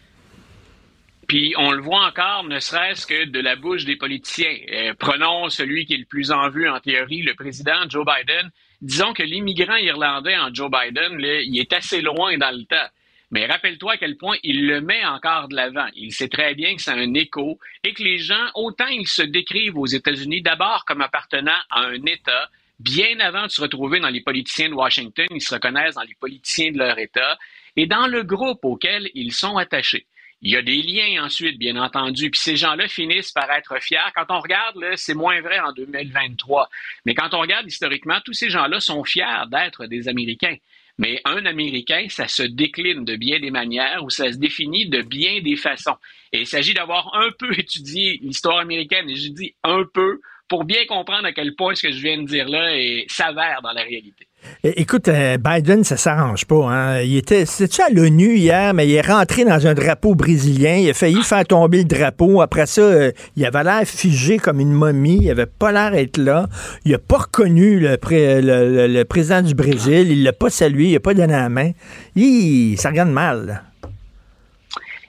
Puis 1.27 1.55
on 1.59 1.71
le 1.71 1.81
voit 1.81 2.05
encore, 2.07 2.45
ne 2.49 2.59
serait-ce 2.59 3.07
que 3.07 3.27
de 3.27 3.39
la 3.39 3.55
bouche 3.55 3.85
des 3.85 3.95
politiciens. 3.95 4.51
prenons 4.99 5.49
celui 5.49 5.87
qui 5.87 5.95
est 5.95 5.99
le 5.99 6.05
plus 6.05 6.33
en 6.33 6.49
vue 6.51 6.69
en 6.69 6.81
théorie, 6.81 7.23
le 7.23 7.35
président 7.35 7.89
Joe 7.89 8.05
Biden 8.05 8.51
disons 8.81 9.13
que 9.13 9.23
l'immigrant 9.23 9.77
irlandais 9.77 10.37
en 10.37 10.53
Joe 10.53 10.71
Biden, 10.71 11.19
il 11.21 11.59
est 11.59 11.73
assez 11.73 12.01
loin 12.01 12.37
dans 12.39 12.57
le 12.57 12.65
temps. 12.65 12.89
Mais 13.31 13.47
rappelle-toi 13.47 13.93
à 13.93 13.97
quel 13.97 14.17
point 14.17 14.37
il 14.43 14.67
le 14.67 14.81
met 14.81 15.05
encore 15.05 15.49
de 15.49 15.55
l'avant. 15.55 15.87
Il 15.95 16.13
sait 16.13 16.29
très 16.29 16.55
bien 16.55 16.75
que 16.75 16.83
c'est 16.83 16.91
un 16.91 17.15
écho 17.15 17.59
et 17.85 17.95
que 17.95 18.03
les 18.03 18.19
gens, 18.19 18.51
autant 18.55 18.89
ils 18.89 19.07
se 19.07 19.23
décrivent 19.23 19.79
aux 19.79 19.87
États-Unis 19.87 20.43
d'abord 20.43 20.85
comme 20.85 21.01
appartenant 21.01 21.61
à 21.71 21.83
un 21.83 22.05
État, 22.07 22.51
bien 22.81 23.21
avant 23.21 23.45
de 23.45 23.51
se 23.51 23.61
retrouver 23.61 24.01
dans 24.01 24.09
les 24.09 24.23
politiciens 24.23 24.71
de 24.71 24.75
Washington, 24.75 25.27
ils 25.31 25.43
se 25.43 25.55
reconnaissent 25.55 25.95
dans 25.95 26.03
les 26.03 26.17
politiciens 26.19 26.73
de 26.73 26.79
leur 26.79 26.99
État 26.99 27.39
et 27.77 27.87
dans 27.87 28.09
le 28.09 28.25
groupe 28.25 28.65
auquel 28.65 29.11
ils 29.15 29.33
sont 29.33 29.57
attachés. 29.57 30.07
Il 30.43 30.51
y 30.53 30.57
a 30.57 30.63
des 30.63 30.81
liens 30.81 31.25
ensuite, 31.25 31.59
bien 31.59 31.77
entendu, 31.77 32.31
puis 32.31 32.41
ces 32.41 32.57
gens-là 32.57 32.89
finissent 32.89 33.33
par 33.33 33.51
être 33.51 33.79
fiers. 33.83 33.99
Quand 34.15 34.25
on 34.31 34.41
regarde, 34.41 34.79
c'est 34.97 35.15
moins 35.15 35.41
vrai 35.43 35.59
en 35.61 35.73
2023, 35.73 36.71
mais 37.05 37.15
quand 37.15 37.35
on 37.35 37.41
regarde 37.41 37.67
historiquement, 37.67 38.21
tous 38.25 38.33
ces 38.33 38.49
gens-là 38.49 38.81
sont 38.81 39.05
fiers 39.05 39.45
d'être 39.51 39.87
des 39.87 40.09
Américains. 40.09 40.57
Mais 40.97 41.21
un 41.27 41.45
Américain, 41.45 42.07
ça 42.09 42.27
se 42.27 42.43
décline 42.43 43.05
de 43.05 43.17
bien 43.17 43.39
des 43.39 43.51
manières 43.51 44.03
ou 44.03 44.11
ça 44.11 44.33
se 44.33 44.39
définit 44.39 44.89
de 44.89 45.03
bien 45.03 45.41
des 45.43 45.57
façons. 45.57 45.97
Et 46.33 46.41
il 46.41 46.47
s'agit 46.47 46.75
d'avoir 46.75 47.15
un 47.15 47.31
peu 47.39 47.53
étudié 47.59 48.19
l'histoire 48.23 48.59
américaine, 48.59 49.11
et 49.11 49.17
je 49.17 49.29
dis 49.29 49.55
un 49.63 49.85
peu, 49.93 50.21
pour 50.49 50.65
bien 50.65 50.87
comprendre 50.87 51.27
à 51.27 51.33
quel 51.33 51.55
point 51.55 51.75
ce 51.75 51.83
que 51.83 51.93
je 51.93 52.01
viens 52.01 52.19
de 52.19 52.27
dire 52.27 52.49
là 52.49 52.71
s'avère 53.09 53.61
dans 53.63 53.73
la 53.73 53.83
réalité. 53.83 54.27
Écoute, 54.63 55.09
euh, 55.09 55.39
Biden, 55.39 55.85
ça 55.85 55.97
s'arrange 55.97 56.45
pas. 56.45 56.71
Hein? 56.71 57.01
Il 57.01 57.17
était, 57.17 57.47
c'était-tu 57.47 57.81
à 57.81 57.89
l'ONU 57.89 58.37
hier, 58.37 58.75
mais 58.75 58.87
il 58.87 58.95
est 58.95 59.01
rentré 59.01 59.45
dans 59.45 59.67
un 59.67 59.73
drapeau 59.73 60.15
brésilien. 60.15 60.77
Il 60.77 60.91
a 60.91 60.95
failli 60.95 61.23
faire 61.23 61.47
tomber 61.47 61.79
le 61.79 61.85
drapeau. 61.85 62.43
Après 62.43 62.67
ça, 62.67 62.83
euh, 62.83 63.13
il 63.37 63.47
avait 63.47 63.65
l'air 63.65 63.85
figé 63.87 64.39
comme 64.39 64.61
une 64.61 64.73
momie. 64.73 65.21
Il 65.23 65.31
avait 65.31 65.47
pas 65.47 65.73
l'air 65.73 65.93
d'être 65.93 66.19
là. 66.19 66.47
Il 66.85 66.95
a 66.95 66.99
pas 66.99 67.19
reconnu 67.19 67.81
le, 67.81 69.03
président 69.05 69.41
du 69.41 69.55
Brésil. 69.55 70.11
Il 70.11 70.25
l'a 70.25 70.35
pas 70.35 70.51
salué. 70.51 70.91
Il 70.91 70.97
a 70.97 71.01
pas 71.01 71.15
donné 71.15 71.33
la 71.33 71.49
main. 71.49 71.73
Il, 72.15 72.77
ça 72.77 72.91
regarde 72.91 73.11
mal. 73.11 73.63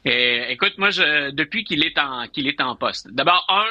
Euh, 0.07 0.45
écoute, 0.49 0.73
moi, 0.77 0.91
je, 0.91 1.31
depuis 1.31 1.63
qu'il 1.63 1.83
est 1.83 1.97
en 1.99 2.27
qu'il 2.27 2.47
est 2.47 2.59
en 2.61 2.75
poste. 2.75 3.09
D'abord, 3.11 3.45
un, 3.49 3.65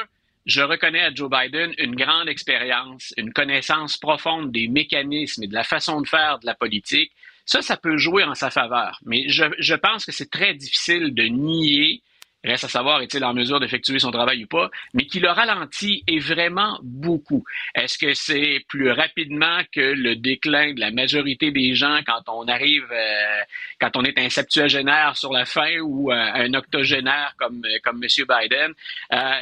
je 0.45 0.61
reconnais 0.61 1.01
à 1.01 1.13
Joe 1.13 1.29
Biden 1.29 1.73
une 1.77 1.95
grande 1.95 2.29
expérience, 2.29 3.13
une 3.17 3.33
connaissance 3.33 3.97
profonde 3.97 4.51
des 4.51 4.67
mécanismes 4.67 5.43
et 5.43 5.47
de 5.47 5.53
la 5.53 5.63
façon 5.63 6.01
de 6.01 6.07
faire 6.07 6.39
de 6.39 6.45
la 6.45 6.55
politique. 6.55 7.11
Ça, 7.45 7.61
ça 7.61 7.77
peut 7.77 7.97
jouer 7.97 8.23
en 8.23 8.35
sa 8.35 8.49
faveur. 8.49 8.99
Mais 9.05 9.27
je, 9.27 9.45
je 9.59 9.75
pense 9.75 10.05
que 10.05 10.11
c'est 10.11 10.29
très 10.29 10.53
difficile 10.53 11.13
de 11.13 11.23
nier, 11.23 12.01
reste 12.43 12.63
à 12.63 12.69
savoir 12.69 13.01
est-il 13.01 13.23
en 13.23 13.33
mesure 13.33 13.59
d'effectuer 13.59 13.99
son 13.99 14.11
travail 14.11 14.43
ou 14.43 14.47
pas, 14.47 14.69
mais 14.93 15.05
qui 15.05 15.19
le 15.19 15.29
ralentit 15.29 16.03
est 16.07 16.19
vraiment 16.19 16.79
beaucoup. 16.81 17.43
Est-ce 17.75 17.97
que 17.97 18.13
c'est 18.13 18.63
plus 18.67 18.91
rapidement 18.91 19.59
que 19.71 19.81
le 19.81 20.15
déclin 20.15 20.73
de 20.73 20.79
la 20.79 20.91
majorité 20.91 21.51
des 21.51 21.75
gens 21.75 21.99
quand 22.05 22.23
on 22.27 22.47
arrive, 22.47 22.87
euh, 22.91 23.41
quand 23.79 23.95
on 23.95 24.03
est 24.03 24.17
un 24.17 24.29
septuagénaire 24.29 25.15
sur 25.17 25.31
la 25.31 25.45
fin 25.45 25.79
ou 25.79 26.11
euh, 26.11 26.15
un 26.15 26.53
octogénaire 26.53 27.35
comme, 27.37 27.61
comme 27.83 28.03
M. 28.03 28.09
Biden? 28.27 28.73
Euh, 29.13 29.41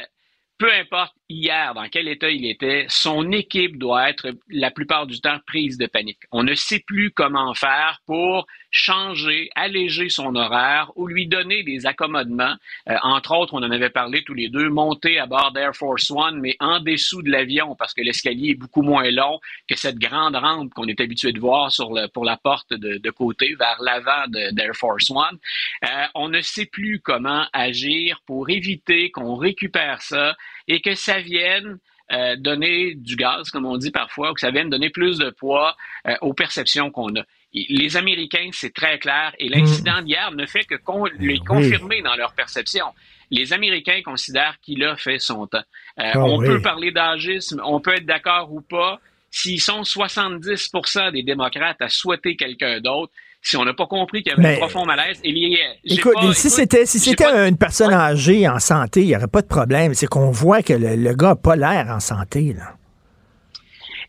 peu 0.60 0.70
importe, 0.78 1.14
hier 1.30 1.74
dans 1.74 1.88
quel 1.88 2.08
état 2.08 2.28
il 2.28 2.44
était, 2.44 2.86
son 2.88 3.30
équipe 3.32 3.78
doit 3.78 4.10
être 4.10 4.32
la 4.50 4.70
plupart 4.70 5.06
du 5.06 5.20
temps 5.20 5.38
prise 5.46 5.78
de 5.78 5.86
panique. 5.86 6.18
On 6.32 6.42
ne 6.42 6.54
sait 6.54 6.80
plus 6.80 7.12
comment 7.12 7.54
faire 7.54 8.00
pour 8.06 8.46
changer, 8.70 9.50
alléger 9.54 10.08
son 10.08 10.34
horaire 10.34 10.92
ou 10.96 11.06
lui 11.06 11.26
donner 11.26 11.62
des 11.62 11.86
accommodements. 11.86 12.54
Euh, 12.88 12.96
entre 13.02 13.32
autres, 13.36 13.54
on 13.54 13.62
en 13.62 13.70
avait 13.70 13.90
parlé 13.90 14.22
tous 14.22 14.34
les 14.34 14.48
deux, 14.48 14.68
monter 14.68 15.18
à 15.18 15.26
bord 15.26 15.52
d'Air 15.52 15.74
Force 15.74 16.10
One, 16.10 16.40
mais 16.40 16.56
en 16.60 16.80
dessous 16.80 17.22
de 17.22 17.30
l'avion 17.30 17.74
parce 17.76 17.94
que 17.94 18.02
l'escalier 18.02 18.50
est 18.50 18.54
beaucoup 18.54 18.82
moins 18.82 19.10
long 19.10 19.40
que 19.68 19.76
cette 19.76 19.98
grande 19.98 20.36
rampe 20.36 20.72
qu'on 20.74 20.86
est 20.86 21.00
habitué 21.00 21.32
de 21.32 21.40
voir 21.40 21.72
sur 21.72 21.92
le, 21.92 22.06
pour 22.08 22.24
la 22.24 22.36
porte 22.36 22.72
de, 22.72 22.98
de 22.98 23.10
côté 23.10 23.54
vers 23.58 23.80
l'avant 23.80 24.26
d'Air 24.28 24.74
Force 24.74 25.10
One. 25.10 25.38
Euh, 25.84 26.06
on 26.14 26.28
ne 26.28 26.40
sait 26.40 26.66
plus 26.66 27.00
comment 27.00 27.44
agir 27.52 28.20
pour 28.26 28.50
éviter 28.50 29.10
qu'on 29.10 29.36
récupère 29.36 30.02
ça 30.02 30.36
et 30.68 30.80
que 30.80 30.94
ça 30.94 31.20
vienne 31.20 31.78
euh, 32.12 32.34
donner 32.36 32.94
du 32.96 33.14
gaz, 33.14 33.50
comme 33.50 33.66
on 33.66 33.76
dit 33.76 33.92
parfois, 33.92 34.32
ou 34.32 34.34
que 34.34 34.40
ça 34.40 34.50
vienne 34.50 34.68
donner 34.68 34.90
plus 34.90 35.18
de 35.18 35.30
poids 35.30 35.76
euh, 36.08 36.14
aux 36.22 36.34
perceptions 36.34 36.90
qu'on 36.90 37.14
a. 37.16 37.22
Les 37.52 37.96
Américains, 37.96 38.50
c'est 38.52 38.74
très 38.74 38.98
clair, 38.98 39.32
et 39.38 39.48
l'incident 39.48 40.02
d'hier 40.02 40.32
ne 40.32 40.46
fait 40.46 40.64
que 40.64 40.74
les 41.18 41.38
confirmer 41.38 42.02
dans 42.02 42.14
leur 42.16 42.32
perception. 42.34 42.86
Les 43.30 43.52
Américains 43.52 44.00
considèrent 44.04 44.58
qu'il 44.60 44.82
a 44.84 44.96
fait 44.96 45.18
son 45.20 45.46
temps. 45.46 45.62
Euh, 46.00 46.10
Ah 46.14 46.18
on 46.24 46.38
oui. 46.38 46.46
peut 46.46 46.62
parler 46.62 46.90
d'âgisme, 46.90 47.60
on 47.64 47.80
peut 47.80 47.94
être 47.94 48.06
d'accord 48.06 48.52
ou 48.52 48.60
pas. 48.60 49.00
S'ils 49.30 49.60
sont 49.60 49.82
70% 49.82 51.12
des 51.12 51.22
démocrates 51.22 51.80
à 51.80 51.88
souhaiter 51.88 52.34
quelqu'un 52.34 52.80
d'autre, 52.80 53.12
si 53.42 53.56
on 53.56 53.64
n'a 53.64 53.72
pas 53.74 53.86
compris 53.86 54.22
qu'il 54.22 54.30
y 54.30 54.32
avait 54.34 54.42
Mais- 54.42 54.54
un 54.56 54.58
profond 54.58 54.84
malaise, 54.84 55.20
j'ai 55.24 55.72
Écoute, 55.84 56.14
pas- 56.14 56.34
si 56.34 56.50
c'était 56.50 56.84
si 56.86 56.98
j'ai 56.98 57.10
c'était 57.10 57.24
pas- 57.24 57.48
une 57.48 57.56
personne 57.56 57.92
âgée 57.92 58.46
en 58.48 58.58
santé, 58.58 59.00
il 59.02 59.06
n'y 59.08 59.16
aurait 59.16 59.28
pas 59.28 59.42
de 59.42 59.46
problème. 59.46 59.94
C'est 59.94 60.06
qu'on 60.06 60.30
voit 60.30 60.62
que 60.62 60.72
le, 60.74 60.96
le 60.96 61.14
gars 61.14 61.28
n'a 61.28 61.36
pas 61.36 61.56
l'air 61.56 61.86
en 61.88 62.00
santé. 62.00 62.52
Là. 62.52 62.76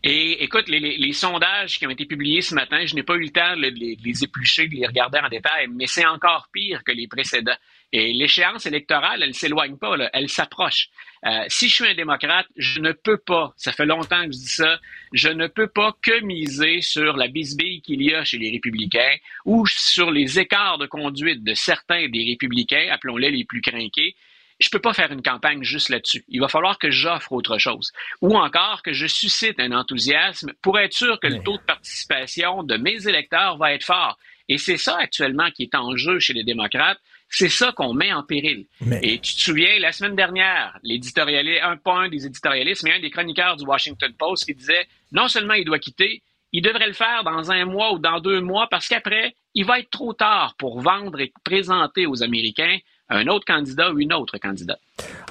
Et 0.04 0.42
écoute, 0.42 0.68
les, 0.68 0.80
les- 0.80 0.96
les 0.96 1.12
sondages 1.12 1.78
qui 1.78 1.86
ont 1.86 1.90
été 1.90 2.06
publiés 2.06 2.42
ce 2.42 2.54
matin, 2.54 2.84
je 2.84 2.94
n'ai 2.96 3.04
pas 3.04 3.14
eu 3.14 3.20
le 3.20 3.30
temps 3.30 3.54
de 3.56 3.62
les, 3.62 3.70
de 3.96 4.02
les 4.04 4.24
éplucher, 4.24 4.66
de 4.66 4.74
les 4.74 4.86
regarder 4.86 5.18
en 5.24 5.28
détail, 5.28 5.68
mais 5.72 5.86
c'est 5.86 6.06
encore 6.06 6.48
pire 6.52 6.82
que 6.84 6.90
les 6.92 7.06
précédents. 7.06 7.54
Et 7.92 8.12
l'échéance 8.12 8.66
électorale, 8.66 9.22
elle 9.22 9.34
s'éloigne 9.34 9.76
pas, 9.76 9.96
là, 9.96 10.10
elle 10.12 10.28
s'approche. 10.28 10.88
Euh, 11.24 11.44
si 11.48 11.68
je 11.68 11.74
suis 11.76 11.86
un 11.86 11.94
démocrate, 11.94 12.46
je 12.56 12.80
ne 12.80 12.90
peux 12.92 13.16
pas, 13.16 13.52
ça 13.56 13.70
fait 13.70 13.86
longtemps 13.86 14.24
que 14.26 14.32
je 14.32 14.38
dis 14.38 14.48
ça, 14.48 14.80
je 15.12 15.28
ne 15.28 15.46
peux 15.46 15.68
pas 15.68 15.96
que 16.02 16.20
miser 16.20 16.80
sur 16.80 17.16
la 17.16 17.28
bisbille 17.28 17.80
qu'il 17.80 18.02
y 18.02 18.12
a 18.12 18.24
chez 18.24 18.38
les 18.38 18.50
républicains 18.50 19.16
ou 19.44 19.64
sur 19.66 20.10
les 20.10 20.40
écarts 20.40 20.78
de 20.78 20.86
conduite 20.86 21.44
de 21.44 21.54
certains 21.54 22.08
des 22.08 22.24
républicains, 22.24 22.88
appelons-les 22.90 23.30
les 23.30 23.44
plus 23.44 23.60
crinqués, 23.60 24.16
je 24.58 24.68
peux 24.68 24.78
pas 24.78 24.94
faire 24.94 25.12
une 25.12 25.22
campagne 25.22 25.62
juste 25.62 25.88
là-dessus. 25.88 26.24
Il 26.28 26.40
va 26.40 26.48
falloir 26.48 26.78
que 26.78 26.90
j'offre 26.90 27.32
autre 27.32 27.58
chose. 27.58 27.92
Ou 28.20 28.36
encore 28.36 28.82
que 28.82 28.92
je 28.92 29.06
suscite 29.06 29.58
un 29.58 29.72
enthousiasme 29.72 30.52
pour 30.62 30.78
être 30.78 30.92
sûr 30.92 31.18
que 31.20 31.26
le 31.26 31.42
taux 31.42 31.56
de 31.56 31.62
participation 31.62 32.62
de 32.62 32.76
mes 32.76 33.08
électeurs 33.08 33.56
va 33.56 33.72
être 33.72 33.84
fort. 33.84 34.18
Et 34.48 34.58
c'est 34.58 34.76
ça 34.76 34.98
actuellement 34.98 35.50
qui 35.50 35.64
est 35.64 35.74
en 35.74 35.96
jeu 35.96 36.18
chez 36.18 36.32
les 36.32 36.44
démocrates. 36.44 37.00
C'est 37.34 37.48
ça 37.48 37.72
qu'on 37.72 37.94
met 37.94 38.12
en 38.12 38.22
péril. 38.22 38.66
Et 39.02 39.18
tu 39.18 39.34
te 39.34 39.40
souviens, 39.40 39.78
la 39.80 39.90
semaine 39.90 40.14
dernière, 40.14 40.78
l'éditorialiste, 40.82 41.62
un 41.64 41.76
pas 41.78 41.94
un 41.94 42.08
des 42.08 42.26
éditorialistes, 42.26 42.82
mais 42.84 42.92
un 42.92 43.00
des 43.00 43.10
chroniqueurs 43.10 43.56
du 43.56 43.64
Washington 43.64 44.12
Post 44.18 44.44
qui 44.44 44.54
disait 44.54 44.86
non 45.12 45.28
seulement 45.28 45.54
il 45.54 45.64
doit 45.64 45.78
quitter, 45.78 46.22
il 46.52 46.60
devrait 46.62 46.86
le 46.86 46.92
faire 46.92 47.24
dans 47.24 47.50
un 47.50 47.64
mois 47.64 47.94
ou 47.94 47.98
dans 47.98 48.20
deux 48.20 48.42
mois 48.42 48.68
parce 48.70 48.86
qu'après, 48.86 49.34
il 49.54 49.64
va 49.64 49.78
être 49.78 49.90
trop 49.90 50.12
tard 50.12 50.54
pour 50.58 50.80
vendre 50.80 51.20
et 51.20 51.32
présenter 51.42 52.06
aux 52.06 52.22
Américains 52.22 52.76
un 53.08 53.26
autre 53.26 53.44
candidat 53.46 53.90
ou 53.92 54.00
une 54.00 54.12
autre 54.12 54.38
candidate. 54.38 54.78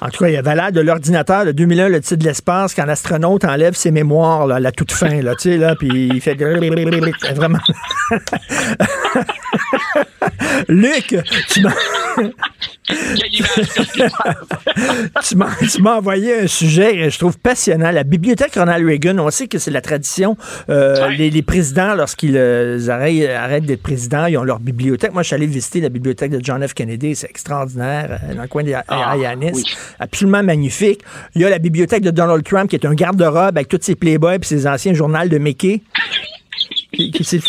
En 0.00 0.08
tout 0.08 0.18
cas, 0.18 0.28
il 0.28 0.34
y 0.34 0.36
avait 0.36 0.54
l'air 0.54 0.72
de 0.72 0.80
l'ordinateur 0.80 1.44
de 1.44 1.52
2001, 1.52 1.88
le 1.88 2.00
titre 2.00 2.16
de 2.16 2.24
l'espace, 2.24 2.74
quand 2.74 2.84
l'astronaute 2.84 3.44
enlève 3.44 3.74
ses 3.74 3.90
mémoires 3.90 4.46
là, 4.46 4.56
à 4.56 4.60
la 4.60 4.72
toute 4.72 4.92
fin, 4.92 5.22
là, 5.22 5.34
tu 5.34 5.50
sais, 5.50 5.56
là, 5.56 5.74
puis 5.76 5.88
il 5.88 6.20
fait 6.20 6.34
vraiment. 7.34 7.58
Luc, 10.68 11.16
tu 11.50 11.62
m'as. 11.62 11.74
tu 15.22 15.86
envoyé 15.86 16.40
un 16.40 16.46
sujet, 16.46 17.10
je 17.10 17.18
trouve 17.18 17.38
passionnant. 17.38 17.90
La 17.90 18.04
bibliothèque 18.04 18.54
Ronald 18.54 18.86
Reagan, 18.86 19.18
on 19.18 19.30
sait 19.30 19.48
que 19.48 19.58
c'est 19.58 19.70
la 19.70 19.80
tradition. 19.80 20.36
euh, 20.68 21.08
les, 21.08 21.30
les 21.30 21.42
présidents, 21.42 21.94
lorsqu'ils 21.94 22.36
euh, 22.36 22.78
arrêtent, 22.88 23.30
arrêtent 23.30 23.66
d'être 23.66 23.82
présidents, 23.82 24.26
ils 24.26 24.36
ont 24.36 24.44
leur 24.44 24.60
bibliothèque. 24.60 25.12
Moi, 25.12 25.22
je 25.22 25.28
suis 25.28 25.34
allé 25.34 25.46
visiter 25.46 25.80
la 25.80 25.88
bibliothèque 25.88 26.30
de 26.30 26.40
John 26.42 26.66
F. 26.66 26.74
Kennedy. 26.74 27.14
C'est 27.14 27.30
extraordinaire, 27.30 28.20
euh, 28.28 28.34
dans 28.34 28.42
le 28.42 28.48
coin 28.48 28.62
des 28.62 28.78
Ah, 28.88 29.14
oui. 29.16 29.64
Absolument 29.98 30.42
magnifique. 30.42 31.00
Il 31.34 31.42
y 31.42 31.44
a 31.44 31.50
la 31.50 31.58
bibliothèque 31.58 32.02
de 32.02 32.10
Donald 32.10 32.44
Trump, 32.44 32.70
qui 32.70 32.76
est 32.76 32.86
un 32.86 32.94
garde-robe 32.94 33.56
avec 33.56 33.68
tous 33.68 33.78
ses 33.80 33.94
playboys 33.94 34.38
et 34.40 34.44
ses 34.44 34.66
anciens 34.66 34.94
journaux 34.94 35.26
de 35.26 35.38
Mickey. 35.38 35.82
Qui- 36.92 37.10
C'est 37.24 37.40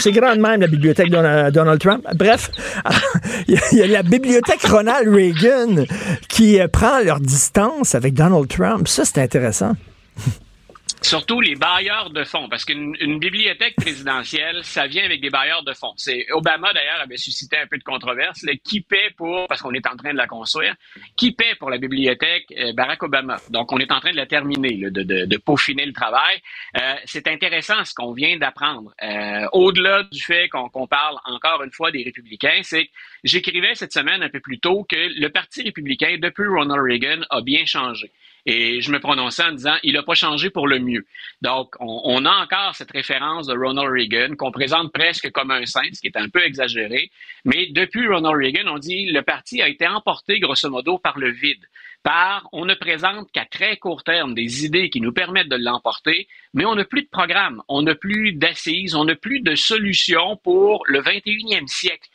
c'est 0.00 0.12
grand 0.12 0.36
même, 0.36 0.60
la 0.62 0.66
bibliothèque 0.66 1.08
de 1.10 1.12
Donald 1.16 1.54
Donald 1.54 1.78
Trump. 1.80 2.04
Bref, 2.14 2.50
il 3.48 3.54
y, 3.54 3.58
a- 3.58 3.60
il 3.72 3.78
y 3.78 3.82
a 3.82 3.86
la 3.86 4.02
bibliothèque 4.02 4.62
Ronald 4.62 5.08
Reagan 5.08 5.84
qui 6.28 6.58
euh, 6.60 6.66
prend 6.68 7.00
leur 7.00 7.20
distance 7.20 7.94
avec 7.94 8.14
Donald 8.14 8.48
Trump. 8.48 8.88
Ça, 8.88 9.04
c'est 9.04 9.18
intéressant. 9.20 9.72
Surtout 11.06 11.40
les 11.40 11.54
bailleurs 11.54 12.10
de 12.10 12.24
fonds, 12.24 12.48
parce 12.48 12.64
qu'une 12.64 12.96
une 13.00 13.20
bibliothèque 13.20 13.76
présidentielle, 13.76 14.64
ça 14.64 14.88
vient 14.88 15.04
avec 15.04 15.20
des 15.20 15.30
bailleurs 15.30 15.62
de 15.62 15.72
fonds. 15.72 15.92
C'est 15.96 16.26
Obama 16.32 16.72
d'ailleurs 16.72 17.00
avait 17.00 17.16
suscité 17.16 17.56
un 17.58 17.68
peu 17.68 17.78
de 17.78 17.84
controverse. 17.84 18.42
là, 18.42 18.54
qui 18.64 18.80
paie 18.80 19.10
pour, 19.16 19.46
parce 19.46 19.62
qu'on 19.62 19.72
est 19.72 19.86
en 19.86 19.96
train 19.96 20.12
de 20.12 20.16
la 20.16 20.26
construire, 20.26 20.74
qui 21.16 21.30
paie 21.30 21.54
pour 21.60 21.70
la 21.70 21.78
bibliothèque 21.78 22.46
Euh, 22.58 22.72
Barack 22.72 23.04
Obama. 23.04 23.36
Donc 23.50 23.70
on 23.72 23.78
est 23.78 23.92
en 23.92 24.00
train 24.00 24.10
de 24.10 24.16
la 24.16 24.26
terminer, 24.26 24.76
là, 24.78 24.90
de, 24.90 25.02
de, 25.04 25.26
de 25.26 25.36
peaufiner 25.36 25.86
le 25.86 25.92
travail. 25.92 26.36
Euh, 26.76 26.94
c'est 27.04 27.28
intéressant 27.28 27.84
ce 27.84 27.94
qu'on 27.94 28.12
vient 28.12 28.36
d'apprendre. 28.36 28.92
Euh, 29.02 29.46
Au-delà 29.52 30.02
du 30.10 30.20
fait 30.20 30.48
qu'on 30.48 30.68
qu'on 30.68 30.88
parle 30.88 31.16
encore 31.24 31.62
une 31.62 31.70
fois 31.70 31.92
des 31.92 32.02
républicains, 32.02 32.60
c'est 32.62 32.86
que 32.86 32.92
j'écrivais 33.22 33.74
cette 33.76 33.92
semaine 33.92 34.24
un 34.24 34.28
peu 34.28 34.40
plus 34.40 34.58
tôt 34.58 34.84
que 34.90 34.96
le 34.96 35.28
Parti 35.28 35.62
républicain 35.62 36.16
depuis 36.20 36.48
Ronald 36.48 36.82
Reagan 36.82 37.20
a 37.30 37.40
bien 37.42 37.64
changé. 37.64 38.10
Et 38.48 38.80
je 38.80 38.92
me 38.92 39.00
prononçais 39.00 39.42
en 39.42 39.52
disant, 39.52 39.74
il 39.82 39.94
n'a 39.94 40.04
pas 40.04 40.14
changé 40.14 40.50
pour 40.50 40.68
le 40.68 40.78
mieux. 40.78 41.04
Donc, 41.42 41.74
on, 41.80 42.24
a 42.24 42.30
encore 42.30 42.76
cette 42.76 42.92
référence 42.92 43.48
de 43.48 43.54
Ronald 43.54 43.90
Reagan 43.90 44.36
qu'on 44.36 44.52
présente 44.52 44.92
presque 44.92 45.32
comme 45.32 45.50
un 45.50 45.66
saint, 45.66 45.92
ce 45.92 46.00
qui 46.00 46.06
est 46.06 46.16
un 46.16 46.28
peu 46.28 46.44
exagéré. 46.44 47.10
Mais 47.44 47.66
depuis 47.66 48.06
Ronald 48.06 48.36
Reagan, 48.36 48.68
on 48.72 48.78
dit 48.78 49.10
le 49.10 49.22
parti 49.22 49.62
a 49.62 49.68
été 49.68 49.88
emporté 49.88 50.38
grosso 50.38 50.70
modo 50.70 50.96
par 50.96 51.18
le 51.18 51.30
vide. 51.30 51.66
Par, 52.04 52.48
on 52.52 52.64
ne 52.66 52.74
présente 52.74 53.32
qu'à 53.32 53.46
très 53.46 53.78
court 53.78 54.04
terme 54.04 54.32
des 54.32 54.64
idées 54.64 54.90
qui 54.90 55.00
nous 55.00 55.12
permettent 55.12 55.48
de 55.48 55.56
l'emporter, 55.56 56.28
mais 56.54 56.64
on 56.64 56.76
n'a 56.76 56.84
plus 56.84 57.02
de 57.02 57.08
programme, 57.08 57.64
on 57.66 57.82
n'a 57.82 57.96
plus 57.96 58.32
d'assises, 58.32 58.94
on 58.94 59.06
n'a 59.06 59.16
plus 59.16 59.40
de 59.40 59.56
solutions 59.56 60.36
pour 60.36 60.84
le 60.86 61.00
21e 61.00 61.66
siècle. 61.66 62.08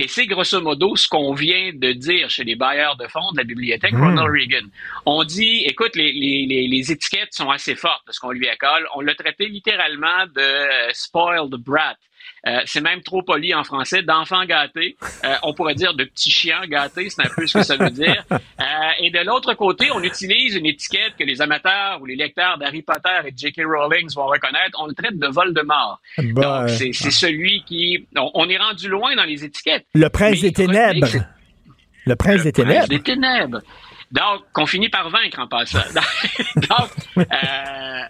Et 0.00 0.06
c'est 0.06 0.26
grosso 0.26 0.60
modo 0.60 0.94
ce 0.94 1.08
qu'on 1.08 1.34
vient 1.34 1.72
de 1.74 1.90
dire 1.90 2.30
chez 2.30 2.44
les 2.44 2.54
bailleurs 2.54 2.96
de 2.96 3.08
fonds 3.08 3.32
de 3.32 3.38
la 3.38 3.44
bibliothèque 3.44 3.92
Mm. 3.92 4.04
Ronald 4.04 4.30
Reagan. 4.30 4.66
On 5.06 5.24
dit, 5.24 5.64
écoute, 5.66 5.96
les, 5.96 6.12
les, 6.12 6.46
les, 6.46 6.68
les 6.68 6.92
étiquettes 6.92 7.32
sont 7.32 7.50
assez 7.50 7.74
fortes 7.74 8.06
de 8.06 8.12
ce 8.12 8.20
qu'on 8.20 8.30
lui 8.30 8.48
accole. 8.48 8.86
On 8.94 9.00
l'a 9.00 9.14
traité 9.16 9.46
littéralement 9.48 10.26
de 10.26 10.40
euh, 10.40 10.90
spoiled 10.92 11.50
brat. 11.56 11.96
Euh, 12.46 12.60
c'est 12.66 12.80
même 12.80 13.02
trop 13.02 13.22
poli 13.22 13.54
en 13.54 13.64
français, 13.64 14.02
d'enfant 14.02 14.44
gâté. 14.44 14.96
Euh, 15.24 15.34
on 15.42 15.54
pourrait 15.54 15.74
dire 15.74 15.94
de 15.94 16.04
petit 16.04 16.30
chien 16.30 16.60
gâté, 16.66 17.10
c'est 17.10 17.22
un 17.24 17.30
peu 17.34 17.46
ce 17.46 17.58
que 17.58 17.64
ça 17.64 17.76
veut 17.76 17.90
dire. 17.90 18.24
Euh, 18.60 18.64
et 18.98 19.10
de 19.10 19.24
l'autre 19.24 19.54
côté, 19.54 19.88
on 19.92 20.02
utilise 20.02 20.56
une 20.56 20.66
étiquette 20.66 21.14
que 21.16 21.22
les 21.22 21.40
amateurs 21.40 22.00
ou 22.02 22.06
les 22.06 22.16
lecteurs 22.16 22.58
d'Harry 22.58 22.82
Potter 22.82 23.28
et 23.28 23.32
J.K. 23.36 23.62
Rowling 23.64 24.08
vont 24.14 24.26
reconnaître. 24.26 24.76
On 24.80 24.86
le 24.86 24.94
traite 24.94 25.16
de 25.16 25.28
Voldemort. 25.28 26.00
Donc, 26.18 26.68
c'est 26.70 26.92
c'est 26.92 27.12
celui 27.12 27.62
qui... 27.64 28.04
On, 28.16 28.30
on 28.34 28.48
est 28.48 28.58
rendu 28.58 28.88
loin 28.88 29.14
dans 29.14 29.22
les 29.22 29.44
étiquettes. 29.44 29.86
Le 29.94 30.08
prince 30.08 30.40
des 30.40 30.52
ténèbres. 30.52 31.06
Le 32.04 32.16
prince 32.16 32.42
des 32.42 32.52
ténèbres. 32.52 32.78
Prince 32.78 32.88
des 32.88 33.00
ténèbres. 33.02 33.60
Donc, 34.10 34.44
qu'on 34.52 34.66
finit 34.66 34.88
par 34.88 35.10
vaincre 35.10 35.38
en 35.38 35.46
passant. 35.46 35.78
Donc, 36.56 36.90
euh, 37.18 38.02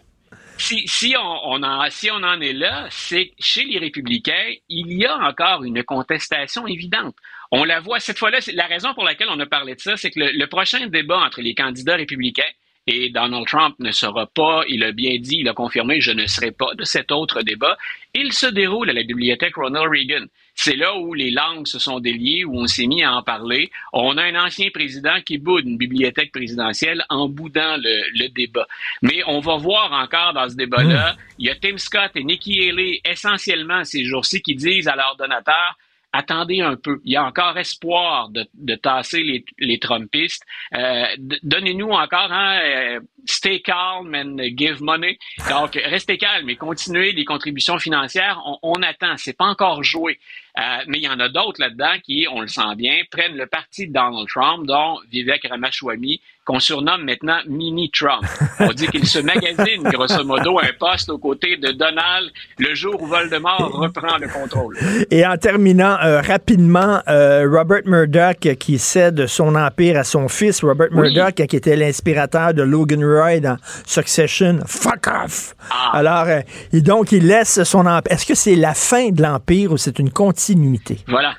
si, 0.59 1.15
on, 1.17 1.63
en, 1.63 2.41
est 2.41 2.53
là, 2.53 2.87
c'est 2.91 3.33
chez 3.39 3.65
les 3.65 3.79
républicains, 3.79 4.53
il 4.69 4.93
y 4.93 5.07
a 5.07 5.17
encore 5.17 5.65
une 5.65 5.83
contestation 5.83 6.67
évidente. 6.67 7.15
On 7.51 7.65
la 7.65 7.81
voit 7.81 8.01
cette 8.01 8.19
fois-là. 8.19 8.39
La 8.55 8.67
raison 8.67 8.93
pour 8.95 9.05
laquelle 9.05 9.29
on 9.31 9.41
a 9.41 9.47
parlé 9.47 9.75
de 9.75 9.81
ça, 9.81 9.97
c'est 9.97 10.11
que 10.11 10.21
le, 10.21 10.31
le 10.33 10.47
prochain 10.47 10.87
débat 10.89 11.19
entre 11.19 11.41
les 11.41 11.55
candidats 11.55 11.97
républicains 11.97 12.51
et 12.89 13.11
Donald 13.11 13.47
Trump 13.47 13.77
ne 13.81 13.93
sera 13.93 14.27
pas, 14.27 14.63
il 14.67 14.83
a 14.83 14.93
bien 14.93 15.19
dit, 15.19 15.39
il 15.41 15.49
a 15.49 15.53
confirmé, 15.53 16.01
je 16.01 16.11
ne 16.11 16.27
serai 16.27 16.53
pas 16.53 16.75
de 16.75 16.85
cet 16.85 17.13
autre 17.13 17.43
débat. 17.43 17.77
Il 18.15 18.33
se 18.33 18.47
déroule 18.47 18.89
à 18.89 18.95
la 18.95 19.03
bibliothèque 19.03 19.57
Ronald 19.57 19.91
Reagan. 19.91 20.25
C'est 20.61 20.75
là 20.75 20.97
où 20.99 21.14
les 21.14 21.30
langues 21.30 21.68
se 21.68 21.79
sont 21.79 22.01
déliées, 22.01 22.45
où 22.45 22.59
on 22.59 22.67
s'est 22.67 22.89
mis 22.89 23.05
à 23.05 23.14
en 23.14 23.22
parler. 23.22 23.71
On 23.93 24.18
a 24.18 24.25
un 24.25 24.35
ancien 24.35 24.71
président 24.75 25.21
qui 25.25 25.39
boude 25.39 25.64
une 25.64 25.79
bibliothèque 25.79 26.33
présidentielle 26.33 27.05
en 27.11 27.29
boudant 27.29 27.76
le, 27.76 28.03
le 28.18 28.29
débat. 28.30 28.67
Mais 29.01 29.22
on 29.29 29.39
va 29.39 29.57
voir 29.57 29.93
encore 29.93 30.33
dans 30.33 30.49
ce 30.49 30.57
débat-là, 30.57 31.14
il 31.39 31.47
y 31.47 31.51
a 31.51 31.55
Tim 31.55 31.79
Scott 31.79 32.11
et 32.17 32.25
Nikki 32.25 32.68
Haley 32.68 33.01
essentiellement 33.05 33.85
ces 33.85 34.05
jours-ci 34.05 34.43
qui 34.43 34.57
disent 34.57 34.89
à 34.89 34.97
leurs 34.97 35.14
donateurs, 35.17 35.79
attendez 36.18 36.61
un 36.61 36.76
peu. 36.76 37.00
Il 37.04 37.12
y 37.12 37.16
a 37.16 37.24
encore 37.24 37.57
espoir 37.57 38.28
de, 38.28 38.46
de 38.54 38.74
tasser 38.74 39.22
les, 39.22 39.45
les 39.58 39.78
Trumpistes. 39.78 40.45
Euh, 40.74 41.07
Donnez-nous 41.42 41.90
encore, 41.90 42.32
hein, 42.32 42.58
euh, 42.62 43.00
stay 43.24 43.61
calm 43.61 44.14
and 44.14 44.36
give 44.57 44.82
money. 44.82 45.18
Donc, 45.49 45.74
restez 45.84 46.18
calme 46.18 46.50
et 46.50 46.57
continuez 46.57 47.12
les 47.12 47.24
contributions 47.24 47.78
financières. 47.78 48.42
On, 48.45 48.58
on 48.62 48.82
attend. 48.82 49.16
C'est 49.16 49.36
pas 49.36 49.46
encore 49.46 49.84
joué. 49.84 50.18
Euh, 50.58 50.62
mais 50.88 50.99
il 50.99 51.04
y 51.04 51.08
en 51.08 51.20
a 51.20 51.28
d'autres 51.28 51.61
là-dedans 51.61 51.99
qui, 52.03 52.26
on 52.30 52.40
le 52.40 52.49
sent 52.49 52.74
bien, 52.76 53.03
prennent 53.11 53.36
le 53.36 53.46
parti 53.46 53.86
de 53.86 53.92
Donald 53.92 54.26
Trump, 54.28 54.66
dont 54.66 54.99
Vivek 55.11 55.46
Ramaswamy, 55.49 56.20
qu'on 56.49 56.61
surnomme 56.61 57.04
maintenant 57.04 57.41
Mini 57.46 57.91
Trump. 57.91 58.25
On 58.58 58.72
dit 58.72 58.87
qu'il 58.87 59.07
se 59.07 59.18
magasine, 59.18 59.83
grosso 59.83 60.25
modo, 60.25 60.58
un 60.58 60.72
poste 60.80 61.11
aux 61.11 61.18
côtés 61.18 61.58
de 61.58 61.72
Donald 61.72 62.30
le 62.58 62.75
jour 62.75 63.03
où 63.03 63.07
Voldemort 63.07 63.70
reprend 63.70 64.16
le 64.16 64.29
contrôle. 64.29 64.79
Et 65.11 65.26
en 65.26 65.37
terminant 65.37 65.99
euh, 66.03 66.22
rapidement, 66.22 67.03
euh, 67.07 67.46
Robert 67.46 67.83
Murdoch 67.84 68.57
qui 68.58 68.79
cède 68.79 69.26
son 69.26 69.54
empire 69.57 69.99
à 69.99 70.04
son 70.04 70.26
fils, 70.29 70.64
Robert 70.64 70.88
Murdoch, 70.91 71.34
qui 71.34 71.57
était 71.57 71.76
l'inspirateur 71.76 72.54
de 72.54 72.62
Logan 72.62 73.04
Roy 73.04 73.41
dans 73.41 73.58
Succession. 73.84 74.61
Fuck 74.66 75.07
off! 75.07 75.54
Ah. 75.70 75.99
Alors, 75.99 76.29
euh, 76.29 76.41
et 76.72 76.80
donc, 76.80 77.12
il 77.12 77.26
laisse 77.26 77.62
son 77.64 77.80
empire. 77.84 78.11
Est-ce 78.11 78.25
que 78.25 78.34
c'est 78.34 78.57
la 78.57 78.72
fin 78.72 79.11
de 79.11 79.20
l'empire 79.20 79.72
ou 79.72 79.76
c'est 79.76 79.99
une 79.99 80.11
continuité? 80.11 80.96
Voilà. 81.07 81.34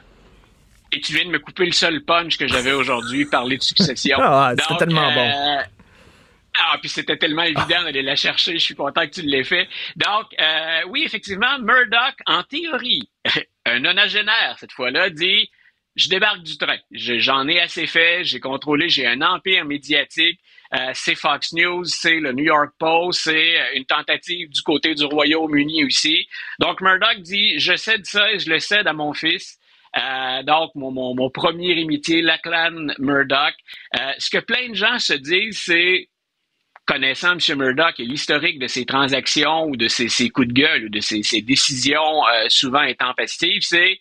Et 0.91 1.01
tu 1.01 1.13
viens 1.13 1.25
de 1.25 1.29
me 1.29 1.39
couper 1.39 1.65
le 1.65 1.71
seul 1.71 2.03
punch 2.03 2.37
que 2.37 2.47
j'avais 2.47 2.71
aujourd'hui, 2.71 3.25
parler 3.25 3.57
de 3.57 3.63
succession. 3.63 4.17
Ah, 4.21 4.53
c'est 4.57 4.77
tellement 4.77 5.11
bon. 5.13 5.31
Ah, 6.61 6.77
puis 6.79 6.89
c'était 6.89 7.17
tellement 7.17 7.43
évident 7.43 7.83
d'aller 7.83 8.01
la 8.01 8.15
chercher. 8.15 8.53
Je 8.53 8.63
suis 8.63 8.75
content 8.75 9.05
que 9.05 9.11
tu 9.11 9.21
l'aies 9.21 9.43
fait. 9.43 9.67
Donc, 9.95 10.25
euh, 10.39 10.81
oui, 10.89 11.03
effectivement, 11.05 11.57
Murdoch, 11.59 12.15
en 12.25 12.43
théorie, 12.43 13.09
un 13.65 13.79
nonagénaire, 13.79 14.55
cette 14.59 14.71
fois-là, 14.71 15.09
dit 15.09 15.49
je 15.95 16.07
débarque 16.07 16.43
du 16.43 16.57
train. 16.57 16.77
J'en 16.91 17.47
ai 17.47 17.59
assez 17.59 17.85
fait. 17.85 18.23
J'ai 18.23 18.39
contrôlé. 18.39 18.89
J'ai 18.89 19.05
un 19.05 19.21
empire 19.21 19.65
médiatique. 19.65 20.39
Euh, 20.73 20.91
c'est 20.93 21.15
Fox 21.15 21.51
News, 21.53 21.83
c'est 21.85 22.19
le 22.19 22.31
New 22.31 22.43
York 22.43 22.73
Post, 22.77 23.21
c'est 23.23 23.75
une 23.75 23.85
tentative 23.85 24.49
du 24.49 24.61
côté 24.61 24.93
du 24.93 25.03
Royaume-Uni 25.03 25.83
aussi. 25.83 26.27
Donc 26.59 26.79
Murdoch 26.81 27.21
dit 27.21 27.57
je 27.59 27.75
cède 27.75 28.05
ça 28.05 28.31
et 28.31 28.37
je 28.37 28.51
le 28.51 28.59
cède 28.59 28.85
à 28.85 28.93
mon 28.93 29.13
fils. 29.13 29.58
Euh, 29.97 30.43
donc, 30.43 30.71
mon, 30.75 31.29
premier 31.29 31.71
héritier, 31.71 32.21
Lachlan 32.21 32.93
Murdoch. 32.99 33.55
Euh, 33.99 34.11
ce 34.17 34.29
que 34.29 34.37
plein 34.37 34.69
de 34.69 34.75
gens 34.75 34.99
se 34.99 35.13
disent, 35.13 35.61
c'est 35.65 36.09
connaissant 36.85 37.33
M. 37.33 37.57
Murdoch 37.57 37.99
et 37.99 38.05
l'historique 38.05 38.59
de 38.59 38.67
ses 38.67 38.85
transactions 38.85 39.65
ou 39.65 39.75
de 39.75 39.87
ses, 39.87 40.07
coups 40.29 40.47
de 40.47 40.53
gueule 40.53 40.85
ou 40.85 40.89
de 40.89 40.99
ses, 40.99 41.41
décisions 41.41 42.27
euh, 42.27 42.45
souvent 42.49 42.79
intempestives, 42.79 43.61
c'est 43.61 43.99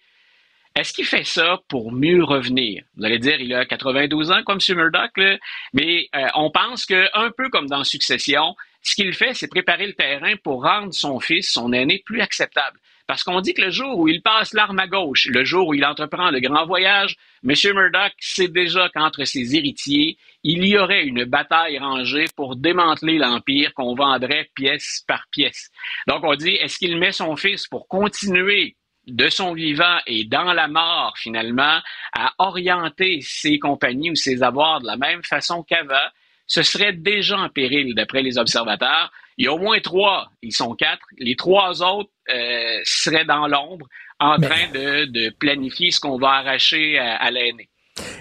est-ce 0.75 0.93
qu'il 0.93 1.07
fait 1.07 1.25
ça 1.25 1.59
pour 1.69 1.93
mieux 1.93 2.23
revenir? 2.23 2.85
Vous 2.97 3.05
allez 3.05 3.19
dire, 3.19 3.41
il 3.41 3.53
a 3.53 3.67
92 3.67 4.31
ans 4.31 4.43
comme 4.45 4.59
M. 4.67 4.77
Murdoch, 4.77 5.39
mais 5.73 6.09
on 6.35 6.51
pense 6.51 6.87
que 6.87 7.09
un 7.15 7.31
peu 7.37 7.49
comme 7.49 7.67
dans 7.67 7.83
Succession, 7.83 8.55
ce 8.83 8.95
qu'il 8.95 9.13
fait, 9.13 9.35
c'est 9.35 9.49
préparer 9.49 9.87
le 9.87 9.95
terrain 9.95 10.37
pour 10.37 10.63
rendre 10.63 10.95
son 10.95 11.19
fils, 11.19 11.53
son 11.53 11.73
aîné, 11.73 12.03
plus 12.07 12.21
acceptable. 12.21 12.79
Parce 13.09 13.25
qu'on 13.25 13.41
dit 13.41 13.55
que 13.55 13.63
le 13.63 13.71
jour 13.71 13.99
où 13.99 14.07
il 14.07 14.21
passe 14.21 14.53
l'arme 14.53 14.79
à 14.81 14.87
gauche, 14.87 15.29
le 15.31 15.43
jour 15.43 15.69
où 15.69 15.75
il 15.75 15.85
entreprend 15.87 16.31
le 16.31 16.41
grand 16.41 16.67
voyage, 16.67 17.17
M. 17.43 17.55
Murdoch 17.75 18.13
sait 18.21 18.49
déjà 18.49 18.91
qu'entre 18.91 19.25
ses 19.25 19.57
héritiers, 19.57 20.19
il 20.45 20.67
y 20.67 20.77
aurait 20.77 21.07
une 21.07 21.25
bataille 21.25 21.79
rangée 21.79 22.27
pour 22.37 22.55
démanteler 22.55 23.17
l'Empire 23.17 23.73
qu'on 23.73 23.95
vendrait 23.95 24.51
pièce 24.55 25.05
par 25.09 25.25
pièce. 25.31 25.71
Donc 26.07 26.23
on 26.23 26.35
dit, 26.35 26.57
est-ce 26.57 26.77
qu'il 26.77 26.99
met 26.99 27.13
son 27.13 27.35
fils 27.35 27.67
pour 27.67 27.89
continuer 27.89 28.77
de 29.07 29.31
son 29.31 29.55
vivant 29.55 30.01
et 30.07 30.25
dans 30.25 30.53
la 30.53 30.69
mort, 30.69 31.15
finalement, 31.17 31.81
à 32.13 32.35
orienter 32.37 33.21
ses 33.23 33.59
compagnies 33.59 34.11
ou 34.11 34.17
ses 34.17 34.43
avoirs 34.43 34.83
de 34.83 34.87
la 34.87 34.99
même 34.99 35.25
façon 35.25 35.63
qu'avant, 35.63 35.97
ce 36.49 36.63
serait 36.63 36.95
déjà 36.95 37.39
en 37.39 37.49
péril, 37.51 37.95
d'après 37.95 38.23
les 38.23 38.39
observateurs. 38.39 39.13
Il 39.37 39.45
y 39.45 39.49
a 39.49 39.53
au 39.53 39.59
moins 39.59 39.79
trois, 39.81 40.31
ils 40.43 40.53
sont 40.53 40.75
quatre. 40.75 41.07
Les 41.19 41.37
trois 41.37 41.83
autres 41.83 42.11
euh, 42.31 42.81
seraient 42.85 43.27
dans 43.27 43.47
l'ombre 43.47 43.87
en 44.19 44.39
Mais... 44.39 44.49
train 44.49 44.69
de, 44.73 45.05
de, 45.05 45.31
planifier 45.31 45.91
ce 45.91 46.01
qu'on 46.01 46.19
va 46.19 46.31
arracher 46.31 46.99
à, 46.99 47.17
à 47.17 47.31
l'aîné. 47.31 47.69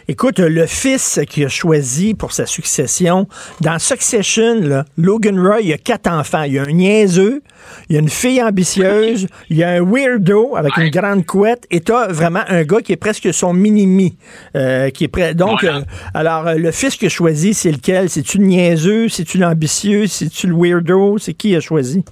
Écoute, 0.07 0.39
le 0.39 0.65
fils 0.65 1.19
qui 1.29 1.43
a 1.43 1.49
choisi 1.49 2.13
pour 2.13 2.31
sa 2.31 2.45
succession, 2.45 3.27
dans 3.61 3.77
Succession, 3.79 4.55
là, 4.61 4.85
Logan 4.97 5.39
Roy, 5.39 5.61
il 5.61 5.67
y 5.67 5.73
a 5.73 5.77
quatre 5.77 6.09
enfants. 6.09 6.43
Il 6.43 6.53
y 6.53 6.59
a 6.59 6.63
un 6.63 6.71
niaiseux, 6.71 7.41
il 7.89 7.95
y 7.95 7.97
a 7.97 8.01
une 8.01 8.09
fille 8.09 8.41
ambitieuse, 8.41 9.27
il 9.49 9.57
y 9.57 9.63
a 9.63 9.69
un 9.69 9.81
weirdo 9.81 10.55
avec 10.55 10.75
ouais. 10.77 10.85
une 10.85 10.91
grande 10.91 11.25
couette, 11.25 11.65
et 11.71 11.81
t'as 11.81 12.07
vraiment 12.07 12.43
un 12.47 12.63
gars 12.63 12.81
qui 12.81 12.93
est 12.93 12.97
presque 12.97 13.33
son 13.33 13.53
mini-mi. 13.53 14.17
Euh, 14.55 14.89
qui 14.89 15.05
est 15.05 15.07
prêt. 15.07 15.33
Donc, 15.33 15.61
voilà. 15.61 15.77
euh, 15.77 15.81
alors, 16.13 16.53
le 16.55 16.71
fils 16.71 16.95
qui 16.95 17.05
a 17.05 17.09
choisi, 17.09 17.53
c'est 17.53 17.71
lequel? 17.71 18.09
C'est-tu 18.09 18.37
le 18.37 18.45
niaiseux? 18.45 19.09
C'est-tu 19.09 19.37
l'ambitieux? 19.37 20.07
C'est-tu 20.07 20.47
le 20.47 20.55
weirdo? 20.55 21.17
C'est 21.17 21.33
qui 21.33 21.55
a 21.55 21.59
choisi? 21.59 22.03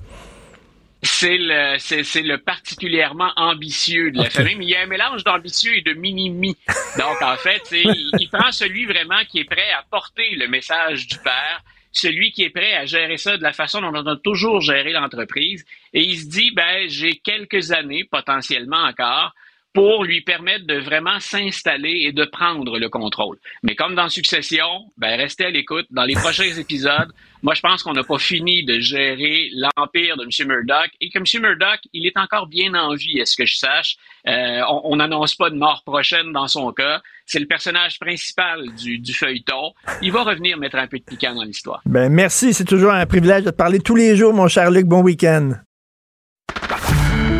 C'est 1.06 1.38
le, 1.38 1.78
c'est, 1.80 2.22
le 2.22 2.38
particulièrement 2.38 3.32
ambitieux 3.36 4.12
de 4.12 4.18
la 4.18 4.24
okay. 4.24 4.32
famille, 4.32 4.56
mais 4.56 4.66
il 4.66 4.70
y 4.72 4.76
a 4.76 4.82
un 4.82 4.88
mélange 4.88 5.24
d'ambitieux 5.24 5.78
et 5.78 5.82
de 5.82 5.94
mini-mi. 5.94 6.56
Donc, 6.98 7.22
en 7.22 7.38
fait, 7.38 7.64
il, 7.72 8.10
il 8.20 8.30
prend 8.30 8.52
celui 8.52 8.86
vraiment 8.86 9.24
qui 9.30 9.40
est 9.40 9.46
prêt 9.46 9.72
à 9.78 9.84
porter 9.90 10.36
le 10.36 10.48
message 10.48 11.08
du 11.08 11.18
père, 11.20 11.62
celui 11.92 12.32
qui 12.32 12.44
est 12.44 12.50
prêt 12.50 12.74
à 12.74 12.86
gérer 12.86 13.18
ça 13.18 13.38
de 13.38 13.44
la 13.44 13.54
façon 13.54 13.82
dont 13.82 13.94
on 13.94 14.06
a 14.06 14.18
toujours 14.18 14.62
géré 14.62 14.92
l'entreprise, 14.92 15.66
et 15.94 16.02
il 16.02 16.20
se 16.20 16.28
dit, 16.28 16.52
ben, 16.52 16.90
j'ai 16.90 17.16
quelques 17.16 17.72
années, 17.72 18.04
potentiellement 18.04 18.84
encore, 18.84 19.34
pour 19.76 20.06
lui 20.06 20.22
permettre 20.22 20.66
de 20.66 20.78
vraiment 20.80 21.20
s'installer 21.20 22.04
et 22.06 22.14
de 22.14 22.24
prendre 22.24 22.80
le 22.80 22.88
contrôle. 22.88 23.38
Mais 23.62 23.76
comme 23.76 23.94
dans 23.94 24.08
Succession, 24.08 24.86
ben 24.98 25.18
restez 25.18 25.46
à 25.46 25.50
l'écoute. 25.50 25.86
Dans 25.92 26.06
les 26.06 26.16
prochains 26.16 26.44
épisodes, 26.58 27.12
moi 27.46 27.54
je 27.54 27.62
pense 27.62 27.84
qu'on 27.84 27.94
n'a 27.94 28.04
pas 28.04 28.18
fini 28.18 28.66
de 28.66 28.80
gérer 28.80 29.52
l'empire 29.54 30.18
de 30.18 30.24
M. 30.24 30.48
Murdoch 30.48 30.90
et 31.00 31.12
que 31.12 31.20
M. 31.20 31.44
Murdoch, 31.44 31.80
il 31.94 32.08
est 32.08 32.18
encore 32.18 32.48
bien 32.48 32.74
en 32.74 32.96
vie, 32.96 33.20
est-ce 33.20 33.38
que 33.38 33.46
je 33.46 33.56
sache. 33.56 33.98
Euh, 34.28 34.62
on 34.84 34.96
n'annonce 34.96 35.36
pas 35.36 35.52
de 35.52 35.56
mort 35.56 35.84
prochaine 35.86 36.34
dans 36.34 36.48
son 36.48 36.72
cas. 36.72 37.04
C'est 37.28 37.38
le 37.38 37.46
personnage 37.46 38.00
principal 38.00 38.66
du, 38.76 38.98
du, 38.98 39.14
feuilleton. 39.14 39.74
Il 40.02 40.12
va 40.12 40.24
revenir 40.24 40.58
mettre 40.58 40.78
un 40.78 40.88
peu 40.88 40.98
de 40.98 41.04
piquant 41.04 41.36
dans 41.36 41.44
l'histoire. 41.44 41.82
Ben 41.86 42.12
merci, 42.12 42.52
c'est 42.52 42.66
toujours 42.66 42.92
un 42.92 43.06
privilège 43.06 43.44
de 43.44 43.52
te 43.52 43.56
parler 43.56 43.80
tous 43.80 43.96
les 43.96 44.16
jours, 44.16 44.34
mon 44.34 44.48
cher 44.48 44.72
Luc. 44.72 44.88
Bon 44.88 45.04
week-end. 45.04 45.52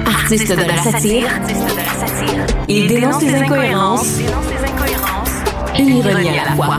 Artiste 0.06 0.52
de 0.52 0.68
la 0.68 0.78
satire. 0.78 1.28
Il 2.70 2.88
dénonce 2.88 3.24
les 3.24 3.34
incohérences 3.34 4.20
et 5.80 5.82
ironie 5.82 6.30
à 6.30 6.46
la 6.46 6.56
fois. 6.56 6.78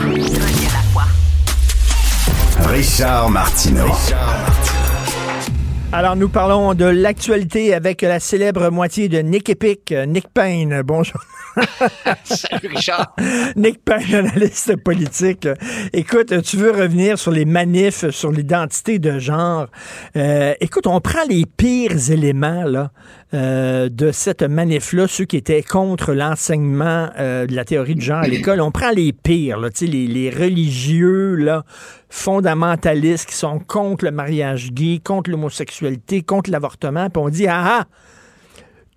Richard 2.69 3.31
Martineau. 3.31 3.93
Alors, 5.93 6.17
nous 6.17 6.29
parlons 6.29 6.75
de 6.75 6.85
l'actualité 6.85 7.73
avec 7.73 8.03
la 8.03 8.19
célèbre 8.19 8.71
moitié 8.71 9.09
de 9.09 9.19
Nick 9.19 9.49
Epic, 9.49 9.95
Nick 10.07 10.29
Payne. 10.29 10.83
Bonjour. 10.83 11.21
Salut 12.25 12.69
Richard. 12.69 13.15
Nick 13.57 13.85
Payne, 13.85 14.15
analyste 14.15 14.77
politique. 14.77 15.49
Écoute, 15.93 16.43
tu 16.43 16.57
veux 16.57 16.73
revenir 16.73 17.19
sur 17.19 17.31
les 17.31 17.45
manifs, 17.45 18.11
sur 18.11 18.33
l'identité 18.33 18.99
de 18.99 19.19
genre. 19.19 19.69
Euh, 20.17 20.55
écoute, 20.61 20.87
on 20.87 21.01
prend 21.01 21.25
les 21.29 21.47
pires 21.47 22.11
éléments 22.11 22.65
là, 22.65 22.91
euh, 23.35 23.89
de 23.89 24.13
cette 24.13 24.43
manif-là, 24.43 25.09
ceux 25.09 25.25
qui 25.25 25.37
étaient 25.37 25.63
contre 25.63 26.13
l'enseignement 26.13 27.11
euh, 27.19 27.47
de 27.47 27.57
la 27.57 27.65
théorie 27.65 27.97
du 27.97 28.05
genre 28.05 28.23
à 28.23 28.29
l'école. 28.29 28.61
On 28.61 28.71
prend 28.71 28.91
les 28.91 29.13
pires, 29.13 29.59
là, 29.59 29.69
les, 29.81 30.07
les 30.07 30.31
religieux 30.31 31.35
là, 31.35 31.65
fondamentalistes 32.09 33.29
qui 33.29 33.35
sont 33.35 33.59
contre 33.59 34.05
le 34.05 34.13
mariage 34.13 34.73
gay, 34.73 35.01
contre 35.03 35.31
l'homosexualité, 35.31 36.23
contre 36.23 36.51
l'avortement, 36.51 37.11
puis 37.11 37.21
on 37.21 37.29
dit, 37.29 37.49
ah 37.49 37.81
ah, 37.81 37.85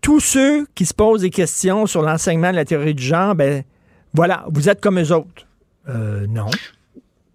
tous 0.01 0.19
ceux 0.19 0.67
qui 0.75 0.85
se 0.85 0.93
posent 0.93 1.21
des 1.21 1.31
questions 1.31 1.87
sur 1.87 2.01
l'enseignement 2.01 2.51
de 2.51 2.55
la 2.55 2.65
théorie 2.65 2.93
du 2.93 3.03
genre, 3.03 3.33
ben 3.35 3.63
voilà, 4.13 4.45
vous 4.51 4.69
êtes 4.69 4.79
comme 4.79 4.99
eux 4.99 5.11
autres. 5.11 5.47
Euh, 5.87 6.25
non. 6.27 6.49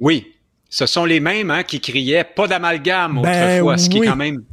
Oui, 0.01 0.33
ce 0.71 0.87
sont 0.87 1.05
les 1.05 1.21
mêmes 1.21 1.51
hein, 1.51 1.63
qui 1.63 1.81
criaient 1.81 2.25
pas 2.25 2.47
d'amalgame 2.47 3.21
ben 3.21 3.61
autrefois, 3.61 3.75
oui. 3.75 3.79
ce 3.81 3.91
qui 3.91 3.99
est 3.99 4.07
quand 4.07 4.17
même 4.17 4.45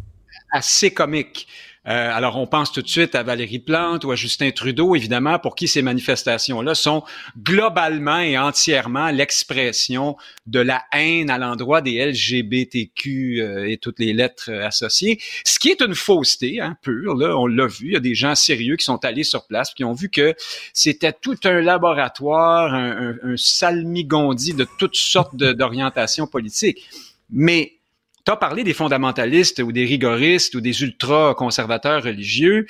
assez 0.52 0.92
comique. 0.92 1.48
Euh, 1.88 2.12
alors, 2.14 2.38
on 2.38 2.46
pense 2.46 2.72
tout 2.72 2.84
de 2.84 2.88
suite 2.88 3.16
à 3.16 3.24
Valérie 3.24 3.58
Plante 3.58 4.04
ou 4.04 4.12
à 4.12 4.16
Justin 4.16 4.52
Trudeau, 4.52 4.96
évidemment, 4.96 5.40
pour 5.40 5.56
qui 5.56 5.68
ces 5.68 5.82
manifestations-là 5.82 6.76
sont 6.76 7.04
globalement 7.42 8.20
et 8.20 8.38
entièrement 8.38 9.10
l'expression 9.10 10.16
de 10.46 10.60
la 10.60 10.84
haine 10.94 11.32
à 11.32 11.40
l'endroit 11.40 11.82
des 11.82 12.06
LGBTQ 12.06 13.42
euh, 13.42 13.70
et 13.70 13.78
toutes 13.78 14.00
les 14.00 14.14
lettres 14.14 14.52
euh, 14.52 14.68
associées, 14.68 15.20
ce 15.44 15.58
qui 15.58 15.70
est 15.70 15.82
une 15.82 15.96
fausseté 15.96 16.60
hein, 16.62 16.78
pure. 16.84 17.16
Là, 17.16 17.36
on 17.36 17.48
l'a 17.48 17.66
vu, 17.66 17.88
il 17.88 17.94
y 17.94 17.98
a 17.98 18.02
des 18.02 18.16
gens 18.16 18.36
sérieux 18.36 18.76
qui 18.76 18.86
sont 18.86 19.04
allés 19.04 19.24
sur 19.24 19.48
place 19.48 19.74
qui 19.74 19.84
ont 19.84 19.94
vu 19.94 20.10
que 20.10 20.36
c'était 20.74 21.14
tout 21.14 21.38
un 21.46 21.62
laboratoire, 21.62 22.76
un, 22.76 23.16
un, 23.24 23.32
un 23.32 23.38
salmigondi 23.38 24.54
de 24.54 24.68
toutes 24.78 24.96
sortes 24.96 25.36
d'orientations 25.36 26.28
politiques. 26.28 26.88
Mais 27.32 27.81
tu 28.26 28.32
as 28.32 28.38
parlé 28.38 28.64
des 28.64 28.74
fondamentalistes 28.74 29.60
ou 29.60 29.72
des 29.72 29.86
rigoristes 29.86 30.56
ou 30.56 30.62
des 30.62 30.82
ultra-conservateurs 30.82 32.04
religieux. 32.04 32.66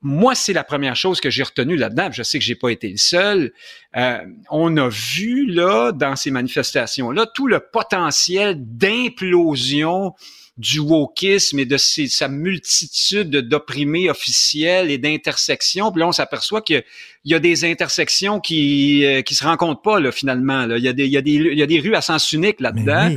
moi, 0.00 0.34
c'est 0.34 0.52
la 0.52 0.64
première 0.64 0.96
chose 0.96 1.20
que 1.20 1.30
j'ai 1.30 1.42
retenue 1.42 1.76
là-dedans. 1.76 2.08
Je 2.10 2.22
sais 2.22 2.38
que 2.38 2.44
j'ai 2.44 2.54
pas 2.54 2.70
été 2.70 2.88
le 2.88 2.96
seul. 2.96 3.52
Euh, 3.96 4.18
on 4.50 4.76
a 4.76 4.88
vu 4.88 5.46
là 5.46 5.92
dans 5.92 6.16
ces 6.16 6.30
manifestations-là 6.30 7.26
tout 7.34 7.46
le 7.46 7.60
potentiel 7.60 8.56
d'implosion 8.58 10.14
du 10.56 10.78
wokisme 10.78 11.58
et 11.58 11.66
de 11.66 11.76
sa 11.76 12.28
multitude 12.28 13.30
d'opprimés 13.30 14.08
officiels 14.08 14.90
et 14.90 14.98
d'intersections. 14.98 15.90
Puis 15.90 16.00
là, 16.00 16.08
on 16.08 16.12
s'aperçoit 16.12 16.62
qu'il 16.62 16.84
y 17.24 17.34
a 17.34 17.40
des 17.40 17.64
intersections 17.64 18.38
qui 18.38 19.04
euh, 19.04 19.22
qui 19.22 19.34
se 19.34 19.44
rencontrent 19.44 19.82
pas 19.82 19.98
là 19.98 20.12
finalement. 20.12 20.64
Il, 20.64 20.82
y 20.82 20.88
a 20.88 20.92
des, 20.92 21.06
il, 21.06 21.12
y 21.12 21.16
a 21.16 21.22
des, 21.22 21.32
il 21.32 21.58
y 21.58 21.62
a 21.62 21.66
des 21.66 21.80
rues 21.80 21.96
à 21.96 22.00
sens 22.00 22.32
unique 22.32 22.60
là-dedans. 22.60 23.10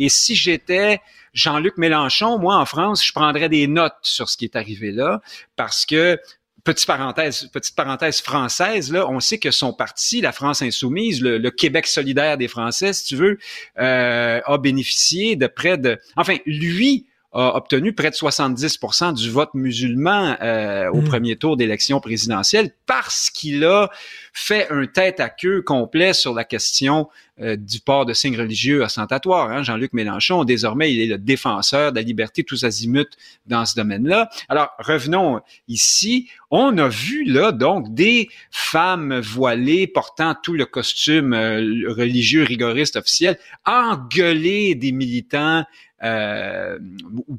Et 0.00 0.08
si 0.08 0.34
j'étais 0.34 1.00
Jean-Luc 1.34 1.76
Mélenchon, 1.76 2.38
moi 2.38 2.56
en 2.56 2.64
France, 2.64 3.06
je 3.06 3.12
prendrais 3.12 3.48
des 3.48 3.68
notes 3.68 3.94
sur 4.02 4.28
ce 4.28 4.36
qui 4.36 4.46
est 4.46 4.56
arrivé 4.56 4.90
là 4.90 5.20
parce 5.54 5.86
que 5.86 6.18
petite 6.64 6.86
parenthèse, 6.86 7.48
petite 7.52 7.76
parenthèse 7.76 8.20
française, 8.20 8.92
là, 8.92 9.08
on 9.08 9.20
sait 9.20 9.38
que 9.38 9.50
son 9.50 9.72
parti, 9.72 10.20
la 10.20 10.32
France 10.32 10.62
insoumise, 10.62 11.22
le, 11.22 11.50
Québec 11.50 11.86
solidaire 11.86 12.38
des 12.38 12.48
Français, 12.48 12.92
si 12.92 13.04
tu 13.04 13.16
veux, 13.16 13.38
euh, 13.78 14.40
a 14.44 14.58
bénéficié 14.58 15.36
de 15.36 15.46
près 15.46 15.78
de, 15.78 15.98
enfin, 16.16 16.36
lui 16.46 17.06
a 17.32 17.56
obtenu 17.56 17.92
près 17.92 18.10
de 18.10 18.16
70% 18.16 19.14
du 19.14 19.30
vote 19.30 19.54
musulman 19.54 20.36
euh, 20.42 20.90
au 20.90 21.00
hmm. 21.00 21.04
premier 21.04 21.36
tour 21.36 21.56
d'élection 21.56 22.00
présidentielle 22.00 22.72
parce 22.86 23.30
qu'il 23.30 23.64
a 23.64 23.88
fait 24.32 24.68
un 24.70 24.86
tête 24.86 25.20
à 25.20 25.28
queue 25.28 25.62
complet 25.62 26.12
sur 26.12 26.34
la 26.34 26.42
question 26.44 27.08
euh, 27.40 27.56
du 27.56 27.80
port 27.80 28.06
de 28.06 28.12
signes 28.12 28.38
religieux 28.38 28.82
ostentatoires. 28.82 29.50
Hein. 29.50 29.62
Jean-Luc 29.62 29.92
Mélenchon, 29.92 30.44
désormais, 30.44 30.92
il 30.92 31.00
est 31.00 31.06
le 31.06 31.18
défenseur 31.18 31.92
de 31.92 31.96
la 31.96 32.02
liberté 32.02 32.44
tous 32.44 32.64
azimuts 32.64 33.16
dans 33.46 33.66
ce 33.66 33.74
domaine-là. 33.74 34.28
Alors, 34.48 34.70
revenons 34.78 35.40
ici. 35.68 36.28
On 36.50 36.76
a 36.78 36.88
vu 36.88 37.24
là 37.24 37.52
donc 37.52 37.94
des 37.94 38.28
femmes 38.50 39.20
voilées 39.20 39.86
portant 39.86 40.34
tout 40.42 40.54
le 40.54 40.66
costume 40.66 41.32
euh, 41.32 41.84
religieux 41.88 42.42
rigoriste 42.42 42.96
officiel 42.96 43.38
engueuler 43.64 44.74
des 44.74 44.92
militants 44.92 45.64
euh, 46.02 46.78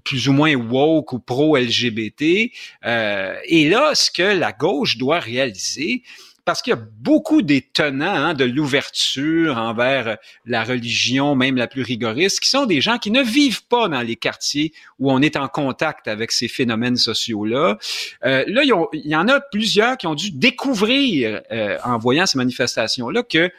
plus 0.03 0.28
ou 0.28 0.34
moins 0.34 0.53
woke 0.53 1.14
ou 1.14 1.19
pro-LGBT. 1.19 2.52
Euh, 2.86 3.36
et 3.45 3.68
là, 3.68 3.95
ce 3.95 4.11
que 4.11 4.22
la 4.22 4.52
gauche 4.52 4.98
doit 4.98 5.19
réaliser, 5.19 6.03
parce 6.45 6.61
qu'il 6.61 6.72
y 6.72 6.76
a 6.76 6.81
beaucoup 6.99 7.41
des 7.41 7.61
tenants 7.61 8.05
hein, 8.05 8.34
de 8.34 8.45
l'ouverture 8.45 9.57
envers 9.57 10.18
la 10.45 10.63
religion, 10.63 11.35
même 11.35 11.55
la 11.55 11.68
plus 11.68 11.81
rigoriste, 11.81 12.39
qui 12.39 12.49
sont 12.49 12.65
des 12.65 12.81
gens 12.81 12.97
qui 12.97 13.11
ne 13.11 13.22
vivent 13.22 13.65
pas 13.65 13.88
dans 13.88 14.01
les 14.01 14.15
quartiers 14.15 14.73
où 14.99 15.11
on 15.11 15.22
est 15.22 15.35
en 15.35 15.47
contact 15.47 16.07
avec 16.07 16.31
ces 16.31 16.47
phénomènes 16.47 16.97
sociaux-là. 16.97 17.77
Euh, 18.26 18.43
là, 18.47 18.63
il 18.63 19.01
y, 19.05 19.15
en 19.15 19.27
a 19.27 19.39
plusieurs 19.39 19.97
qui 19.97 20.07
ont 20.07 20.15
dû 20.15 20.31
découvrir, 20.31 21.41
euh, 21.51 21.77
en 21.84 21.97
voyant 21.97 22.26
ces 22.26 22.38
manifestations-là, 22.38 23.23
que 23.23 23.51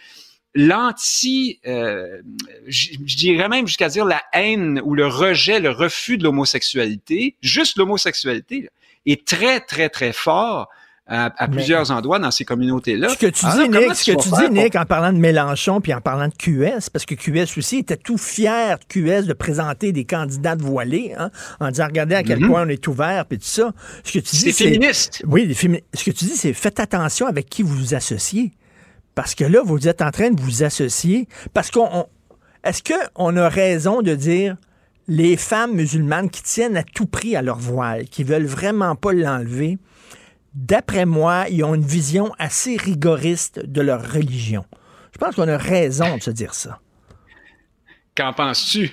l'anti, 0.54 1.60
euh, 1.66 2.20
je 2.66 3.16
dirais 3.16 3.48
même 3.48 3.66
jusqu'à 3.66 3.88
dire 3.88 4.04
la 4.04 4.22
haine 4.32 4.80
ou 4.84 4.94
le 4.94 5.06
rejet, 5.06 5.60
le 5.60 5.70
refus 5.70 6.18
de 6.18 6.24
l'homosexualité, 6.24 7.36
juste 7.40 7.76
l'homosexualité, 7.78 8.68
est 9.06 9.26
très, 9.26 9.60
très, 9.60 9.88
très 9.88 10.12
fort 10.12 10.68
à, 11.06 11.48
plusieurs 11.48 11.90
endroits 11.90 12.18
dans 12.18 12.30
ces 12.30 12.44
communautés-là. 12.44 13.08
Ce 13.10 13.18
que 13.18 13.26
tu 13.26 13.44
dis, 13.44 13.68
Nick, 13.68 13.94
ce 13.94 14.12
que 14.12 14.22
tu 14.22 14.28
dis, 14.28 14.50
Nick, 14.50 14.76
en 14.76 14.84
parlant 14.84 15.12
de 15.12 15.18
Mélenchon 15.18 15.80
puis 15.80 15.92
en 15.92 16.00
parlant 16.00 16.28
de 16.28 16.34
QS, 16.34 16.90
parce 16.90 17.04
que 17.04 17.14
QS 17.14 17.58
aussi 17.58 17.78
était 17.78 17.96
tout 17.96 18.18
fier, 18.18 18.78
QS, 18.88 19.26
de 19.26 19.32
présenter 19.32 19.92
des 19.92 20.04
candidats 20.04 20.54
voilés, 20.54 21.14
hein, 21.18 21.30
en 21.60 21.70
disant, 21.70 21.86
regardez 21.86 22.14
à 22.14 22.22
quel 22.22 22.40
mm-hmm. 22.40 22.46
point 22.46 22.66
on 22.66 22.68
est 22.68 22.86
ouvert, 22.86 23.26
puis 23.26 23.38
tout 23.38 23.44
ça. 23.44 23.72
Ce 24.04 24.12
que 24.12 24.18
tu 24.20 24.36
dis, 24.36 24.52
c'est... 24.52 24.64
féministe. 24.64 25.22
Oui, 25.26 25.54
ce 25.54 26.04
que 26.04 26.10
tu 26.10 26.24
dis, 26.24 26.36
c'est 26.36 26.52
faites 26.52 26.80
attention 26.80 27.26
avec 27.26 27.48
qui 27.50 27.62
vous 27.62 27.74
vous 27.74 27.94
associez. 27.94 28.52
Parce 29.14 29.34
que 29.34 29.44
là, 29.44 29.60
vous 29.64 29.88
êtes 29.88 30.00
en 30.00 30.10
train 30.10 30.30
de 30.30 30.40
vous 30.40 30.62
associer. 30.62 31.28
Parce 31.52 31.70
qu'on. 31.70 32.06
Est-ce 32.64 32.80
qu'on 32.82 33.36
a 33.36 33.48
raison 33.48 34.02
de 34.02 34.14
dire 34.14 34.56
les 35.08 35.36
femmes 35.36 35.72
musulmanes 35.72 36.30
qui 36.30 36.42
tiennent 36.42 36.76
à 36.76 36.84
tout 36.84 37.06
prix 37.06 37.34
à 37.34 37.42
leur 37.42 37.58
voile, 37.58 38.04
qui 38.04 38.22
veulent 38.22 38.46
vraiment 38.46 38.94
pas 38.94 39.12
l'enlever, 39.12 39.78
d'après 40.54 41.06
moi, 41.06 41.46
ils 41.50 41.64
ont 41.64 41.74
une 41.74 41.84
vision 41.84 42.32
assez 42.38 42.76
rigoriste 42.76 43.60
de 43.64 43.80
leur 43.80 44.12
religion. 44.12 44.64
Je 45.12 45.18
pense 45.18 45.34
qu'on 45.34 45.48
a 45.48 45.58
raison 45.58 46.16
de 46.16 46.22
se 46.22 46.30
dire 46.30 46.54
ça. 46.54 46.80
Qu'en 48.16 48.32
penses-tu? 48.32 48.92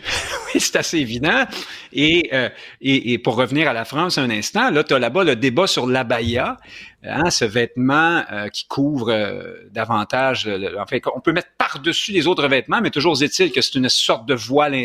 C'est 0.55 0.75
assez 0.75 0.97
évident. 0.97 1.45
Et, 1.93 2.29
euh, 2.33 2.49
et, 2.81 3.13
et, 3.13 3.17
pour 3.17 3.35
revenir 3.35 3.69
à 3.69 3.73
la 3.73 3.85
France 3.85 4.17
un 4.17 4.29
instant, 4.29 4.69
là, 4.69 4.83
tu 4.83 4.93
as 4.93 4.99
là-bas 4.99 5.23
le 5.23 5.35
débat 5.35 5.67
sur 5.67 5.87
l'abaya, 5.87 6.57
hein, 7.03 7.29
ce 7.29 7.45
vêtement 7.45 8.23
euh, 8.31 8.49
qui 8.49 8.65
couvre 8.67 9.11
euh, 9.11 9.53
davantage... 9.71 10.49
fait, 10.87 11.03
on 11.15 11.19
peut 11.19 11.31
mettre 11.31 11.49
par-dessus 11.57 12.11
les 12.11 12.27
autres 12.27 12.47
vêtements, 12.47 12.81
mais 12.81 12.89
toujours 12.89 13.21
est-il 13.21 13.51
que 13.51 13.61
c'est 13.61 13.75
une 13.75 13.89
sorte 13.89 14.25
de 14.25 14.33
voile, 14.33 14.75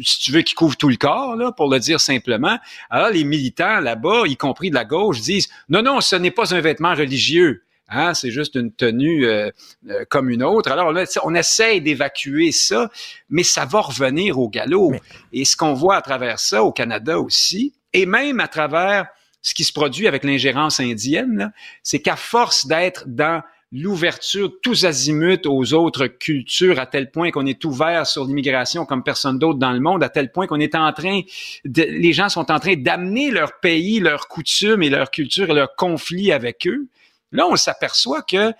si 0.00 0.20
tu 0.20 0.32
veux, 0.32 0.42
qui 0.42 0.54
couvre 0.54 0.76
tout 0.76 0.88
le 0.88 0.96
corps, 0.96 1.36
là, 1.36 1.52
pour 1.52 1.68
le 1.68 1.78
dire 1.78 2.00
simplement. 2.00 2.58
Alors, 2.90 3.10
les 3.10 3.24
militants 3.24 3.80
là-bas, 3.80 4.22
y 4.26 4.36
compris 4.36 4.70
de 4.70 4.74
la 4.74 4.84
gauche, 4.84 5.20
disent, 5.20 5.48
non, 5.68 5.82
non, 5.82 6.00
ce 6.00 6.16
n'est 6.16 6.30
pas 6.30 6.54
un 6.54 6.60
vêtement 6.60 6.94
religieux. 6.94 7.62
Hein, 7.88 8.14
c'est 8.14 8.30
juste 8.30 8.54
une 8.54 8.72
tenue 8.72 9.26
euh, 9.26 9.50
euh, 9.90 10.04
comme 10.08 10.30
une 10.30 10.42
autre. 10.42 10.70
Alors 10.70 10.92
là, 10.92 11.04
on 11.24 11.34
essaye 11.34 11.80
d'évacuer 11.80 12.50
ça, 12.50 12.90
mais 13.28 13.42
ça 13.42 13.66
va 13.66 13.80
revenir 13.80 14.38
au 14.38 14.48
galop. 14.48 14.92
Et 15.32 15.44
ce 15.44 15.56
qu'on 15.56 15.74
voit 15.74 15.96
à 15.96 16.02
travers 16.02 16.38
ça 16.38 16.62
au 16.64 16.72
Canada 16.72 17.20
aussi, 17.20 17.74
et 17.92 18.06
même 18.06 18.40
à 18.40 18.48
travers 18.48 19.06
ce 19.42 19.54
qui 19.54 19.64
se 19.64 19.72
produit 19.72 20.06
avec 20.06 20.24
l'ingérence 20.24 20.80
indienne, 20.80 21.52
c'est 21.82 22.00
qu'à 22.00 22.16
force 22.16 22.66
d'être 22.66 23.04
dans 23.06 23.42
l'ouverture 23.72 24.52
tous 24.62 24.84
azimuts 24.84 25.46
aux 25.46 25.72
autres 25.72 26.06
cultures 26.06 26.78
à 26.78 26.86
tel 26.86 27.10
point 27.10 27.30
qu'on 27.30 27.46
est 27.46 27.64
ouvert 27.64 28.06
sur 28.06 28.26
l'immigration 28.26 28.84
comme 28.84 29.02
personne 29.02 29.38
d'autre 29.38 29.58
dans 29.58 29.72
le 29.72 29.80
monde, 29.80 30.04
à 30.04 30.10
tel 30.10 30.30
point 30.30 30.46
qu'on 30.46 30.60
est 30.60 30.74
en 30.74 30.92
train, 30.92 31.22
de, 31.64 31.82
les 31.82 32.12
gens 32.12 32.28
sont 32.28 32.50
en 32.52 32.60
train 32.60 32.76
d'amener 32.76 33.30
leur 33.30 33.58
pays, 33.60 33.98
leurs 33.98 34.28
coutumes 34.28 34.82
et 34.82 34.90
leur 34.90 35.10
culture 35.10 35.50
et 35.50 35.54
leurs 35.54 35.74
conflits 35.74 36.32
avec 36.32 36.66
eux. 36.66 36.86
Là, 37.32 37.46
on 37.48 37.56
s'aperçoit 37.56 38.22
que 38.22 38.52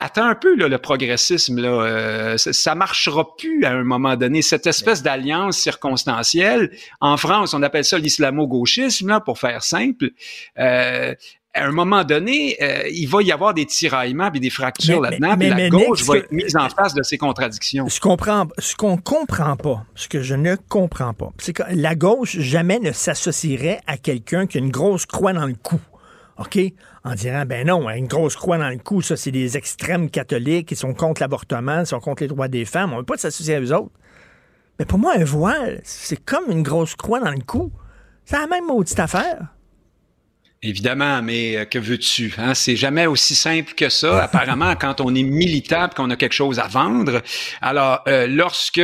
attends 0.00 0.26
un 0.26 0.34
peu 0.34 0.54
le 0.54 0.78
progressisme 0.78 1.60
là, 1.60 1.68
euh, 1.68 2.36
ça, 2.36 2.74
marchera 2.74 3.36
plus 3.36 3.64
à 3.64 3.72
un 3.72 3.84
moment 3.84 4.16
donné. 4.16 4.42
Cette 4.42 4.66
espèce 4.66 5.02
d'alliance 5.02 5.58
circonstancielle, 5.58 6.70
en 7.00 7.16
France, 7.16 7.54
on 7.54 7.62
appelle 7.62 7.84
ça 7.84 7.98
l'islamo-gauchisme 7.98 9.08
là, 9.08 9.20
pour 9.20 9.38
faire 9.38 9.62
simple. 9.62 10.10
Euh, 10.58 11.14
à 11.56 11.66
un 11.66 11.70
moment 11.70 12.02
donné, 12.02 12.56
euh, 12.60 12.88
il 12.92 13.06
va 13.06 13.22
y 13.22 13.30
avoir 13.30 13.54
des 13.54 13.64
tiraillements 13.64 14.32
et 14.32 14.40
des 14.40 14.50
fractures 14.50 15.00
là-dedans, 15.00 15.36
puis 15.38 15.48
la 15.48 15.68
gauche 15.68 16.02
va 16.02 16.18
être 16.18 16.32
mise 16.32 16.56
en 16.56 16.68
face 16.68 16.94
de 16.94 17.02
ces 17.04 17.16
contradictions. 17.16 17.88
Ce 17.88 18.00
qu'on 18.00 18.16
ce 18.58 18.74
qu'on 18.74 18.96
comprend 18.96 19.54
pas, 19.56 19.84
ce 19.94 20.08
que 20.08 20.20
je 20.20 20.34
ne 20.34 20.56
comprends 20.56 21.14
pas, 21.14 21.30
c'est 21.38 21.52
que 21.52 21.62
la 21.70 21.94
gauche 21.94 22.38
jamais 22.40 22.80
ne 22.80 22.90
s'associerait 22.90 23.80
à 23.86 23.96
quelqu'un 23.96 24.48
qui 24.48 24.58
a 24.58 24.60
une 24.60 24.72
grosse 24.72 25.06
croix 25.06 25.32
dans 25.32 25.46
le 25.46 25.54
cou. 25.54 25.80
OK? 26.38 26.58
En 27.04 27.14
disant, 27.14 27.44
ben 27.46 27.66
non, 27.66 27.88
une 27.90 28.06
grosse 28.06 28.36
croix 28.36 28.58
dans 28.58 28.70
le 28.70 28.78
cou, 28.78 29.02
ça, 29.02 29.16
c'est 29.16 29.30
des 29.30 29.56
extrêmes 29.56 30.10
catholiques 30.10 30.68
qui 30.68 30.76
sont 30.76 30.94
contre 30.94 31.20
l'avortement, 31.20 31.80
qui 31.80 31.86
sont 31.86 32.00
contre 32.00 32.22
les 32.22 32.28
droits 32.28 32.48
des 32.48 32.64
femmes. 32.64 32.92
On 32.92 32.96
ne 32.96 33.00
veut 33.00 33.06
pas 33.06 33.16
s'associer 33.16 33.54
à 33.54 33.60
eux 33.60 33.72
autres. 33.72 33.92
Mais 34.78 34.84
pour 34.84 34.98
moi, 34.98 35.14
un 35.16 35.24
voile, 35.24 35.80
c'est 35.84 36.22
comme 36.24 36.50
une 36.50 36.62
grosse 36.62 36.96
croix 36.96 37.20
dans 37.20 37.30
le 37.30 37.42
cou. 37.44 37.70
C'est 38.24 38.38
la 38.38 38.46
même 38.46 38.66
maudite 38.66 38.98
affaire. 38.98 39.54
Évidemment, 40.62 41.20
mais 41.20 41.58
euh, 41.58 41.64
que 41.66 41.78
veux-tu? 41.78 42.32
Hein? 42.38 42.54
C'est 42.54 42.74
jamais 42.74 43.06
aussi 43.06 43.34
simple 43.34 43.74
que 43.74 43.90
ça. 43.90 44.22
Apparemment, 44.24 44.74
quand 44.76 45.00
on 45.02 45.14
est 45.14 45.22
militant 45.22 45.88
qu'on 45.94 46.08
a 46.10 46.16
quelque 46.16 46.32
chose 46.32 46.58
à 46.58 46.66
vendre, 46.66 47.20
alors 47.60 48.00
euh, 48.08 48.26
lorsque 48.26 48.80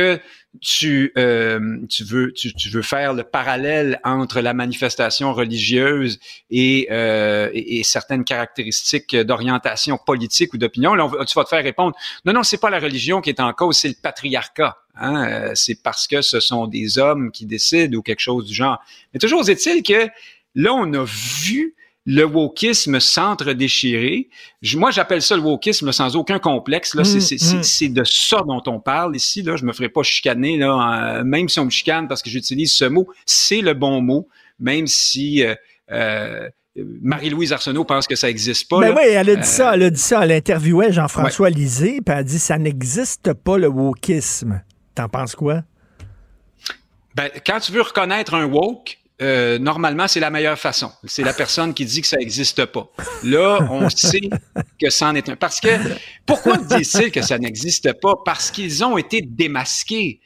tu, 0.59 1.13
euh, 1.17 1.77
tu, 1.87 2.03
veux, 2.03 2.33
tu, 2.33 2.53
tu, 2.53 2.69
veux 2.69 2.81
faire 2.81 3.13
le 3.13 3.23
parallèle 3.23 3.99
entre 4.03 4.41
la 4.41 4.53
manifestation 4.53 5.33
religieuse 5.33 6.19
et, 6.49 6.87
euh, 6.91 7.49
et, 7.53 7.83
certaines 7.83 8.25
caractéristiques 8.25 9.15
d'orientation 9.15 9.97
politique 9.97 10.53
ou 10.53 10.57
d'opinion, 10.57 10.93
là, 10.93 11.09
tu 11.25 11.33
vas 11.35 11.45
te 11.45 11.49
faire 11.49 11.63
répondre, 11.63 11.95
non, 12.25 12.33
non, 12.33 12.43
c'est 12.43 12.59
pas 12.59 12.69
la 12.69 12.79
religion 12.79 13.21
qui 13.21 13.29
est 13.29 13.39
en 13.39 13.53
cause, 13.53 13.77
c'est 13.77 13.87
le 13.87 13.95
patriarcat. 14.01 14.77
Hein? 14.95 15.25
Euh, 15.25 15.51
c'est 15.55 15.81
parce 15.81 16.05
que 16.05 16.21
ce 16.21 16.41
sont 16.41 16.67
des 16.67 16.97
hommes 16.97 17.31
qui 17.31 17.45
décident 17.45 17.97
ou 17.97 18.01
quelque 18.01 18.19
chose 18.19 18.45
du 18.45 18.53
genre. 18.53 18.79
Mais 19.13 19.19
toujours 19.19 19.47
est-il 19.49 19.83
que 19.83 20.09
là, 20.55 20.73
on 20.73 20.93
a 20.93 21.05
vu 21.05 21.75
le 22.05 22.23
wokisme 22.23 22.99
s'entre-déchirer. 22.99 24.29
Moi, 24.75 24.91
j'appelle 24.91 25.21
ça 25.21 25.35
le 25.35 25.41
wokisme 25.41 25.91
sans 25.91 26.15
aucun 26.15 26.39
complexe. 26.39 26.95
Là, 26.95 27.03
c'est, 27.03 27.19
mm, 27.19 27.89
mm. 27.89 27.93
de 27.93 28.03
ça 28.03 28.41
dont 28.47 28.61
on 28.65 28.79
parle 28.79 29.15
ici. 29.15 29.43
Là, 29.43 29.55
je 29.55 29.65
me 29.65 29.73
ferai 29.73 29.89
pas 29.89 30.01
chicaner, 30.03 30.57
là, 30.57 31.23
même 31.23 31.47
si 31.47 31.59
on 31.59 31.65
me 31.65 31.69
chicane 31.69 32.07
parce 32.07 32.21
que 32.21 32.29
j'utilise 32.29 32.73
ce 32.73 32.85
mot. 32.85 33.07
C'est 33.25 33.61
le 33.61 33.73
bon 33.73 34.01
mot, 34.01 34.27
même 34.59 34.87
si 34.87 35.43
euh, 35.43 35.53
euh, 35.91 36.49
Marie-Louise 36.75 37.53
Arsenault 37.53 37.85
pense 37.85 38.07
que 38.07 38.15
ça 38.15 38.27
n'existe 38.27 38.67
pas. 38.67 38.79
Ben 38.79 38.95
oui, 38.95 39.03
elle 39.09 39.29
a 39.29 39.35
dit 39.35 39.47
ça. 39.47 39.75
Elle 39.75 39.83
a 39.83 39.89
dit 39.89 39.99
ça. 39.99 40.23
Elle 40.23 40.31
interviewait 40.31 40.91
Jean-François 40.91 41.49
Lisée, 41.49 41.99
puis 42.03 42.13
elle 42.13 42.19
a 42.19 42.23
dit 42.23 42.39
ça 42.39 42.57
n'existe 42.57 43.33
pas 43.33 43.57
le 43.57 43.67
wokisme. 43.67 44.63
T'en 44.95 45.07
penses 45.07 45.35
quoi? 45.35 45.61
Ben, 47.13 47.29
quand 47.45 47.59
tu 47.59 47.71
veux 47.73 47.81
reconnaître 47.81 48.33
un 48.33 48.45
woke, 48.45 49.00
euh, 49.21 49.59
normalement, 49.59 50.07
c'est 50.07 50.19
la 50.19 50.29
meilleure 50.29 50.57
façon. 50.57 50.91
C'est 51.05 51.23
la 51.23 51.33
personne 51.33 51.73
qui 51.73 51.85
dit 51.85 52.01
que 52.01 52.07
ça 52.07 52.17
n'existe 52.17 52.65
pas. 52.65 52.89
Là, 53.23 53.59
on 53.69 53.89
sait 53.95 54.29
que 54.79 54.89
c'en 54.89 55.13
est 55.13 55.29
un. 55.29 55.35
Parce 55.35 55.59
que, 55.59 55.69
pourquoi 56.25 56.57
disent-ils 56.57 57.11
que 57.11 57.21
ça 57.21 57.37
n'existe 57.37 57.93
pas? 58.01 58.15
Parce 58.25 58.49
qu'ils 58.49 58.83
ont 58.83 58.97
été 58.97 59.21
démasqués 59.21 60.19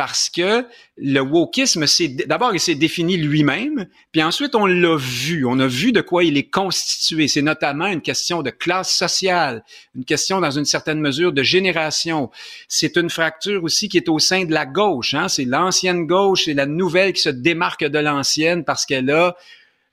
parce 0.00 0.30
que 0.30 0.64
le 0.96 1.20
wokisme, 1.20 1.86
c'est 1.86 2.08
d'abord 2.08 2.54
il 2.54 2.58
s'est 2.58 2.74
défini 2.74 3.18
lui-même, 3.18 3.86
puis 4.12 4.22
ensuite 4.22 4.54
on 4.54 4.64
l'a 4.64 4.96
vu, 4.96 5.44
on 5.44 5.58
a 5.60 5.66
vu 5.66 5.92
de 5.92 6.00
quoi 6.00 6.24
il 6.24 6.38
est 6.38 6.48
constitué. 6.48 7.28
C'est 7.28 7.42
notamment 7.42 7.84
une 7.84 8.00
question 8.00 8.40
de 8.40 8.48
classe 8.48 8.90
sociale, 8.90 9.62
une 9.94 10.06
question 10.06 10.40
dans 10.40 10.52
une 10.52 10.64
certaine 10.64 11.02
mesure 11.02 11.34
de 11.34 11.42
génération. 11.42 12.30
C'est 12.66 12.96
une 12.96 13.10
fracture 13.10 13.62
aussi 13.62 13.90
qui 13.90 13.98
est 13.98 14.08
au 14.08 14.18
sein 14.18 14.46
de 14.46 14.54
la 14.54 14.64
gauche. 14.64 15.12
Hein? 15.12 15.28
C'est 15.28 15.44
l'ancienne 15.44 16.06
gauche 16.06 16.48
et 16.48 16.54
la 16.54 16.64
nouvelle 16.64 17.12
qui 17.12 17.20
se 17.20 17.28
démarque 17.28 17.84
de 17.84 17.98
l'ancienne 17.98 18.64
parce 18.64 18.86
qu'elle 18.86 19.10
a 19.10 19.36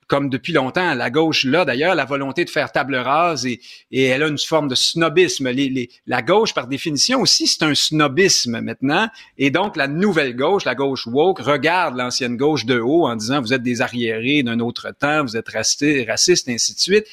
comme 0.08 0.30
depuis 0.30 0.54
longtemps, 0.54 0.94
la 0.94 1.10
gauche, 1.10 1.44
là 1.44 1.66
d'ailleurs, 1.66 1.96
la 1.96 2.06
volonté 2.06 2.46
de 2.46 2.50
faire 2.50 2.72
table 2.72 2.96
rase 2.96 3.46
et, 3.46 3.60
et 3.92 4.06
elle 4.06 4.24
a 4.24 4.28
une 4.28 4.38
forme 4.38 4.68
de 4.68 4.76
snobisme. 4.76 5.50
Les, 5.50 5.70
les, 5.70 5.90
la 6.06 6.22
gauche, 6.22 6.54
par 6.54 6.68
définition 6.68 7.20
aussi, 7.20 7.46
c'est 7.48 7.64
un 7.64 7.76
snobisme 7.76 8.62
maintenant. 8.62 9.10
Et 9.38 9.52
donc, 9.52 9.76
la 9.76 9.88
nouvelle 9.88 10.36
gauche, 10.36 10.66
la 10.66 10.76
gauche 10.76 11.08
woke, 11.08 11.40
regarde 11.40 11.96
l'ancienne 11.98 12.38
gauche 12.38 12.66
de 12.66 12.80
haut 12.80 13.08
en 13.08 13.16
disant, 13.16 13.42
vous 13.42 13.54
êtes 13.54 13.64
des 13.64 13.82
arriérés 13.82 14.44
d'un 14.44 14.60
autre 14.60 14.92
temps, 14.98 15.24
vous 15.24 15.36
êtes 15.36 15.50
racistes, 15.50 16.50
ainsi 16.50 16.74
de 16.74 16.80
suite. 16.80 17.06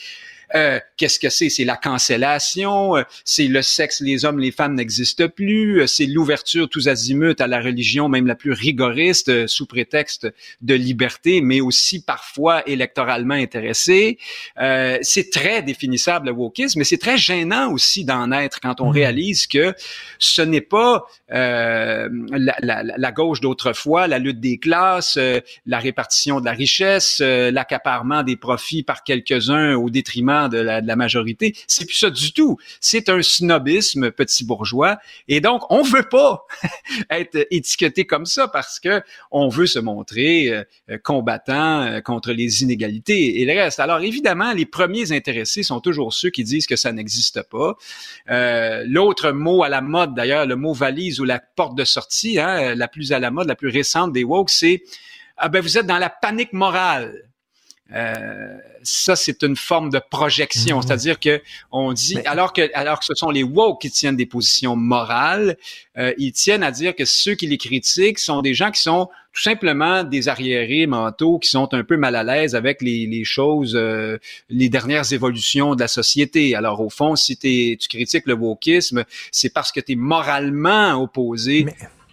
Euh, 0.55 0.79
qu'est-ce 0.97 1.19
que 1.19 1.29
c'est? 1.29 1.49
C'est 1.49 1.65
la 1.65 1.77
cancellation, 1.77 2.97
euh, 2.97 3.03
c'est 3.25 3.47
le 3.47 3.63
sexe, 3.63 4.01
les 4.01 4.25
hommes, 4.25 4.39
les 4.39 4.53
femmes 4.53 4.75
n'existent 4.75 5.29
plus, 5.29 5.81
euh, 5.81 5.87
c'est 5.87 6.07
l'ouverture 6.07 6.69
tous 6.69 6.89
azimuts 6.89 7.41
à 7.41 7.47
la 7.47 7.61
religion, 7.61 8.09
même 8.09 8.27
la 8.27 8.35
plus 8.35 8.53
rigoriste, 8.53 9.47
sous 9.47 9.67
prétexte 9.67 10.29
de 10.61 10.75
liberté, 10.75 11.41
mais 11.41 11.61
aussi 11.61 12.05
parfois 12.05 12.67
électoralement 12.69 13.35
intéressé. 13.35 14.19
c'est 14.57 15.31
très 15.31 15.63
définissable 15.63 16.27
le 16.27 16.33
wokisme, 16.33 16.79
mais 16.79 16.85
c'est 16.85 16.99
très 16.99 17.19
gênant 17.19 17.73
aussi 17.73 18.05
d'en 18.05 18.31
être 18.33 18.61
quand 18.61 18.81
on 18.81 18.91
mmh. 18.91 18.95
réalise 18.95 19.47
que 19.47 19.75
ce 20.19 20.43
n'est 20.43 20.61
pas 20.61 21.05
la, 21.29 22.09
la, 22.61 22.83
la, 22.83 23.13
gauche 23.13 23.41
d'autrefois, 23.41 24.07
la 24.07 24.19
lutte 24.19 24.41
des 24.41 24.59
classes, 24.59 25.19
la 25.67 25.79
répartition 25.79 26.41
de 26.41 26.45
la 26.45 26.53
richesse, 26.53 27.21
l'accaparement 27.21 28.23
des 28.23 28.37
profits 28.37 28.83
par 28.83 29.05
quelques-uns 29.05 29.75
au 29.75 29.91
détriment 29.91 30.44
de 30.49 30.59
la, 30.59 30.97
majorité. 30.97 31.55
C'est 31.67 31.87
plus 31.87 31.97
ça 31.97 32.11
du 32.11 32.33
tout. 32.33 32.57
C'est 32.81 33.09
un 33.09 33.21
snobisme 33.23 34.11
petit 34.11 34.45
bourgeois. 34.45 34.99
Et 35.29 35.41
donc, 35.41 35.63
on 35.71 35.83
veut 35.83 36.09
pas 36.09 36.47
être 37.11 37.47
étiqueté 37.51 38.07
comme 38.07 38.27
ça 38.27 38.49
parce 38.49 38.79
que 38.79 39.03
on 39.31 39.49
veut 39.49 39.67
se 39.67 39.79
montrer 39.79 40.51
euh, 40.91 40.99
combattant 41.03 41.83
euh, 41.83 42.01
contre 42.01 42.33
les 42.33 42.63
inégalités 42.63 43.41
et 43.41 43.45
le 43.45 43.53
reste. 43.53 43.81
Alors, 43.81 44.01
évidemment, 44.01 44.53
les 44.53 44.67
premiers 44.67 45.13
intéressés 45.13 45.63
sont 45.63 45.81
toujours 45.81 46.13
ceux 46.13 46.31
qui 46.31 46.45
disent 46.45 46.67
que 46.67 46.77
ça 46.77 46.93
n'existe 46.93 47.43
pas. 47.43 47.77
Euh, 48.31 48.85
l'autre 48.87 49.33
mot 49.33 49.63
à 49.65 49.69
la 49.69 49.81
mode, 49.81 50.15
d'ailleurs, 50.15 50.47
le 50.47 50.57
mot 50.57 50.73
valise 50.73 51.21
ou 51.21 51.25
la 51.25 51.41
porte 51.41 51.77
de 51.77 51.85
sortie, 51.85 52.39
hein, 52.39 52.75
la 52.75 52.89
plus 52.89 53.13
à 53.13 53.19
la 53.19 53.31
mode, 53.31 53.49
la 53.49 53.57
plus 53.57 53.71
récente 53.71 54.13
des 54.13 54.25
woke, 54.25 54.51
c'est 54.51 54.83
ah 55.37 55.49
ben 55.49 55.61
vous 55.61 55.79
êtes 55.79 55.87
dans 55.87 55.99
la 55.99 56.11
panique 56.11 56.53
morale. 56.53 57.24
Euh, 57.93 58.57
ça, 58.83 59.15
c'est 59.15 59.43
une 59.43 59.57
forme 59.57 59.91
de 59.91 60.01
projection, 60.11 60.77
mhm. 60.77 60.83
c'est-à-dire 60.83 61.21
que 61.21 61.43
on 61.71 61.93
dit, 61.93 62.19
alors 62.25 62.53
que 62.53 62.71
alors 62.75 62.99
que 62.99 63.05
ce 63.05 63.15
sont 63.15 63.31
les 63.31 63.43
woke 63.43 63.83
qui 63.83 63.91
tiennent 63.91 64.17
des 64.17 64.27
positions 64.27 64.75
morales, 64.75 65.57
euh, 65.99 66.13
ils 66.17 66.33
tiennent 66.33 66.63
à 66.63 66.71
dire 66.71 66.95
que 66.97 67.05
ceux 67.05 67.35
qui 67.35 67.47
les 67.47 67.59
critiquent 67.59 68.19
sont 68.19 68.41
des 68.41 68.55
gens 68.55 68.71
qui 68.71 68.81
sont 68.81 69.11
tout 69.35 69.43
simplement 69.43 70.03
des 70.05 70.29
arriérés 70.29 70.87
mentaux, 70.87 71.39
qui 71.39 71.51
sont 71.51 71.75
un 71.75 71.83
peu 71.83 71.97
mal 71.97 72.15
à 72.17 72.23
l'aise 72.23 72.55
avec 72.55 72.81
les, 72.81 73.07
les 73.07 73.25
choses, 73.25 73.75
euh, 73.75 74.17
les 74.49 74.69
dernières 74.69 75.13
évolutions 75.13 75.75
de 75.75 75.81
la 75.81 75.89
société. 75.89 76.55
Alors 76.55 76.81
au 76.81 76.89
fond, 76.89 77.17
si 77.17 77.37
tu 77.37 77.77
critiques 77.89 78.27
le 78.27 78.35
wokisme, 78.35 79.05
c'est 79.31 79.53
parce 79.53 79.73
que 79.73 79.81
tu 79.81 79.93
es 79.93 79.97
moralement 79.97 80.95
opposé 80.95 81.67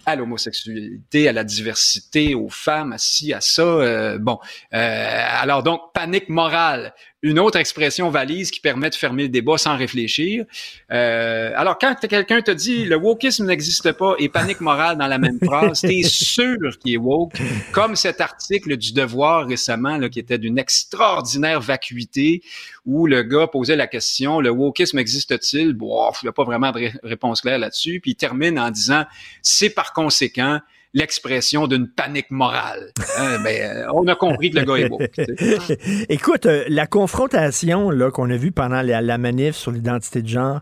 à 0.06 0.16
l'homosexualité, 0.16 1.28
à 1.28 1.32
la 1.32 1.44
diversité, 1.44 2.34
aux 2.34 2.48
femmes, 2.48 2.92
à 2.92 2.98
ci, 2.98 3.32
à 3.32 3.40
ça. 3.40 3.62
Euh, 3.62 4.18
bon, 4.18 4.38
euh, 4.74 5.24
alors 5.40 5.62
donc 5.62 5.92
panique 5.92 6.28
morale 6.28 6.94
une 7.22 7.38
autre 7.38 7.58
expression 7.58 8.10
valise 8.10 8.50
qui 8.50 8.60
permet 8.60 8.90
de 8.90 8.96
fermer 8.96 9.24
le 9.24 9.28
débat 9.28 9.56
sans 9.56 9.76
réfléchir. 9.76 10.44
Euh, 10.90 11.52
alors, 11.56 11.78
quand 11.78 11.94
quelqu'un 12.08 12.42
te 12.42 12.50
dit 12.50 12.84
le 12.84 12.96
wokisme 12.96 13.46
n'existe 13.46 13.92
pas 13.92 14.14
et 14.18 14.28
panique 14.28 14.60
morale 14.60 14.98
dans 14.98 15.06
la 15.06 15.18
même 15.18 15.38
phrase, 15.42 15.80
t'es 15.82 16.02
sûr 16.02 16.78
qu'il 16.80 16.94
est 16.94 16.98
woke, 16.98 17.34
comme 17.72 17.94
cet 17.94 18.20
article 18.20 18.76
du 18.76 18.92
Devoir 18.92 19.46
récemment 19.46 19.96
là, 19.96 20.08
qui 20.08 20.18
était 20.18 20.38
d'une 20.38 20.58
extraordinaire 20.58 21.60
vacuité 21.60 22.42
où 22.84 23.06
le 23.06 23.22
gars 23.22 23.46
posait 23.46 23.76
la 23.76 23.86
question 23.86 24.40
le 24.40 24.50
wokisme 24.50 24.98
existe-t-il? 24.98 25.74
Bon, 25.74 26.10
il 26.22 26.26
n'y 26.26 26.28
a 26.28 26.32
pas 26.32 26.44
vraiment 26.44 26.72
de 26.72 26.90
réponse 27.02 27.40
claire 27.40 27.58
là-dessus. 27.58 28.00
Puis 28.00 28.12
il 28.12 28.16
termine 28.16 28.58
en 28.58 28.70
disant 28.70 29.04
c'est 29.42 29.70
par 29.70 29.92
conséquent 29.92 30.60
l'expression 30.94 31.66
d'une 31.66 31.88
panique 31.88 32.30
morale. 32.30 32.92
Hein, 33.18 33.38
ben, 33.42 33.60
euh, 33.62 33.92
on 33.94 34.06
a 34.06 34.14
compris 34.14 34.50
que 34.50 34.58
le 34.58 34.64
gars. 34.64 35.76
Écoute, 36.08 36.46
euh, 36.46 36.64
la 36.68 36.86
confrontation 36.86 37.90
qu'on 38.12 38.30
a 38.30 38.36
vue 38.36 38.52
pendant 38.52 38.82
la, 38.82 39.18
manif 39.18 39.56
sur 39.56 39.70
l'identité 39.70 40.22
de 40.22 40.28
genre 40.28 40.60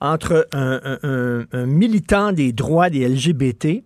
entre 0.00 0.48
un, 0.52 1.66
militant 1.66 2.32
des 2.32 2.52
droits 2.52 2.90
des 2.90 3.06
LGBT 3.06 3.82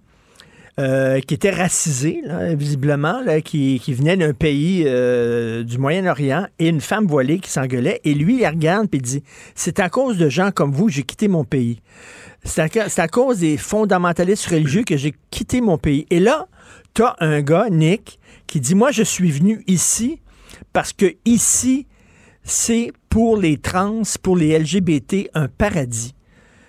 euh, 0.80 1.20
qui 1.20 1.34
était 1.34 1.50
racisé, 1.50 2.22
visiblement, 2.52 3.20
qui, 3.44 3.78
venait 3.88 4.16
d'un 4.16 4.32
pays 4.32 4.84
du 4.84 5.78
Moyen-Orient, 5.78 6.46
et 6.58 6.68
une 6.68 6.80
femme 6.80 7.06
voilée 7.06 7.38
qui 7.38 7.50
s'engueulait. 7.50 8.00
Et 8.04 8.14
lui, 8.14 8.40
il 8.40 8.46
regarde 8.46 8.88
et 8.92 8.98
dit 8.98 9.22
C'est 9.54 9.80
à 9.80 9.88
cause 9.88 10.18
de 10.18 10.28
gens 10.28 10.50
comme 10.52 10.72
vous, 10.72 10.88
j'ai 10.88 11.02
quitté 11.02 11.28
mon 11.28 11.44
pays. 11.44 11.80
C'est 12.44 13.00
à, 13.00 13.08
cause 13.08 13.38
des 13.38 13.56
fondamentalistes 13.56 14.46
religieux 14.46 14.84
que 14.84 14.96
j'ai 14.96 15.14
quitté 15.30 15.60
mon 15.60 15.78
pays. 15.78 16.06
Et 16.10 16.20
là, 16.20 16.46
tu 16.92 17.02
as 17.02 17.16
un 17.20 17.40
gars, 17.40 17.68
Nick, 17.70 18.20
qui 18.46 18.60
dit 18.60 18.74
Moi, 18.74 18.92
je 18.92 19.02
suis 19.02 19.30
venu 19.30 19.64
ici 19.66 20.20
parce 20.72 20.92
que 20.92 21.14
ici, 21.24 21.86
c'est 22.42 22.92
pour 23.08 23.38
les 23.38 23.56
trans, 23.56 24.02
pour 24.22 24.36
les 24.36 24.58
LGBT, 24.58 25.30
un 25.34 25.48
paradis. 25.48 26.14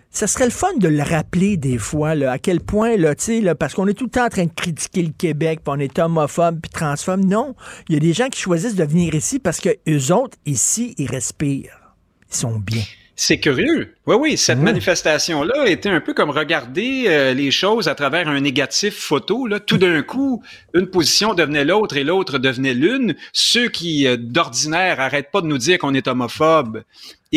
Ça 0.09 0.27
serait 0.27 0.45
le 0.45 0.51
fun 0.51 0.73
de 0.77 0.87
le 0.87 1.03
rappeler 1.03 1.57
des 1.57 1.77
fois, 1.77 2.11
à 2.11 2.39
quel 2.39 2.61
point, 2.61 2.95
là, 2.95 3.13
là, 3.41 3.55
parce 3.55 3.73
qu'on 3.73 3.85
est 3.87 3.93
tout 3.93 4.05
le 4.05 4.11
temps 4.11 4.25
en 4.25 4.29
train 4.29 4.45
de 4.45 4.53
critiquer 4.55 5.01
le 5.01 5.11
Québec, 5.11 5.59
puis 5.61 5.73
on 5.75 5.79
est 5.79 5.99
homophobe, 5.99 6.61
puis 6.61 6.71
transphobe. 6.71 7.25
Non, 7.25 7.53
il 7.89 7.95
y 7.95 7.97
a 7.97 7.99
des 7.99 8.13
gens 8.13 8.29
qui 8.29 8.39
choisissent 8.39 8.75
de 8.75 8.85
venir 8.85 9.13
ici 9.13 9.39
parce 9.39 9.59
que 9.59 9.69
eux 9.89 10.13
autres, 10.13 10.37
ici, 10.45 10.95
ils 10.97 11.11
respirent. 11.11 11.95
Ils 12.31 12.35
sont 12.37 12.59
bien. 12.59 12.83
C'est 13.17 13.41
curieux. 13.41 13.94
Oui, 14.07 14.15
oui, 14.19 14.37
cette 14.37 14.59
manifestation-là 14.59 15.65
était 15.65 15.89
un 15.89 15.99
peu 15.99 16.13
comme 16.13 16.29
regarder 16.29 17.05
euh, 17.07 17.33
les 17.33 17.49
choses 17.49 17.87
à 17.87 17.95
travers 17.95 18.27
un 18.27 18.39
négatif 18.39 18.93
photo. 18.95 19.47
Là. 19.47 19.59
Tout 19.59 19.79
d'un 19.79 20.03
coup, 20.03 20.43
une 20.75 20.85
position 20.85 21.33
devenait 21.33 21.65
l'autre 21.65 21.97
et 21.97 22.03
l'autre 22.03 22.37
devenait 22.37 22.75
l'une. 22.75 23.15
Ceux 23.33 23.67
qui, 23.67 24.05
euh, 24.05 24.15
d'ordinaire, 24.15 24.99
arrêtent 24.99 25.31
pas 25.31 25.41
de 25.41 25.47
nous 25.47 25.57
dire 25.57 25.79
qu'on 25.79 25.95
est 25.95 26.07
homophobe 26.07 26.83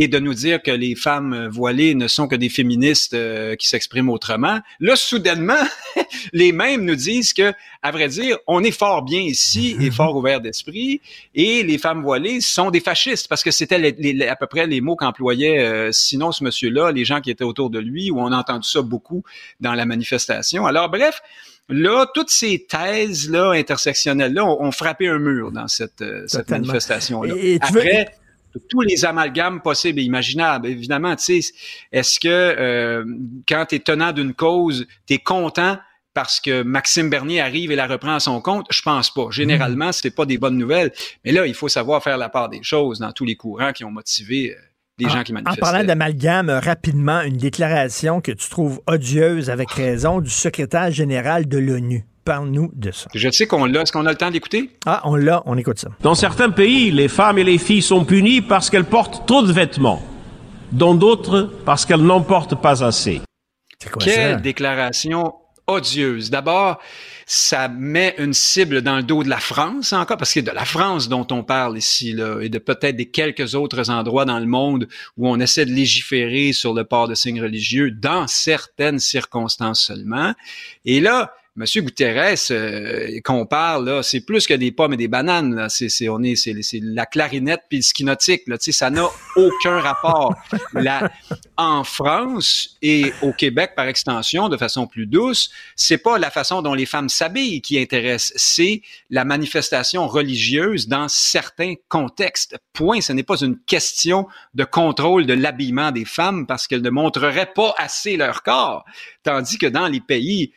et 0.01 0.07
de 0.07 0.21
nous 0.21 0.35
dire 0.35 0.63
que 0.63 0.71
les 0.71 0.95
femmes 0.95 1.49
voilées 1.49 1.95
ne 1.97 2.07
sont 2.07 2.29
que 2.29 2.37
des 2.37 2.49
féministes 2.49 3.15
euh, 3.15 3.57
qui 3.57 3.67
s'expriment 3.67 4.11
autrement. 4.11 4.61
Là, 4.79 4.95
soudainement, 4.95 5.59
les 6.33 6.53
mêmes 6.53 6.85
nous 6.85 6.95
disent 6.95 7.33
que, 7.33 7.53
à 7.83 7.91
vrai 7.91 8.07
dire, 8.07 8.39
on 8.47 8.63
est 8.63 8.71
fort 8.71 9.03
bien 9.03 9.21
ici 9.21 9.77
et 9.81 9.91
fort 9.91 10.15
ouvert 10.15 10.41
d'esprit, 10.41 11.01
et 11.35 11.65
les 11.65 11.79
femmes 11.79 12.03
voilées 12.03 12.41
sont 12.41 12.71
des 12.71 12.79
fascistes 12.79 13.27
parce 13.27 13.43
que 13.43 13.51
c'était 13.51 14.29
à 14.29 14.37
peu 14.37 14.47
près 14.47 14.69
les 14.69 14.81
mots 14.81 14.95
qu'employait 14.95 15.59
euh, 15.59 15.91
sinon 15.91 16.31
ce 16.31 16.45
monsieur-là, 16.59 16.93
les 16.93 17.05
gens 17.05 17.21
qui 17.21 17.31
étaient 17.31 17.45
autour 17.45 17.71
de 17.71 17.79
lui, 17.79 18.11
où 18.11 18.21
on 18.21 18.33
a 18.33 18.37
entendu 18.37 18.69
ça 18.69 18.83
beaucoup 18.83 19.23
dans 19.61 19.75
la 19.75 19.87
manifestation. 19.87 20.67
Alors, 20.67 20.91
bref. 20.91 21.21
Là, 21.71 22.07
toutes 22.15 22.31
ces 22.31 22.67
thèses-là, 22.67 23.51
intersectionnelles-là, 23.51 24.43
ont, 24.43 24.73
frappé 24.73 25.07
un 25.07 25.19
mur 25.19 25.53
dans 25.53 25.69
cette, 25.69 26.01
euh, 26.01 26.25
cette 26.27 26.49
manifestation-là. 26.49 27.35
Après, 27.61 28.09
tous 28.71 28.81
les 28.81 29.05
amalgames 29.05 29.61
possibles 29.61 30.01
et 30.01 30.03
imaginables. 30.03 30.67
Évidemment, 30.67 31.15
tu 31.17 31.43
sais, 31.43 31.55
est-ce 31.93 32.19
que 32.19 32.29
euh, 32.29 33.05
quand 33.47 33.67
tu 33.69 33.75
es 33.75 33.79
tenant 33.81 34.13
d'une 34.13 34.33
cause, 34.33 34.87
tu 35.07 35.15
es 35.15 35.19
content 35.19 35.79
parce 36.15 36.41
que 36.41 36.63
Maxime 36.63 37.11
Bernier 37.11 37.41
arrive 37.41 37.71
et 37.71 37.77
la 37.77 37.87
reprend 37.87 38.15
à 38.15 38.21
son 38.21 38.41
compte? 38.41 38.67
Je 38.71 38.81
pense 38.81 39.13
pas. 39.13 39.29
Généralement, 39.31 39.93
c'est 39.93 40.11
pas 40.11 40.25
des 40.25 40.39
bonnes 40.39 40.57
nouvelles. 40.57 40.93
Mais 41.25 41.33
là, 41.33 41.47
il 41.47 41.55
faut 41.55 41.69
savoir 41.69 42.03
faire 42.03 42.17
la 42.17 42.31
part 42.31 42.49
des 42.49 42.63
choses 42.63 42.99
dans 42.99 43.13
tous 43.13 43.27
les 43.27 43.37
courants 43.37 43.73
qui 43.73 43.85
ont 43.85 43.91
motivé 43.91 44.57
gens 45.07 45.23
qui. 45.23 45.35
En 45.35 45.55
parlant 45.55 45.85
d'amalgame, 45.85 46.49
euh, 46.49 46.61
rapidement, 46.61 47.21
une 47.21 47.37
déclaration 47.37 48.21
que 48.21 48.33
tu 48.33 48.49
trouves 48.49 48.81
odieuse 48.87 49.51
avec 49.51 49.71
raison 49.71 50.21
du 50.21 50.31
secrétaire 50.31 50.91
général 50.91 51.47
de 51.47 51.59
l'ONU. 51.59 52.05
Parle-nous 52.25 52.71
de 52.75 52.91
ça. 52.91 53.09
Je 53.15 53.31
sais 53.31 53.47
qu'on 53.47 53.65
l'a. 53.65 53.83
Est-ce 53.83 53.93
qu'on 53.93 54.07
a 54.07 54.11
le 54.11 54.17
temps 54.17 54.31
d'écouter? 54.31 54.71
Ah, 54.87 55.01
on 55.05 55.17
l'a. 55.17 55.43
On 55.47 55.57
écoute 55.57 55.79
ça. 55.79 55.89
Dans 56.03 56.15
certains 56.15 56.51
pays, 56.51 56.91
les 56.91 57.09
femmes 57.09 57.39
et 57.39 57.45
les 57.45 57.59
filles 57.59 57.83
sont 57.83 58.05
punies 58.05 58.41
parce 58.43 58.69
qu'elles 58.71 58.85
portent 58.85 59.27
trop 59.27 59.43
de 59.43 59.53
vêtements. 59.53 60.03
Dans 60.73 60.95
d'autres, 60.95 61.51
parce 61.65 61.87
qu'elles 61.87 62.03
n'en 62.03 62.21
portent 62.21 62.61
pas 62.61 62.85
assez. 62.85 63.23
C'est 63.79 63.91
quoi 63.91 64.03
Quelle 64.03 64.43
déclaration 64.43 65.33
odieuse. 65.69 66.31
D'abord, 66.31 66.79
ça 67.31 67.69
met 67.69 68.15
une 68.17 68.33
cible 68.33 68.81
dans 68.81 68.97
le 68.97 69.03
dos 69.03 69.23
de 69.23 69.29
la 69.29 69.39
France 69.39 69.93
encore, 69.93 70.17
parce 70.17 70.33
que 70.33 70.41
de 70.41 70.51
la 70.51 70.65
France 70.65 71.11
dont 71.11 71.27
on 71.31 71.45
parle 71.45 71.77
ici, 71.77 72.15
là, 72.15 72.41
et 72.41 72.49
de 72.49 72.59
peut-être 72.59 72.97
des 72.97 73.11
quelques 73.11 73.55
autres 73.55 73.91
endroits 73.91 74.25
dans 74.25 74.39
le 74.39 74.47
monde 74.47 74.89
où 75.19 75.29
on 75.29 75.39
essaie 75.39 75.67
de 75.67 75.71
légiférer 75.71 76.55
sur 76.55 76.73
le 76.73 76.85
port 76.85 77.07
de 77.07 77.15
signes 77.15 77.43
religieux 77.43 77.91
dans 77.91 78.27
certaines 78.27 78.99
circonstances 78.99 79.83
seulement. 79.83 80.33
Et 80.87 81.01
là, 81.01 81.35
Monsieur 81.59 81.83
Guterres, 81.83 82.37
euh, 82.53 83.19
qu'on 83.25 83.45
parle 83.45 83.89
là, 83.89 84.05
c'est 84.05 84.21
plus 84.21 84.47
que 84.47 84.55
des 84.55 84.71
pommes 84.71 84.93
et 84.93 84.97
des 84.97 85.09
bananes. 85.09 85.57
Là. 85.57 85.69
C'est, 85.69 85.89
c'est, 85.89 86.09
on 86.09 86.23
est, 86.23 86.37
c'est, 86.37 86.55
c'est 86.63 86.79
la 86.81 87.05
clarinette 87.05 87.63
puis 87.69 87.79
le 87.79 87.83
ski 87.83 88.05
nautique. 88.05 88.43
Là. 88.47 88.59
Tu 88.59 88.67
sais, 88.67 88.79
ça 88.79 88.91
n'a 88.91 89.09
aucun 89.35 89.81
rapport. 89.81 90.35
En 91.57 91.83
France 91.83 92.77
et 92.83 93.13
au 93.21 93.33
Québec, 93.33 93.73
par 93.75 93.89
extension, 93.89 94.49
de 94.49 94.57
façon 94.57 94.87
plus 94.87 95.07
douce, 95.07 95.51
c'est 95.75 95.99
pas 95.99 96.17
la 96.17 96.31
façon 96.31 96.63
dont 96.63 96.75
les 96.75 96.87
femmes 96.87 97.09
s'habillent 97.09 97.61
qui 97.61 97.81
intéresse, 97.81 98.33
c'est 98.37 98.83
la 99.11 99.25
manifestation 99.25 100.07
religieuse 100.07 100.87
dans 100.87 101.09
certains 101.09 101.75
contextes. 101.89 102.57
Point. 102.73 103.01
Ce 103.01 103.13
n'est 103.13 103.25
pas 103.25 103.41
une 103.41 103.59
question 103.59 104.29
de 104.55 104.63
contrôle 104.63 105.27
de 105.27 105.35
l'habillement 105.35 105.91
des 105.91 106.05
femmes 106.05 106.47
parce 106.47 106.69
qu'elles 106.69 106.83
ne 106.83 106.91
montreraient 106.91 107.53
pas 107.53 107.75
assez 107.77 108.17
leur 108.17 108.45
corps, 108.45 108.85
tandis 109.25 109.59
que 109.59 109.67
dans 109.67 109.89
les 109.89 110.01
pays 110.01 110.53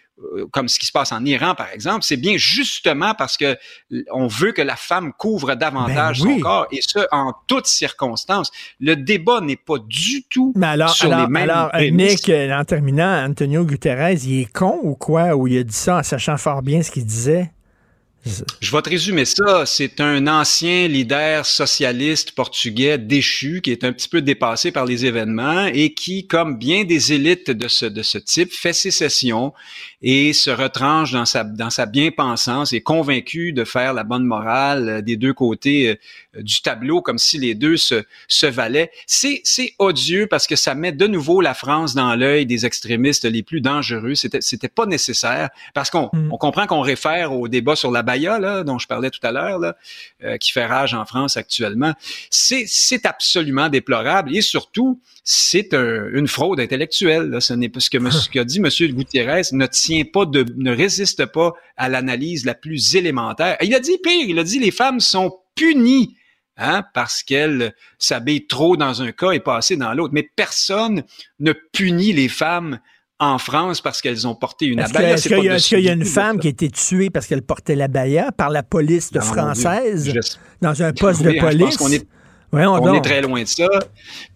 comme 0.52 0.68
ce 0.68 0.80
qui 0.80 0.85
se 0.85 0.91
passe 0.91 1.11
en 1.11 1.23
Iran, 1.26 1.56
par 1.56 1.72
exemple, 1.72 2.03
c'est 2.03 2.18
bien 2.18 2.38
justement 2.38 3.14
parce 3.14 3.38
que 3.38 3.57
on 4.11 4.27
veut 4.27 4.52
que 4.52 4.61
la 4.61 4.76
femme 4.76 5.14
couvre 5.14 5.56
davantage 5.56 6.22
Ben 6.22 6.27
oui. 6.27 6.35
son 6.35 6.39
corps, 6.41 6.68
et 6.72 6.80
ce, 6.81 6.99
en 7.11 7.34
toutes 7.48 7.68
circonstances. 7.68 8.52
Le 8.80 8.95
débat 8.95 9.41
n'est 9.41 9.56
pas 9.56 9.77
du 9.80 10.23
tout 10.30 10.53
Mais 10.56 10.68
alors, 10.68 10.91
sur 10.91 11.11
alors, 11.11 11.27
les 11.27 11.31
mêmes 11.31 11.49
alors, 11.49 11.72
euh. 11.76 11.89
Nick, 11.89 12.30
euh, 12.30 12.52
en 12.53 12.64
terminant, 12.64 13.26
Antonio 13.26 13.64
Guterres, 13.64 14.11
il 14.23 14.41
est 14.41 14.52
con 14.52 14.80
ou 14.84 14.95
quoi? 14.95 15.35
Ou 15.35 15.48
il 15.48 15.57
a 15.60 15.64
dit 15.64 15.73
ça 15.73 15.98
en 15.98 16.03
sachant 16.03 16.38
fort 16.38 16.61
bien 16.61 16.81
ce 16.81 16.91
qu'il 16.91 17.06
disait? 17.06 17.52
Je 18.23 18.72
vais 18.72 18.81
te 18.84 18.89
résumer 18.89 19.26
ça. 19.26 19.65
C'est 19.65 19.99
un 19.99 20.27
ancien 20.27 20.88
leader 20.88 21.43
socialiste 21.43 22.34
portugais 22.34 22.99
déchu 22.99 23.61
qui 23.61 23.72
est 23.72 23.84
un 23.84 23.91
petit 23.93 24.07
peu 24.07 24.22
dépassé 24.22 24.72
par 24.72 24.85
les 24.85 25.06
événements 25.06 25.65
et 25.65 25.93
qui, 25.93 26.27
comme 26.27 26.57
bien 26.57 26.84
des 26.84 27.14
élites 27.14 27.49
de 27.49 27.68
ce, 27.68 27.88
de 27.88 28.03
ce 28.03 28.19
type, 28.19 28.53
fait 28.53 28.73
sécession 28.73 29.53
et 30.01 30.33
se 30.33 30.49
retranche 30.49 31.11
dans 31.11 31.25
sa, 31.25 31.43
dans 31.43 31.69
sa 31.69 31.85
bien-pensance, 31.85 32.73
est 32.73 32.81
convaincu 32.81 33.53
de 33.53 33.63
faire 33.63 33.93
la 33.93 34.03
bonne 34.03 34.23
morale 34.23 34.89
euh, 34.89 35.01
des 35.01 35.15
deux 35.15 35.33
côtés 35.33 35.89
euh, 36.35 36.41
du 36.41 36.61
tableau, 36.61 37.01
comme 37.01 37.17
si 37.17 37.37
les 37.37 37.53
deux 37.53 37.77
se, 37.77 38.03
se 38.27 38.45
valaient. 38.45 38.91
C'est, 39.05 39.41
c'est 39.43 39.75
odieux 39.79 40.27
parce 40.27 40.47
que 40.47 40.55
ça 40.55 40.73
met 40.73 40.91
de 40.91 41.07
nouveau 41.07 41.41
la 41.41 41.53
France 41.53 41.93
dans 41.93 42.15
l'œil 42.15 42.45
des 42.45 42.65
extrémistes 42.65 43.25
les 43.25 43.43
plus 43.43 43.61
dangereux. 43.61 44.15
C'était, 44.15 44.41
c'était 44.41 44.69
pas 44.69 44.85
nécessaire 44.85 45.49
parce 45.73 45.89
qu'on 45.89 46.09
on 46.13 46.37
comprend 46.37 46.65
qu'on 46.65 46.81
réfère 46.81 47.33
au 47.33 47.47
débat 47.47 47.75
sur 47.75 47.91
la 47.91 48.01
Baïa, 48.01 48.39
là, 48.39 48.63
dont 48.63 48.79
je 48.79 48.87
parlais 48.87 49.09
tout 49.09 49.19
à 49.23 49.31
l'heure, 49.31 49.59
là, 49.59 49.75
euh, 50.23 50.37
qui 50.37 50.51
fait 50.51 50.65
rage 50.65 50.93
en 50.93 51.05
France 51.05 51.37
actuellement. 51.37 51.93
C'est, 52.29 52.65
c'est 52.67 53.05
absolument 53.05 53.69
déplorable 53.69 54.35
et 54.35 54.41
surtout, 54.41 54.99
c'est 55.23 55.73
un- 55.73 56.07
une 56.14 56.27
fraude 56.27 56.60
intellectuelle. 56.60 57.30
Là. 57.30 57.41
Ce 57.41 57.53
n'est 57.53 57.69
pas 57.69 57.80
ce 57.80 57.89
que 57.89 57.98
ce 58.11 58.30
qu'a 58.30 58.43
dit 58.43 58.57
M. 58.60 58.68
Gutiérrez 58.95 59.41
ne 59.52 59.65
tient 59.68 60.03
pas 60.11 60.26
de, 60.26 60.45
ne 60.57 60.76
résiste 60.76 61.26
pas 61.27 61.53
à 61.77 61.89
l'analyse 61.89 62.45
la 62.45 62.56
plus 62.56 62.95
élémentaire. 62.95 63.57
Il 63.61 63.73
a 63.76 63.80
dit 63.80 63.98
pire, 64.03 64.26
il 64.27 64.39
a 64.39 64.43
dit 64.43 64.60
les 64.60 64.72
femmes 64.72 64.99
sont 64.99 65.35
punies 65.56 66.15
hein, 66.57 66.84
parce 66.93 67.23
qu'elles 67.23 67.73
s'habillent 67.99 68.48
trop 68.48 68.77
dans 68.77 69.02
un 69.02 69.11
cas 69.11 69.31
et 69.31 69.39
pas 69.39 69.57
assez 69.57 69.76
dans 69.77 69.93
l'autre. 69.93 70.14
Mais 70.14 70.27
personne 70.35 71.03
ne 71.39 71.53
punit 71.73 72.14
les 72.14 72.27
femmes 72.30 72.80
en 73.19 73.38
France 73.38 73.81
parce 73.81 74.02
qu'elles 74.02 74.26
ont 74.27 74.34
porté 74.34 74.65
une 74.65 74.80
abaya. 74.80 75.11
est-ce 75.14 75.27
qu'il 75.27 75.38
y, 75.43 75.48
a- 75.49 75.52
de 75.52 75.56
est-ce 75.57 75.68
qu'il 75.69 75.80
y 75.81 75.89
a 75.89 75.93
une 75.93 76.06
femme 76.06 76.39
qui 76.39 76.48
a 76.48 76.49
été 76.49 76.72
tuée 76.72 77.11
parce 77.11 77.27
qu'elle 77.27 77.43
portait 77.43 77.76
la 77.76 77.88
baya 77.88 78.31
par 78.31 78.49
la 78.49 78.64
police 78.64 79.11
Ah, 79.14 79.22
française. 79.22 80.11
Je- 80.11 80.38
dans 80.61 80.81
un 80.81 80.91
poste 80.91 81.22
Oui, 81.22 81.27
de 81.27 81.31
je 81.35 81.39
police? 81.39 81.77
pense 81.77 81.89
on 82.81 82.93
est 82.95 83.01
très 83.01 83.21
loin 83.21 83.41
de 83.43 83.47
ça. 83.47 83.67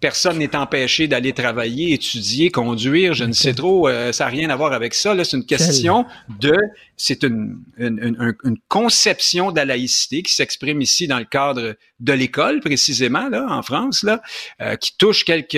Personne 0.00 0.38
n'est 0.38 0.56
empêché 0.56 1.06
d'aller 1.08 1.32
travailler, 1.32 1.92
étudier, 1.92 2.50
conduire. 2.50 3.12
Je 3.14 3.24
ne 3.24 3.32
sais 3.32 3.52
trop. 3.54 3.88
euh, 3.88 4.12
ça 4.12 4.24
n'a 4.24 4.30
rien 4.30 4.48
à 4.50 4.56
voir 4.56 4.72
avec 4.72 4.94
ça. 4.94 5.14
Là, 5.14 5.24
c'est 5.24 5.36
une 5.36 5.44
question 5.44 6.06
de. 6.40 6.54
C'est 6.96 7.22
une, 7.24 7.58
une, 7.76 7.98
une- 8.02 8.34
une 8.44 8.56
conception 8.68 9.50
de 9.52 9.56
la 9.56 9.66
laïcité 9.66 10.22
qui 10.22 10.34
s'exprime 10.34 10.80
ici 10.80 11.06
dans 11.06 11.18
le 11.18 11.24
cadre 11.26 11.74
de 11.98 12.12
l'école, 12.12 12.60
précisément, 12.60 13.28
là, 13.30 13.46
en 13.48 13.62
France, 13.62 14.02
là, 14.02 14.20
euh, 14.60 14.76
qui 14.76 14.96
touche 14.98 15.24
quelques, 15.24 15.54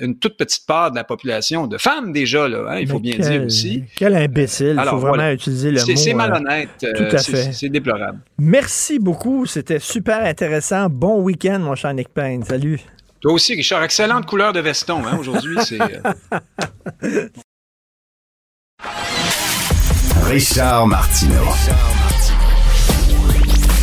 une 0.00 0.18
toute 0.18 0.36
petite 0.36 0.66
part 0.66 0.90
de 0.90 0.96
la 0.96 1.04
population 1.04 1.66
de 1.66 1.78
femmes 1.78 2.12
déjà, 2.12 2.46
là, 2.48 2.64
hein, 2.68 2.78
il 2.80 2.86
faut 2.86 2.94
Mais 2.94 3.00
bien 3.00 3.16
quel- 3.16 3.30
dire 3.30 3.42
aussi. 3.46 3.84
Quel 3.96 4.14
imbécile. 4.14 4.76
Il 4.78 4.88
faut 4.88 4.96
vraiment 4.98 5.14
voilà. 5.14 5.32
utiliser 5.32 5.70
le 5.70 5.80
mot. 5.80 5.96
C'est 5.96 6.12
euh, 6.12 6.16
malhonnête. 6.16 6.68
euh, 6.84 6.92
tout 6.92 7.16
à 7.16 7.18
c'est- 7.18 7.32
fait. 7.32 7.52
C'est 7.52 7.68
déplorable. 7.70 8.18
Merci 8.38 8.98
beaucoup. 8.98 9.46
C'était 9.46 9.78
super 9.78 10.18
intéressant. 10.24 10.88
Bon 10.90 11.22
week-end, 11.22 11.58
mon 11.60 11.74
cher 11.74 11.94
Nick 11.94 12.10
Payne. 12.10 12.42
Salut. 12.44 12.80
Toi 13.20 13.32
aussi, 13.32 13.54
Richard, 13.54 13.82
excellente 13.82 14.26
couleur 14.26 14.52
de 14.52 14.60
veston, 14.60 15.02
hein, 15.06 15.16
aujourd'hui. 15.18 15.56
C'est. 15.64 15.80
euh, 15.80 17.28
Richard 20.26 20.86
Martineau. 20.86 21.44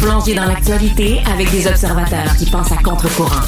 Plongé 0.02 0.34
dans 0.34 0.46
l'actualité 0.46 1.20
avec 1.32 1.52
des 1.52 1.68
observateurs 1.68 2.36
qui 2.36 2.50
pensent 2.50 2.72
à 2.72 2.78
contre-courant. 2.78 3.46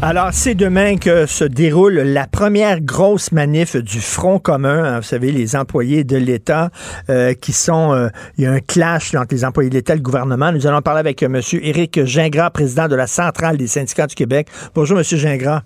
Alors, 0.00 0.30
c'est 0.32 0.54
demain 0.54 0.96
que 0.96 1.26
se 1.26 1.44
déroule 1.44 1.96
la 1.98 2.26
première 2.26 2.80
grosse 2.80 3.32
manif 3.32 3.76
du 3.76 4.00
Front 4.00 4.38
commun. 4.38 4.96
vous 4.96 5.02
savez, 5.02 5.32
les 5.32 5.54
employés 5.54 6.02
de 6.02 6.16
l'État 6.16 6.70
euh, 7.10 7.34
qui 7.34 7.52
sont... 7.52 7.92
euh, 7.92 8.08
il 8.38 8.44
y 8.44 8.46
a 8.46 8.52
un 8.52 8.60
clash 8.60 9.14
entre 9.14 9.34
les 9.34 9.44
employés 9.44 9.68
de 9.68 9.74
l'État 9.74 9.92
et 9.92 9.96
le 9.96 10.02
gouvernement. 10.02 10.50
Nous 10.50 10.66
allons 10.66 10.80
parler 10.80 11.00
avec 11.00 11.22
euh, 11.22 11.26
M. 11.26 11.42
Éric 11.60 12.06
Gingras, 12.06 12.48
président 12.48 12.88
de 12.88 12.96
la 12.96 13.06
Centrale 13.06 13.58
des 13.58 13.66
syndicats 13.66 14.06
du 14.06 14.14
Québec. 14.14 14.48
Bonjour, 14.74 14.96
M. 14.96 15.04
Gingras. 15.04 15.60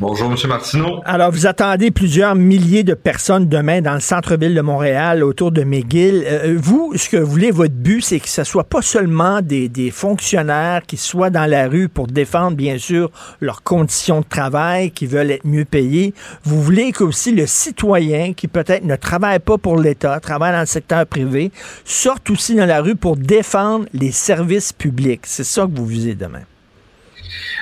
Bonjour, 0.00 0.32
M. 0.32 0.36
Martineau. 0.48 1.00
Alors, 1.04 1.30
vous 1.30 1.46
attendez 1.46 1.90
plusieurs 1.90 2.34
milliers 2.34 2.82
de 2.82 2.94
personnes 2.94 3.48
demain 3.48 3.80
dans 3.82 3.94
le 3.94 4.00
centre-ville 4.00 4.54
de 4.54 4.60
Montréal, 4.60 5.22
autour 5.22 5.52
de 5.52 5.62
McGill. 5.62 6.24
Euh, 6.26 6.56
vous, 6.60 6.92
ce 6.96 7.08
que 7.08 7.16
vous 7.16 7.30
voulez, 7.30 7.50
votre 7.50 7.74
but, 7.74 8.00
c'est 8.00 8.18
que 8.18 8.28
ce 8.28 8.42
soit 8.44 8.64
pas 8.64 8.82
seulement 8.82 9.40
des, 9.42 9.68
des 9.68 9.90
fonctionnaires 9.90 10.82
qui 10.86 10.96
soient 10.96 11.30
dans 11.30 11.46
la 11.46 11.68
rue 11.68 11.88
pour 11.88 12.06
défendre, 12.06 12.56
bien 12.56 12.78
sûr, 12.78 13.10
leurs 13.40 13.62
conditions 13.62 14.20
de 14.20 14.26
travail, 14.28 14.90
qui 14.90 15.06
veulent 15.06 15.30
être 15.30 15.46
mieux 15.46 15.64
payés. 15.64 16.14
Vous 16.44 16.60
voulez 16.60 16.92
qu'aussi 16.92 17.32
le 17.32 17.46
citoyen, 17.46 18.32
qui 18.32 18.48
peut-être 18.48 18.84
ne 18.84 18.96
travaille 18.96 19.38
pas 19.38 19.58
pour 19.58 19.78
l'État, 19.78 20.18
travaille 20.20 20.52
dans 20.52 20.60
le 20.60 20.66
secteur 20.66 21.06
privé, 21.06 21.52
sorte 21.84 22.28
aussi 22.30 22.54
dans 22.54 22.66
la 22.66 22.80
rue 22.80 22.96
pour 22.96 23.16
défendre 23.16 23.86
les 23.92 24.10
services 24.10 24.72
publics. 24.72 25.22
C'est 25.24 25.44
ça 25.44 25.62
que 25.62 25.76
vous 25.76 25.86
visez 25.86 26.14
demain. 26.14 26.42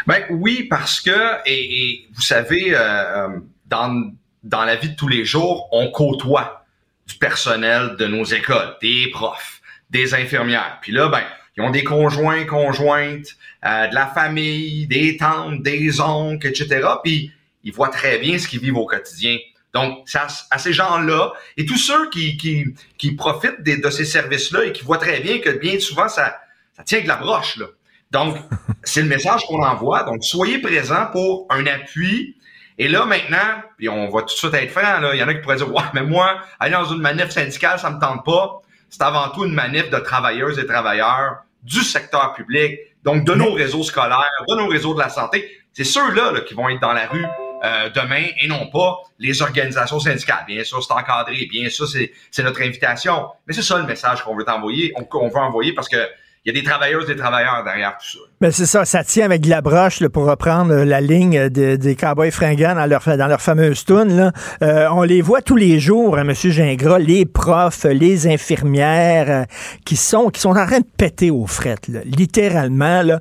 Ben 0.06 0.24
oui, 0.30 0.66
parce 0.68 1.00
que, 1.00 1.38
et, 1.46 1.82
et 1.82 2.08
vous 2.12 2.22
savez, 2.22 2.74
euh, 2.74 2.78
euh, 2.78 3.28
dans, 3.66 4.12
dans 4.42 4.64
la 4.64 4.76
vie 4.76 4.90
de 4.90 4.96
tous 4.96 5.08
les 5.08 5.24
jours, 5.24 5.68
on 5.72 5.90
côtoie 5.90 6.64
du 7.06 7.16
personnel 7.16 7.96
de 7.98 8.06
nos 8.06 8.24
écoles, 8.24 8.76
des 8.80 9.08
profs, 9.10 9.60
des 9.90 10.14
infirmières. 10.14 10.78
Puis 10.80 10.92
là, 10.92 11.08
ben, 11.08 11.22
ils 11.56 11.62
ont 11.62 11.70
des 11.70 11.84
conjoints, 11.84 12.44
conjointes, 12.44 13.36
euh, 13.64 13.88
de 13.88 13.94
la 13.94 14.06
famille, 14.06 14.86
des 14.86 15.16
tantes, 15.16 15.62
des 15.62 16.00
oncles, 16.00 16.46
etc. 16.46 16.88
Puis 17.02 17.32
ils 17.64 17.72
voient 17.72 17.88
très 17.88 18.18
bien 18.18 18.38
ce 18.38 18.48
qu'ils 18.48 18.60
vivent 18.60 18.78
au 18.78 18.86
quotidien. 18.86 19.36
Donc, 19.74 20.08
à, 20.14 20.26
à 20.50 20.58
ces 20.58 20.72
gens-là 20.72 21.32
et 21.56 21.64
tous 21.64 21.76
ceux 21.76 22.10
qui, 22.10 22.36
qui, 22.36 22.64
qui 22.98 23.12
profitent 23.12 23.62
de 23.62 23.90
ces 23.90 24.04
services-là 24.04 24.64
et 24.64 24.72
qui 24.72 24.82
voient 24.82 24.98
très 24.98 25.20
bien 25.20 25.38
que 25.38 25.50
bien 25.50 25.78
souvent, 25.78 26.08
ça, 26.08 26.40
ça 26.76 26.82
tient 26.82 27.02
que 27.02 27.08
la 27.08 27.16
broche, 27.16 27.56
là. 27.56 27.66
Donc, 28.10 28.36
c'est 28.82 29.02
le 29.02 29.08
message 29.08 29.44
qu'on 29.46 29.62
envoie. 29.62 30.02
Donc, 30.02 30.24
soyez 30.24 30.58
présents 30.58 31.06
pour 31.12 31.46
un 31.50 31.64
appui. 31.66 32.36
Et 32.78 32.88
là, 32.88 33.04
maintenant, 33.04 33.62
puis 33.76 33.88
on 33.88 34.08
va 34.08 34.22
tout 34.22 34.28
de 34.28 34.30
suite 34.30 34.54
être 34.54 34.70
franc, 34.70 35.00
là, 35.00 35.14
il 35.14 35.20
y 35.20 35.22
en 35.22 35.28
a 35.28 35.34
qui 35.34 35.40
pourraient 35.40 35.56
dire, 35.56 35.72
ouais, 35.74 35.82
mais 35.94 36.02
moi, 36.02 36.38
aller 36.58 36.72
dans 36.72 36.86
une 36.86 37.00
manif 37.00 37.30
syndicale, 37.30 37.78
ça 37.78 37.90
me 37.90 38.00
tente 38.00 38.24
pas. 38.24 38.62
C'est 38.88 39.02
avant 39.02 39.28
tout 39.28 39.44
une 39.44 39.54
manif 39.54 39.90
de 39.90 39.98
travailleuses 39.98 40.58
et 40.58 40.66
travailleurs 40.66 41.42
du 41.62 41.80
secteur 41.80 42.32
public, 42.32 42.78
donc 43.04 43.24
de 43.24 43.34
nos 43.34 43.52
réseaux 43.52 43.82
scolaires, 43.82 44.44
de 44.48 44.56
nos 44.56 44.66
réseaux 44.66 44.94
de 44.94 44.98
la 44.98 45.08
santé. 45.08 45.48
C'est 45.72 45.84
ceux-là 45.84 46.32
là, 46.32 46.40
qui 46.40 46.54
vont 46.54 46.68
être 46.68 46.80
dans 46.80 46.92
la 46.92 47.06
rue 47.06 47.24
euh, 47.62 47.90
demain 47.90 48.24
et 48.40 48.48
non 48.48 48.68
pas 48.70 48.96
les 49.18 49.42
organisations 49.42 50.00
syndicales. 50.00 50.44
Bien 50.46 50.64
sûr, 50.64 50.82
c'est 50.82 50.92
encadré, 50.92 51.46
bien 51.50 51.68
sûr, 51.68 51.86
c'est 51.86 52.42
notre 52.42 52.62
invitation. 52.62 53.28
Mais 53.46 53.52
c'est 53.52 53.62
ça 53.62 53.78
le 53.78 53.84
message 53.84 54.24
qu'on 54.24 54.34
veut 54.34 54.48
envoyer, 54.48 54.92
on, 54.96 55.04
qu'on 55.04 55.28
veut 55.28 55.36
envoyer 55.36 55.74
parce 55.74 55.88
que 55.88 55.98
il 56.46 56.54
y 56.54 56.56
a 56.56 56.58
des 56.58 56.66
travailleuses 56.66 57.04
et 57.10 57.14
des 57.14 57.20
travailleurs 57.20 57.62
derrière 57.64 57.98
tout 57.98 58.16
ça. 58.16 58.18
Ben 58.40 58.50
c'est 58.50 58.64
ça, 58.64 58.86
ça 58.86 59.04
tient 59.04 59.26
avec 59.26 59.42
de 59.42 59.50
la 59.50 59.60
broche 59.60 60.00
là, 60.00 60.08
pour 60.08 60.24
reprendre 60.24 60.72
euh, 60.72 60.84
la 60.86 61.02
ligne 61.02 61.50
des 61.50 61.96
cowboys 61.96 62.30
fringants 62.30 62.74
dans 62.74 62.86
leur, 62.86 63.04
dans 63.04 63.26
leur 63.26 63.42
fameuse 63.42 63.84
toune. 63.84 64.16
Là. 64.16 64.32
Euh, 64.62 64.88
on 64.90 65.02
les 65.02 65.20
voit 65.20 65.42
tous 65.42 65.56
les 65.56 65.78
jours, 65.78 66.16
hein, 66.16 66.26
M. 66.26 66.32
Gingras, 66.32 66.98
les 66.98 67.26
profs, 67.26 67.84
les 67.84 68.26
infirmières 68.26 69.30
euh, 69.30 69.44
qui 69.84 69.96
sont 69.96 70.30
qui 70.30 70.40
sont 70.40 70.56
en 70.56 70.66
train 70.66 70.80
de 70.80 70.86
péter 70.96 71.30
aux 71.30 71.46
frettes, 71.46 71.88
là, 71.88 72.00
littéralement, 72.06 73.02
là, 73.02 73.20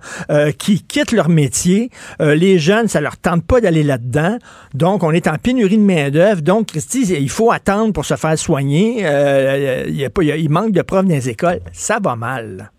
qui 0.54 0.84
quittent 0.84 1.12
leur 1.12 1.28
métier. 1.28 1.90
les 2.20 2.58
jeunes, 2.58 2.88
ça 2.88 3.02
leur 3.02 3.18
tente 3.18 3.46
pas 3.46 3.60
d'aller 3.60 3.84
là-dedans. 3.84 4.38
Donc, 4.74 5.04
on 5.04 5.12
est 5.12 5.28
en 5.28 5.36
pénurie 5.36 5.78
de 5.78 5.84
main-d'œuvre. 5.84 6.42
Donc, 6.42 6.68
Christy, 6.68 7.02
il 7.02 7.30
faut 7.30 7.52
attendre 7.52 7.94
pour 7.94 8.06
se 8.06 8.16
faire 8.16 8.38
soigner. 8.38 9.00
il, 9.00 9.96
y 9.96 10.06
a 10.06 10.10
il 10.36 10.50
manque 10.50 10.72
de 10.72 10.82
profs 10.82 11.06
dans 11.06 11.14
les 11.14 11.30
écoles. 11.30 11.60
Ça 11.74 12.00
va 12.02 12.16
mal. 12.16 12.72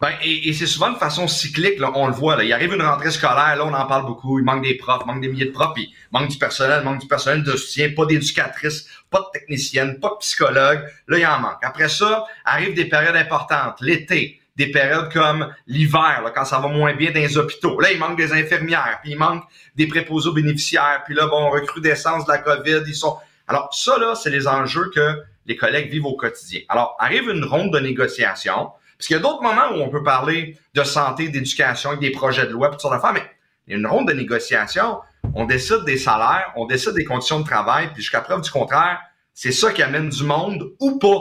Ben, 0.00 0.10
et, 0.22 0.52
c'est 0.52 0.66
souvent 0.66 0.90
de 0.90 0.98
façon 0.98 1.28
cyclique, 1.28 1.78
là, 1.78 1.90
on 1.94 2.06
le 2.06 2.12
voit. 2.12 2.36
Là. 2.36 2.44
Il 2.44 2.52
arrive 2.52 2.72
une 2.72 2.82
rentrée 2.82 3.10
scolaire, 3.10 3.56
là, 3.56 3.64
on 3.64 3.72
en 3.72 3.86
parle 3.86 4.06
beaucoup. 4.06 4.38
Il 4.38 4.44
manque 4.44 4.62
des 4.62 4.74
profs, 4.74 5.06
manque 5.06 5.20
des 5.20 5.28
milliers 5.28 5.46
de 5.46 5.52
profs, 5.52 5.74
il 5.76 5.92
manque 6.12 6.28
du 6.28 6.38
personnel, 6.38 6.82
manque 6.84 7.00
du 7.00 7.06
personnel 7.06 7.42
de 7.42 7.56
soutien, 7.56 7.90
pas 7.96 8.06
d'éducatrice, 8.06 8.88
pas 9.10 9.20
de 9.20 9.38
technicienne, 9.38 10.00
pas 10.00 10.10
de 10.10 10.16
psychologue. 10.20 10.84
Là, 11.08 11.18
il 11.18 11.26
en 11.26 11.40
manque. 11.40 11.62
Après 11.62 11.88
ça, 11.88 12.24
arrivent 12.44 12.74
des 12.74 12.86
périodes 12.86 13.16
importantes. 13.16 13.76
L'été, 13.80 14.40
des 14.56 14.70
périodes 14.70 15.12
comme 15.12 15.52
l'hiver, 15.66 16.30
quand 16.34 16.44
ça 16.44 16.58
va 16.58 16.68
moins 16.68 16.94
bien 16.94 17.10
dans 17.10 17.20
les 17.20 17.36
hôpitaux. 17.36 17.80
Là, 17.80 17.92
il 17.92 17.98
manque 17.98 18.16
des 18.16 18.32
infirmières, 18.32 18.98
puis 19.02 19.12
il 19.12 19.18
manque 19.18 19.44
des 19.76 19.86
préposés 19.86 20.30
bénéficiaires. 20.32 21.02
Puis 21.04 21.14
là, 21.14 21.26
bon, 21.26 21.50
recrudescence 21.50 22.26
de 22.26 22.32
la 22.32 22.38
COVID, 22.38 22.82
ils 22.86 22.94
sont... 22.94 23.16
Alors, 23.46 23.72
ça, 23.74 23.98
là, 23.98 24.14
c'est 24.14 24.30
les 24.30 24.46
enjeux 24.46 24.90
que 24.94 25.22
les 25.46 25.56
collègues 25.56 25.90
vivent 25.90 26.06
au 26.06 26.16
quotidien. 26.16 26.60
Alors, 26.68 26.96
arrive 26.98 27.28
une 27.28 27.44
ronde 27.44 27.72
de 27.72 27.78
négociation. 27.78 28.70
Parce 29.04 29.08
qu'il 29.08 29.16
y 29.18 29.20
a 29.20 29.22
d'autres 29.22 29.42
moments 29.42 29.76
où 29.76 29.82
on 29.82 29.90
peut 29.90 30.02
parler 30.02 30.56
de 30.72 30.82
santé, 30.82 31.28
d'éducation, 31.28 31.94
des 31.96 32.10
projets 32.10 32.46
de 32.46 32.52
loi, 32.52 32.70
toutes 32.70 32.80
sortes 32.80 32.94
d'affaires, 32.94 33.12
mais 33.12 33.30
il 33.66 33.72
y 33.72 33.76
a 33.76 33.78
une 33.78 33.86
ronde 33.86 34.08
de 34.08 34.14
négociation, 34.14 35.00
on 35.34 35.44
décide 35.44 35.84
des 35.84 35.98
salaires, 35.98 36.54
on 36.56 36.64
décide 36.64 36.94
des 36.94 37.04
conditions 37.04 37.40
de 37.40 37.44
travail, 37.44 37.88
puis 37.88 38.00
jusqu'à 38.00 38.22
preuve 38.22 38.40
du 38.40 38.50
contraire, 38.50 38.98
c'est 39.34 39.52
ça 39.52 39.72
qui 39.72 39.82
amène 39.82 40.08
du 40.08 40.24
monde 40.24 40.72
ou 40.80 40.98
pas 40.98 41.18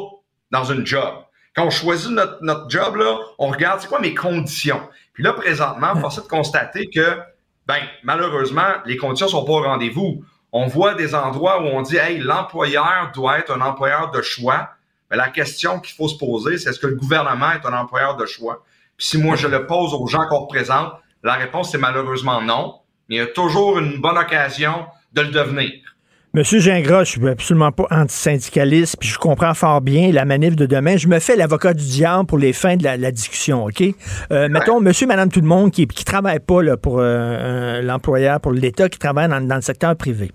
dans 0.49 0.63
une 0.63 0.85
job. 0.85 1.13
Quand 1.57 1.65
on 1.65 1.69
choisit 1.69 2.11
notre, 2.11 2.37
notre 2.41 2.69
job, 2.69 2.95
là, 2.95 3.17
on 3.37 3.47
regarde 3.47 3.81
c'est 3.81 3.89
quoi 3.89 3.99
mes 3.99 4.13
conditions. 4.13 4.79
Puis 5.11 5.21
là, 5.25 5.33
présentement, 5.33 5.93
force 5.97 6.19
est 6.19 6.21
de 6.21 6.27
constater 6.27 6.89
que, 6.89 7.19
ben, 7.65 7.81
malheureusement, 8.03 8.75
les 8.85 8.95
conditions 8.95 9.27
sont 9.27 9.43
pas 9.43 9.51
au 9.51 9.63
rendez-vous. 9.63 10.23
On 10.53 10.67
voit 10.67 10.93
des 10.93 11.15
endroits 11.15 11.61
où 11.61 11.65
on 11.65 11.81
dit, 11.81 11.97
hey, 11.97 12.17
l'employeur 12.19 13.11
doit 13.13 13.39
être 13.39 13.51
un 13.51 13.59
employeur 13.59 14.11
de 14.11 14.21
choix. 14.21 14.69
Mais 15.13 15.17
la 15.17 15.29
question 15.29 15.79
qu'il 15.79 15.95
faut 15.95 16.07
se 16.07 16.17
poser, 16.17 16.57
c'est 16.57 16.71
est-ce 16.71 16.79
que 16.79 16.87
le 16.87 16.95
gouvernement 16.95 17.51
est 17.51 17.63
un 17.67 17.77
employeur 17.77 18.17
de 18.17 18.25
choix? 18.25 18.63
Puis 18.97 19.05
si 19.05 19.19
moi 19.19 19.35
je 19.35 19.47
le 19.47 19.67
pose 19.67 19.93
aux 19.93 20.07
gens 20.07 20.27
qu'on 20.27 20.39
représente, 20.39 20.91
la 21.21 21.33
réponse 21.33 21.71
c'est 21.71 21.77
malheureusement 21.77 22.41
non. 22.41 22.79
Mais 23.07 23.17
il 23.17 23.19
y 23.19 23.21
a 23.21 23.27
toujours 23.27 23.77
une 23.77 24.01
bonne 24.01 24.17
occasion 24.17 24.87
de 25.13 25.21
le 25.21 25.27
devenir. 25.27 25.71
Monsieur 26.33 26.59
Gingras, 26.59 27.03
je 27.03 27.11
suis 27.11 27.27
absolument 27.27 27.71
pas 27.71 27.85
antisyndicaliste, 27.91 28.97
puis 28.99 29.07
je 29.07 29.19
comprends 29.19 29.53
fort 29.53 29.81
bien 29.81 30.11
la 30.11 30.25
manif 30.25 30.55
de 30.55 30.65
demain. 30.65 30.97
Je 30.97 31.07
me 31.07 31.19
fais 31.19 31.35
l'avocat 31.35 31.75
du 31.75 31.85
diable 31.85 32.25
pour 32.25 32.39
les 32.39 32.51
fins 32.51 32.75
de 32.75 32.83
la, 32.83 33.11
discussion, 33.11 33.65
OK? 33.65 33.83
Euh, 34.31 34.49
mettons, 34.49 34.81
monsieur, 34.81 35.05
madame, 35.05 35.29
tout 35.29 35.41
le 35.41 35.47
monde 35.47 35.69
qui 35.69 35.85
ne 35.85 36.03
travaille 36.03 36.39
pas 36.39 36.63
là, 36.63 36.75
pour 36.75 36.97
euh, 36.97 37.83
l'employeur, 37.83 38.39
pour 38.39 38.51
l'État, 38.51 38.89
qui 38.89 38.97
travaille 38.97 39.29
dans, 39.29 39.55
le 39.55 39.61
secteur 39.61 39.95
privé. 39.95 40.31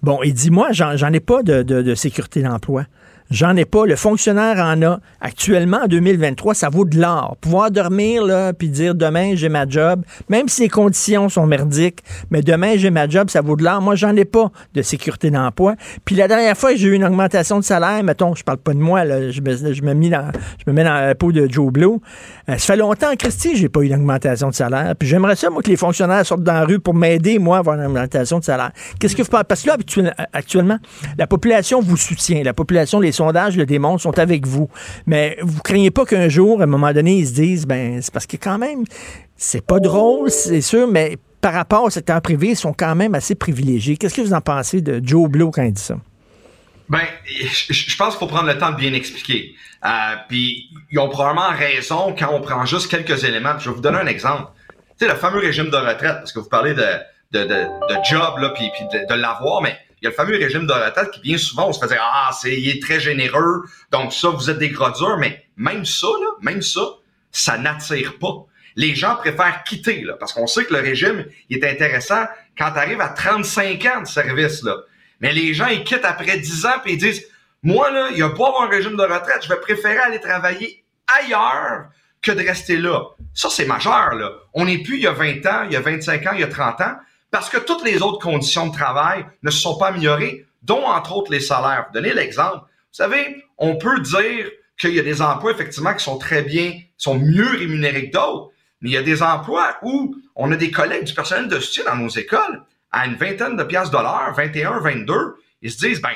Bon, 0.00 0.20
il 0.22 0.32
dit, 0.32 0.52
moi, 0.52 0.68
j'en 0.70 1.12
ai 1.12 1.18
pas 1.18 1.42
de, 1.42 1.64
de 1.64 1.94
sécurité 1.96 2.40
d'emploi. 2.40 2.84
J'en 3.32 3.56
ai 3.56 3.64
pas. 3.64 3.86
Le 3.86 3.96
fonctionnaire 3.96 4.58
en 4.58 4.82
a. 4.82 5.00
Actuellement, 5.22 5.78
en 5.84 5.86
2023, 5.86 6.54
ça 6.54 6.68
vaut 6.68 6.84
de 6.84 7.00
l'or. 7.00 7.38
Pouvoir 7.40 7.70
dormir, 7.70 8.22
là, 8.24 8.52
puis 8.52 8.68
dire 8.68 8.94
demain, 8.94 9.34
j'ai 9.36 9.48
ma 9.48 9.66
job, 9.66 10.02
même 10.28 10.48
si 10.48 10.62
les 10.62 10.68
conditions 10.68 11.30
sont 11.30 11.46
merdiques, 11.46 12.00
mais 12.30 12.42
demain, 12.42 12.74
j'ai 12.76 12.90
ma 12.90 13.08
job, 13.08 13.30
ça 13.30 13.40
vaut 13.40 13.56
de 13.56 13.64
l'or. 13.64 13.80
Moi, 13.80 13.94
j'en 13.94 14.14
ai 14.16 14.26
pas 14.26 14.50
de 14.74 14.82
sécurité 14.82 15.30
d'emploi. 15.30 15.76
Puis 16.04 16.14
la 16.14 16.28
dernière 16.28 16.56
fois, 16.58 16.74
j'ai 16.74 16.88
eu 16.88 16.92
une 16.92 17.04
augmentation 17.04 17.58
de 17.58 17.64
salaire, 17.64 18.02
mettons, 18.04 18.34
je 18.34 18.44
parle 18.44 18.58
pas 18.58 18.74
de 18.74 18.80
moi, 18.80 19.04
là, 19.04 19.30
je, 19.30 19.40
me, 19.40 19.56
je, 19.56 19.82
me, 19.82 20.10
dans, 20.10 20.30
je 20.58 20.70
me 20.70 20.74
mets 20.74 20.84
dans 20.84 20.92
la 20.92 21.14
peau 21.14 21.32
de 21.32 21.50
Joe 21.50 21.72
Blow. 21.72 22.02
Euh, 22.50 22.58
ça 22.58 22.74
fait 22.74 22.76
longtemps, 22.76 23.14
Christy, 23.18 23.56
j'ai 23.56 23.70
pas 23.70 23.80
eu 23.80 23.86
une 23.86 23.94
augmentation 23.94 24.50
de 24.50 24.54
salaire. 24.54 24.94
Puis 24.98 25.08
j'aimerais 25.08 25.36
ça, 25.36 25.48
moi, 25.48 25.62
que 25.62 25.70
les 25.70 25.76
fonctionnaires 25.76 26.26
sortent 26.26 26.42
dans 26.42 26.52
la 26.52 26.64
rue 26.66 26.80
pour 26.80 26.92
m'aider, 26.92 27.38
moi, 27.38 27.56
à 27.56 27.60
avoir 27.60 27.78
une 27.78 27.86
augmentation 27.86 28.40
de 28.40 28.44
salaire. 28.44 28.72
Qu'est-ce 29.00 29.16
que 29.16 29.22
vous 29.22 29.30
Parce 29.30 29.62
que 29.62 29.68
là, 29.68 29.76
actuellement, 30.34 30.78
la 31.16 31.26
population 31.26 31.80
vous 31.80 31.96
soutient. 31.96 32.42
La 32.42 32.52
population, 32.52 33.00
les 33.00 33.12
sondages 33.22 33.56
le 33.56 33.66
démontrent, 33.66 34.02
sont 34.02 34.18
avec 34.18 34.46
vous. 34.46 34.68
Mais 35.06 35.38
vous 35.42 35.62
craignez 35.62 35.90
pas 35.90 36.04
qu'un 36.04 36.28
jour, 36.28 36.60
à 36.60 36.64
un 36.64 36.66
moment 36.66 36.92
donné, 36.92 37.18
ils 37.18 37.26
se 37.26 37.34
disent, 37.34 37.66
ben, 37.66 38.00
c'est 38.02 38.12
parce 38.12 38.26
que 38.26 38.36
quand 38.36 38.58
même, 38.58 38.84
c'est 39.36 39.64
pas 39.64 39.80
drôle, 39.80 40.30
c'est 40.30 40.60
sûr, 40.60 40.88
mais 40.88 41.18
par 41.40 41.52
rapport 41.52 41.84
au 41.84 41.90
secteur 41.90 42.20
privé, 42.20 42.48
ils 42.48 42.56
sont 42.56 42.72
quand 42.72 42.94
même 42.94 43.14
assez 43.14 43.34
privilégiés. 43.34 43.96
Qu'est-ce 43.96 44.14
que 44.14 44.22
vous 44.22 44.34
en 44.34 44.40
pensez 44.40 44.80
de 44.80 45.00
Joe 45.04 45.28
Blow 45.28 45.50
quand 45.50 45.62
il 45.62 45.72
dit 45.72 45.82
ça? 45.82 45.96
Ben, 46.88 47.00
je 47.24 47.96
pense 47.96 48.10
qu'il 48.10 48.18
faut 48.18 48.26
prendre 48.26 48.48
le 48.48 48.58
temps 48.58 48.70
de 48.70 48.76
bien 48.76 48.92
expliquer. 48.92 49.54
Euh, 49.84 49.88
puis, 50.28 50.68
ils 50.90 50.98
ont 50.98 51.08
probablement 51.08 51.50
raison 51.50 52.14
quand 52.16 52.32
on 52.32 52.40
prend 52.40 52.64
juste 52.66 52.90
quelques 52.90 53.24
éléments. 53.24 53.58
je 53.58 53.68
vais 53.70 53.74
vous 53.74 53.80
donner 53.80 53.98
un 53.98 54.06
exemple. 54.06 54.52
Tu 54.98 55.06
sais, 55.06 55.12
le 55.12 55.18
fameux 55.18 55.40
régime 55.40 55.70
de 55.70 55.76
retraite, 55.76 56.18
parce 56.18 56.32
que 56.32 56.38
vous 56.40 56.48
parlez 56.48 56.74
de, 56.74 56.86
de, 57.32 57.44
de, 57.44 57.96
job, 58.08 58.38
là, 58.38 58.50
puis, 58.50 58.70
puis 58.74 58.84
de 58.92 59.14
l'avoir, 59.14 59.62
mais 59.62 59.76
il 60.02 60.06
y 60.06 60.08
a 60.08 60.10
le 60.10 60.16
fameux 60.16 60.36
régime 60.36 60.66
de 60.66 60.72
retraite 60.72 61.12
qui 61.12 61.20
bien 61.20 61.38
souvent 61.38 61.68
on 61.68 61.72
se 61.72 61.80
faisait 61.80 61.98
ah 62.00 62.30
c'est 62.32 62.60
il 62.60 62.68
est 62.68 62.82
très 62.82 62.98
généreux 62.98 63.62
donc 63.92 64.12
ça 64.12 64.30
vous 64.30 64.50
êtes 64.50 64.58
des 64.58 64.70
gros 64.70 64.90
durs 64.90 65.16
mais 65.16 65.46
même 65.56 65.84
ça 65.84 66.08
là 66.20 66.28
même 66.40 66.60
ça 66.60 66.82
ça 67.32 67.56
n'attire 67.56 68.18
pas. 68.18 68.46
Les 68.76 68.94
gens 68.94 69.16
préfèrent 69.16 69.64
quitter 69.64 70.02
là 70.02 70.14
parce 70.18 70.32
qu'on 70.32 70.46
sait 70.46 70.64
que 70.64 70.74
le 70.74 70.80
régime 70.80 71.24
il 71.48 71.58
est 71.58 71.70
intéressant 71.70 72.26
quand 72.58 72.72
tu 72.72 72.78
arrives 72.78 73.00
à 73.00 73.08
35 73.08 73.84
ans 73.86 74.00
de 74.02 74.06
service 74.06 74.62
là. 74.62 74.76
Mais 75.20 75.32
les 75.32 75.54
gens 75.54 75.66
ils 75.66 75.84
quittent 75.84 76.04
après 76.04 76.38
10 76.38 76.66
ans 76.66 76.80
puis 76.82 76.94
ils 76.94 76.98
disent 76.98 77.24
moi 77.62 77.90
là 77.90 78.08
il 78.10 78.18
y 78.18 78.22
a 78.22 78.30
pas 78.30 78.52
un 78.62 78.68
régime 78.68 78.96
de 78.96 79.02
retraite 79.02 79.42
je 79.42 79.48
vais 79.48 79.60
préférer 79.60 79.98
aller 79.98 80.20
travailler 80.20 80.84
ailleurs 81.20 81.86
que 82.20 82.32
de 82.32 82.46
rester 82.46 82.76
là. 82.76 83.02
Ça 83.34 83.48
c'est 83.50 83.66
majeur 83.66 84.14
là. 84.14 84.30
On 84.52 84.64
n'est 84.64 84.82
plus 84.82 84.96
il 84.96 85.02
y 85.02 85.06
a 85.06 85.12
20 85.12 85.46
ans 85.46 85.62
il 85.66 85.72
y 85.72 85.76
a 85.76 85.80
25 85.80 86.26
ans 86.26 86.32
il 86.34 86.40
y 86.40 86.44
a 86.44 86.48
30 86.48 86.80
ans 86.80 86.96
parce 87.32 87.48
que 87.48 87.56
toutes 87.56 87.82
les 87.82 88.02
autres 88.02 88.20
conditions 88.20 88.68
de 88.68 88.72
travail 88.72 89.26
ne 89.42 89.50
se 89.50 89.58
sont 89.58 89.78
pas 89.78 89.88
améliorées, 89.88 90.46
dont 90.62 90.84
entre 90.84 91.16
autres 91.16 91.32
les 91.32 91.40
salaires. 91.40 91.86
Vous 91.88 91.94
donnez 91.98 92.14
l'exemple. 92.14 92.58
Vous 92.58 92.96
savez, 92.96 93.42
on 93.58 93.76
peut 93.76 93.98
dire 94.00 94.50
qu'il 94.78 94.94
y 94.94 95.00
a 95.00 95.02
des 95.02 95.22
emplois 95.22 95.50
effectivement 95.50 95.94
qui 95.94 96.04
sont 96.04 96.18
très 96.18 96.42
bien, 96.42 96.78
sont 96.98 97.18
mieux 97.18 97.48
rémunérés 97.48 98.10
que 98.10 98.12
d'autres, 98.12 98.50
mais 98.80 98.90
il 98.90 98.92
y 98.92 98.98
a 98.98 99.02
des 99.02 99.22
emplois 99.22 99.78
où 99.82 100.14
on 100.36 100.52
a 100.52 100.56
des 100.56 100.70
collègues 100.70 101.04
du 101.04 101.14
personnel 101.14 101.48
de 101.48 101.58
soutien 101.58 101.84
dans 101.84 101.96
nos 101.96 102.10
écoles 102.10 102.62
à 102.90 103.06
une 103.06 103.16
vingtaine 103.16 103.56
de 103.56 103.64
piastres 103.64 103.96
de 103.96 104.02
l'heure, 104.02 104.34
21, 104.36 104.80
22, 104.80 105.14
ils 105.62 105.70
se 105.70 105.78
disent, 105.78 106.02
ben, 106.02 106.10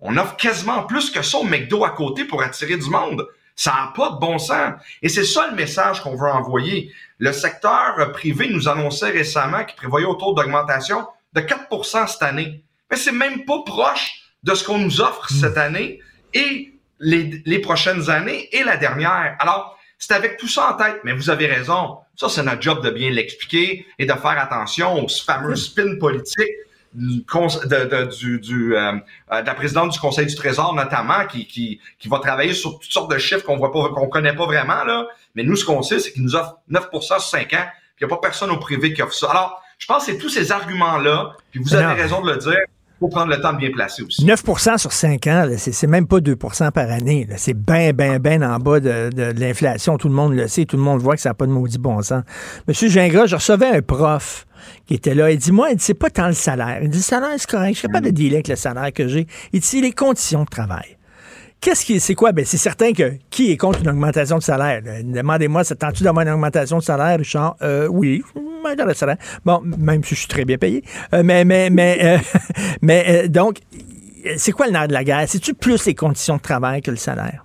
on 0.00 0.16
offre 0.16 0.36
quasiment 0.36 0.84
plus 0.84 1.10
que 1.10 1.20
ça 1.20 1.38
au 1.38 1.44
McDo 1.44 1.84
à 1.84 1.90
côté 1.90 2.24
pour 2.24 2.42
attirer 2.42 2.78
du 2.78 2.88
monde. 2.88 3.26
Ça 3.58 3.72
n'a 3.72 3.92
pas 3.92 4.10
de 4.10 4.20
bon 4.20 4.38
sens. 4.38 4.74
Et 5.02 5.08
c'est 5.08 5.24
ça 5.24 5.48
le 5.50 5.56
message 5.56 6.00
qu'on 6.00 6.14
veut 6.14 6.30
envoyer. 6.30 6.94
Le 7.18 7.32
secteur 7.32 8.12
privé 8.12 8.48
nous 8.48 8.68
annonçait 8.68 9.10
récemment 9.10 9.64
qu'il 9.64 9.74
prévoyait 9.74 10.06
autour 10.06 10.36
d'augmentation 10.36 11.04
de 11.32 11.40
4% 11.40 12.06
cette 12.06 12.22
année. 12.22 12.62
Mais 12.88 12.96
c'est 12.96 13.10
même 13.10 13.44
pas 13.44 13.60
proche 13.66 14.22
de 14.44 14.54
ce 14.54 14.62
qu'on 14.62 14.78
nous 14.78 15.00
offre 15.00 15.28
cette 15.28 15.56
hmm. 15.56 15.58
année 15.58 16.00
et 16.34 16.72
les, 17.00 17.42
les 17.44 17.58
prochaines 17.58 18.08
années 18.08 18.48
et 18.52 18.62
la 18.62 18.76
dernière. 18.76 19.36
Alors, 19.40 19.76
c'est 19.98 20.14
avec 20.14 20.36
tout 20.36 20.46
ça 20.46 20.70
en 20.72 20.74
tête, 20.74 21.00
mais 21.02 21.12
vous 21.12 21.28
avez 21.28 21.46
raison. 21.46 21.98
Ça, 22.14 22.28
c'est 22.28 22.44
notre 22.44 22.62
job 22.62 22.84
de 22.84 22.90
bien 22.90 23.10
l'expliquer 23.10 23.86
et 23.98 24.06
de 24.06 24.12
faire 24.12 24.38
attention 24.38 25.04
aux 25.04 25.08
fameux 25.08 25.56
spins 25.56 25.98
politiques 25.98 26.54
du, 26.94 27.18
de, 27.20 28.04
du, 28.16 28.40
du 28.40 28.76
euh, 28.76 28.92
euh, 29.32 29.42
de 29.42 29.46
la 29.46 29.54
présidente 29.54 29.92
du 29.92 29.98
Conseil 29.98 30.26
du 30.26 30.34
Trésor 30.34 30.74
notamment, 30.74 31.26
qui, 31.26 31.46
qui, 31.46 31.80
qui 31.98 32.08
va 32.08 32.18
travailler 32.18 32.54
sur 32.54 32.78
toutes 32.78 32.90
sortes 32.90 33.10
de 33.10 33.18
chiffres 33.18 33.44
qu'on 33.44 33.56
voit 33.56 33.72
pas, 33.72 33.90
qu'on 33.90 34.08
connaît 34.08 34.34
pas 34.34 34.46
vraiment 34.46 34.84
là. 34.84 35.06
Mais 35.34 35.42
nous, 35.42 35.56
ce 35.56 35.64
qu'on 35.64 35.82
sait, 35.82 35.98
c'est 35.98 36.12
qu'il 36.12 36.22
nous 36.22 36.34
offre 36.34 36.58
9% 36.70 37.02
sur 37.02 37.20
5 37.20 37.52
ans, 37.54 37.66
puis 37.96 38.04
il 38.04 38.06
n'y 38.06 38.12
a 38.12 38.16
pas 38.16 38.20
personne 38.20 38.50
au 38.50 38.58
privé 38.58 38.92
qui 38.92 39.02
offre 39.02 39.14
ça. 39.14 39.30
Alors, 39.30 39.62
je 39.78 39.86
pense 39.86 40.06
que 40.06 40.12
c'est 40.12 40.18
tous 40.18 40.28
ces 40.28 40.50
arguments-là, 40.50 41.36
puis 41.50 41.60
vous 41.60 41.74
avez 41.74 42.00
raison 42.00 42.20
de 42.22 42.32
le 42.32 42.38
dire, 42.38 42.58
faut 42.98 43.08
prendre 43.08 43.30
le 43.30 43.40
temps 43.40 43.52
de 43.52 43.58
bien 43.58 43.70
placer 43.70 44.02
aussi. 44.02 44.24
9% 44.24 44.78
sur 44.78 44.92
5 44.92 45.26
ans, 45.28 45.48
c'est 45.56 45.86
même 45.86 46.06
pas 46.06 46.18
2% 46.18 46.70
par 46.72 46.90
année. 46.90 47.28
C'est 47.36 47.54
bien, 47.54 47.92
bien, 47.92 48.18
bien 48.18 48.42
en 48.42 48.58
bas 48.58 48.80
de, 48.80 49.10
l'inflation. 49.38 49.96
Tout 49.98 50.08
le 50.08 50.14
monde 50.14 50.34
le 50.34 50.48
sait, 50.48 50.64
tout 50.64 50.76
le 50.76 50.82
monde 50.82 51.00
voit 51.00 51.14
que 51.14 51.20
ça 51.20 51.30
n'a 51.30 51.34
pas 51.34 51.46
de 51.46 51.52
maudit 51.52 51.78
bon 51.78 52.02
sens. 52.02 52.22
Monsieur 52.66 52.88
Gingras, 52.88 53.26
je 53.26 53.36
recevais 53.36 53.68
un 53.68 53.82
prof 53.82 54.46
qui 54.86 54.94
était 54.94 55.14
là. 55.14 55.30
Il 55.30 55.38
dit, 55.38 55.52
moi, 55.52 55.68
c'est 55.78 55.94
pas 55.94 56.10
tant 56.10 56.26
le 56.26 56.32
salaire. 56.32 56.80
Il 56.82 56.90
dit, 56.90 56.98
le 56.98 57.02
salaire, 57.02 57.34
c'est 57.36 57.48
correct. 57.48 57.74
Je 57.74 57.78
suis 57.78 57.88
capable 57.88 58.06
de 58.06 58.10
dealer 58.10 58.36
avec 58.36 58.48
le 58.48 58.56
salaire 58.56 58.92
que 58.92 59.06
j'ai. 59.06 59.26
Il 59.52 59.60
dit, 59.60 59.80
les 59.80 59.92
conditions 59.92 60.42
de 60.42 60.48
travail. 60.48 60.97
Qu'est-ce 61.60 61.84
qui, 61.84 61.98
c'est 61.98 62.14
quoi? 62.14 62.32
Ben, 62.32 62.44
c'est 62.44 62.56
certain 62.56 62.92
que 62.92 63.14
qui 63.30 63.50
est 63.50 63.56
contre 63.56 63.80
une 63.80 63.88
augmentation 63.88 64.38
de 64.38 64.42
salaire? 64.42 64.80
Demandez-moi, 65.02 65.64
ça 65.64 65.74
tente-tu 65.74 66.04
d'avoir 66.04 66.24
une 66.24 66.32
augmentation 66.32 66.78
de 66.78 66.82
salaire, 66.82 67.18
Richard? 67.18 67.56
Euh, 67.62 67.88
oui, 67.88 68.22
le 68.76 68.94
salaire. 68.94 69.16
Bon, 69.44 69.60
même 69.64 70.04
si 70.04 70.14
je 70.14 70.20
suis 70.20 70.28
très 70.28 70.44
bien 70.44 70.58
payé. 70.58 70.82
Euh, 71.14 71.22
mais, 71.24 71.44
mais, 71.44 71.70
mais, 71.70 71.98
euh, 72.02 72.18
mais, 72.82 73.24
euh, 73.24 73.28
donc, 73.28 73.58
c'est 74.36 74.52
quoi 74.52 74.66
le 74.66 74.72
nerf 74.72 74.88
de 74.88 74.92
la 74.92 75.04
guerre? 75.04 75.24
C'est-tu 75.28 75.54
plus 75.54 75.84
les 75.86 75.94
conditions 75.94 76.36
de 76.36 76.42
travail 76.42 76.82
que 76.82 76.90
le 76.90 76.96
salaire? 76.96 77.44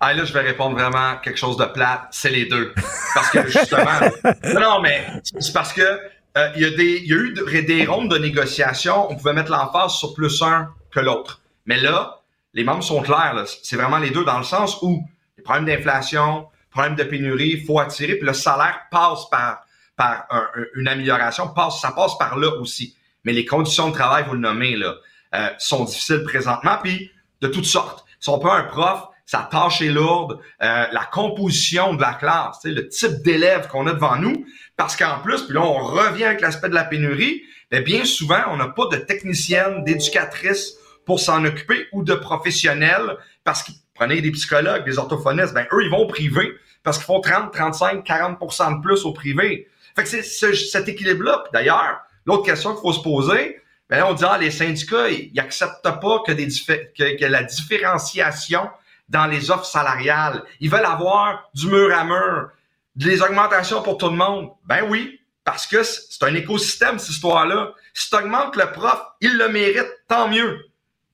Ah 0.00 0.12
là, 0.12 0.24
je 0.24 0.32
vais 0.32 0.40
répondre 0.40 0.76
vraiment 0.76 1.16
quelque 1.22 1.38
chose 1.38 1.56
de 1.56 1.64
plate. 1.64 2.02
C'est 2.10 2.30
les 2.30 2.46
deux. 2.46 2.72
Parce 3.14 3.30
que 3.30 3.46
justement, 3.48 4.00
non, 4.60 4.80
mais 4.82 5.06
c'est 5.22 5.52
parce 5.52 5.72
que 5.72 5.80
euh, 5.80 6.48
il 6.56 6.62
y 6.62 7.08
y 7.08 7.12
a 7.12 7.16
eu 7.16 7.32
des, 7.32 7.62
des 7.62 7.86
rondes 7.86 8.10
de 8.10 8.18
négociation. 8.18 9.10
On 9.10 9.16
pouvait 9.16 9.32
mettre 9.32 9.50
l'emphase 9.50 9.92
sur 9.92 10.12
plus 10.14 10.42
un 10.42 10.68
que 10.90 11.00
l'autre. 11.00 11.40
Mais 11.66 11.80
là, 11.80 12.20
les 12.54 12.64
membres 12.64 12.82
sont 12.82 13.02
clairs. 13.02 13.34
C'est 13.62 13.76
vraiment 13.76 13.98
les 13.98 14.10
deux 14.10 14.24
dans 14.24 14.38
le 14.38 14.44
sens 14.44 14.78
où 14.82 15.04
les 15.36 15.42
problèmes 15.42 15.66
d'inflation, 15.66 16.46
problèmes 16.70 16.94
de 16.96 17.04
pénurie, 17.04 17.62
faut 17.64 17.78
attirer, 17.78 18.14
puis 18.16 18.26
le 18.26 18.32
salaire 18.32 18.80
passe 18.90 19.28
par 19.30 19.60
par 19.96 20.26
un- 20.30 20.48
un- 20.56 20.64
une 20.74 20.88
amélioration, 20.88 21.46
passe, 21.48 21.80
ça 21.80 21.92
passe 21.92 22.18
par 22.18 22.36
là 22.36 22.48
aussi. 22.60 22.96
Mais 23.22 23.32
les 23.32 23.44
conditions 23.44 23.90
de 23.90 23.94
travail, 23.94 24.24
vous 24.26 24.32
le 24.32 24.40
nommez 24.40 24.74
là, 24.74 24.96
euh, 25.36 25.48
sont 25.58 25.84
difficiles 25.84 26.24
présentement, 26.24 26.78
puis 26.82 27.12
de 27.40 27.46
toutes 27.46 27.64
sortes. 27.64 28.04
Si 28.18 28.28
on 28.28 28.40
peut 28.40 28.50
un 28.50 28.64
prof, 28.64 29.04
sa 29.24 29.48
tâche 29.50 29.80
est 29.82 29.90
lourde, 29.90 30.40
euh, 30.62 30.86
la 30.90 31.04
composition 31.12 31.94
de 31.94 32.00
la 32.00 32.14
classe, 32.14 32.58
le 32.64 32.88
type 32.88 33.22
d'élèves 33.22 33.68
qu'on 33.68 33.86
a 33.86 33.92
devant 33.92 34.16
nous, 34.16 34.44
parce 34.76 34.96
qu'en 34.96 35.20
plus, 35.20 35.42
puis 35.42 35.54
là 35.54 35.60
on 35.62 35.74
revient 35.78 36.24
avec 36.24 36.40
l'aspect 36.40 36.68
de 36.70 36.74
la 36.74 36.84
pénurie, 36.84 37.42
mais 37.70 37.80
bien 37.80 38.04
souvent 38.04 38.42
on 38.48 38.56
n'a 38.56 38.68
pas 38.68 38.86
de 38.90 38.96
technicienne, 38.96 39.84
d'éducatrice 39.84 40.74
pour 41.06 41.20
s'en 41.20 41.44
occuper 41.44 41.86
ou 41.92 42.02
de 42.02 42.14
professionnels, 42.14 43.16
parce 43.44 43.62
que 43.62 43.72
prenez 43.94 44.20
des 44.20 44.30
psychologues, 44.32 44.84
des 44.84 44.98
orthophonistes, 44.98 45.54
ben 45.54 45.66
eux 45.72 45.82
ils 45.84 45.90
vont 45.90 45.98
au 45.98 46.06
privé 46.06 46.52
parce 46.82 46.98
qu'ils 46.98 47.06
font 47.06 47.20
30, 47.20 47.52
35, 47.52 48.04
40% 48.06 48.76
de 48.76 48.82
plus 48.82 49.04
au 49.04 49.12
privé. 49.12 49.68
Fait 49.96 50.02
que 50.02 50.08
c'est 50.08 50.22
ce- 50.22 50.52
cet 50.54 50.88
équilibre-là. 50.88 51.44
D'ailleurs, 51.52 52.00
l'autre 52.26 52.44
question 52.44 52.72
qu'il 52.74 52.82
faut 52.82 52.92
se 52.92 53.00
poser, 53.02 53.60
ben 53.88 53.98
là, 53.98 54.08
on 54.08 54.14
dit, 54.14 54.24
ah, 54.26 54.36
les 54.38 54.50
syndicats, 54.50 55.08
ils 55.08 55.32
n'acceptent 55.34 55.82
pas 55.82 56.22
que, 56.26 56.32
des 56.32 56.48
que, 56.48 57.18
que 57.18 57.24
la 57.26 57.42
différenciation 57.42 58.68
dans 59.08 59.26
les 59.26 59.50
offres 59.50 59.64
salariales. 59.66 60.42
Ils 60.60 60.70
veulent 60.70 60.84
avoir 60.84 61.48
du 61.54 61.68
mur 61.68 61.94
à 61.96 62.04
mur, 62.04 62.50
des 62.96 63.22
augmentations 63.22 63.82
pour 63.82 63.98
tout 63.98 64.08
le 64.08 64.16
monde. 64.16 64.50
Ben 64.66 64.84
oui, 64.88 65.20
parce 65.44 65.66
que 65.66 65.82
c'est 65.82 66.22
un 66.22 66.34
écosystème, 66.34 66.98
cette 66.98 67.10
histoire-là. 67.10 67.72
Si 67.92 68.08
tu 68.10 68.16
augmentes 68.16 68.56
le 68.56 68.72
prof, 68.72 69.00
il 69.20 69.36
le 69.36 69.48
mérite, 69.48 69.86
tant 70.08 70.28
mieux. 70.28 70.64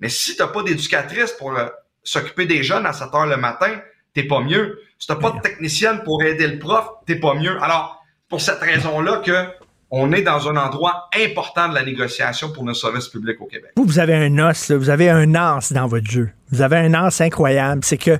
Mais 0.00 0.08
si 0.08 0.34
tu 0.36 0.42
n'as 0.42 0.48
pas 0.48 0.62
d'éducatrice 0.62 1.32
pour 1.32 1.56
euh, 1.56 1.66
s'occuper 2.02 2.46
des 2.46 2.62
jeunes 2.62 2.86
à 2.86 2.92
7 2.92 3.08
heures 3.14 3.26
le 3.26 3.36
matin, 3.36 3.80
t'es 4.14 4.24
pas 4.24 4.40
mieux. 4.40 4.80
Si 4.98 5.06
t'as 5.06 5.16
pas 5.16 5.30
de 5.32 5.40
technicienne 5.40 6.02
pour 6.04 6.22
aider 6.22 6.46
le 6.46 6.58
prof, 6.58 6.86
t'es 7.06 7.16
pas 7.16 7.34
mieux. 7.34 7.62
Alors, 7.62 8.02
pour 8.28 8.40
cette 8.40 8.60
raison-là 8.60 9.22
que 9.24 9.46
on 9.92 10.12
est 10.12 10.22
dans 10.22 10.48
un 10.48 10.56
endroit 10.56 11.08
important 11.20 11.68
de 11.68 11.74
la 11.74 11.82
négociation 11.84 12.52
pour 12.52 12.62
nos 12.64 12.74
services 12.74 13.08
publics 13.08 13.40
au 13.40 13.46
Québec. 13.46 13.72
Vous, 13.76 13.84
vous 13.84 13.98
avez 13.98 14.14
un 14.14 14.38
os, 14.38 14.68
là, 14.68 14.76
vous 14.76 14.88
avez 14.88 15.10
un 15.10 15.34
as 15.34 15.72
dans 15.72 15.88
votre 15.88 16.08
jeu. 16.08 16.30
Vous 16.52 16.62
avez 16.62 16.76
un 16.76 16.94
as 16.94 17.20
incroyable. 17.20 17.82
C'est 17.84 17.98
que 17.98 18.16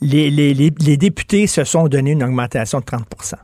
les, 0.00 0.30
les- 0.30 0.54
les- 0.54 0.72
les 0.78 0.96
députés 0.96 1.46
se 1.46 1.64
sont 1.64 1.88
donné 1.88 2.12
une 2.12 2.22
augmentation 2.22 2.80
de 2.80 2.84
30% 2.84 3.34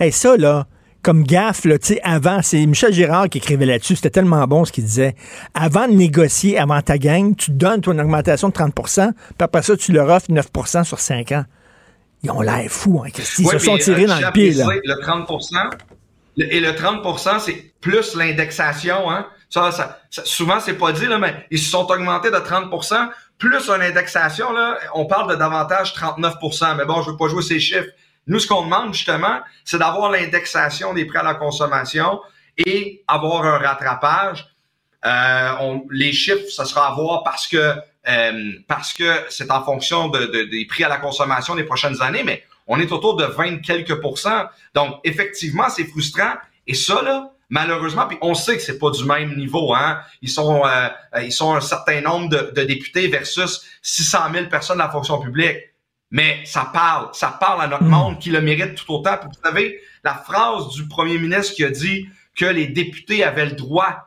Et 0.00 0.10
ça, 0.10 0.36
là, 0.36 0.66
comme 1.02 1.24
gaffe, 1.24 1.64
là, 1.64 1.78
tu 1.78 1.88
sais, 1.94 2.00
avant, 2.02 2.42
c'est 2.42 2.64
Michel 2.66 2.92
Girard 2.92 3.28
qui 3.28 3.38
écrivait 3.38 3.66
là-dessus, 3.66 3.96
c'était 3.96 4.10
tellement 4.10 4.46
bon 4.46 4.64
ce 4.64 4.72
qu'il 4.72 4.84
disait. 4.84 5.14
Avant 5.54 5.88
de 5.88 5.92
négocier, 5.94 6.58
avant 6.58 6.80
ta 6.80 6.96
gang, 6.98 7.34
tu 7.36 7.50
donnes 7.50 7.80
toi 7.80 7.92
une 7.94 8.00
augmentation 8.00 8.48
de 8.48 8.54
30% 8.54 9.10
puis 9.12 9.34
après 9.40 9.62
ça, 9.62 9.76
tu 9.76 9.92
leur 9.92 10.08
offres 10.08 10.30
9% 10.30 10.84
sur 10.84 10.98
5 11.00 11.32
ans. 11.32 11.44
Ils 12.22 12.30
ont 12.30 12.40
l'air 12.40 12.64
fous, 12.70 13.02
hein, 13.04 13.10
Christy. 13.12 13.42
Ils 13.42 13.46
Ouais, 13.48 13.58
se 13.58 13.64
sont 13.64 13.74
puis, 13.74 13.82
tirés 13.82 14.04
euh, 14.04 14.06
dans 14.06 14.20
le 14.20 14.30
pied, 14.32 14.52
là. 14.52 14.66
Le 14.84 15.00
30 15.02 15.28
le- 16.36 16.54
et 16.54 16.60
le 16.60 16.70
30% 16.72 17.40
c'est 17.40 17.72
plus 17.80 18.14
l'indexation. 18.14 19.10
Hein? 19.10 19.26
Ça, 19.50 19.70
ça, 19.72 19.98
ça- 20.10 20.22
souvent, 20.24 20.60
c'est 20.60 20.74
pas 20.74 20.92
dit, 20.92 21.06
là, 21.06 21.18
mais 21.18 21.34
ils 21.50 21.58
se 21.58 21.68
sont 21.70 21.84
augmentés 21.90 22.30
de 22.30 22.36
30% 22.36 23.08
plus 23.38 23.68
une 23.68 23.82
indexation. 23.82 24.52
Là, 24.52 24.78
on 24.94 25.04
parle 25.06 25.30
de 25.30 25.34
davantage 25.36 25.92
39% 25.94 26.76
Mais 26.76 26.84
bon, 26.84 27.02
je 27.02 27.10
veux 27.10 27.16
pas 27.16 27.28
jouer 27.28 27.42
ces 27.42 27.58
chiffres. 27.58 27.88
Nous, 28.26 28.38
ce 28.38 28.46
qu'on 28.46 28.62
demande, 28.64 28.94
justement, 28.94 29.40
c'est 29.64 29.78
d'avoir 29.78 30.10
l'indexation 30.10 30.94
des 30.94 31.04
prêts 31.06 31.18
à 31.18 31.22
la 31.24 31.34
consommation 31.34 32.20
et 32.58 33.02
avoir 33.08 33.44
un 33.44 33.58
rattrapage. 33.58 34.46
Euh, 35.04 35.52
on- 35.60 35.84
les 35.90 36.12
chiffres, 36.12 36.48
ça 36.50 36.64
sera 36.64 36.88
à 36.88 36.94
voir 36.94 37.24
parce 37.24 37.46
que 37.48 37.74
euh, 38.08 38.52
parce 38.66 38.92
que 38.92 39.24
c'est 39.28 39.50
en 39.52 39.62
fonction 39.64 40.08
de, 40.08 40.26
de- 40.26 40.42
des 40.50 40.66
prix 40.66 40.82
à 40.82 40.88
la 40.88 40.96
consommation 40.96 41.54
des 41.54 41.62
prochaines 41.62 42.02
années, 42.02 42.24
mais 42.24 42.42
on 42.66 42.80
est 42.80 42.90
autour 42.90 43.14
de 43.16 43.24
20 43.24 43.58
quelques 43.58 44.00
pourcents. 44.00 44.44
Donc, 44.74 44.96
effectivement, 45.04 45.68
c'est 45.68 45.84
frustrant. 45.84 46.32
Et 46.66 46.74
ça, 46.74 47.00
là, 47.02 47.30
malheureusement, 47.48 48.06
puis 48.08 48.18
on 48.20 48.34
sait 48.34 48.56
que 48.56 48.62
c'est 48.62 48.78
pas 48.78 48.90
du 48.90 49.04
même 49.04 49.36
niveau. 49.36 49.72
Hein? 49.74 50.00
Ils 50.20 50.28
sont 50.30 50.64
euh, 50.66 50.88
euh, 51.14 51.22
ils 51.22 51.32
sont 51.32 51.54
un 51.54 51.60
certain 51.60 52.00
nombre 52.00 52.28
de, 52.28 52.52
de 52.54 52.62
députés 52.64 53.06
versus 53.06 53.62
600 53.82 54.18
000 54.32 54.46
personnes 54.46 54.78
de 54.78 54.82
la 54.82 54.90
fonction 54.90 55.20
publique. 55.20 55.58
Mais 56.12 56.42
ça 56.44 56.70
parle, 56.72 57.08
ça 57.14 57.28
parle 57.40 57.62
à 57.62 57.66
notre 57.66 57.84
monde 57.84 58.18
qui 58.20 58.30
le 58.30 58.40
mérite 58.40 58.74
tout 58.76 58.92
autant. 58.92 59.16
Puis 59.16 59.28
vous 59.28 59.40
savez, 59.48 59.80
la 60.04 60.14
phrase 60.14 60.68
du 60.68 60.86
premier 60.86 61.18
ministre 61.18 61.54
qui 61.54 61.64
a 61.64 61.70
dit 61.70 62.06
que 62.36 62.44
les 62.44 62.66
députés 62.68 63.24
avaient 63.24 63.46
le 63.46 63.52
droit 63.56 64.06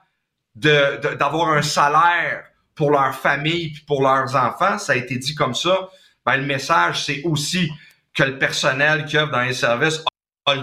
de- 0.56 1.02
de- 1.02 1.16
d'avoir 1.16 1.50
un 1.50 1.62
salaire 1.62 2.44
pour 2.76 2.92
leur 2.92 3.14
famille 3.16 3.72
puis 3.72 3.84
pour 3.88 4.02
leurs 4.02 4.36
enfants, 4.36 4.78
ça 4.78 4.94
a 4.94 4.96
été 4.96 5.18
dit 5.18 5.34
comme 5.36 5.56
ça. 5.56 5.90
Ben, 6.26 6.38
le 6.38 6.46
message, 6.46 7.04
c'est 7.04 7.22
aussi 7.24 7.70
que 8.14 8.24
le 8.24 8.38
personnel 8.38 9.06
qui 9.06 9.18
œuvre 9.18 9.32
dans 9.32 9.42
les 9.42 9.54
services 9.54 10.04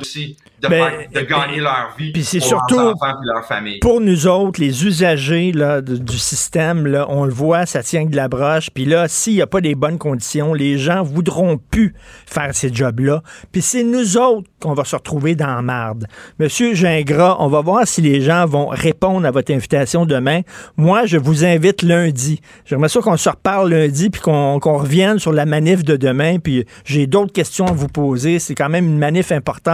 aussi 0.01 0.37
de, 0.63 0.69
Ben, 0.69 0.91
faire- 0.91 1.09
de 1.13 1.29
gagner 1.29 1.61
leur 1.61 1.93
vie 1.99 2.13
Puis 2.13 2.23
c'est 2.23 2.39
pour 2.39 2.47
surtout 2.47 2.77
leurs 2.79 2.95
enfants 2.95 3.19
et 3.21 3.27
leur 3.27 3.45
famille. 3.45 3.79
pour 3.81 4.01
nous 4.01 4.29
autres, 4.29 4.61
les 4.61 4.85
usagers 4.87 5.51
là, 5.51 5.81
de- 5.81 5.97
du 5.97 6.19
système, 6.19 6.87
là, 6.87 7.07
on 7.09 7.25
le 7.25 7.33
voit, 7.33 7.67
ça 7.67 7.83
tient 7.83 8.05
de 8.07 8.15
la 8.15 8.29
broche. 8.29 8.71
Puis 8.71 8.85
là, 8.85 9.09
s'il 9.09 9.35
n'y 9.35 9.43
a 9.43 9.49
pas 9.49 9.61
des 9.61 9.75
bonnes 9.75 9.99
conditions, 9.99 10.55
les 10.55 10.79
gens 10.79 11.03
voudront 11.03 11.59
plus 11.59 11.95
faire 12.27 12.55
ces 12.55 12.73
jobs-là. 12.73 13.23
Puis 13.51 13.61
c'est 13.61 13.83
nous 13.83 14.17
autres 14.17 14.49
qu'on 14.61 14.73
va 14.75 14.85
se 14.85 14.95
retrouver 14.95 15.35
dans 15.35 15.49
la 15.53 15.63
marde. 15.63 16.07
Monsieur 16.39 16.75
Gingras, 16.75 17.37
on 17.41 17.49
va 17.49 17.61
voir 17.61 17.85
si 17.89 18.01
les 18.03 18.21
gens 18.21 18.47
vont 18.47 18.67
répondre 18.69 19.27
à 19.27 19.33
votre 19.33 19.53
invitation 19.53 20.07
demain. 20.07 20.43
Moi, 20.77 21.07
je 21.07 21.17
vous 21.19 21.45
invite 21.45 21.83
lundi. 21.83 22.41
J'aimerais 22.67 22.89
ça 22.89 23.01
qu'on 23.01 23.17
se 23.17 23.29
reparle 23.29 23.71
lundi 23.75 24.11
puis 24.11 24.21
qu'on 24.21 24.61
qu'on 24.61 24.79
revienne 24.79 25.19
sur 25.19 25.33
la 25.33 25.45
manif 25.45 25.83
de 25.83 25.97
demain. 25.97 26.39
Puis 26.39 26.67
j'ai 26.85 27.09
d'autres 27.09 27.33
questions 27.33 27.67
à 27.67 27.73
vous 27.73 27.89
poser. 27.89 28.39
C'est 28.39 28.55
quand 28.55 28.69
même 28.69 28.87
une 28.87 28.99
manif 28.99 29.33
importante. 29.33 29.72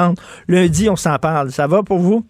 Lundi, 0.48 0.88
on 0.88 0.96
s'en 0.96 1.18
parle. 1.18 1.50
Ça 1.52 1.66
va 1.66 1.82
pour 1.82 1.98
vous? 1.98 2.26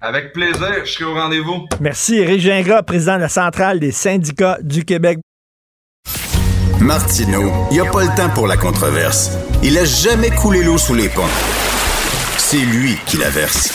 Avec 0.00 0.32
plaisir, 0.32 0.84
je 0.84 0.92
serai 0.92 1.04
au 1.04 1.14
rendez-vous. 1.14 1.66
Merci. 1.80 2.16
Éric 2.16 2.40
Gingras, 2.40 2.82
président 2.82 3.16
de 3.16 3.22
la 3.22 3.28
Centrale 3.28 3.80
des 3.80 3.92
syndicats 3.92 4.58
du 4.62 4.84
Québec. 4.84 5.18
Martineau, 6.80 7.50
il 7.70 7.74
n'y 7.74 7.80
a 7.80 7.90
pas 7.90 8.02
le 8.02 8.14
temps 8.14 8.28
pour 8.34 8.46
la 8.46 8.56
controverse. 8.56 9.30
Il 9.62 9.76
a 9.78 9.84
jamais 9.84 10.30
coulé 10.30 10.62
l'eau 10.62 10.78
sous 10.78 10.94
les 10.94 11.08
ponts. 11.08 11.22
C'est 12.36 12.58
lui 12.58 12.96
qui 13.06 13.16
la 13.16 13.30
verse. 13.30 13.74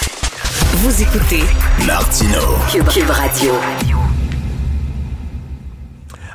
Vous 0.75 1.01
écoutez 1.01 1.43
Martineau. 1.85 2.55
Cube, 2.71 2.87
Cube 2.87 3.09
Radio. 3.09 3.53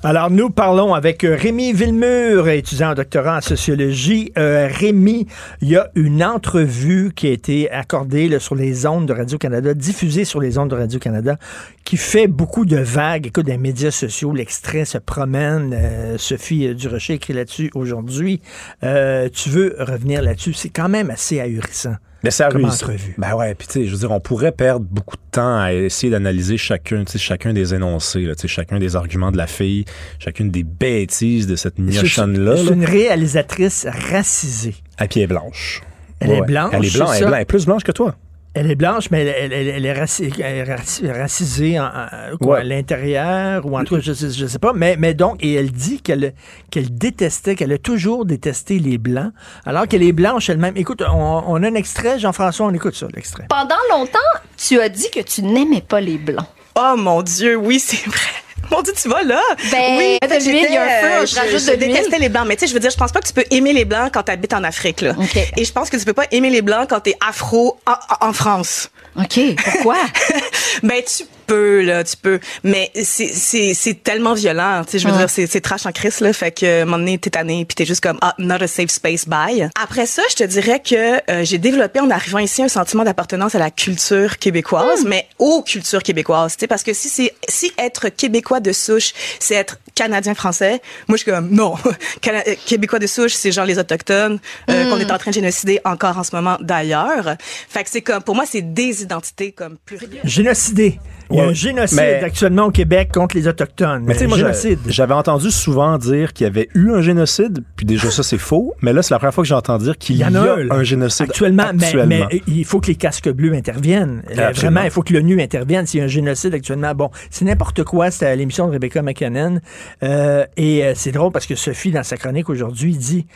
Alors, 0.02 0.30
nous 0.30 0.50
parlons 0.50 0.94
avec 0.94 1.24
euh, 1.24 1.36
Rémi 1.36 1.72
Villemur, 1.72 2.48
étudiant 2.48 2.90
en 2.90 2.94
doctorat 2.94 3.38
en 3.38 3.40
sociologie. 3.40 4.30
Euh, 4.36 4.68
Rémi, 4.70 5.26
il 5.62 5.68
y 5.68 5.76
a 5.76 5.88
une 5.94 6.22
entrevue 6.22 7.12
qui 7.14 7.28
a 7.28 7.30
été 7.30 7.70
accordée 7.70 8.38
sur 8.38 8.54
les 8.54 8.86
ondes 8.86 9.06
de 9.06 9.14
Radio-Canada, 9.14 9.72
diffusée 9.72 10.24
sur 10.24 10.40
les 10.40 10.58
ondes 10.58 10.70
de 10.70 10.74
Radio-Canada, 10.74 11.38
qui 11.84 11.96
fait 11.96 12.26
beaucoup 12.26 12.66
de 12.66 12.76
vagues. 12.76 13.28
Écoute, 13.28 13.46
des 13.46 13.56
médias 13.56 13.90
sociaux, 13.90 14.34
l'extrait 14.34 14.84
se 14.84 14.98
promène. 14.98 15.74
Euh, 15.74 16.18
Sophie 16.18 16.74
Durocher 16.74 17.14
écrit 17.14 17.32
là-dessus 17.32 17.70
aujourd'hui. 17.74 18.42
Euh, 18.84 19.30
tu 19.32 19.48
veux 19.48 19.76
revenir 19.78 20.20
là-dessus? 20.20 20.52
C'est 20.52 20.68
quand 20.68 20.90
même 20.90 21.10
assez 21.10 21.40
ahurissant. 21.40 21.96
Mais 22.26 22.30
c'est 22.30 22.48
comme 22.50 22.64
entrevue. 22.64 23.14
Ben 23.18 23.34
ouais, 23.34 23.54
puis 23.54 23.66
tu 23.66 23.72
sais, 23.74 23.86
je 23.86 23.92
veux 23.92 23.98
dire, 23.98 24.10
on 24.10 24.20
pourrait 24.20 24.52
perdre 24.52 24.84
beaucoup 24.88 25.16
de 25.16 25.22
temps 25.30 25.58
à 25.60 25.72
essayer 25.72 26.10
d'analyser 26.10 26.56
chacun, 26.56 27.04
tu 27.04 27.12
sais, 27.12 27.18
chacun 27.18 27.52
des 27.52 27.74
énoncés, 27.74 28.22
là, 28.22 28.34
tu 28.34 28.42
sais, 28.42 28.48
chacun 28.48 28.78
des 28.78 28.96
arguments 28.96 29.32
de 29.32 29.36
la 29.36 29.46
fille, 29.46 29.84
chacune 30.18 30.50
des 30.50 30.64
bêtises 30.64 31.46
de 31.46 31.56
cette 31.56 31.78
gnochonne-là. 31.78 32.56
C'est 32.56 32.74
une 32.74 32.84
réalisatrice 32.84 33.86
racisée. 34.10 34.74
À 34.98 35.06
pied 35.06 35.26
blanche. 35.26 35.82
Elle 36.20 36.30
est 36.32 36.40
blanche, 36.42 36.70
Elle 36.72 36.84
est 36.84 36.96
blanche, 36.96 37.10
elle 37.12 37.16
est 37.16 37.18
ça? 37.18 37.26
blanche, 37.26 37.34
elle 37.34 37.42
est 37.42 37.44
plus 37.44 37.66
blanche 37.66 37.84
que 37.84 37.92
toi. 37.92 38.16
Elle 38.58 38.70
est 38.70 38.74
blanche, 38.74 39.10
mais 39.10 39.20
elle, 39.26 39.52
elle- 39.52 39.52
elle- 39.52 39.68
elle 39.68 39.84
est, 39.86 39.92
raci- 39.92 40.32
elle 40.40 40.56
est 40.56 40.64
raci- 40.64 41.10
racisée 41.12 41.78
en, 41.78 41.84
en- 41.84 42.36
quoi, 42.40 42.54
Ouais. 42.54 42.60
à 42.60 42.64
l'intérieur, 42.64 43.66
ou 43.66 43.76
en 43.78 43.84
tout 43.84 43.96
cas, 43.96 44.00
je 44.00 44.14
sais, 44.14 44.30
je 44.30 44.46
sais 44.46 44.58
pas. 44.58 44.72
Mais, 44.72 44.96
mais 44.98 45.12
donc, 45.12 45.44
et 45.44 45.52
elle 45.54 45.70
dit 45.70 46.00
qu'elle 46.00 46.32
qu'elle 46.70 46.96
détestait, 46.96 47.54
qu'elle 47.54 47.72
a 47.72 47.76
toujours 47.78 48.24
détesté 48.24 48.78
les 48.78 48.96
Blancs, 48.96 49.32
alors 49.66 49.86
qu'elle 49.86 50.02
est 50.02 50.12
blanche 50.12 50.48
elle-même. 50.48 50.74
Écoute, 50.78 51.02
on, 51.06 51.42
on 51.46 51.62
a 51.62 51.68
un 51.68 51.74
extrait, 51.74 52.18
Jean-François, 52.18 52.66
on 52.66 52.72
écoute 52.72 52.94
ça, 52.94 53.06
l'extrait. 53.14 53.44
Pendant 53.50 53.74
longtemps, 53.90 54.18
tu 54.56 54.80
as 54.80 54.88
dit 54.88 55.10
que 55.10 55.20
tu 55.20 55.42
n'aimais 55.42 55.82
pas 55.86 56.00
les 56.00 56.16
blancs. 56.16 56.46
Oh 56.76 56.94
mon 56.96 57.20
Dieu, 57.22 57.56
oui, 57.56 57.78
c'est 57.78 58.06
vrai. 58.08 58.18
Mon 58.70 58.82
Dieu, 58.82 58.92
tu 59.00 59.08
vas 59.08 59.22
là. 59.22 59.40
Ben, 59.70 59.98
oui, 59.98 60.18
de 60.20 60.44
l'huile, 60.50 60.66
il 60.68 60.74
y 60.74 60.76
a 60.76 60.82
un 60.82 61.00
feu, 61.00 61.06
euh, 61.22 61.26
je 61.26 61.36
rajoute 61.36 61.60
je 61.60 61.70
de 61.72 61.84
l'huile. 61.84 61.94
détestais 61.94 62.18
les 62.18 62.28
blancs, 62.28 62.46
mais 62.46 62.56
tu 62.56 62.60
sais, 62.60 62.66
je 62.68 62.74
veux 62.74 62.80
dire, 62.80 62.90
je 62.90 62.96
pense 62.96 63.12
pas 63.12 63.20
que 63.20 63.26
tu 63.26 63.32
peux 63.32 63.44
aimer 63.50 63.72
les 63.72 63.84
blancs 63.84 64.10
quand 64.12 64.22
tu 64.24 64.32
habites 64.32 64.54
en 64.54 64.64
Afrique 64.64 65.00
là. 65.00 65.14
Et 65.56 65.64
je 65.64 65.72
pense 65.72 65.90
que 65.90 65.96
tu 65.96 66.04
peux 66.04 66.12
pas 66.12 66.26
aimer 66.30 66.50
les 66.50 66.62
blancs 66.62 66.88
quand 66.90 67.00
tu 67.00 67.10
es 67.10 67.16
afro 67.26 67.78
en, 67.86 68.26
en 68.28 68.32
France. 68.32 68.90
OK, 69.18 69.40
pourquoi? 69.64 69.96
Ben 70.82 71.02
tu 71.02 71.24
peux, 71.46 71.82
là, 71.82 72.04
tu 72.04 72.16
peux. 72.16 72.40
Mais 72.64 72.90
c'est, 72.94 73.28
c'est, 73.28 73.74
c'est 73.74 74.02
tellement 74.02 74.34
violent, 74.34 74.82
tu 74.84 74.92
sais, 74.92 74.98
je 74.98 75.06
veux 75.06 75.12
Ouais. 75.12 75.18
dire, 75.18 75.30
c'est, 75.30 75.46
c'est 75.46 75.60
trash 75.60 75.86
en 75.86 75.92
crise, 75.92 76.20
là. 76.20 76.32
Fait 76.32 76.50
que, 76.52 76.80
à 76.80 76.82
un 76.82 76.84
moment 76.84 76.98
donné, 76.98 77.18
t'es 77.18 77.30
tanné, 77.30 77.64
puis 77.64 77.74
t'es 77.74 77.84
juste 77.84 78.02
comme, 78.02 78.18
ah, 78.22 78.34
not 78.38 78.56
a 78.62 78.66
safe 78.66 78.90
space, 78.90 79.26
bye. 79.28 79.68
Après 79.82 80.06
ça, 80.06 80.22
je 80.30 80.34
te 80.36 80.44
dirais 80.44 80.80
que 80.80 81.30
euh, 81.30 81.44
j'ai 81.44 81.58
développé, 81.58 82.00
en 82.00 82.10
arrivant 82.10 82.38
ici, 82.38 82.62
un 82.62 82.68
sentiment 82.68 83.04
d'appartenance 83.04 83.54
à 83.54 83.58
la 83.58 83.70
culture 83.70 84.38
québécoise, 84.38 85.04
mais 85.06 85.26
aux 85.38 85.62
cultures 85.62 86.02
québécoises, 86.02 86.56
tu 86.56 86.60
sais, 86.60 86.66
parce 86.66 86.82
que 86.82 86.92
si 86.92 87.08
c'est, 87.08 87.34
si 87.48 87.72
être 87.78 88.08
québécois 88.08 88.60
de 88.60 88.72
souche, 88.72 89.12
c'est 89.38 89.54
être 89.54 89.78
canadien-français, 89.94 90.80
moi, 91.08 91.16
je 91.16 91.22
suis 91.22 91.30
comme, 91.30 91.50
non. 91.50 91.74
Cana- 92.20 92.42
euh, 92.48 92.54
québécois 92.66 92.98
de 92.98 93.06
souche, 93.06 93.32
c'est 93.34 93.52
genre 93.52 93.64
les 93.66 93.78
autochtones, 93.78 94.38
euh, 94.70 94.84
Mm. 94.86 94.90
qu'on 94.90 94.98
est 95.00 95.10
en 95.12 95.18
train 95.18 95.30
de 95.30 95.34
génocider 95.36 95.80
encore 95.84 96.18
en 96.18 96.24
ce 96.24 96.34
moment 96.34 96.56
d'ailleurs. 96.60 97.36
Fait 97.68 97.82
que 97.84 97.90
c'est 97.90 98.02
comme, 98.02 98.22
pour 98.22 98.34
moi, 98.34 98.44
c'est 98.50 98.62
des 98.62 99.02
identités 99.02 99.52
comme 99.52 99.76
plus 99.84 99.98
Génocidé. 100.24 100.98
Il 101.30 101.36
y 101.36 101.40
a 101.40 101.42
Ouais, 101.44 101.50
un 101.50 101.52
génocide 101.54 101.96
mais- 101.98 102.22
actuellement 102.22 102.66
au 102.66 102.70
Québec 102.70 103.10
contre 103.12 103.36
les 103.36 103.48
Autochtones. 103.48 104.04
Mais 104.06 104.22
Un 104.22 104.28
moi, 104.28 104.36
génocide. 104.38 104.78
j'avais 104.86 105.14
entendu 105.14 105.50
souvent 105.50 105.98
dire 105.98 106.32
qu'il 106.32 106.44
y 106.44 106.46
avait 106.46 106.68
eu 106.74 106.92
un 106.92 107.00
génocide, 107.00 107.64
puis 107.76 107.84
déjà 107.84 108.10
ça, 108.12 108.22
c'est 108.22 108.38
faux. 108.38 108.74
Mais 108.80 108.92
là, 108.92 109.02
c'est 109.02 109.12
la 109.12 109.18
première 109.18 109.34
fois 109.34 109.42
que 109.42 109.48
j'entends 109.48 109.78
dire 109.78 109.98
qu'il 109.98 110.14
Il 110.16 110.18
y, 110.20 110.22
a 110.22 110.28
un, 110.28 110.70
un 110.70 110.82
génocide 110.84 111.26
Actuellement, 111.28 111.70
mais- 111.74 111.84
actuellement. 111.84 112.26
Mais, 112.30 112.42
il 112.46 112.64
faut 112.64 112.80
que 112.80 112.86
les 112.86 112.94
casques 112.94 113.28
bleus 113.28 113.54
interviennent. 113.54 114.22
Euh, 114.30 114.48
Absolument. 114.48 114.52
Vraiment, 114.54 114.82
il 114.84 114.90
faut 114.90 115.02
que 115.02 115.12
l'ONU 115.14 115.40
intervienne 115.42 115.84
s'il 115.86 115.98
y 115.98 116.00
a 116.02 116.04
un 116.04 116.08
génocide 116.08 116.54
actuellement. 116.54 116.94
Bon, 116.94 117.10
c'est 117.30 117.44
n'importe 117.44 117.82
quoi. 117.82 118.10
C'était 118.12 118.36
l'émission 118.36 118.66
de 118.68 118.72
Rebecca 118.72 119.02
McKinnon. 119.02 119.58
Euh, 120.04 120.44
et 120.56 120.84
euh, 120.84 120.92
c'est 120.94 121.10
drôle 121.12 121.32
parce 121.32 121.46
que 121.46 121.56
Sophie, 121.56 121.90
dans 121.90 122.02
sa 122.04 122.16
chronique 122.16 122.48
aujourd'hui, 122.48 122.96
dit 122.96 123.26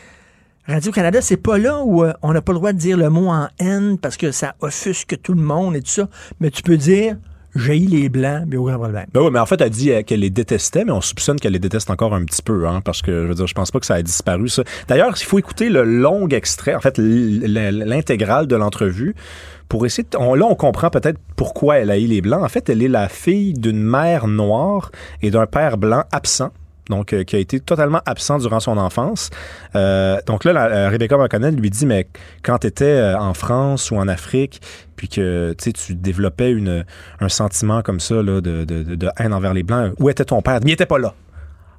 Radio-Canada, 0.67 1.21
c'est 1.21 1.37
pas 1.37 1.57
là 1.57 1.81
où 1.83 2.03
euh, 2.03 2.13
on 2.21 2.33
n'a 2.33 2.41
pas 2.41 2.53
le 2.53 2.59
droit 2.59 2.71
de 2.71 2.77
dire 2.77 2.95
le 2.95 3.09
mot 3.09 3.27
en 3.29 3.47
haine 3.59 3.97
parce 3.97 4.15
que 4.15 4.31
ça 4.31 4.55
offusque 4.61 5.17
tout 5.21 5.33
le 5.33 5.41
monde 5.41 5.75
et 5.75 5.81
tout 5.81 5.89
ça. 5.89 6.07
Mais 6.39 6.51
tu 6.51 6.61
peux 6.61 6.77
dire 6.77 7.17
j'ai 7.55 7.79
les 7.79 8.09
blancs, 8.09 8.43
mais 8.47 8.57
aucun 8.57 8.77
problème. 8.77 9.05
Ben 9.13 9.21
oui, 9.21 9.29
mais 9.31 9.39
en 9.39 9.45
fait, 9.45 9.59
elle 9.61 9.69
dit 9.69 9.91
euh, 9.91 10.03
qu'elle 10.03 10.21
les 10.21 10.29
détestait, 10.29 10.85
mais 10.85 10.91
on 10.91 11.01
soupçonne 11.01 11.39
qu'elle 11.39 11.53
les 11.53 11.59
déteste 11.59 11.89
encore 11.89 12.13
un 12.13 12.23
petit 12.25 12.41
peu, 12.41 12.67
hein, 12.67 12.81
parce 12.83 13.01
que 13.01 13.23
je 13.23 13.27
veux 13.27 13.33
dire, 13.35 13.47
je 13.47 13.53
pense 13.53 13.71
pas 13.71 13.79
que 13.79 13.85
ça 13.85 13.95
a 13.95 14.01
disparu. 14.01 14.47
Ça. 14.49 14.63
D'ailleurs, 14.87 15.13
il 15.19 15.23
faut 15.23 15.39
écouter 15.39 15.69
le 15.69 15.83
long 15.83 16.27
extrait, 16.29 16.75
en 16.75 16.79
fait, 16.81 16.97
l'intégrale 16.97 18.47
de 18.47 18.55
l'entrevue. 18.55 19.15
Pour 19.69 19.85
essayer, 19.85 20.05
de- 20.11 20.17
on- 20.17 20.35
là, 20.35 20.45
on 20.49 20.55
comprend 20.55 20.89
peut-être 20.89 21.17
pourquoi 21.37 21.77
elle 21.77 21.91
a 21.91 21.97
eu 21.97 22.05
les 22.05 22.19
blancs. 22.21 22.43
En 22.43 22.49
fait, 22.49 22.69
elle 22.69 22.83
est 22.83 22.89
la 22.89 23.07
fille 23.07 23.53
d'une 23.53 23.81
mère 23.81 24.27
noire 24.27 24.91
et 25.21 25.31
d'un 25.31 25.45
père 25.45 25.77
blanc 25.77 26.03
absent. 26.11 26.51
Donc, 26.91 27.13
euh, 27.13 27.23
qui 27.23 27.35
a 27.35 27.39
été 27.39 27.59
totalement 27.59 28.01
absent 28.05 28.37
durant 28.37 28.59
son 28.59 28.77
enfance. 28.77 29.29
Euh, 29.75 30.19
donc 30.27 30.43
là, 30.43 30.53
la- 30.53 30.65
euh, 30.67 30.89
Rebecca 30.89 31.17
McConnell 31.17 31.55
lui 31.55 31.69
dit, 31.71 31.85
mais 31.87 32.05
quand 32.43 32.59
tu 32.59 32.67
étais 32.67 33.13
en 33.17 33.33
France 33.33 33.89
ou 33.89 33.95
en 33.95 34.07
Afrique, 34.07 34.61
puis 34.95 35.07
que 35.07 35.55
tu 35.57 35.95
développais 35.95 36.51
une, 36.51 36.85
un 37.19 37.29
sentiment 37.29 37.81
comme 37.81 37.99
ça 37.99 38.15
là, 38.15 38.41
de, 38.41 38.63
de, 38.65 38.83
de- 38.83 38.95
de 38.95 39.09
haine 39.17 39.33
envers 39.33 39.53
les 39.55 39.63
Blancs, 39.63 39.93
où 39.99 40.09
était 40.09 40.25
ton 40.25 40.41
père? 40.43 40.59
Il 40.63 40.69
était 40.71 40.85
pas 40.85 40.99
là. 40.99 41.13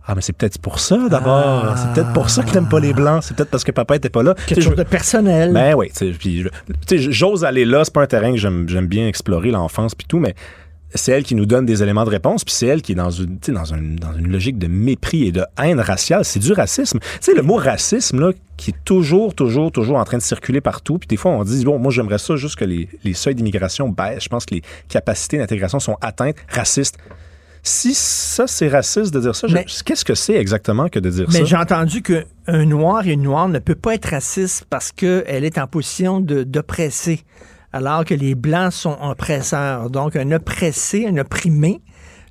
Ah, 0.04 0.14
mais 0.16 0.20
c'est 0.20 0.32
peut-être 0.32 0.58
pour 0.58 0.80
ça 0.80 0.98
d'abord. 1.08 1.78
C'est 1.78 1.92
peut-être 1.92 2.12
pour 2.12 2.28
ça 2.28 2.42
que 2.42 2.50
t'aimes 2.50 2.68
pas 2.68 2.80
les 2.80 2.92
Blancs. 2.92 3.22
C'est 3.22 3.36
peut-être 3.36 3.50
parce 3.50 3.62
que 3.62 3.70
papa 3.70 3.94
était 3.94 4.08
pas 4.08 4.24
là. 4.24 4.34
Quelque 4.48 4.60
chose 4.60 4.74
de 4.74 4.82
personnel. 4.82 5.52
ben 5.52 5.74
oui, 5.76 5.92
j'ose 6.90 7.44
aller 7.44 7.64
là, 7.64 7.84
c'est 7.84 7.94
pas 7.94 8.02
un 8.02 8.06
terrain 8.06 8.32
que 8.32 8.38
j'aime 8.38 8.68
j'aime 8.68 8.86
bien 8.88 9.06
explorer, 9.06 9.50
l'enfance 9.52 9.94
puis 9.94 10.06
tout, 10.08 10.18
mais 10.18 10.34
c'est 10.94 11.12
elle 11.12 11.22
qui 11.24 11.34
nous 11.34 11.46
donne 11.46 11.64
des 11.66 11.82
éléments 11.82 12.04
de 12.04 12.10
réponse, 12.10 12.44
puis 12.44 12.54
c'est 12.54 12.66
elle 12.66 12.82
qui 12.82 12.92
est 12.92 12.96
dans 12.96 13.10
une, 13.10 13.38
dans, 13.48 13.62
dans 13.62 14.12
logique 14.26 14.58
de 14.58 14.66
mépris 14.66 15.24
et 15.26 15.32
de 15.32 15.44
haine 15.62 15.80
raciale. 15.80 16.24
C'est 16.24 16.40
du 16.40 16.52
racisme. 16.52 16.98
Tu 17.00 17.06
sais, 17.20 17.34
le 17.34 17.42
mot 17.42 17.56
racisme, 17.56 18.20
là, 18.20 18.32
qui 18.56 18.70
est 18.70 18.84
toujours, 18.84 19.34
toujours, 19.34 19.72
toujours 19.72 19.96
en 19.96 20.04
train 20.04 20.18
de 20.18 20.22
circuler 20.22 20.60
partout, 20.60 20.98
puis 20.98 21.08
des 21.08 21.16
fois, 21.16 21.32
on 21.32 21.44
dit, 21.44 21.64
bon, 21.64 21.78
moi, 21.78 21.90
j'aimerais 21.90 22.18
ça 22.18 22.36
juste 22.36 22.56
que 22.56 22.64
les, 22.64 22.88
les 23.04 23.14
seuils 23.14 23.34
d'immigration 23.34 23.88
baissent. 23.88 24.24
Je 24.24 24.28
pense 24.28 24.44
que 24.46 24.54
les 24.54 24.62
capacités 24.88 25.38
d'intégration 25.38 25.80
sont 25.80 25.96
atteintes. 26.00 26.36
Raciste. 26.48 26.96
Si 27.64 27.94
ça, 27.94 28.48
c'est 28.48 28.66
raciste 28.68 29.14
de 29.14 29.20
dire 29.20 29.36
ça, 29.36 29.46
Mais- 29.48 29.64
qu'est-ce 29.84 30.04
que 30.04 30.16
c'est 30.16 30.34
exactement 30.34 30.88
que 30.88 30.98
de 30.98 31.08
dire 31.10 31.26
Mais 31.32 31.38
ça? 31.40 31.44
j'ai 31.44 31.56
entendu 31.56 32.02
qu'un 32.02 32.64
noir 32.66 33.06
et 33.06 33.12
une 33.12 33.22
noire 33.22 33.48
ne 33.48 33.60
peut 33.60 33.76
pas 33.76 33.94
être 33.94 34.06
raciste 34.06 34.66
parce 34.68 34.90
qu'elle 34.90 35.44
est 35.44 35.58
en 35.58 35.68
position 35.68 36.20
de- 36.20 36.42
d'oppresser, 36.42 37.20
alors 37.72 38.04
que 38.04 38.14
les 38.14 38.34
blancs 38.34 38.72
sont 38.72 38.96
oppresseurs. 39.02 39.90
Donc, 39.90 40.16
un 40.16 40.30
oppressé, 40.32 41.06
un 41.06 41.16
opprimé 41.18 41.80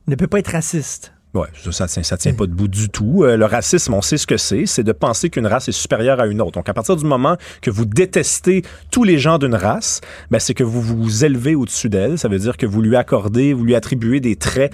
ne 0.08 0.16
peut 0.16 0.28
pas 0.28 0.40
être 0.40 0.52
raciste. 0.52 1.14
Ouais, 1.34 1.48
ça, 1.64 1.72
ça 1.72 1.88
tient, 1.88 2.04
ça 2.04 2.18
tient 2.18 2.34
pas 2.34 2.46
debout 2.46 2.68
du 2.68 2.90
tout. 2.90 3.24
Euh, 3.24 3.38
le 3.38 3.46
racisme, 3.46 3.94
on 3.94 4.02
sait 4.02 4.18
ce 4.18 4.28
que 4.28 4.36
c'est. 4.36 4.66
C'est 4.66 4.84
de 4.84 4.92
penser 4.92 5.30
qu'une 5.30 5.48
race 5.48 5.70
est 5.70 5.72
supérieure 5.72 6.20
à 6.20 6.28
une 6.28 6.42
autre. 6.42 6.52
Donc, 6.52 6.68
à 6.68 6.74
partir 6.74 6.98
du 6.98 7.06
moment 7.06 7.38
que 7.62 7.72
vous 7.72 7.86
détestez 7.86 8.64
tous 8.92 9.06
les 9.06 9.18
gens 9.18 9.38
d'une 9.38 9.56
race, 9.56 10.02
ben, 10.30 10.40
c'est 10.40 10.54
que 10.54 10.66
vous 10.66 10.82
vous 10.82 11.24
élevez 11.24 11.56
au-dessus 11.56 11.88
d'elle. 11.88 12.18
Ça 12.20 12.28
veut 12.28 12.38
dire 12.40 12.58
que 12.58 12.66
vous 12.66 12.82
lui 12.82 12.98
accordez, 12.98 13.54
vous 13.54 13.64
lui 13.64 13.76
attribuez 13.76 14.20
des 14.20 14.36
traits 14.36 14.74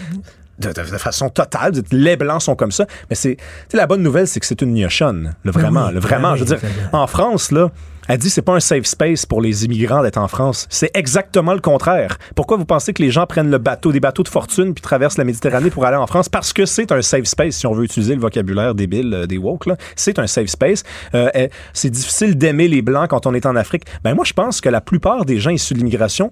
de, 0.57 0.69
de- 0.69 0.73
de 0.73 0.98
façon 0.98 1.30
totale. 1.30 1.73
Vous 1.76 1.81
dites, 1.81 1.94
les 1.94 2.18
blancs 2.18 2.41
sont 2.41 2.56
comme 2.56 2.72
ça. 2.72 2.88
Mais 3.11 3.15
c'est, 3.15 3.35
tu 3.35 3.44
sais, 3.69 3.77
la 3.77 3.85
bonne 3.85 4.02
nouvelle, 4.02 4.27
c'est 4.27 4.39
que 4.39 4.45
c'est 4.48 4.64
une 4.64 4.73
gnochonne. 4.73 5.35
Le 5.44 5.52
vraiment, 5.52 5.89
oui, 5.89 5.94
le 5.94 5.99
vraiment. 5.99 6.31
ben 6.31 6.38
je 6.38 6.44
veux 6.44 6.53
oui, 6.56 6.60
dire, 6.60 6.89
en 6.91 7.06
France, 7.06 7.52
là, 7.52 7.69
elle 8.07 8.17
dit 8.17 8.29
c'est 8.29 8.41
pas 8.41 8.55
un 8.55 8.59
safe 8.59 8.85
space 8.85 9.25
pour 9.25 9.41
les 9.41 9.65
immigrants 9.65 10.01
d'être 10.01 10.17
en 10.17 10.27
France. 10.27 10.67
C'est 10.69 10.95
exactement 10.95 11.53
le 11.53 11.59
contraire. 11.59 12.17
Pourquoi 12.35 12.57
vous 12.57 12.65
pensez 12.65 12.93
que 12.93 13.01
les 13.01 13.11
gens 13.11 13.25
prennent 13.25 13.51
le 13.51 13.57
bateau, 13.57 13.91
des 13.91 13.99
bateaux 13.99 14.23
de 14.23 14.29
fortune 14.29 14.73
puis 14.73 14.81
traversent 14.81 15.17
la 15.17 15.23
Méditerranée 15.23 15.69
pour 15.69 15.85
aller 15.85 15.97
en 15.97 16.07
France? 16.07 16.29
Parce 16.29 16.53
que 16.53 16.65
c'est 16.65 16.91
un 16.91 17.01
safe 17.01 17.25
space. 17.25 17.55
Si 17.55 17.67
on 17.67 17.73
veut 17.73 17.84
utiliser 17.84 18.15
le 18.15 18.21
vocabulaire 18.21 18.75
débile 18.75 19.13
euh, 19.13 19.25
des 19.25 19.38
woke, 19.38 19.67
c'est 19.95 20.19
un 20.19 20.27
safe 20.27 20.47
space. 20.47 20.84
Euh, 21.15 21.29
eh, 21.34 21.49
c'est 21.73 21.89
difficile 21.89 22.38
d'aimer 22.38 22.67
les 22.67 22.81
blancs 22.81 23.09
quand 23.09 23.25
on 23.25 23.34
est 23.34 23.45
en 23.45 23.55
Afrique. 23.55 23.84
Ben 24.03 24.13
moi, 24.13 24.25
je 24.25 24.34
pense 24.34 24.61
que 24.61 24.69
la 24.69 24.81
plupart 24.81 25.25
des 25.25 25.39
gens 25.39 25.51
issus 25.51 25.73
de 25.73 25.79
l'immigration 25.79 26.31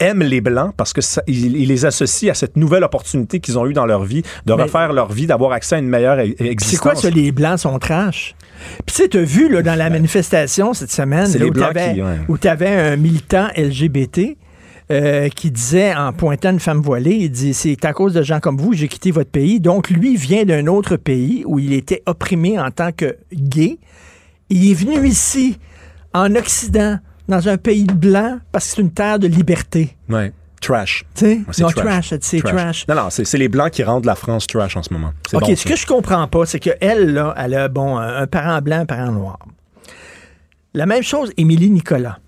aiment 0.00 0.22
les 0.22 0.40
Blancs 0.40 0.72
parce 0.76 0.92
que 0.92 1.00
ça- 1.00 1.22
ils, 1.26 1.56
ils 1.56 1.68
les 1.68 1.84
associent 1.86 2.30
à 2.32 2.34
cette 2.34 2.56
nouvelle 2.56 2.82
opportunité 2.84 3.38
qu'ils 3.40 3.58
ont 3.58 3.66
eue 3.66 3.72
dans 3.72 3.86
leur 3.86 4.02
vie 4.04 4.22
de 4.46 4.54
Mais- 4.54 4.64
refaire 4.64 4.92
leur 4.92 5.12
vie, 5.12 5.26
d'avoir 5.26 5.52
accès 5.52 5.76
à 5.76 5.78
une 5.78 5.88
meilleure 5.88 6.18
e- 6.18 6.34
C'est 6.38 6.46
existence. 6.46 6.80
quoi 6.80 6.94
ça, 6.96 7.10
les 7.10 7.30
Blancs 7.32 7.58
sont 7.60 7.78
trash? 7.78 8.34
Puis 8.86 8.94
tu 8.96 9.02
sais, 9.02 9.08
t'as 9.08 9.20
vu 9.22 9.48
là, 9.48 9.62
dans 9.62 9.74
la 9.76 9.88
manifestation 9.90 10.74
cette 10.74 10.90
semaine 10.90 11.26
là, 11.38 11.46
où 11.46 11.52
ouais. 12.04 12.18
où 12.28 12.36
t'avais 12.38 12.68
un 12.68 12.96
militant 12.96 13.48
LGBT 13.56 14.36
euh, 14.90 15.28
qui 15.28 15.50
disait, 15.52 15.94
en 15.94 16.12
pointant 16.12 16.50
une 16.50 16.58
femme 16.58 16.80
voilée, 16.82 17.12
il 17.14 17.30
dit, 17.30 17.54
c'est 17.54 17.84
à 17.84 17.92
cause 17.92 18.12
de 18.12 18.22
gens 18.22 18.40
comme 18.40 18.56
vous, 18.58 18.72
j'ai 18.72 18.88
quitté 18.88 19.12
votre 19.12 19.30
pays. 19.30 19.60
Donc, 19.60 19.88
lui 19.88 20.16
vient 20.16 20.44
d'un 20.44 20.66
autre 20.66 20.96
pays 20.96 21.44
où 21.46 21.60
il 21.60 21.72
était 21.72 22.02
opprimé 22.06 22.58
en 22.58 22.70
tant 22.72 22.90
que 22.90 23.16
gay. 23.32 23.78
Il 24.48 24.68
est 24.68 24.74
venu 24.74 25.06
ici, 25.06 25.58
en 26.12 26.34
Occident, 26.34 26.98
dans 27.30 27.48
un 27.48 27.56
pays 27.56 27.86
blanc, 27.86 28.38
parce 28.52 28.66
que 28.68 28.74
c'est 28.76 28.82
une 28.82 28.92
terre 28.92 29.18
de 29.18 29.26
liberté. 29.26 29.96
Ouais. 30.08 30.32
Trash. 30.60 31.04
Ouais, 31.22 31.40
c'est 31.52 31.62
Non, 31.62 31.70
trash, 31.70 32.12
c'est 32.20 32.42
trash. 32.42 32.86
Non, 32.86 32.94
non, 32.94 33.08
c'est 33.08 33.24
c'est 33.24 33.38
les 33.38 33.48
Blancs 33.48 33.70
qui 33.70 33.82
rendent 33.82 34.04
la 34.04 34.14
France 34.14 34.46
trash 34.46 34.76
en 34.76 34.82
ce 34.82 34.92
moment. 34.92 35.12
OK, 35.32 35.40
bon, 35.40 35.46
ce 35.46 35.54
ça. 35.54 35.70
que 35.70 35.76
je 35.76 35.86
comprends 35.86 36.28
pas, 36.28 36.44
c'est 36.44 36.58
qu'elle, 36.60 37.14
là, 37.14 37.32
elle 37.38 37.54
a, 37.54 37.68
bon, 37.68 37.96
un 37.96 38.26
parent 38.26 38.60
blanc, 38.60 38.80
un 38.80 38.86
parent 38.86 39.10
noir. 39.10 39.38
La 40.74 40.84
même 40.84 41.02
chose, 41.02 41.32
Émilie 41.38 41.70
Nicolas. 41.70 42.18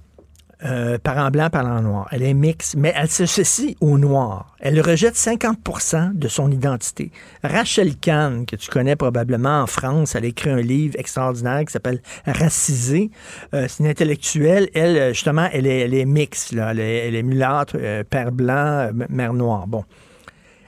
Euh, 0.64 0.98
blanc, 1.32 1.50
parent 1.50 1.82
noir. 1.82 2.06
Elle 2.12 2.22
est 2.22 2.34
mixte, 2.34 2.76
mais 2.76 2.92
elle 2.96 3.08
s'associe 3.08 3.74
au 3.80 3.98
noir. 3.98 4.54
Elle 4.60 4.80
rejette 4.80 5.16
50% 5.16 6.12
de 6.14 6.28
son 6.28 6.52
identité. 6.52 7.10
Rachel 7.42 7.96
Kahn, 7.96 8.46
que 8.46 8.54
tu 8.54 8.70
connais 8.70 8.94
probablement 8.94 9.62
en 9.62 9.66
France, 9.66 10.14
elle 10.14 10.24
a 10.24 10.28
écrit 10.28 10.50
un 10.50 10.60
livre 10.60 10.94
extraordinaire 10.98 11.64
qui 11.64 11.72
s'appelle 11.72 12.00
Racisé. 12.26 13.10
Euh, 13.54 13.66
c'est 13.68 13.82
une 13.82 13.90
intellectuelle. 13.90 14.68
Elle, 14.74 14.96
euh, 14.96 15.12
justement, 15.12 15.48
elle 15.52 15.66
est, 15.66 15.80
elle 15.80 15.94
est 15.94 16.04
mixte. 16.04 16.52
Elle, 16.52 16.78
est, 16.78 17.08
elle 17.08 17.24
mulâtre, 17.24 17.76
euh, 17.80 18.04
père 18.04 18.30
blanc, 18.30 18.90
mère 19.08 19.34
noire. 19.34 19.66
Bon. 19.66 19.84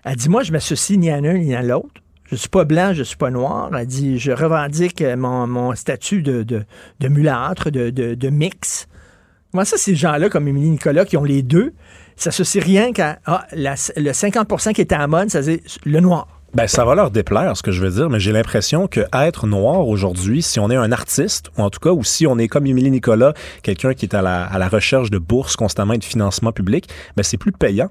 Elle 0.04 0.16
dit, 0.16 0.28
moi, 0.28 0.42
je 0.42 0.50
m'associe 0.50 0.98
ni 0.98 1.10
à 1.10 1.20
l'un 1.20 1.34
ni 1.34 1.54
à 1.54 1.62
l'autre. 1.62 2.02
Je 2.24 2.36
suis 2.36 2.48
pas 2.48 2.64
blanc, 2.64 2.92
je 2.94 3.04
suis 3.04 3.16
pas 3.16 3.30
noir. 3.30 3.70
Elle 3.78 3.86
dit, 3.86 4.18
je 4.18 4.32
revendique 4.32 5.02
mon, 5.02 5.74
statut 5.76 6.22
de, 6.22 6.42
de, 6.42 6.64
de 6.98 7.08
mulâtre, 7.08 7.70
de, 7.70 7.90
de, 7.90 8.14
de 8.14 8.28
mix. 8.28 8.88
Moi, 9.54 9.64
ça, 9.64 9.76
ces 9.76 9.94
gens-là, 9.94 10.28
comme 10.28 10.48
Émilie 10.48 10.70
Nicolas, 10.70 11.04
qui 11.04 11.16
ont 11.16 11.22
les 11.22 11.42
deux, 11.42 11.74
ça 12.16 12.32
s'associe 12.32 12.62
rien 12.62 12.92
qu'à 12.92 13.20
ah, 13.24 13.46
le 13.52 14.10
50% 14.10 14.72
qui 14.72 14.80
était 14.80 14.96
à 14.96 15.06
mode, 15.06 15.30
ça 15.30 15.42
dit 15.42 15.62
le 15.84 16.00
noir. 16.00 16.26
Ben, 16.54 16.66
ça 16.66 16.84
va 16.84 16.96
leur 16.96 17.12
déplaire, 17.12 17.56
ce 17.56 17.62
que 17.62 17.70
je 17.70 17.80
veux 17.80 17.90
dire, 17.90 18.10
mais 18.10 18.18
j'ai 18.18 18.32
l'impression 18.32 18.88
que 18.88 19.06
être 19.12 19.46
noir 19.46 19.86
aujourd'hui, 19.86 20.42
si 20.42 20.58
on 20.58 20.72
est 20.72 20.76
un 20.76 20.90
artiste, 20.90 21.50
ou 21.56 21.62
en 21.62 21.70
tout 21.70 21.78
cas, 21.78 21.90
ou 21.90 22.02
si 22.02 22.26
on 22.26 22.36
est 22.36 22.48
comme 22.48 22.66
Émilie 22.66 22.90
Nicolas, 22.90 23.32
quelqu'un 23.62 23.94
qui 23.94 24.06
est 24.06 24.14
à 24.14 24.22
la, 24.22 24.44
à 24.44 24.58
la 24.58 24.66
recherche 24.66 25.10
de 25.10 25.18
bourses 25.18 25.54
constamment 25.54 25.92
et 25.92 25.98
de 25.98 26.04
financement 26.04 26.50
public, 26.50 26.88
ben, 27.16 27.22
c'est 27.22 27.36
plus 27.36 27.52
payant. 27.52 27.90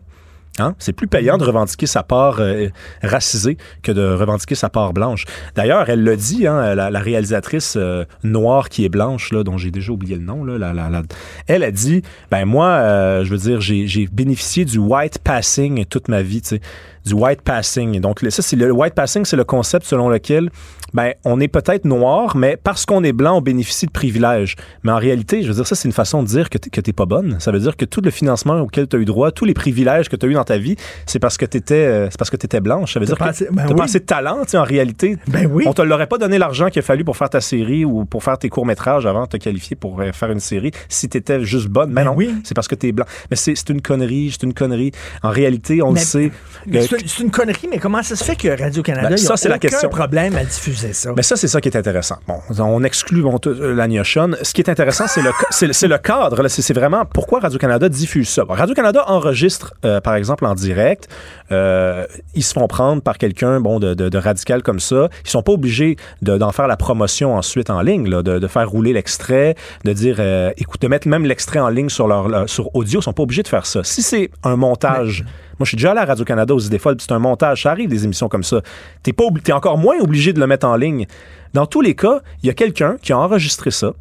Hein? 0.59 0.75
C'est 0.77 0.93
plus 0.93 1.07
payant 1.07 1.37
de 1.39 1.43
revendiquer 1.43 1.87
sa 1.87 2.03
part 2.03 2.37
euh, 2.39 2.67
racisée 3.01 3.57
que 3.81 3.91
de 3.91 4.13
revendiquer 4.13 4.53
sa 4.53 4.69
part 4.69 4.93
blanche. 4.93 5.25
D'ailleurs, 5.55 5.89
elle 5.89 6.03
le 6.03 6.15
dit, 6.15 6.45
hein, 6.45 6.75
la, 6.75 6.91
la 6.91 6.99
réalisatrice 6.99 7.73
euh, 7.75 8.05
noire 8.23 8.69
qui 8.69 8.85
est 8.85 8.89
blanche, 8.89 9.31
là, 9.31 9.43
dont 9.43 9.57
j'ai 9.57 9.71
déjà 9.71 9.91
oublié 9.91 10.15
le 10.15 10.21
nom, 10.23 10.43
là, 10.43 10.57
la- 10.59 10.73
la- 10.73 11.01
elle 11.47 11.63
a 11.63 11.71
dit, 11.71 12.03
ben 12.29 12.45
moi, 12.45 12.67
euh, 12.67 13.23
je 13.25 13.31
veux 13.31 13.37
dire, 13.37 13.61
j'ai 13.61 14.07
bénéficié 14.11 14.63
du 14.63 14.77
white 14.77 15.17
passing 15.19 15.85
toute 15.85 16.07
ma 16.07 16.21
vie, 16.21 16.41
tu 16.41 16.49
sais. 16.49 16.61
du 17.03 17.13
white 17.15 17.41
passing. 17.41 17.99
Donc, 17.99 18.19
ça, 18.29 18.41
c'est 18.43 18.55
le 18.55 18.71
white 18.71 18.93
passing, 18.93 19.25
c'est 19.25 19.35
le 19.35 19.43
concept 19.43 19.85
selon 19.87 20.07
lequel 20.07 20.51
ben, 20.93 21.13
on 21.25 21.39
est 21.39 21.47
peut-être 21.47 21.85
noir, 21.85 22.35
mais 22.37 22.57
parce 22.61 22.85
qu'on 22.85 23.03
est 23.03 23.13
blanc, 23.13 23.37
on 23.37 23.41
bénéficie 23.41 23.85
de 23.85 23.91
privilèges. 23.91 24.55
Mais 24.83 24.91
en 24.91 24.97
réalité, 24.97 25.41
je 25.43 25.47
veux 25.47 25.53
dire, 25.55 25.67
ça, 25.67 25.75
c'est 25.75 25.87
une 25.87 25.93
façon 25.93 26.21
de 26.23 26.27
dire 26.27 26.49
que 26.49 26.57
t'es- 26.57 26.81
t'es 26.81 26.93
pas 26.93 27.05
bonne. 27.05 27.39
Ça 27.39 27.51
veut 27.51 27.59
dire 27.59 27.75
que 27.77 27.85
tout 27.85 28.01
le 28.01 28.11
financement 28.11 28.59
auquel 28.61 28.87
tu 28.87 28.95
as 28.95 28.99
eu 28.99 29.05
droit, 29.05 29.31
tous 29.31 29.45
les 29.45 29.53
privilèges 29.53 30.09
que 30.09 30.15
tu 30.15 30.25
as 30.25 30.29
eu 30.29 30.33
dans 30.33 30.43
ta 30.43 30.57
vie, 30.57 30.75
c'est 31.05 31.19
parce 31.19 31.37
que 31.37 31.45
tu 31.45 31.57
étais, 31.57 32.07
c'est 32.11 32.17
parce 32.17 32.29
que 32.29 32.37
t'étais 32.37 32.59
blanche. 32.61 32.93
Ça 32.93 32.99
veut 32.99 33.05
dire 33.05 33.17
que 33.17 33.23
assez- 33.23 33.47
ben 33.51 33.63
t'as 33.63 33.69
oui. 33.69 33.75
pas 33.75 33.83
assez 33.85 33.99
de 33.99 34.05
talent, 34.05 34.39
tu 34.43 34.51
sais, 34.51 34.57
en 34.57 34.63
réalité. 34.63 35.17
Ben 35.27 35.47
oui. 35.51 35.63
On 35.67 35.73
te 35.73 35.81
l'aurait 35.81 36.07
pas 36.07 36.17
donné 36.17 36.37
l'argent 36.37 36.69
qu'il 36.69 36.79
a 36.79 36.83
fallu 36.83 37.03
pour 37.03 37.17
faire 37.17 37.29
ta 37.29 37.41
série 37.41 37.85
ou 37.85 38.05
pour 38.05 38.23
faire 38.23 38.37
tes 38.37 38.49
courts-métrages 38.49 39.05
avant 39.05 39.23
de 39.23 39.29
te 39.29 39.37
qualifier 39.37 39.75
pour 39.75 39.99
euh, 40.01 40.11
faire 40.11 40.31
une 40.31 40.39
série 40.39 40.71
si 40.89 41.09
tu 41.09 41.17
étais 41.17 41.43
juste 41.43 41.67
bonne. 41.69 41.91
Mais 41.91 42.03
non, 42.03 42.15
c'est 42.43 42.53
parce 42.53 42.67
que 42.67 42.75
tu 42.75 42.87
es 42.87 42.91
blanc. 42.91 43.05
Mais 43.31 43.35
c'est 43.37 43.69
une 43.69 43.81
connerie, 43.81 44.29
c'est 44.31 44.43
une 44.43 44.53
connerie. 44.53 44.91
En 45.23 45.29
réalité, 45.29 45.81
on 45.81 45.91
Mais- 45.91 45.99
le 46.01 46.05
sait. 46.05 46.31
Euh, 46.73 46.81
C'est 47.05 47.19
une- 47.23 47.31
connerie, 47.31 47.67
mais 47.69 47.79
comment 47.79 48.03
ça 48.03 48.15
se 48.15 48.23
fait 48.23 48.35
que 48.35 48.47
Radio-Canada, 48.61 49.09
Ben, 49.09 49.17
ça, 49.17 49.33
a 49.33 49.37
c'est 49.37 49.49
la 49.49 49.57
question. 49.59 49.89
problème 49.89 50.35
à 50.35 50.43
diffuser 50.43 50.82
ça? 50.91 51.11
Mais 51.15 51.23
ça, 51.23 51.37
c'est 51.37 51.47
ça 51.47 51.61
qui 51.61 51.69
est 51.69 51.77
intéressant. 51.77 52.17
Bon, 52.27 52.39
on 52.59 52.83
exclut 52.83 53.21
bon, 53.21 53.39
euh. 53.45 54.35
Ce 54.41 54.53
qui 54.53 54.59
est 54.61 54.69
intéressant, 54.69 55.05
c'est 55.07 55.21
le, 55.21 55.29
c'est 55.51 55.67
le- 55.67 55.73
cadre. 55.99 56.47
C'est 56.49 56.73
vraiment 56.73 57.05
pourquoi 57.05 57.39
Radio-Canada 57.39 57.87
diffuse 57.87 58.27
ça. 58.27 58.43
Bon, 58.43 58.53
Radio-Canada 58.55 59.05
enregistre, 59.07 59.73
euh, 59.85 60.01
par 60.01 60.15
exemple, 60.15 60.45
en 60.45 60.55
direct. 60.55 61.07
Euh, 61.51 62.05
ils 62.35 62.43
se 62.43 62.53
font 62.53 62.67
prendre 62.67 63.01
par 63.01 63.17
quelqu'un 63.17 63.59
bon, 63.59 63.79
de, 63.79 63.93
de- 63.93 64.09
de 64.09 64.17
radical 64.17 64.63
comme 64.63 64.79
ça. 64.79 65.07
Ils 65.23 65.29
sont 65.29 65.43
pas 65.43 65.51
obligés 65.53 65.95
de- 66.21 66.37
d'en 66.37 66.51
faire 66.51 66.67
la 66.67 66.75
promotion 66.77 67.35
ensuite 67.35 67.69
en 67.69 67.81
ligne, 67.81 68.09
là, 68.09 68.23
de, 68.23 68.39
faire 68.47 68.69
rouler 68.69 68.91
l'extrait, 68.93 69.55
de 69.85 69.93
dire, 69.93 70.17
euh, 70.19 70.51
écoute, 70.57 70.81
de 70.81 70.87
mettre 70.87 71.07
même 71.07 71.25
l'extrait 71.25 71.59
en 71.59 71.69
ligne 71.69 71.89
sur 71.89 72.07
leur, 72.07 72.27
leur- 72.27 72.49
sur 72.49 72.75
audio. 72.75 72.99
Ils 72.99 73.03
sont 73.03 73.13
pas 73.13 73.23
obligés 73.23 73.43
de 73.43 73.47
faire 73.47 73.65
ça. 73.67 73.83
Si 73.83 74.01
c'est 74.01 74.31
un 74.43 74.55
montage, 74.55 75.23
moi 75.59 75.65
je 75.65 75.69
suis 75.69 75.77
déjà 75.77 75.91
allé 75.91 75.99
à 75.99 76.05
Radio-Canada 76.05 76.53
aux 76.53 76.59
idées 76.59 76.79
folles, 76.79 76.97
c'est 76.99 77.11
un 77.11 77.19
montage, 77.19 77.63
ça 77.63 77.71
arrive 77.71 77.89
des 77.89 78.03
émissions 78.05 78.29
comme 78.29 78.43
ça. 78.43 78.61
T'es 79.01 79.13
pas, 79.13 79.25
t'es 79.43 79.53
encore 79.53 79.77
moins 79.77 79.97
obligé 79.99 80.33
de 80.33 80.39
le 80.39 80.47
mettre 80.47 80.67
en 80.67 80.75
ligne. 80.75 81.05
Dans 81.53 81.65
tous 81.65 81.81
les 81.81 81.95
cas, 81.95 82.21
il 82.41 82.47
y 82.47 82.49
a 82.49 82.53
quelqu'un 82.53 82.97
qui 83.01 83.13
a 83.13 83.19
enregistré 83.19 83.69
ça, 83.69 83.93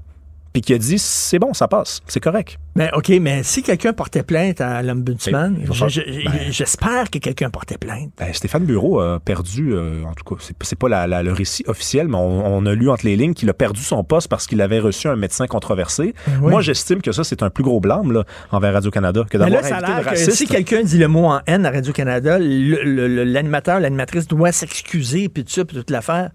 puis 0.52 0.62
qui 0.62 0.74
a 0.74 0.78
dit 0.78 0.98
c'est 0.98 1.38
bon, 1.38 1.52
ça 1.54 1.68
passe, 1.68 2.00
c'est 2.06 2.20
correct. 2.20 2.58
Mais 2.74 2.90
OK, 2.94 3.10
mais 3.20 3.42
si 3.42 3.62
quelqu'un 3.62 3.92
portait 3.92 4.22
plainte 4.22 4.60
à 4.60 4.82
l'Ombudsman, 4.82 5.58
je- 5.88 6.00
Ben- 6.24 6.50
j'espère 6.50 7.10
que 7.10 7.18
quelqu'un 7.18 7.50
portait 7.50 7.76
plainte. 7.78 8.10
Ben, 8.18 8.32
Stéphane 8.32 8.64
Bureau 8.64 9.00
a 9.00 9.20
perdu, 9.20 9.72
euh, 9.74 10.04
en 10.04 10.14
tout 10.14 10.24
cas, 10.34 10.42
c'est, 10.62 10.78
pas 10.78 10.88
la- 10.88 11.06
la- 11.06 11.22
le 11.22 11.32
récit 11.32 11.64
officiel, 11.66 12.08
mais 12.08 12.16
on, 12.16 12.56
on 12.56 12.64
a 12.66 12.74
lu 12.74 12.88
entre 12.90 13.04
les 13.04 13.16
lignes 13.16 13.34
qu'il 13.34 13.48
a 13.50 13.54
perdu 13.54 13.80
son 13.82 14.02
poste 14.04 14.28
parce 14.28 14.46
qu'il 14.46 14.60
avait 14.62 14.78
reçu 14.80 15.08
un 15.08 15.16
médecin 15.16 15.46
controversé. 15.46 16.14
Oui. 16.40 16.50
Moi, 16.50 16.60
j'estime 16.62 17.02
que 17.02 17.12
ça, 17.12 17.24
c'est 17.24 17.42
un 17.42 17.50
plus 17.50 17.62
gros 17.64 17.80
blâme 17.80 18.12
là, 18.12 18.24
envers 18.50 18.72
Radio-Canada 18.72 19.24
que 19.28 19.36
d'avoir 19.38 19.60
là, 19.62 19.68
ça 19.68 19.76
a 19.76 19.78
invité 19.78 19.90
l'air 19.92 19.98
le 19.98 20.04
que 20.04 20.08
raciste. 20.10 20.32
si 20.36 20.46
quelqu'un 20.46 20.82
dit 20.82 20.98
le 20.98 21.08
mot 21.08 21.26
en 21.26 21.40
haine 21.46 21.66
à 21.66 21.70
Radio-Canada, 21.70 22.38
l'animateur, 22.38 23.80
l'animatrice 23.80 24.26
doit 24.26 24.52
s'excuser, 24.52 25.28
puis 25.28 25.44
tout 25.44 25.52
ça, 25.52 25.64
puis 25.64 25.76
toute 25.76 25.90
l'affaire. 25.90 26.30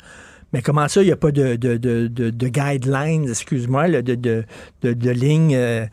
Mais 0.53 0.61
comment 0.61 0.88
ça, 0.88 1.02
il 1.02 1.06
n'y 1.06 1.11
a 1.11 1.18
pas 1.18 1.32
de, 1.32 1.56
de, 1.56 1.78
de, 1.78 2.07
de- 2.07 2.30
de 2.30 2.48
guidelines, 2.48 3.28
excuse-moi, 3.30 3.90
de, 3.90 4.15
de, 4.15 4.45
de, 4.84 5.10
lignes 5.11 5.56
euh, 5.56 5.86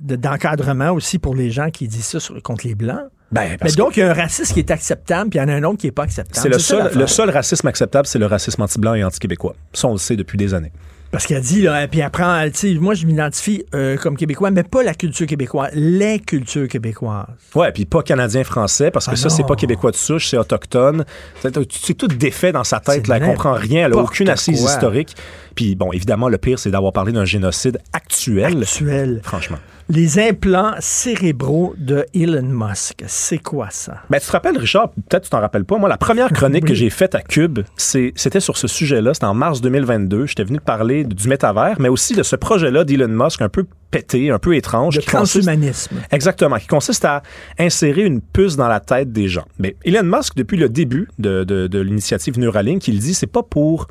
de- 0.00 0.16
d'encadrement 0.16 0.90
aussi 0.92 1.18
pour 1.18 1.34
les 1.34 1.50
gens 1.50 1.70
qui 1.70 1.88
disent 1.88 2.06
ça 2.06 2.20
sur- 2.20 2.40
contre 2.42 2.66
les 2.66 2.74
Blancs? 2.74 3.04
Ben, 3.30 3.56
Mais 3.62 3.72
donc, 3.72 3.96
il 3.96 4.00
y 4.00 4.02
a 4.02 4.10
un 4.10 4.14
racisme 4.14 4.52
qui 4.52 4.60
est 4.60 4.70
acceptable, 4.70 5.30
puis 5.30 5.38
il 5.38 5.42
y 5.42 5.44
en 5.44 5.48
a 5.48 5.54
un 5.54 5.62
autre 5.64 5.78
qui 5.78 5.86
n'est 5.86 5.92
pas 5.92 6.02
acceptable. 6.04 6.38
C'est 6.42 6.48
le 6.50 6.58
seul, 6.58 6.90
le 6.94 7.06
seul 7.06 7.30
racisme 7.30 7.66
acceptable, 7.66 8.06
c'est 8.06 8.18
le 8.18 8.26
racisme 8.26 8.60
anti-blanc 8.60 8.94
et 8.94 9.04
anti-québécois. 9.04 9.54
Ça, 9.72 9.88
on 9.88 9.92
le 9.92 9.98
sait 9.98 10.16
depuis 10.16 10.36
des 10.36 10.52
années. 10.52 10.72
Parce 11.12 11.26
qu'elle 11.26 11.42
dit, 11.42 11.60
là, 11.60 11.86
puis 11.88 12.00
après, 12.00 12.50
tu 12.52 12.72
sais, 12.72 12.80
moi, 12.80 12.94
je 12.94 13.04
m'identifie 13.04 13.64
euh, 13.74 13.98
comme 13.98 14.16
québécois, 14.16 14.50
mais 14.50 14.62
pas 14.62 14.82
la 14.82 14.94
culture 14.94 15.26
québécoise, 15.26 15.70
les 15.74 16.18
cultures 16.18 16.66
québécoises. 16.66 17.26
Ouais, 17.54 17.70
puis 17.70 17.84
pas 17.84 18.02
canadien-français, 18.02 18.90
parce 18.90 19.04
que 19.04 19.12
Ah 19.12 19.16
ça, 19.16 19.28
c'est 19.28 19.46
pas 19.46 19.54
québécois 19.54 19.90
de 19.90 19.96
souche, 19.96 20.28
c'est 20.28 20.38
autochtone. 20.38 21.04
C'est 21.42 21.94
tout 21.94 22.08
défait 22.08 22.52
dans 22.52 22.64
sa 22.64 22.80
tête, 22.80 23.08
là. 23.08 23.18
Elle 23.18 23.26
comprend 23.26 23.52
rien, 23.52 23.84
elle 23.86 23.92
a 23.92 23.98
aucune 23.98 24.30
assise 24.30 24.62
quoi. 24.62 24.70
historique. 24.70 25.14
Puis 25.54 25.74
bon, 25.74 25.92
évidemment, 25.92 26.30
le 26.30 26.38
pire, 26.38 26.58
c'est 26.58 26.70
d'avoir 26.70 26.94
parlé 26.94 27.12
d'un 27.12 27.26
génocide 27.26 27.78
actuel. 27.92 28.62
Actuel. 28.62 29.20
Franchement. 29.22 29.58
Les 29.88 30.18
implants 30.18 30.72
cérébraux 30.78 31.74
de 31.76 32.06
Elon 32.14 32.42
Musk, 32.42 33.02
c'est 33.06 33.38
quoi 33.38 33.68
ça? 33.70 33.96
Ben, 34.08 34.18
tu 34.20 34.26
te 34.26 34.32
rappelles, 34.32 34.56
Richard, 34.56 34.90
peut-être 34.90 35.24
tu 35.24 35.30
t'en 35.30 35.40
rappelles 35.40 35.64
pas. 35.64 35.76
Moi, 35.76 35.88
la 35.88 35.98
première 35.98 36.32
chronique 36.32 36.64
que 36.64 36.72
j'ai 36.74 36.88
faite 36.88 37.14
à 37.14 37.20
Cube, 37.20 37.60
c'était 37.76 38.40
sur 38.40 38.56
ce 38.56 38.68
sujet-là. 38.68 39.12
C'était 39.12 39.26
en 39.26 39.34
mars 39.34 39.60
2022. 39.60 40.26
J'étais 40.26 40.44
venu 40.44 40.58
te 40.58 40.64
parler 40.64 41.04
du 41.04 41.28
métavers, 41.28 41.76
mais 41.80 41.88
aussi 41.88 42.14
de 42.14 42.22
ce 42.22 42.36
projet-là 42.36 42.84
d'Elon 42.84 43.08
Musk 43.08 43.42
un 43.42 43.48
peu 43.48 43.66
pété, 43.90 44.30
un 44.30 44.38
peu 44.38 44.56
étrange. 44.56 44.96
Le 44.96 45.02
consiste- 45.02 45.42
transhumanisme. 45.42 45.96
Exactement, 46.10 46.56
qui 46.56 46.68
consiste 46.68 47.04
à 47.04 47.22
insérer 47.58 48.02
une 48.04 48.20
puce 48.22 48.56
dans 48.56 48.68
la 48.68 48.80
tête 48.80 49.12
des 49.12 49.28
gens. 49.28 49.44
Mais 49.58 49.76
Elon 49.84 50.04
Musk, 50.04 50.36
depuis 50.36 50.56
le 50.56 50.68
début 50.68 51.08
de, 51.18 51.44
de- 51.44 51.66
de 51.66 51.78
l'initiative 51.80 52.38
Neuralink, 52.38 52.86
il 52.88 52.98
dit 52.98 53.12
c'est 53.14 53.26
pas 53.26 53.42
pour 53.42 53.88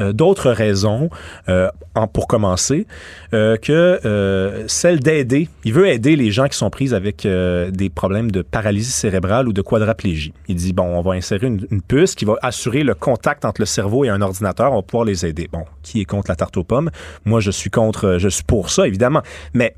euh, 0.00 0.12
d'autres 0.12 0.50
raisons, 0.50 1.10
euh, 1.48 1.68
pour 2.12 2.26
commencer, 2.26 2.86
euh, 3.32 3.56
que 3.56 4.64
celle 4.68 5.00
d'aider. 5.00 5.48
Il 5.64 5.72
veut 5.72 5.88
aider 5.88 6.16
les 6.16 6.30
gens 6.30 6.46
qui 6.46 6.56
sont 6.56 6.70
pris 6.70 6.94
avec 6.94 7.26
des 7.26 7.90
problèmes 7.90 8.30
de 8.30 8.42
paralysie 8.42 8.90
cérébrale 8.90 9.48
ou 9.48 9.52
de 9.52 9.62
quadraplégie. 9.62 10.32
Il 10.48 10.56
dit, 10.56 10.72
bon, 10.72 10.84
on 10.84 11.00
va 11.00 11.12
insérer 11.12 11.46
une, 11.46 11.66
une 11.70 11.82
puce 11.82 12.14
qui 12.14 12.24
va 12.24 12.36
assurer 12.42 12.82
le 12.82 12.94
contact 12.94 13.44
entre 13.44 13.60
le 13.60 13.66
cerveau 13.66 14.04
et 14.04 14.08
un 14.08 14.20
ordinateur, 14.20 14.72
on 14.72 14.76
va 14.76 14.82
pouvoir 14.82 15.04
les 15.04 15.24
aider. 15.24 15.48
Bon, 15.50 15.64
qui 15.82 16.00
est 16.00 16.04
contre 16.04 16.30
la 16.30 16.36
tarte 16.36 16.56
aux 16.56 16.64
pommes? 16.64 16.90
Moi, 17.24 17.40
je 17.40 17.50
suis 17.50 17.70
contre, 17.70 18.16
je 18.18 18.28
suis 18.28 18.44
pour 18.44 18.70
ça, 18.70 18.86
évidemment. 18.86 19.22
Mais 19.54 19.74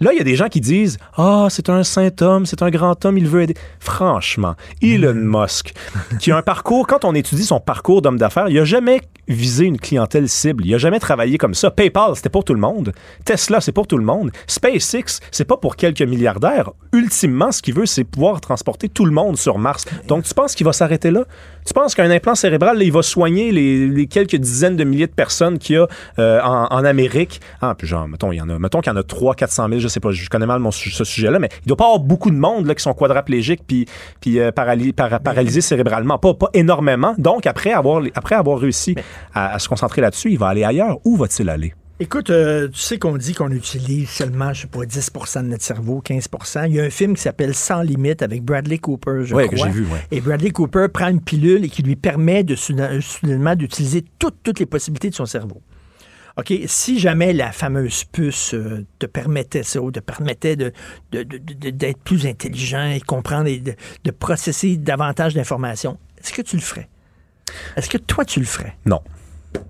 Là, 0.00 0.12
il 0.12 0.18
y 0.18 0.20
a 0.20 0.24
des 0.24 0.36
gens 0.36 0.48
qui 0.48 0.60
disent 0.60 0.98
Ah, 1.16 1.46
c'est 1.48 1.70
un 1.70 1.82
saint 1.82 2.10
homme, 2.20 2.44
c'est 2.44 2.62
un 2.62 2.70
grand 2.70 3.02
homme, 3.04 3.16
il 3.16 3.26
veut 3.26 3.42
aider. 3.42 3.54
Franchement, 3.80 4.54
Elon 4.82 5.14
Musk, 5.14 5.72
qui 6.20 6.30
a 6.30 6.36
un 6.36 6.42
parcours, 6.42 6.86
quand 6.86 7.04
on 7.04 7.14
étudie 7.14 7.44
son 7.44 7.60
parcours 7.60 8.02
d'homme 8.02 8.18
d'affaires, 8.18 8.48
il 8.48 8.56
n'a 8.56 8.64
jamais 8.64 9.00
visé 9.28 9.64
une 9.64 9.78
clientèle 9.78 10.28
cible. 10.28 10.64
Il 10.66 10.72
n'a 10.72 10.78
jamais 10.78 11.00
travaillé 11.00 11.38
comme 11.38 11.54
ça. 11.54 11.70
PayPal, 11.70 12.14
c'était 12.14 12.28
pour 12.28 12.44
tout 12.44 12.54
le 12.54 12.60
monde. 12.60 12.92
Tesla, 13.24 13.60
c'est 13.60 13.72
pour 13.72 13.86
tout 13.86 13.98
le 13.98 14.04
monde. 14.04 14.30
SpaceX, 14.46 15.20
c'est 15.30 15.44
pas 15.44 15.56
pour 15.56 15.76
quelques 15.76 16.02
milliardaires. 16.02 16.70
Ultimement, 16.92 17.50
ce 17.50 17.62
qu'il 17.62 17.74
veut, 17.74 17.86
c'est 17.86 18.04
pouvoir 18.04 18.40
transporter 18.40 18.88
tout 18.88 19.04
le 19.04 19.12
monde 19.12 19.36
sur 19.36 19.58
Mars. 19.58 19.84
Donc, 20.06 20.24
tu 20.24 20.34
penses 20.34 20.54
qu'il 20.54 20.66
va 20.66 20.72
s'arrêter 20.72 21.10
là? 21.10 21.24
Tu 21.64 21.74
penses 21.74 21.94
qu'un 21.96 22.10
implant 22.10 22.36
cérébral, 22.36 22.78
là, 22.78 22.84
il 22.84 22.92
va 22.92 23.02
soigner 23.02 23.50
les, 23.50 23.88
les 23.88 24.06
quelques 24.06 24.36
dizaines 24.36 24.76
de 24.76 24.84
milliers 24.84 25.08
de 25.08 25.12
personnes 25.12 25.58
qu'il 25.58 25.76
y 25.76 25.78
a 25.78 25.88
euh, 26.18 26.40
en, 26.42 26.66
en 26.70 26.84
Amérique? 26.84 27.40
Ah, 27.60 27.74
puis 27.76 27.88
genre, 27.88 28.06
mettons, 28.06 28.30
il 28.30 28.36
y 28.36 28.40
en 28.40 28.48
a, 28.48 28.58
mettons 28.58 28.80
qu'il 28.80 28.92
y 28.92 28.94
en 28.94 28.98
a 28.98 29.02
3 29.02 29.34
400 29.34 29.68
000, 29.70 29.80
je 29.88 29.92
sais 29.92 30.00
pas, 30.00 30.10
je 30.10 30.28
connais 30.28 30.46
mal 30.46 30.58
mon, 30.60 30.70
ce 30.70 31.04
sujet-là, 31.04 31.38
mais 31.38 31.48
il 31.64 31.68
doit 31.68 31.76
pas 31.76 31.84
y 31.84 31.86
avoir 31.88 32.00
beaucoup 32.00 32.30
de 32.30 32.36
monde 32.36 32.66
là, 32.66 32.74
qui 32.74 32.82
sont 32.82 32.94
quadraplégiques 32.94 33.62
puis, 33.66 33.86
puis 34.20 34.38
euh, 34.38 34.50
paraly- 34.50 34.92
para- 34.92 35.20
paralysés 35.20 35.60
cérébralement. 35.60 36.18
Pas, 36.18 36.34
pas 36.34 36.50
énormément. 36.54 37.14
Donc, 37.18 37.46
après 37.46 37.72
avoir, 37.72 38.02
après 38.14 38.34
avoir 38.34 38.58
réussi 38.58 38.94
à, 39.34 39.54
à 39.54 39.58
se 39.58 39.68
concentrer 39.68 40.00
là-dessus, 40.02 40.30
il 40.32 40.38
va 40.38 40.48
aller 40.48 40.64
ailleurs. 40.64 40.98
Où 41.04 41.16
va-t-il 41.16 41.48
aller? 41.48 41.74
Écoute, 41.98 42.28
euh, 42.28 42.68
tu 42.68 42.78
sais 42.78 42.98
qu'on 42.98 43.16
dit 43.16 43.32
qu'on 43.32 43.50
utilise 43.50 44.10
seulement, 44.10 44.52
je 44.52 44.62
sais 44.62 44.66
pas, 44.66 44.80
10% 44.80 45.42
de 45.44 45.48
notre 45.48 45.62
cerveau, 45.64 46.02
15% 46.04 46.66
Il 46.68 46.74
y 46.74 46.80
a 46.80 46.84
un 46.84 46.90
film 46.90 47.14
qui 47.14 47.22
s'appelle 47.22 47.54
Sans 47.54 47.80
limite 47.80 48.20
avec 48.20 48.42
Bradley 48.42 48.76
Cooper, 48.76 49.20
je 49.24 49.34
Ouais, 49.34 49.46
crois. 49.46 49.56
que 49.56 49.64
j'ai 49.64 49.70
vu, 49.70 49.86
ouais. 49.90 50.00
Et 50.10 50.20
Bradley 50.20 50.50
Cooper 50.50 50.88
prend 50.92 51.08
une 51.08 51.22
pilule 51.22 51.64
et 51.64 51.70
qui 51.70 51.82
lui 51.82 51.96
permet 51.96 52.44
de 52.44 52.54
soudainement 52.54 53.54
d'utiliser 53.56 54.04
toutes, 54.18 54.36
toutes 54.42 54.58
les 54.60 54.66
possibilités 54.66 55.08
de 55.08 55.14
son 55.14 55.24
cerveau. 55.24 55.62
OK, 56.36 56.52
si 56.66 56.98
jamais 56.98 57.32
la 57.32 57.50
fameuse 57.50 58.04
puce 58.04 58.52
euh, 58.52 58.84
te 58.98 59.06
permettait 59.06 59.62
ça, 59.62 59.80
ou 59.80 59.90
te 59.90 60.00
permettait 60.00 60.56
d'être 60.56 61.98
plus 62.04 62.26
intelligent 62.26 62.90
et 62.90 63.00
comprendre 63.00 63.46
et 63.46 63.58
de, 63.58 63.74
de 64.04 64.10
processer 64.10 64.76
davantage 64.76 65.32
d'informations, 65.34 65.98
est-ce 66.18 66.34
que 66.34 66.42
tu 66.42 66.56
le 66.56 66.62
ferais? 66.62 66.88
Est-ce 67.76 67.88
que 67.88 67.96
toi, 67.96 68.24
tu 68.24 68.40
le 68.40 68.46
ferais? 68.46 68.76
Non. 68.84 69.00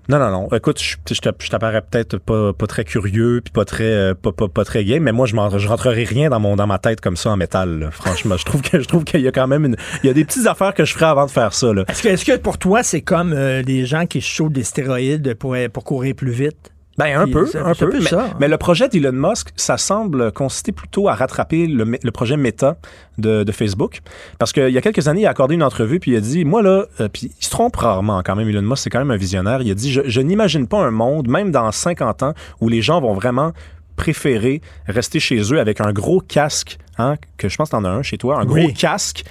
Non, 0.08 0.18
non, 0.18 0.30
non. 0.30 0.48
Écoute, 0.54 0.80
je, 0.80 0.96
je 1.12 1.20
t'app- 1.20 1.42
je 1.42 1.50
t'apparais 1.50 1.82
peut-être 1.82 2.18
pas, 2.18 2.52
très 2.66 2.84
curieux 2.84 3.40
puis 3.44 3.52
pas 3.52 3.64
très, 3.64 3.84
euh, 3.84 4.14
pas, 4.14 4.32
pas, 4.32 4.64
très 4.64 4.84
gay, 4.84 5.00
mais 5.00 5.12
moi, 5.12 5.26
je, 5.26 5.34
je 5.58 5.68
rentrerai 5.68 6.04
rien 6.04 6.30
dans, 6.30 6.40
mon, 6.40 6.56
dans 6.56 6.66
ma 6.66 6.78
tête 6.78 7.00
comme 7.00 7.16
ça 7.16 7.30
en 7.30 7.36
métal. 7.36 7.88
Franchement, 7.92 8.36
je 8.36 8.44
trouve 8.44 8.62
que 8.62 8.80
je 8.80 8.86
trouve 8.86 9.04
qu'il 9.04 9.20
y 9.20 9.28
a 9.28 9.32
quand 9.32 9.46
même 9.46 9.64
une, 9.64 9.76
il 10.02 10.06
y 10.06 10.10
a 10.10 10.12
des 10.14 10.24
petites 10.24 10.46
affaires 10.46 10.74
que 10.74 10.84
je 10.84 10.92
ferais 10.94 11.06
avant 11.06 11.26
de 11.26 11.30
faire 11.30 11.52
ça. 11.52 11.72
Est-ce 11.88 12.02
que, 12.02 12.08
est-ce 12.08 12.24
que 12.24 12.36
pour 12.36 12.58
toi, 12.58 12.82
c'est 12.82 13.02
comme 13.02 13.32
euh, 13.32 13.62
les 13.62 13.84
gens 13.86 14.06
qui 14.06 14.20
chauffent 14.20 14.52
des 14.52 14.64
stéroïdes 14.64 15.34
pour 15.34 15.84
courir 15.84 16.14
plus 16.14 16.30
vite? 16.32 16.72
Ben, 16.98 17.18
un 17.18 17.24
Puis 17.24 17.32
peu, 17.32 17.50
un 17.62 17.74
peu. 17.74 17.90
peu 17.90 17.98
mais, 17.98 18.08
ça, 18.08 18.28
mais 18.40 18.48
le 18.48 18.56
projet 18.56 18.88
d'Elon 18.88 19.12
Musk, 19.12 19.48
ça 19.56 19.76
semble 19.76 20.32
consister 20.32 20.72
plutôt 20.72 21.08
à 21.08 21.14
rattraper 21.14 21.66
le, 21.66 22.10
projet 22.10 22.36
Meta 22.36 22.76
de, 23.18 23.44
de 23.44 23.52
Facebook. 23.52 24.00
Parce 24.38 24.52
qu'il 24.52 24.70
y 24.70 24.78
a 24.78 24.80
quelques 24.80 25.06
années, 25.08 25.22
il 25.22 25.26
a 25.26 25.30
accordé 25.30 25.54
une 25.54 25.62
entrevue, 25.62 26.00
puis 26.00 26.12
il 26.12 26.16
a 26.16 26.20
dit, 26.20 26.44
moi 26.44 26.62
là, 26.62 26.86
euh, 27.00 27.08
puis 27.12 27.30
il 27.38 27.44
se 27.44 27.50
trompe 27.50 27.76
rarement 27.76 28.22
quand 28.24 28.34
même, 28.36 28.48
Elon 28.48 28.62
Musk, 28.62 28.84
c'est 28.84 28.90
quand 28.90 28.98
même 28.98 29.10
un 29.10 29.16
visionnaire. 29.16 29.60
Il 29.62 29.70
a 29.70 29.74
dit, 29.74 29.92
je, 29.92 30.02
je 30.06 30.20
n'imagine 30.20 30.66
pas 30.66 30.78
un 30.78 30.90
monde, 30.90 31.28
même 31.28 31.50
dans 31.50 31.70
50 31.70 32.22
ans, 32.22 32.34
où 32.60 32.68
les 32.68 32.80
gens 32.80 33.00
vont 33.00 33.14
vraiment 33.14 33.52
préférer 33.96 34.60
rester 34.86 35.20
chez 35.20 35.40
eux 35.52 35.58
avec 35.58 35.80
un 35.80 35.92
gros 35.92 36.20
casque, 36.20 36.78
hein, 36.98 37.16
que 37.38 37.48
je 37.48 37.56
pense 37.56 37.70
que 37.70 37.76
t'en 37.76 37.84
as 37.84 37.90
un 37.90 38.02
chez 38.02 38.18
toi, 38.18 38.38
un 38.38 38.44
gros 38.44 38.68
casque 38.78 39.24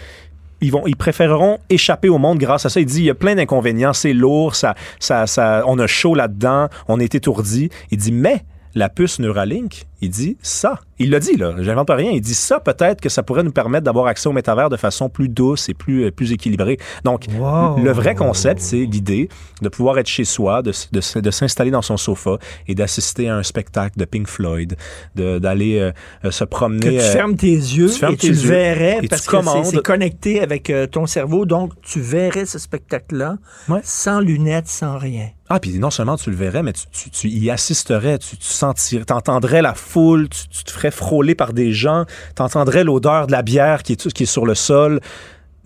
ils 0.66 0.72
vont 0.72 0.84
préféreront 0.98 1.60
échapper 1.70 2.10
au 2.10 2.18
monde 2.18 2.40
grâce 2.40 2.66
à 2.66 2.70
ça. 2.70 2.80
Il 2.80 2.86
dit 2.86 3.00
il 3.00 3.06
y 3.06 3.10
a 3.10 3.16
plein 3.16 3.36
d'inconvénients, 3.36 3.94
c'est 3.94 4.14
lourd, 4.14 4.56
ça, 4.56 4.76
ça, 5.00 5.28
ça, 5.28 5.64
on 5.68 5.78
a 5.80 5.88
chaud 5.88 6.16
là-dedans, 6.16 6.68
on 6.88 7.00
est 7.00 7.16
étourdi. 7.16 7.70
Il 7.92 7.98
dit 7.98 8.12
mais 8.12 8.44
la 8.74 8.90
puce 8.90 9.20
Neuralink, 9.20 9.86
il 10.02 10.10
dit 10.10 10.38
ça, 10.42 10.82
Il 11.00 11.10
l'a 11.10 11.20
dit, 11.20 11.36
là. 11.36 11.54
J'invente 11.60 11.90
rien. 11.90 12.12
Il 12.12 12.22
dit 12.22 12.34
ça, 12.34 12.60
peut-être 12.60 13.02
que 13.02 13.10
ça 13.10 13.22
pourrait 13.24 13.44
nous 13.44 13.52
permettre 13.52 13.84
d'avoir 13.84 14.08
accès 14.08 14.30
au 14.30 14.32
métavers 14.32 14.70
de 14.70 14.78
façon 14.78 15.10
plus 15.10 15.28
douce 15.30 15.68
et 15.70 15.74
plus, 15.74 16.06
euh, 16.06 16.12
plus 16.12 16.32
équilibrée. 16.32 16.78
Donc, 17.04 17.26
Wow. 17.38 17.78
le 17.84 17.92
vrai 17.92 18.16
concept, 18.16 18.62
c'est 18.62 18.78
l'idée 18.86 19.28
de 19.62 19.68
pouvoir 19.70 19.98
être 19.98 20.08
chez 20.08 20.24
soi, 20.24 20.62
de, 20.62 20.72
de, 20.92 21.32
s'installer 21.32 21.72
dans 21.72 21.82
son 21.82 21.98
sofa 21.98 22.38
et 22.68 22.76
d'assister 22.76 23.28
à 23.30 23.36
un 23.36 23.44
spectacle 23.44 23.98
de 24.00 24.06
Pink 24.06 24.28
Floyd, 24.28 24.78
d'aller 25.16 25.80
euh, 26.24 26.32
se 26.32 26.44
promener. 26.44 26.80
Que 26.80 26.90
tu 26.90 27.00
euh, 27.00 27.12
fermes 27.12 27.36
tes 27.36 27.52
yeux 27.52 27.90
tu 27.90 28.00
fermes 28.00 28.14
et 28.14 28.18
tes 28.18 28.28
tu 28.28 28.34
le 28.34 28.40
yeux 28.42 28.48
verrais 28.50 29.00
et 29.04 29.08
parce 29.08 29.24
tu 29.24 29.30
que 29.30 29.38
c'est- 29.66 29.82
connecté 29.84 30.42
avec 30.42 30.70
euh, 30.70 30.88
ton 30.88 31.06
cerveau. 31.06 31.46
Donc, 31.46 31.74
tu 31.82 32.00
verrais 32.00 32.46
ce 32.46 32.60
spectacle-là 32.60 33.38
sans 33.84 34.20
lunettes, 34.20 34.68
sans 34.68 34.98
rien. 34.98 35.30
Ah, 35.48 35.60
puis 35.60 35.78
non 35.78 35.92
seulement 35.92 36.18
tu 36.18 36.32
le 36.32 36.36
verrais, 36.36 36.64
mais 36.64 36.74
tu, 36.74 36.86
tu- 36.92 37.10
tu 37.12 37.28
y 37.30 37.52
assisterais, 37.52 38.18
tu, 38.18 38.36
tu 38.36 38.48
sentirais, 38.48 39.06
t'entendrais 39.06 39.62
la 39.62 39.76
foule, 39.76 40.28
tu, 40.28 40.48
tu 40.48 40.64
te 40.64 40.72
ferais 40.72 40.85
frôler 40.92 41.36
par 41.36 41.54
des 41.54 41.72
gens, 41.72 42.06
t'entendrais 42.36 42.84
l'odeur 42.84 43.28
de 43.28 43.32
la 43.32 43.42
bière 43.42 43.84
qui 43.84 43.94
est, 43.94 44.12
qui 44.14 44.24
est 44.24 44.28
sur 44.28 44.46
le 44.46 44.56
sol. 44.56 45.00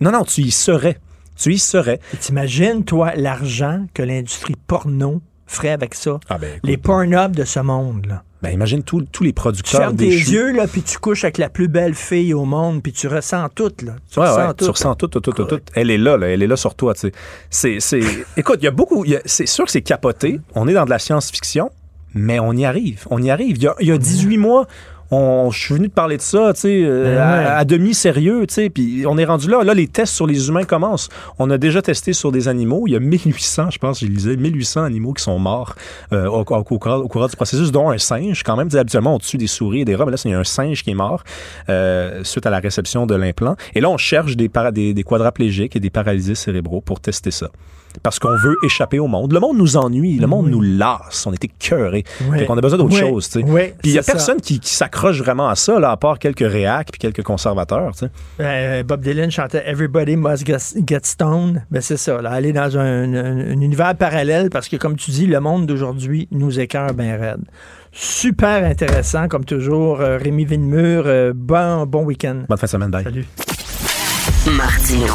Non, 0.00 0.12
non, 0.12 0.24
tu 0.24 0.42
y 0.42 0.50
serais. 0.50 0.98
Tu 1.36 1.54
y 1.54 1.58
serais. 1.58 2.00
T'imagines, 2.20 2.84
toi, 2.84 3.12
l'argent 3.16 3.86
que 3.94 4.02
l'industrie 4.02 4.56
porno 4.66 5.22
ferait 5.46 5.70
avec 5.70 5.94
ça? 5.94 6.18
les 6.62 6.76
porn 6.76 7.32
de 7.32 7.44
ce 7.44 7.60
monde, 7.60 8.06
là. 8.06 8.22
Ben, 8.42 8.50
imagine 8.52 8.82
tous 8.82 9.00
les 9.20 9.30
Tu 9.30 9.32
producteurs 9.34 9.80
fermes 9.80 9.96
tes 9.96 10.06
yeux, 10.06 10.52
là, 10.52 10.66
puis 10.66 10.80
tu 10.80 10.96
couches 10.98 11.24
avec 11.24 11.36
la 11.36 11.50
plus 11.50 11.68
belle 11.68 11.94
fille 11.94 12.32
au 12.32 12.46
monde, 12.46 12.82
puis 12.82 12.90
tu 12.92 13.06
ressens 13.06 13.50
tout, 13.50 13.70
là. 13.84 13.96
Tu 14.10 14.18
Ouais, 14.18 14.26
ressens 14.26 14.46
ouais, 14.48 14.54
tout. 14.54 14.64
tu 14.64 14.70
ressens 14.70 14.94
tout, 14.94 15.08
tout, 15.08 15.20
tout, 15.20 15.32
tout, 15.32 15.44
tout. 15.44 15.60
Elle 15.74 15.90
est 15.90 15.98
là, 15.98 16.16
là, 16.16 16.28
elle 16.28 16.42
est 16.42 16.46
là 16.46 16.56
sur 16.56 16.74
toi, 16.74 16.94
tu 16.94 17.00
sais. 17.00 17.12
C'est, 17.50 17.80
c'est... 17.80 18.00
Écoute, 18.38 18.60
il 18.62 18.64
y 18.64 18.68
a 18.68 18.70
beaucoup, 18.70 19.04
c'est 19.26 19.46
sûr 19.46 19.66
que 19.66 19.70
c'est 19.70 19.82
capoté. 19.82 20.40
On 20.54 20.66
est 20.68 20.72
dans 20.72 20.86
de 20.86 20.90
la 20.90 20.98
science-fiction, 20.98 21.70
mais 22.14 22.40
on 22.40 22.52
y 22.54 22.64
arrive. 22.64 23.06
On 23.10 23.22
y 23.22 23.30
arrive. 23.30 23.58
Il 23.58 23.62
y 23.62 23.68
a, 23.68 23.74
il 23.80 23.88
y 23.88 23.92
a 23.92 23.98
18 23.98 24.38
mois, 24.38 24.66
on, 25.10 25.50
je 25.50 25.58
suis 25.58 25.74
venu 25.74 25.88
te 25.88 25.94
parler 25.94 26.16
de 26.16 26.22
ça, 26.22 26.52
tu 26.54 26.60
sais, 26.60 26.82
euh, 26.84 27.04
Ben 27.04 27.10
ouais. 27.40 27.46
à, 27.46 27.56
à 27.58 27.64
demi 27.64 27.94
sérieux, 27.94 28.46
tu 28.46 28.54
sais, 28.54 28.70
puis 28.70 29.04
on 29.06 29.18
est 29.18 29.24
rendu 29.24 29.48
là. 29.48 29.62
Là, 29.64 29.74
les 29.74 29.88
tests 29.88 30.14
sur 30.14 30.26
les 30.26 30.48
humains 30.48 30.64
commencent. 30.64 31.08
On 31.38 31.50
a 31.50 31.58
déjà 31.58 31.82
testé 31.82 32.12
sur 32.12 32.30
des 32.32 32.48
animaux. 32.48 32.84
Il 32.86 32.92
y 32.92 32.96
a 32.96 33.00
1800, 33.00 33.70
je 33.70 33.78
pense, 33.78 34.00
je 34.00 34.06
lisais, 34.06 34.36
1800 34.36 34.84
animaux 34.84 35.12
qui 35.12 35.22
sont 35.22 35.38
morts 35.38 35.74
euh, 36.12 36.26
au, 36.26 36.40
au- 36.42 36.54
au 36.56 36.64
cours, 36.64 36.86
au 36.86 37.08
cours 37.08 37.28
du 37.28 37.36
processus, 37.36 37.72
dont 37.72 37.90
un 37.90 37.98
singe. 37.98 38.42
Quand 38.44 38.56
même, 38.56 38.68
habituellement, 38.74 39.14
on 39.16 39.18
tue 39.18 39.36
des 39.38 39.46
souris 39.46 39.80
et 39.80 39.84
des 39.84 39.94
rats, 39.96 40.04
mais 40.04 40.12
là, 40.12 40.16
il 40.24 40.30
y 40.30 40.34
a 40.34 40.38
un 40.38 40.44
singe 40.44 40.82
qui 40.84 40.90
est 40.90 40.94
mort 40.94 41.24
euh, 41.68 42.22
suite 42.24 42.46
à 42.46 42.50
la 42.50 42.60
réception 42.60 43.06
de 43.06 43.14
l'implant. 43.14 43.56
Et 43.74 43.80
là, 43.80 43.90
on 43.90 43.96
cherche 43.96 44.36
des, 44.36 44.48
para- 44.48 44.70
des, 44.72 44.94
des 44.94 45.02
quadraplégiques 45.02 45.74
et 45.76 45.80
des 45.80 45.90
paralysés 45.90 46.34
cérébraux 46.34 46.80
pour 46.80 47.00
tester 47.00 47.30
ça. 47.30 47.48
Parce 48.02 48.18
qu'on 48.18 48.36
veut 48.36 48.56
échapper 48.64 48.98
au 48.98 49.06
monde. 49.08 49.32
Le 49.32 49.40
monde 49.40 49.58
nous 49.58 49.76
ennuie, 49.76 50.16
le 50.18 50.26
monde 50.26 50.48
nous 50.48 50.60
lasse. 50.60 51.26
On 51.26 51.32
était 51.32 51.48
cœurés. 51.58 52.04
Ouais. 52.30 52.38
Fait 52.40 52.46
qu'on 52.46 52.56
a 52.56 52.60
besoin 52.60 52.78
d'autre 52.78 52.96
chose. 52.96 53.28
tu 53.28 53.40
sais. 53.40 53.44
Ouais, 53.46 53.74
Puis 53.82 53.90
il 53.92 53.94
y 53.94 53.98
a 53.98 54.02
ça. 54.02 54.12
personne 54.12 54.40
qui, 54.40 54.60
qui 54.60 54.72
s'accroche 54.72 55.18
vraiment 55.18 55.48
à 55.48 55.54
ça, 55.56 55.78
là, 55.80 55.90
à 55.90 55.96
part 55.96 56.18
quelques 56.18 56.38
réacs 56.48 56.88
puis 56.92 56.98
quelques 56.98 57.22
conservateurs. 57.22 57.92
tu 57.92 58.06
sais. 58.06 58.10
Euh, 58.40 58.82
Bob 58.84 59.00
Dylan 59.02 59.30
chantait 59.30 59.62
Everybody 59.66 60.16
Must 60.16 60.46
Get 60.46 61.00
Stoned. 61.02 61.62
Ben, 61.70 61.82
c'est 61.82 61.96
ça, 61.96 62.22
là, 62.22 62.30
aller 62.30 62.52
dans 62.52 62.78
un, 62.78 63.14
un- 63.14 63.50
un 63.50 63.60
univers 63.60 63.94
parallèle 63.96 64.50
parce 64.50 64.68
que, 64.68 64.76
comme 64.76 64.96
tu 64.96 65.10
dis, 65.10 65.26
le 65.26 65.40
monde 65.40 65.66
d'aujourd'hui 65.66 66.28
nous 66.30 66.58
écœure 66.60 66.94
bien 66.94 67.16
raide. 67.16 67.40
Super 67.92 68.64
intéressant, 68.64 69.26
comme 69.26 69.44
toujours. 69.44 70.00
Euh, 70.00 70.16
Rémi 70.16 70.44
Villemur, 70.44 71.02
euh, 71.06 71.32
bon, 71.34 71.86
bon 71.86 72.04
week-end. 72.04 72.42
Bonne 72.48 72.56
fin 72.58 72.66
de 72.66 72.70
semaine, 72.70 72.90
bye. 72.90 73.02
Salut. 73.04 73.26
Martino. 74.56 75.14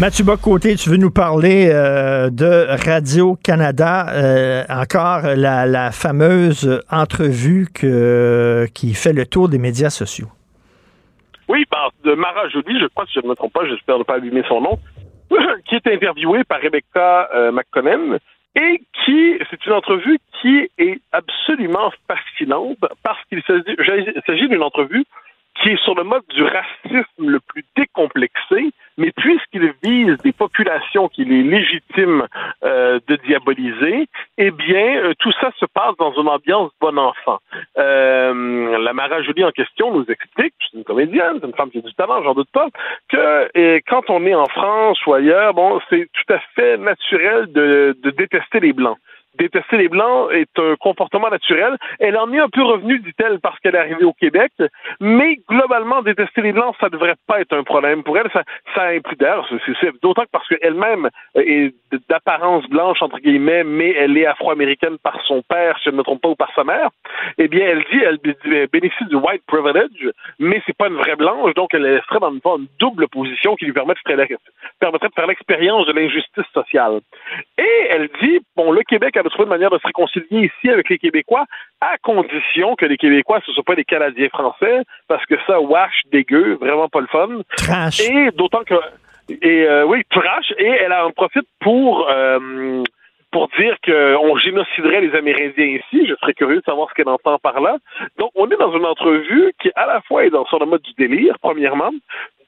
Mathieu 0.00 0.24
Bocoté, 0.24 0.76
tu 0.76 0.90
veux 0.90 0.96
nous 0.96 1.10
parler 1.10 1.70
euh, 1.72 2.30
de 2.30 2.68
Radio-Canada, 2.86 4.06
euh, 4.10 4.62
encore 4.68 5.22
la, 5.34 5.90
fameuse 5.90 6.80
entrevue 6.88 7.66
qui 7.72 8.94
fait 8.94 9.12
le 9.12 9.26
tour 9.26 9.48
des 9.48 9.58
médias 9.58 9.90
sociaux. 9.90 10.28
Oui, 11.48 11.64
par 11.64 11.90
de 12.04 12.14
Mara 12.14 12.48
Joly, 12.48 12.78
je 12.78 12.86
crois, 12.86 13.06
si 13.06 13.14
je 13.14 13.24
ne 13.24 13.30
me 13.30 13.34
trompe 13.34 13.52
pas, 13.52 13.66
j'espère 13.66 13.98
ne 13.98 14.04
pas 14.04 14.14
abîmer 14.14 14.44
son 14.46 14.60
nom, 14.60 14.78
qui 15.68 15.74
est 15.74 15.86
interviewée 15.88 16.44
par 16.44 16.60
Rebecca 16.60 17.28
euh, 17.34 17.50
McConnell 17.50 18.20
et 18.54 18.80
qui, 19.04 19.36
c'est 19.50 19.66
une 19.66 19.72
entrevue 19.72 20.20
qui 20.40 20.70
est 20.78 21.00
absolument 21.10 21.90
fascinante 22.06 22.78
parce 23.02 23.18
qu'il 23.28 23.42
s'agit 23.42 23.64
il 23.66 24.22
s'agit 24.24 24.48
d'une 24.48 24.62
entrevue 24.62 25.04
qui 25.62 25.70
est 25.70 25.82
sur 25.82 25.94
le 25.94 26.04
mode 26.04 26.24
du 26.28 26.42
racisme 26.42 27.28
le 27.30 27.40
plus 27.40 27.64
décomplexé, 27.76 28.70
mais 28.96 29.12
puisqu'il 29.12 29.72
vise 29.82 30.16
des 30.18 30.32
populations 30.32 31.08
qu'il 31.08 31.32
est 31.32 31.42
légitime 31.42 32.26
euh, 32.64 33.00
de 33.06 33.16
diaboliser, 33.16 34.08
eh 34.38 34.50
bien, 34.50 34.96
euh, 35.02 35.14
tout 35.18 35.32
ça 35.40 35.50
se 35.58 35.66
passe 35.66 35.96
dans 35.98 36.12
une 36.12 36.28
ambiance 36.28 36.70
bon 36.80 36.98
enfant. 36.98 37.38
Euh, 37.78 38.78
la 38.78 38.92
Mara 38.92 39.22
Jolie 39.22 39.44
en 39.44 39.52
question 39.52 39.92
nous 39.92 40.06
explique, 40.08 40.54
c'est 40.60 40.78
une 40.78 40.84
comédienne, 40.84 41.38
c'est 41.40 41.46
une 41.46 41.54
femme 41.54 41.70
qui 41.70 41.78
a 41.78 41.82
du 41.82 41.94
talent, 41.94 42.22
j'en 42.22 42.34
doute 42.34 42.50
pas, 42.52 42.68
que 43.08 43.80
quand 43.88 44.10
on 44.10 44.24
est 44.26 44.34
en 44.34 44.46
France 44.46 45.04
ou 45.06 45.14
ailleurs, 45.14 45.54
bon, 45.54 45.80
c'est 45.90 46.08
tout 46.12 46.32
à 46.32 46.38
fait 46.54 46.76
naturel 46.76 47.52
de, 47.52 47.96
de 48.02 48.10
détester 48.10 48.60
les 48.60 48.72
Blancs 48.72 48.98
détester 49.38 49.76
les 49.76 49.88
Blancs 49.88 50.30
est 50.32 50.58
un 50.58 50.74
comportement 50.76 51.30
naturel. 51.30 51.76
Elle 51.98 52.16
en 52.16 52.32
est 52.32 52.38
un 52.40 52.48
peu 52.48 52.62
revenue, 52.62 52.98
dit-elle, 52.98 53.40
parce 53.40 53.58
qu'elle 53.60 53.74
est 53.74 53.78
arrivée 53.78 54.04
au 54.04 54.12
Québec, 54.12 54.52
mais 55.00 55.38
globalement, 55.48 56.02
détester 56.02 56.42
les 56.42 56.52
Blancs, 56.52 56.74
ça 56.80 56.88
devrait 56.88 57.14
pas 57.26 57.40
être 57.40 57.54
un 57.54 57.62
problème 57.62 58.02
pour 58.02 58.18
elle. 58.18 58.30
Ça, 58.32 58.42
ça 58.74 58.86
implique 58.88 59.18
d'ailleurs, 59.20 59.48
d'autant 60.02 60.22
que 60.22 60.30
parce 60.32 60.48
qu'elle-même 60.48 61.08
est 61.36 61.74
d'apparence 62.08 62.68
blanche, 62.68 63.00
entre 63.02 63.18
guillemets, 63.18 63.64
mais 63.64 63.92
elle 63.92 64.16
est 64.18 64.26
afro-américaine 64.26 64.98
par 65.02 65.20
son 65.26 65.42
père, 65.42 65.78
si 65.78 65.84
je 65.86 65.90
ne 65.90 65.96
me 65.96 66.02
trompe 66.02 66.20
pas, 66.20 66.28
ou 66.28 66.34
par 66.34 66.52
sa 66.54 66.64
mère, 66.64 66.90
eh 67.38 67.48
bien, 67.48 67.66
elle 67.66 67.84
dit, 67.90 68.00
elle 68.04 68.18
bé- 68.18 68.66
bénéficie 68.72 69.06
du 69.06 69.16
white 69.16 69.42
privilege, 69.46 70.10
mais 70.38 70.62
c'est 70.66 70.76
pas 70.76 70.88
une 70.88 70.96
vraie 70.96 71.16
blanche, 71.16 71.54
donc 71.54 71.72
elle 71.72 72.02
serait 72.08 72.20
dans 72.20 72.30
une, 72.32 72.40
une 72.44 72.66
double 72.78 73.08
position 73.08 73.54
qui 73.56 73.64
lui 73.64 73.72
permettrait 73.72 74.16
de 74.16 75.14
faire 75.14 75.26
l'expérience 75.26 75.86
de 75.86 75.92
l'injustice 75.92 76.44
sociale. 76.52 77.00
Et 77.56 77.86
elle 77.90 78.08
dit, 78.20 78.40
bon, 78.56 78.72
le 78.72 78.82
Québec 78.82 79.16
a 79.16 79.22
trouvé 79.28 79.44
une 79.44 79.50
manière 79.50 79.70
de 79.70 79.78
se 79.78 79.86
réconcilier 79.86 80.50
ici 80.50 80.70
avec 80.70 80.88
les 80.88 80.98
Québécois, 80.98 81.44
à 81.80 81.96
condition 81.98 82.74
que 82.76 82.86
les 82.86 82.96
Québécois, 82.96 83.40
ne 83.46 83.52
soient 83.52 83.64
pas 83.64 83.74
des 83.74 83.84
Canadiens 83.84 84.28
français, 84.28 84.82
parce 85.08 85.24
que 85.26 85.34
ça, 85.46 85.60
wash, 85.60 86.02
dégueu, 86.12 86.58
vraiment 86.60 86.88
pas 86.88 87.00
le 87.00 87.06
fun. 87.06 87.28
Trash. 87.56 88.00
Et 88.00 88.30
d'autant 88.32 88.64
que, 88.64 88.74
et 89.28 89.64
euh, 89.64 89.84
oui, 89.84 90.02
trash, 90.10 90.52
et 90.58 90.66
elle 90.66 90.92
en 90.92 91.10
profite 91.10 91.48
pour... 91.60 92.08
euh, 92.10 92.82
pour 93.30 93.48
dire 93.58 93.76
qu'on 93.84 94.36
génociderait 94.38 95.02
les 95.02 95.14
Amérindiens 95.14 95.66
ici. 95.66 96.06
Je 96.06 96.14
serais 96.14 96.32
curieux 96.32 96.60
de 96.60 96.64
savoir 96.64 96.88
ce 96.88 96.94
qu'elle 96.94 97.10
entend 97.10 97.38
par 97.38 97.60
là. 97.60 97.76
Donc, 98.18 98.30
on 98.34 98.48
est 98.50 98.56
dans 98.56 98.74
une 98.74 98.86
entrevue 98.86 99.52
qui, 99.60 99.70
à 99.76 99.84
la 99.84 100.00
fois, 100.00 100.24
est 100.24 100.30
dans 100.30 100.46
le 100.58 100.64
mode 100.64 100.80
du 100.80 100.92
délire, 100.94 101.34
premièrement, 101.42 101.90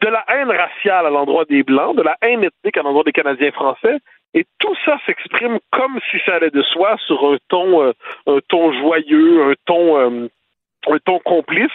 de 0.00 0.08
la 0.08 0.24
haine 0.28 0.50
raciale 0.50 1.04
à 1.04 1.10
l'endroit 1.10 1.44
des 1.44 1.62
Blancs, 1.62 1.96
de 1.96 2.02
la 2.02 2.16
haine 2.22 2.44
ethnique 2.44 2.78
à 2.78 2.82
l'endroit 2.82 3.04
des 3.04 3.12
Canadiens 3.12 3.50
français, 3.52 3.98
et 4.34 4.44
tout 4.58 4.74
ça 4.84 4.98
s'exprime 5.06 5.58
comme 5.72 5.98
si 6.10 6.18
ça 6.24 6.36
allait 6.36 6.50
de 6.50 6.62
soi 6.62 6.96
sur 7.06 7.32
un 7.32 7.38
ton, 7.48 7.82
euh, 7.82 7.92
un 8.26 8.38
ton 8.48 8.72
joyeux, 8.72 9.50
un 9.50 9.54
ton, 9.66 9.98
euh, 9.98 10.28
un 10.88 10.98
ton 11.04 11.18
complice. 11.20 11.70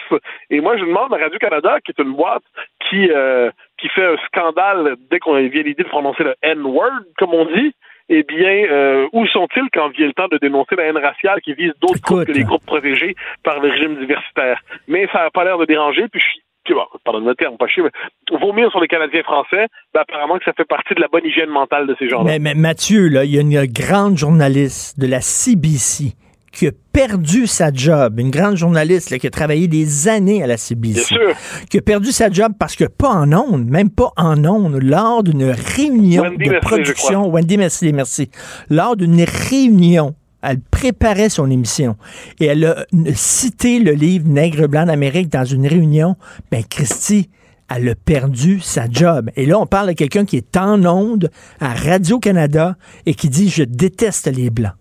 Et 0.50 0.60
moi, 0.60 0.76
je 0.76 0.84
demande 0.84 1.12
à 1.14 1.18
Radio-Canada, 1.18 1.78
qui 1.84 1.92
est 1.92 2.02
une 2.02 2.14
boîte 2.14 2.42
qui, 2.88 3.10
euh, 3.10 3.50
qui 3.78 3.88
fait 3.88 4.04
un 4.04 4.16
scandale 4.26 4.96
dès 5.10 5.18
qu'on 5.18 5.34
vient 5.34 5.62
l'idée 5.62 5.82
de 5.82 5.88
prononcer 5.88 6.24
le 6.24 6.34
N-word, 6.42 7.04
comme 7.18 7.34
on 7.34 7.44
dit, 7.44 7.72
eh 8.08 8.22
bien, 8.22 8.66
euh, 8.70 9.08
où 9.12 9.26
sont-ils 9.26 9.68
quand 9.72 9.88
vient 9.88 10.06
le 10.06 10.12
temps 10.12 10.28
de 10.28 10.38
dénoncer 10.38 10.76
la 10.76 10.84
haine 10.84 10.98
raciale 10.98 11.40
qui 11.40 11.54
vise 11.54 11.72
d'autres 11.80 12.00
groupes 12.00 12.24
que 12.24 12.32
les 12.32 12.44
groupes 12.44 12.64
protégés 12.64 13.16
par 13.42 13.60
le 13.60 13.68
régime 13.68 13.96
diversitaire? 13.96 14.60
Mais 14.86 15.08
ça 15.12 15.24
n'a 15.24 15.30
pas 15.30 15.44
l'air 15.44 15.58
de 15.58 15.64
déranger, 15.64 16.06
puis 16.08 16.20
je 16.20 16.26
suis 16.28 16.40
bon, 16.74 16.84
pardon 17.04 17.20
le 17.20 17.34
terme, 17.34 17.56
pas 17.56 17.66
chier, 17.66 17.82
mais 17.82 18.38
vomir 18.38 18.70
sur 18.70 18.80
les 18.80 18.88
Canadiens 18.88 19.22
français, 19.22 19.66
ben, 19.94 20.00
apparemment 20.00 20.38
que 20.38 20.44
ça 20.44 20.52
fait 20.52 20.64
partie 20.64 20.94
de 20.94 21.00
la 21.00 21.08
bonne 21.08 21.24
hygiène 21.24 21.50
mentale 21.50 21.86
de 21.86 21.96
ces 21.98 22.08
gens-là. 22.08 22.24
Mais, 22.24 22.38
mais 22.38 22.54
Mathieu, 22.54 23.08
là, 23.08 23.24
il 23.24 23.34
y 23.34 23.38
a 23.38 23.40
une 23.40 23.66
grande 23.66 24.16
journaliste 24.16 24.98
de 24.98 25.06
la 25.06 25.20
CBC 25.20 26.14
qui 26.56 26.66
a 26.66 26.70
perdu 26.92 27.46
sa 27.46 27.70
job, 27.70 28.18
une 28.18 28.30
grande 28.30 28.56
journaliste 28.56 29.10
là, 29.10 29.18
qui 29.18 29.26
a 29.26 29.30
travaillé 29.30 29.68
des 29.68 30.08
années 30.08 30.42
à 30.42 30.46
la 30.46 30.56
CBC, 30.56 30.94
Bien 30.94 31.02
sûr. 31.02 31.36
qui 31.68 31.76
a 31.76 31.82
perdu 31.82 32.12
sa 32.12 32.30
job 32.30 32.52
parce 32.58 32.76
que 32.76 32.84
pas 32.84 33.10
en 33.10 33.30
ondes, 33.34 33.66
même 33.66 33.90
pas 33.90 34.10
en 34.16 34.42
ondes, 34.46 34.82
lors 34.82 35.22
d'une 35.22 35.50
réunion 35.50 36.22
Wendy 36.22 36.44
de 36.44 36.50
Mercier, 36.50 36.60
production, 36.60 37.28
Wendy 37.28 37.58
merci, 37.58 37.92
merci, 37.92 38.30
lors 38.70 38.96
d'une 38.96 39.22
réunion 39.22 40.14
Elle 40.42 40.60
préparait 40.60 41.28
son 41.28 41.50
émission. 41.50 41.96
Et 42.40 42.46
elle 42.46 42.64
a 42.64 42.84
cité 43.14 43.78
le 43.78 43.92
livre 43.92 44.28
Nègre 44.28 44.68
blanc 44.68 44.86
d'Amérique 44.86 45.28
dans 45.28 45.44
une 45.44 45.66
réunion. 45.66 46.16
Ben, 46.50 46.62
Christy, 46.62 47.30
elle 47.74 47.88
a 47.88 47.94
perdu 47.94 48.60
sa 48.60 48.88
job. 48.88 49.30
Et 49.36 49.46
là, 49.46 49.58
on 49.58 49.66
parle 49.66 49.88
de 49.88 49.92
quelqu'un 49.94 50.24
qui 50.24 50.36
est 50.36 50.56
en 50.56 50.84
onde 50.84 51.30
à 51.60 51.74
Radio-Canada 51.74 52.76
et 53.06 53.14
qui 53.14 53.28
dit 53.28 53.48
Je 53.48 53.64
déteste 53.64 54.26
les 54.26 54.50
Blancs. 54.50 54.74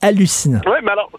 Hallucinant. 0.00 0.60
Oui, 0.66 0.78
mais 0.82 0.90
alors, 0.90 1.10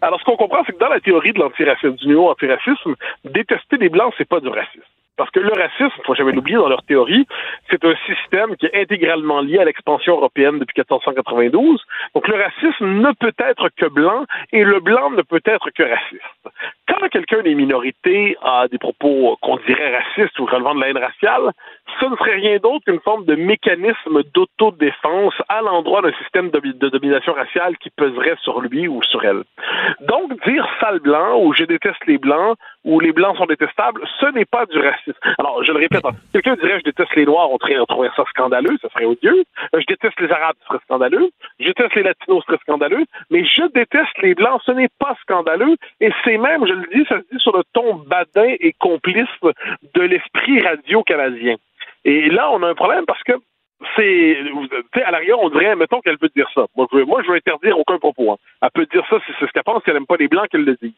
alors 0.00 0.20
ce 0.20 0.24
qu'on 0.24 0.36
comprend, 0.36 0.62
c'est 0.66 0.72
que 0.72 0.78
dans 0.78 0.88
la 0.88 1.00
théorie 1.00 1.32
de 1.32 1.38
l'antiracisme, 1.38 1.94
du 1.94 2.08
néo-antiracisme, 2.08 2.94
détester 3.24 3.76
les 3.78 3.88
Blancs, 3.88 4.12
c'est 4.18 4.28
pas 4.28 4.40
du 4.40 4.48
racisme. 4.48 4.82
Parce 5.16 5.30
que 5.30 5.40
le 5.40 5.52
racisme, 5.52 6.00
faut 6.04 6.14
jamais 6.14 6.32
l'oublier 6.32 6.56
dans 6.56 6.68
leur 6.68 6.82
théorie, 6.84 7.26
c'est 7.70 7.84
un 7.84 7.94
système 8.06 8.56
qui 8.56 8.66
est 8.66 8.74
intégralement 8.74 9.40
lié 9.40 9.58
à 9.58 9.64
l'expansion 9.64 10.16
européenne 10.16 10.58
depuis 10.58 10.74
1492. 10.78 11.80
Donc 12.14 12.28
le 12.28 12.36
racisme 12.36 12.86
ne 12.86 13.12
peut 13.12 13.34
être 13.38 13.68
que 13.76 13.86
blanc 13.86 14.24
et 14.52 14.64
le 14.64 14.80
blanc 14.80 15.10
ne 15.10 15.22
peut 15.22 15.42
être 15.44 15.70
que 15.70 15.82
raciste. 15.82 16.22
Quand 16.88 17.08
quelqu'un 17.08 17.42
des 17.42 17.54
minorités 17.54 18.36
a 18.42 18.68
des 18.68 18.78
propos 18.78 19.36
qu'on 19.42 19.56
dirait 19.66 19.98
racistes 19.98 20.38
ou 20.38 20.46
relevant 20.46 20.74
de 20.74 20.80
la 20.80 20.88
haine 20.88 20.98
raciale, 20.98 21.52
ce 22.00 22.06
ne 22.06 22.16
serait 22.16 22.34
rien 22.34 22.58
d'autre 22.58 22.84
qu'une 22.84 23.00
forme 23.00 23.24
de 23.24 23.34
mécanisme 23.34 24.22
d'autodéfense 24.34 25.34
à 25.48 25.60
l'endroit 25.62 26.02
d'un 26.02 26.12
système 26.14 26.50
de, 26.50 26.88
domination 26.88 27.32
raciale 27.32 27.76
qui 27.78 27.90
peserait 27.90 28.36
sur 28.42 28.60
lui 28.60 28.88
ou 28.88 29.02
sur 29.02 29.24
elle. 29.24 29.42
Donc, 30.00 30.32
dire 30.46 30.66
sale 30.80 31.00
blanc 31.00 31.40
ou 31.40 31.52
je 31.54 31.64
déteste 31.64 32.04
les 32.06 32.18
blancs 32.18 32.56
ou 32.84 33.00
les 33.00 33.12
blancs 33.12 33.36
sont 33.36 33.46
détestables, 33.46 34.02
ce 34.20 34.26
n'est 34.32 34.44
pas 34.44 34.66
du 34.66 34.78
racisme. 34.78 35.18
Alors, 35.38 35.62
je 35.62 35.72
le 35.72 35.78
répète, 35.78 36.02
quelqu'un 36.32 36.54
dirait 36.56 36.78
je 36.78 36.84
déteste 36.84 37.14
les 37.14 37.24
noirs, 37.24 37.50
on 37.50 37.58
trouverait 37.58 38.10
ça 38.16 38.24
scandaleux, 38.30 38.76
ça 38.80 38.88
serait 38.90 39.04
odieux. 39.04 39.44
Je 39.72 39.84
déteste 39.86 40.20
les 40.20 40.30
arabes, 40.30 40.56
ce 40.60 40.66
serait 40.66 40.84
scandaleux. 40.84 41.30
Je 41.60 41.66
déteste 41.66 41.94
les 41.94 42.02
latinos, 42.02 42.42
ce 42.42 42.46
serait 42.46 42.62
scandaleux. 42.62 43.04
Mais 43.30 43.44
je 43.44 43.62
déteste 43.72 44.18
les 44.22 44.34
blancs, 44.34 44.60
ce 44.64 44.72
n'est 44.72 44.90
pas 44.98 45.16
scandaleux. 45.22 45.76
Et 46.00 46.10
c'est 46.24 46.38
même, 46.38 46.66
je 46.66 46.72
le 46.72 46.86
dis, 46.92 47.04
ça 47.08 47.18
se 47.18 47.24
dit 47.32 47.40
sur 47.40 47.56
le 47.56 47.62
ton 47.72 47.94
badin 47.94 48.54
et 48.60 48.72
complice 48.78 49.28
de 49.94 50.02
l'esprit 50.02 50.60
radio 50.60 51.02
canadien. 51.02 51.56
Et 52.04 52.28
là, 52.30 52.50
on 52.52 52.62
a 52.62 52.68
un 52.68 52.74
problème 52.74 53.04
parce 53.06 53.22
que 53.22 53.32
c'est, 53.96 54.36
à 55.04 55.10
l'arrière, 55.10 55.40
on 55.40 55.50
dirait, 55.50 55.74
mettons 55.76 56.00
qu'elle 56.00 56.18
peut 56.18 56.30
dire 56.34 56.48
ça. 56.54 56.66
Moi, 56.76 56.86
je 56.90 56.98
veux, 56.98 57.04
moi, 57.04 57.22
je 57.22 57.28
veux 57.28 57.36
interdire 57.36 57.78
aucun 57.78 57.98
propos. 57.98 58.32
Hein. 58.32 58.36
Elle 58.62 58.70
peut 58.74 58.86
dire 58.86 59.04
ça 59.08 59.18
c'est 59.26 59.46
ce 59.46 59.52
qu'elle 59.52 59.62
pense, 59.62 59.82
si 59.82 59.90
elle 59.90 59.96
n'aime 59.96 60.06
pas 60.06 60.16
les 60.16 60.28
Blancs, 60.28 60.48
qu'elle 60.48 60.64
le 60.64 60.76
dit. 60.80 60.94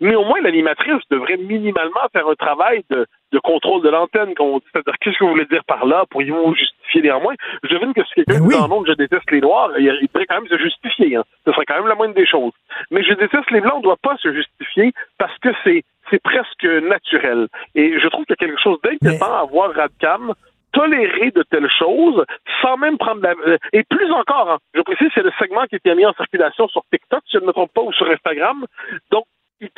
Mais 0.00 0.14
au 0.14 0.24
moins, 0.24 0.40
l'animatrice 0.40 1.02
devrait 1.10 1.36
minimalement 1.36 2.00
faire 2.12 2.28
un 2.28 2.34
travail 2.34 2.84
de, 2.90 3.06
de 3.32 3.38
contrôle 3.38 3.82
de 3.82 3.88
l'antenne, 3.88 4.32
c'est-à-dire 4.36 4.94
qu'est-ce 5.00 5.18
que 5.18 5.24
vous 5.24 5.30
voulez 5.30 5.46
dire 5.46 5.64
par 5.66 5.86
là, 5.86 6.04
pourriez-vous 6.10 6.54
justifier 6.54 7.02
néanmoins? 7.02 7.34
Je 7.62 7.74
devine 7.74 7.92
que 7.92 8.04
si 8.04 8.14
quelqu'un 8.14 8.40
ben 8.40 8.48
dit 8.48 8.54
en 8.54 8.84
je 8.84 8.92
déteste 8.92 9.30
les 9.30 9.40
Noirs, 9.40 9.70
il, 9.78 9.86
devrait 9.86 10.26
quand 10.26 10.40
même 10.40 10.48
se 10.48 10.58
justifier. 10.58 11.16
Hein. 11.16 11.24
Ce 11.46 11.52
serait 11.52 11.64
quand 11.66 11.76
même 11.76 11.88
la 11.88 11.94
moindre 11.94 12.14
des 12.14 12.26
choses. 12.26 12.52
Mais 12.90 13.02
je 13.02 13.14
déteste 13.14 13.50
les 13.50 13.60
Blancs, 13.60 13.74
on 13.74 13.78
ne 13.78 13.82
doit 13.82 13.98
pas 14.00 14.16
se 14.18 14.32
justifier 14.32 14.92
parce 15.18 15.36
que 15.38 15.50
c'est 15.64 15.82
c'est 16.10 16.22
presque 16.22 16.64
naturel. 16.64 17.48
Et 17.74 17.98
je 17.98 18.06
trouve 18.08 18.24
qu'il 18.26 18.36
y 18.38 18.44
a 18.44 18.46
quelque 18.46 18.62
chose 18.62 18.78
d'inquiétant 18.84 19.34
à 19.34 19.44
voir 19.44 19.74
Radcam 19.74 20.34
tolérer 20.72 21.30
de 21.30 21.42
telles 21.42 21.70
choses 21.70 22.24
sans 22.60 22.76
même 22.76 22.98
prendre 22.98 23.22
la... 23.22 23.34
Euh, 23.46 23.56
et 23.72 23.82
plus 23.82 24.10
encore, 24.12 24.50
hein, 24.50 24.58
je 24.74 24.82
précise, 24.82 25.08
c'est 25.14 25.22
le 25.22 25.32
segment 25.38 25.64
qui 25.66 25.76
était 25.76 25.94
mis 25.94 26.04
en 26.04 26.12
circulation 26.12 26.68
sur 26.68 26.82
TikTok, 26.92 27.22
si 27.26 27.38
je 27.38 27.38
ne 27.38 27.46
me 27.46 27.52
trompe 27.52 27.72
pas, 27.72 27.80
ou 27.80 27.92
sur 27.92 28.08
Instagram. 28.10 28.66
Donc, 29.10 29.24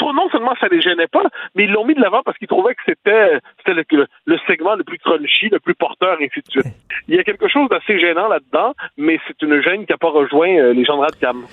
non 0.01 0.29
seulement 0.31 0.55
ça 0.61 0.69
les 0.71 0.81
gênait 0.81 1.07
pas, 1.07 1.25
mais 1.55 1.65
ils 1.65 1.71
l'ont 1.71 1.85
mis 1.85 1.95
de 1.95 2.01
l'avant 2.01 2.23
parce 2.25 2.37
qu'ils 2.39 2.49
trouvaient 2.49 2.75
que 2.75 2.83
c'était 2.87 3.41
le, 3.67 4.07
le, 4.27 4.39
segment 4.47 4.75
le 4.75 4.85
plus 4.85 4.99
crunchy, 4.99 5.49
le 5.49 5.61
plus 5.61 5.75
porteur, 5.75 6.21
et 6.21 6.27
ainsi 6.27 6.41
de 6.41 6.51
suite. 6.51 6.75
Il 7.09 7.17
y 7.17 7.19
a 7.19 7.25
quelque 7.25 7.49
chose 7.49 7.69
d'assez 7.69 7.99
gênant 7.99 8.29
là-dedans, 8.29 8.75
mais 8.97 9.19
c'est 9.27 9.41
une 9.43 9.63
gêne 9.63 9.87
qui 9.87 9.93
n'a 9.93 9.99
pas 9.99 10.11
rejoint 10.11 10.51
euh, 10.51 10.73
les 10.73 10.85
gens 10.85 10.97
de 10.97 11.03
Radcam. 11.03 11.45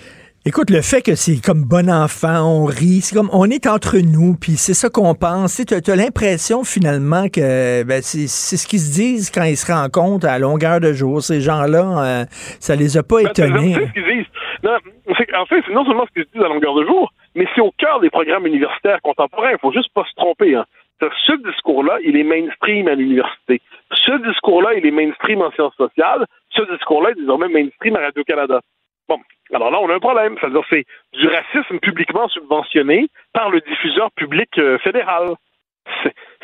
Écoute, 0.48 0.70
le 0.70 0.84
fait 0.84 1.02
que 1.02 1.16
c'est 1.16 1.42
comme 1.44 1.64
bon 1.64 1.90
enfant, 1.90 2.46
on 2.46 2.66
rit, 2.66 3.02
c'est 3.02 3.16
comme 3.16 3.32
on 3.34 3.50
est 3.50 3.66
entre 3.66 3.98
nous, 3.98 4.36
puis 4.40 4.58
c'est 4.58 4.76
ça 4.76 4.90
qu'on 4.90 5.16
pense. 5.16 5.60
Tu 5.66 5.74
as, 5.74 5.96
l'impression 5.96 6.64
finalement 6.64 7.30
que 7.30 7.84
ben, 7.84 8.00
c'est 8.04 8.28
ce 8.28 8.68
qu'ils 8.68 8.80
se 8.80 8.94
disent 8.94 9.32
quand 9.32 9.42
ils 9.42 9.58
se 9.58 9.72
rencontrent 9.72 10.28
à 10.28 10.38
longueur 10.38 10.80
de 10.80 10.94
jour. 10.94 11.24
Ces 11.24 11.42
gens-là, 11.42 12.22
euh, 12.22 12.26
ça 12.60 12.76
les 12.76 12.96
a 12.96 13.02
pas 13.02 13.24
ben, 13.24 13.30
étonnés. 13.32 13.74
C'est 13.74 13.88
ce 13.88 13.94
qu'ils 13.94 14.18
disent. 14.18 14.32
Non, 14.64 14.78
en 15.10 15.46
fait, 15.48 15.64
c'est 15.66 15.74
non 15.74 15.84
seulement 15.84 16.06
ce 16.06 16.14
qu'ils 16.14 16.26
se 16.26 16.38
disent 16.38 16.46
à 16.46 16.48
longueur 16.48 16.76
de 16.76 16.86
jour, 16.86 17.12
mais 17.36 17.46
c'est 17.54 17.62
au 17.62 17.72
cœur 17.78 18.00
des 18.00 18.10
programmes 18.10 18.48
universitaires 18.48 19.02
contemporains. 19.02 19.52
Il 19.52 19.60
faut 19.60 19.72
juste 19.72 19.94
pas 19.94 20.06
se 20.06 20.16
tromper. 20.16 20.56
Hein. 20.56 20.66
Ce 21.00 21.34
discours-là, 21.50 22.00
il 22.04 22.16
est 22.18 22.24
mainstream 22.24 22.88
à 22.88 22.96
l'université. 22.96 23.62
Ce 23.92 24.12
discours-là, 24.28 24.74
il 24.76 24.86
est 24.86 24.92
mainstream 24.92 25.42
en 25.42 25.52
sciences 25.52 25.76
sociales. 25.76 26.26
Ce 26.50 26.62
discours-là 26.72 27.12
est 27.12 27.20
désormais 27.20 27.50
mainstream 27.50 27.96
à 27.98 28.00
Radio-Canada. 28.00 28.62
Bon, 29.08 29.20
alors 29.54 29.72
là, 29.72 29.80
on 29.82 29.90
a 29.90 29.96
un 29.96 30.00
problème. 30.00 30.36
C'est-à-dire 30.40 30.64
c'est 30.70 30.86
du 31.14 31.28
racisme 31.28 31.80
publiquement 31.80 32.28
subventionné 32.30 33.10
par 33.34 33.50
le 33.50 33.62
diffuseur 33.62 34.10
public 34.12 34.50
euh, 34.58 34.78
fédéral. 34.80 35.36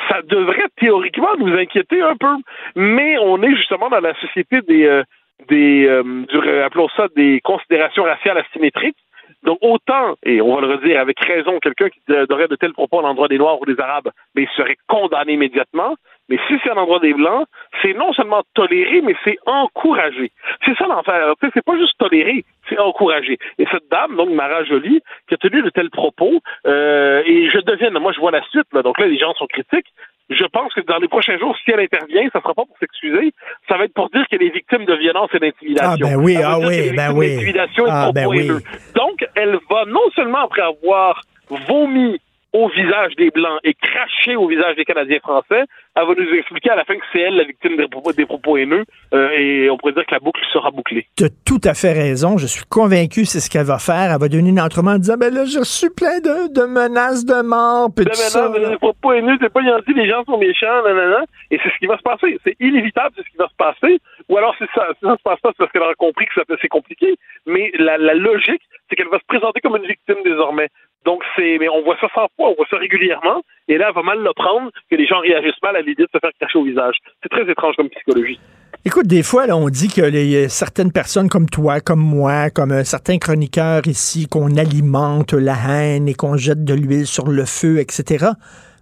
Ça 0.09 0.21
devrait 0.23 0.67
théoriquement 0.77 1.35
nous 1.39 1.53
inquiéter 1.57 2.01
un 2.01 2.15
peu, 2.15 2.35
mais 2.75 3.17
on 3.19 3.41
est 3.41 3.55
justement 3.55 3.89
dans 3.89 3.99
la 3.99 4.13
société 4.19 4.61
des, 4.61 4.85
euh, 4.85 5.03
des 5.47 5.87
euh, 5.87 6.65
appelons 6.65 6.89
ça 6.89 7.07
des 7.15 7.39
considérations 7.41 8.03
raciales 8.03 8.37
asymétriques. 8.37 8.97
Donc 9.43 9.57
autant, 9.61 10.15
et 10.23 10.39
on 10.41 10.55
va 10.55 10.61
le 10.61 10.73
redire 10.73 10.99
avec 10.99 11.19
raison, 11.19 11.59
quelqu'un 11.59 11.89
qui 11.89 11.99
aurait 12.29 12.47
de 12.47 12.55
tels 12.55 12.73
propos 12.73 12.99
à 12.99 13.01
l'endroit 13.01 13.27
des 13.27 13.37
Noirs 13.37 13.59
ou 13.59 13.65
des 13.65 13.79
Arabes, 13.79 14.09
mais 14.35 14.43
il 14.43 14.49
serait 14.55 14.77
condamné 14.87 15.33
immédiatement. 15.33 15.95
Mais 16.29 16.37
si 16.47 16.53
c'est 16.63 16.69
à 16.69 16.75
l'endroit 16.75 16.99
des 16.99 17.13
Blancs, 17.13 17.45
c'est 17.81 17.93
non 17.93 18.13
seulement 18.13 18.43
toléré, 18.53 19.01
mais 19.01 19.15
c'est 19.23 19.37
encouragé. 19.45 20.31
C'est 20.63 20.77
ça 20.77 20.87
l'enfer. 20.87 21.33
C'est 21.53 21.65
pas 21.65 21.77
juste 21.77 21.97
toléré, 21.97 22.45
c'est 22.69 22.77
encouragé. 22.77 23.37
Et 23.57 23.65
cette 23.71 23.89
dame, 23.89 24.15
donc 24.15 24.29
Mara 24.29 24.63
Jolie, 24.63 25.01
qui 25.27 25.33
a 25.33 25.37
tenu 25.37 25.61
de 25.61 25.69
tels 25.69 25.89
propos, 25.89 26.39
euh, 26.67 27.23
et 27.25 27.49
je 27.49 27.59
devine, 27.59 27.97
moi 27.99 28.13
je 28.13 28.19
vois 28.19 28.31
la 28.31 28.43
suite, 28.43 28.67
là, 28.71 28.81
donc 28.81 28.99
là 28.99 29.07
les 29.07 29.17
gens 29.17 29.33
sont 29.33 29.47
critiques, 29.47 29.91
je 30.31 30.45
pense 30.45 30.73
que 30.73 30.81
dans 30.81 30.97
les 30.97 31.07
prochains 31.07 31.37
jours, 31.37 31.55
si 31.63 31.71
elle 31.71 31.81
intervient, 31.81 32.23
ça 32.31 32.41
sera 32.41 32.53
pas 32.53 32.65
pour 32.65 32.77
s'excuser, 32.79 33.33
ça 33.67 33.77
va 33.77 33.85
être 33.85 33.93
pour 33.93 34.09
dire 34.09 34.25
qu'elle 34.29 34.43
est 34.43 34.53
victime 34.53 34.85
de 34.85 34.95
violence 34.95 35.29
et 35.33 35.39
d'intimidation. 35.39 35.91
Ah 35.91 35.97
ben 35.99 36.15
oui, 36.15 36.37
ah 36.43 36.59
oui, 36.59 36.91
ben 36.95 37.13
oui. 37.13 37.53
Ah, 37.87 38.11
ben 38.13 38.27
oui. 38.27 38.47
Donc, 38.95 39.25
elle 39.35 39.57
va 39.69 39.85
non 39.85 40.09
seulement 40.15 40.45
après 40.45 40.61
avoir 40.61 41.21
vomi 41.49 42.19
au 42.53 42.67
visage 42.69 43.15
des 43.15 43.29
Blancs 43.29 43.59
et 43.63 43.73
cracher 43.73 44.35
au 44.35 44.47
visage 44.47 44.75
des 44.75 44.83
Canadiens 44.83 45.19
français, 45.19 45.63
elle 45.95 46.05
va 46.05 46.13
nous 46.17 46.33
expliquer 46.33 46.71
à 46.71 46.75
la 46.75 46.83
fin 46.83 46.95
que 46.95 47.03
c'est 47.13 47.19
elle 47.19 47.35
la 47.35 47.43
victime 47.43 47.77
des 47.77 47.87
propos, 47.87 48.11
des 48.13 48.25
propos 48.25 48.57
haineux 48.57 48.83
euh, 49.13 49.29
et 49.31 49.69
on 49.69 49.77
pourrait 49.77 49.93
dire 49.93 50.05
que 50.05 50.13
la 50.13 50.19
boucle 50.19 50.41
sera 50.51 50.71
bouclée. 50.71 51.07
Tu 51.17 51.25
as 51.25 51.29
tout 51.45 51.61
à 51.63 51.73
fait 51.73 51.93
raison. 51.93 52.37
Je 52.37 52.47
suis 52.47 52.65
convaincu 52.65 53.25
c'est 53.25 53.39
ce 53.39 53.49
qu'elle 53.49 53.65
va 53.65 53.79
faire. 53.79 54.11
Elle 54.11 54.19
va 54.19 54.27
donner 54.27 54.49
une 54.49 54.59
entrement 54.59 54.91
en 54.91 54.97
disant 54.97 55.15
ben 55.17 55.33
là, 55.33 55.45
je 55.45 55.63
suis 55.63 55.89
plein 55.89 56.19
de, 56.19 56.53
de 56.53 56.65
menaces 56.65 57.25
de 57.25 57.41
mort. 57.41 57.89
Puis 57.95 58.05
de 58.05 58.11
menaces, 58.11 58.69
des 58.69 58.77
propos 58.77 59.13
haineux, 59.13 59.37
c'est 59.41 59.53
pas 59.53 59.63
gentil, 59.63 59.93
les 59.93 60.09
gens 60.09 60.23
sont 60.25 60.37
méchants, 60.37 60.83
nanana. 60.83 61.23
Et 61.51 61.59
c'est 61.63 61.69
ce 61.69 61.77
qui 61.77 61.87
va 61.87 61.97
se 61.97 62.03
passer. 62.03 62.37
C'est 62.43 62.55
inévitable, 62.59 63.13
c'est 63.15 63.23
ce 63.23 63.29
qui 63.29 63.37
va 63.37 63.47
se 63.47 63.55
passer. 63.55 63.99
Ou 64.29 64.37
alors, 64.37 64.55
si 64.57 64.65
ça, 64.75 64.87
si 64.99 65.05
ça 65.05 65.15
se 65.17 65.23
passe 65.23 65.39
pas, 65.39 65.49
c'est 65.51 65.57
parce 65.57 65.71
qu'elle 65.71 65.81
aura 65.81 65.95
compris 65.95 66.25
que 66.25 66.41
c'est 66.61 66.67
compliqué. 66.67 67.15
Mais 67.45 67.71
la, 67.77 67.97
la 67.97 68.13
logique, 68.13 68.61
c'est 68.89 68.95
qu'elle 68.95 69.09
va 69.09 69.19
se 69.19 69.25
présenter 69.25 69.61
comme 69.61 69.75
une 69.77 69.87
victime 69.87 70.17
désormais. 70.23 70.67
Donc, 71.05 71.23
c'est, 71.35 71.57
mais 71.59 71.67
on 71.69 71.81
voit 71.83 71.97
ça 71.99 72.07
sans 72.13 72.27
fois, 72.35 72.49
on 72.49 72.55
voit 72.55 72.67
ça 72.69 72.77
régulièrement. 72.77 73.41
Et 73.67 73.77
là, 73.77 73.87
elle 73.89 73.95
va 73.95 74.03
mal 74.03 74.19
le 74.19 74.33
prendre 74.33 74.69
que 74.89 74.95
les 74.95 75.07
gens 75.07 75.19
réagissent 75.19 75.61
mal 75.63 75.75
à 75.75 75.81
l'idée 75.81 76.03
de 76.03 76.09
se 76.13 76.19
faire 76.19 76.31
cacher 76.39 76.59
au 76.59 76.63
visage. 76.63 76.95
C'est 77.23 77.29
très 77.29 77.49
étrange 77.49 77.75
comme 77.75 77.89
psychologie. 77.89 78.39
Écoute, 78.83 79.07
des 79.07 79.21
fois, 79.21 79.45
là, 79.45 79.55
on 79.55 79.69
dit 79.69 79.89
que 79.89 80.01
les, 80.01 80.49
certaines 80.49 80.91
personnes 80.91 81.29
comme 81.29 81.47
toi, 81.47 81.81
comme 81.81 81.99
moi, 81.99 82.49
comme 82.49 82.71
euh, 82.71 82.83
certains 82.83 83.17
chroniqueurs 83.19 83.85
ici, 83.85 84.27
qu'on 84.27 84.57
alimente 84.57 85.33
la 85.33 85.55
haine 85.55 86.07
et 86.07 86.13
qu'on 86.13 86.35
jette 86.35 86.63
de 86.63 86.73
l'huile 86.73 87.05
sur 87.05 87.27
le 87.27 87.45
feu, 87.45 87.79
etc. 87.79 88.25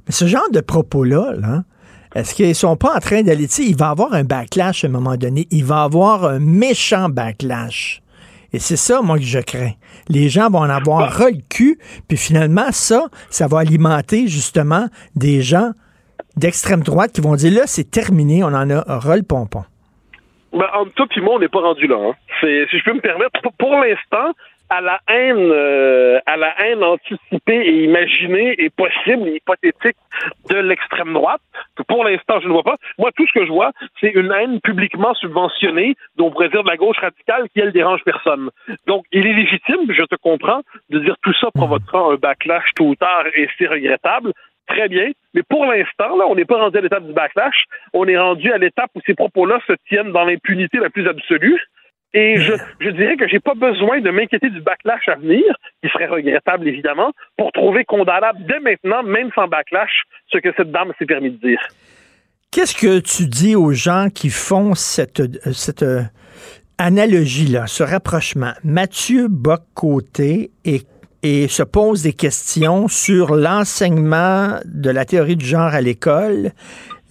Mais 0.07 0.13
ce 0.13 0.25
genre 0.25 0.49
de 0.51 0.61
propos-là, 0.61 1.33
là, 1.37 1.63
est-ce 2.15 2.33
qu'ils 2.33 2.55
sont 2.55 2.75
pas 2.75 2.95
en 2.95 2.99
train 2.99 3.23
d'aller, 3.23 3.47
il 3.59 3.75
va 3.75 3.89
avoir 3.89 4.13
un 4.13 4.23
backlash 4.23 4.83
à 4.83 4.87
un 4.87 4.91
moment 4.91 5.15
donné, 5.15 5.47
il 5.51 5.65
va 5.65 5.83
avoir 5.83 6.25
un 6.25 6.39
méchant 6.39 7.09
backlash. 7.09 8.01
Et 8.53 8.59
c'est 8.59 8.77
ça, 8.77 9.01
moi, 9.01 9.17
que 9.17 9.23
je 9.23 9.39
crains. 9.39 9.73
Les 10.07 10.29
gens 10.29 10.49
vont 10.49 10.59
en 10.59 10.69
avoir 10.69 11.11
ras 11.11 11.29
le 11.29 11.41
cul, 11.49 11.79
puis 12.07 12.17
finalement, 12.17 12.71
ça, 12.71 13.07
ça 13.29 13.47
va 13.47 13.59
alimenter 13.59 14.27
justement 14.27 14.87
des 15.15 15.41
gens 15.41 15.71
d'extrême 16.35 16.81
droite 16.81 17.11
qui 17.11 17.21
vont 17.21 17.35
dire 17.35 17.53
là, 17.53 17.67
c'est 17.67 17.89
terminé, 17.89 18.43
on 18.43 18.47
en 18.47 18.69
a 18.69 18.81
ras 18.87 19.17
le 19.17 19.23
pompon. 19.23 19.63
Ben, 20.51 20.65
entre 20.73 20.93
toi 20.93 21.05
et 21.15 21.21
moi, 21.21 21.35
on 21.35 21.39
n'est 21.39 21.49
pas 21.49 21.59
rendu 21.59 21.85
là. 21.85 21.97
Hein. 21.97 22.13
Si 22.41 22.79
je 22.79 22.83
peux 22.83 22.93
me 22.93 23.01
permettre, 23.01 23.39
pour 23.57 23.71
l'instant, 23.71 24.33
à 24.69 24.81
la 24.81 24.99
haine, 25.07 25.51
euh, 25.51 26.19
à 26.25 26.37
la 26.37 26.53
haine 26.61 26.83
anticipée 26.83 27.61
et 27.61 27.83
imaginée 27.83 28.55
et 28.57 28.69
possible 28.69 29.27
et 29.27 29.35
hypothétique 29.37 29.97
de 30.49 30.57
l'extrême 30.57 31.13
droite, 31.13 31.41
pour 31.87 32.03
l'instant 32.03 32.39
je 32.39 32.47
ne 32.47 32.53
vois 32.53 32.63
pas. 32.63 32.77
Moi, 32.97 33.11
tout 33.15 33.25
ce 33.27 33.33
que 33.39 33.45
je 33.45 33.51
vois, 33.51 33.71
c'est 33.99 34.11
une 34.11 34.31
haine 34.31 34.59
publiquement 34.61 35.13
subventionnée 35.15 35.95
dont 36.17 36.27
on 36.27 36.31
pourrait 36.31 36.49
dire 36.49 36.63
de 36.63 36.69
la 36.69 36.77
gauche 36.77 36.99
radicale 36.99 37.49
qui 37.49 37.59
elle 37.59 37.71
dérange 37.71 38.03
personne. 38.03 38.49
Donc, 38.87 39.05
il 39.11 39.25
est 39.25 39.33
légitime, 39.33 39.91
je 39.91 40.03
te 40.03 40.15
comprends, 40.15 40.61
de 40.89 40.99
dire 40.99 41.15
tout 41.23 41.33
ça 41.39 41.49
provoquera 41.51 42.13
un 42.13 42.15
backlash 42.15 42.73
tôt 42.75 42.89
ou 42.89 42.95
tard 42.95 43.25
et 43.35 43.49
c'est 43.57 43.67
regrettable. 43.67 44.33
Très 44.67 44.87
bien. 44.87 45.09
Mais 45.33 45.41
pour 45.41 45.65
l'instant, 45.65 46.15
là, 46.15 46.25
on 46.27 46.35
n'est 46.35 46.45
pas 46.45 46.57
rendu 46.57 46.77
à 46.77 46.81
l'étape 46.81 47.05
du 47.05 47.13
backlash. 47.13 47.65
On 47.93 48.07
est 48.07 48.17
rendu 48.17 48.51
à 48.51 48.59
l'étape 48.59 48.91
où 48.93 49.01
ces 49.03 49.15
propos-là 49.15 49.59
se 49.65 49.73
tiennent 49.87 50.11
dans 50.11 50.25
l'impunité 50.25 50.77
la 50.77 50.91
plus 50.91 51.07
absolue 51.07 51.59
Et 52.13 52.37
je, 52.37 52.53
je 52.79 52.89
dirais 52.89 53.17
que 53.17 53.27
j'ai 53.27 53.39
pas 53.39 53.53
besoin 53.53 54.01
de 54.01 54.09
m'inquiéter 54.09 54.49
du 54.49 54.61
backlash 54.61 55.07
à 55.07 55.15
venir, 55.15 55.43
qui 55.83 55.89
serait 55.89 56.07
regrettable 56.07 56.67
évidemment, 56.67 57.11
pour 57.37 57.51
trouver 57.51 57.85
condamnable 57.85 58.39
dès 58.47 58.59
maintenant, 58.59 59.03
même 59.03 59.29
sans 59.35 59.47
backlash, 59.47 60.03
ce 60.31 60.39
que 60.39 60.49
cette 60.57 60.71
dame 60.71 60.91
s'est 60.97 61.05
permis 61.05 61.31
de 61.31 61.47
dire. 61.47 61.61
Qu'est-ce 62.51 62.75
que 62.75 62.99
tu 62.99 63.27
dis 63.27 63.55
aux 63.55 63.73
gens 63.73 64.07
qui 64.13 64.31
font 64.31 64.73
cette, 64.73 65.21
cette 65.53 65.83
euh, 65.83 66.01
analogie-là, 66.79 67.67
ce 67.67 67.83
rapprochement? 67.83 68.53
Mathieu 68.63 69.27
Bock-Côté 69.29 70.49
et, 70.65 70.81
et 71.21 71.47
se 71.47 71.61
pose 71.61 72.01
des 72.01 72.13
questions 72.13 72.87
sur 72.87 73.35
l'enseignement 73.35 74.57
de 74.65 74.89
la 74.89 75.05
théorie 75.05 75.35
du 75.35 75.45
genre 75.45 75.75
à 75.75 75.81
l'école 75.81 76.53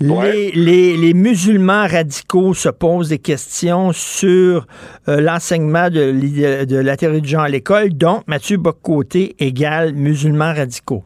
les, 0.00 0.50
les, 0.52 0.96
les, 0.96 1.14
musulmans 1.14 1.86
radicaux 1.86 2.54
se 2.54 2.68
posent 2.68 3.08
des 3.08 3.18
questions 3.18 3.92
sur 3.92 4.66
euh, 5.08 5.20
l'enseignement 5.20 5.90
de, 5.90 6.64
de, 6.64 6.76
la 6.76 6.96
théorie 6.96 7.20
du 7.20 7.28
genre 7.28 7.42
à 7.42 7.48
l'école. 7.48 7.90
Donc, 7.90 8.22
Mathieu 8.28 8.58
Bocoté 8.58 9.34
égale 9.40 9.94
musulmans 9.94 10.54
radicaux. 10.54 11.02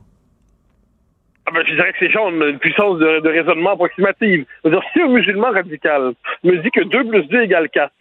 Ah 1.47 1.51
ben, 1.53 1.65
je 1.67 1.75
dirais 1.75 1.93
que 1.93 1.99
ces 1.99 2.11
gens 2.11 2.27
ont 2.27 2.47
une 2.47 2.59
puissance 2.59 2.99
de, 2.99 3.29
raisonnement 3.29 3.73
approximative. 3.73 4.45
dire, 4.65 4.81
si 4.93 5.01
un 5.01 5.09
musulman 5.09 5.51
radical 5.51 6.13
me 6.45 6.57
dit 6.59 6.71
que 6.71 6.85
2 6.85 7.05
plus 7.09 7.23
2 7.29 7.43
égale 7.43 7.69
4, 7.71 7.93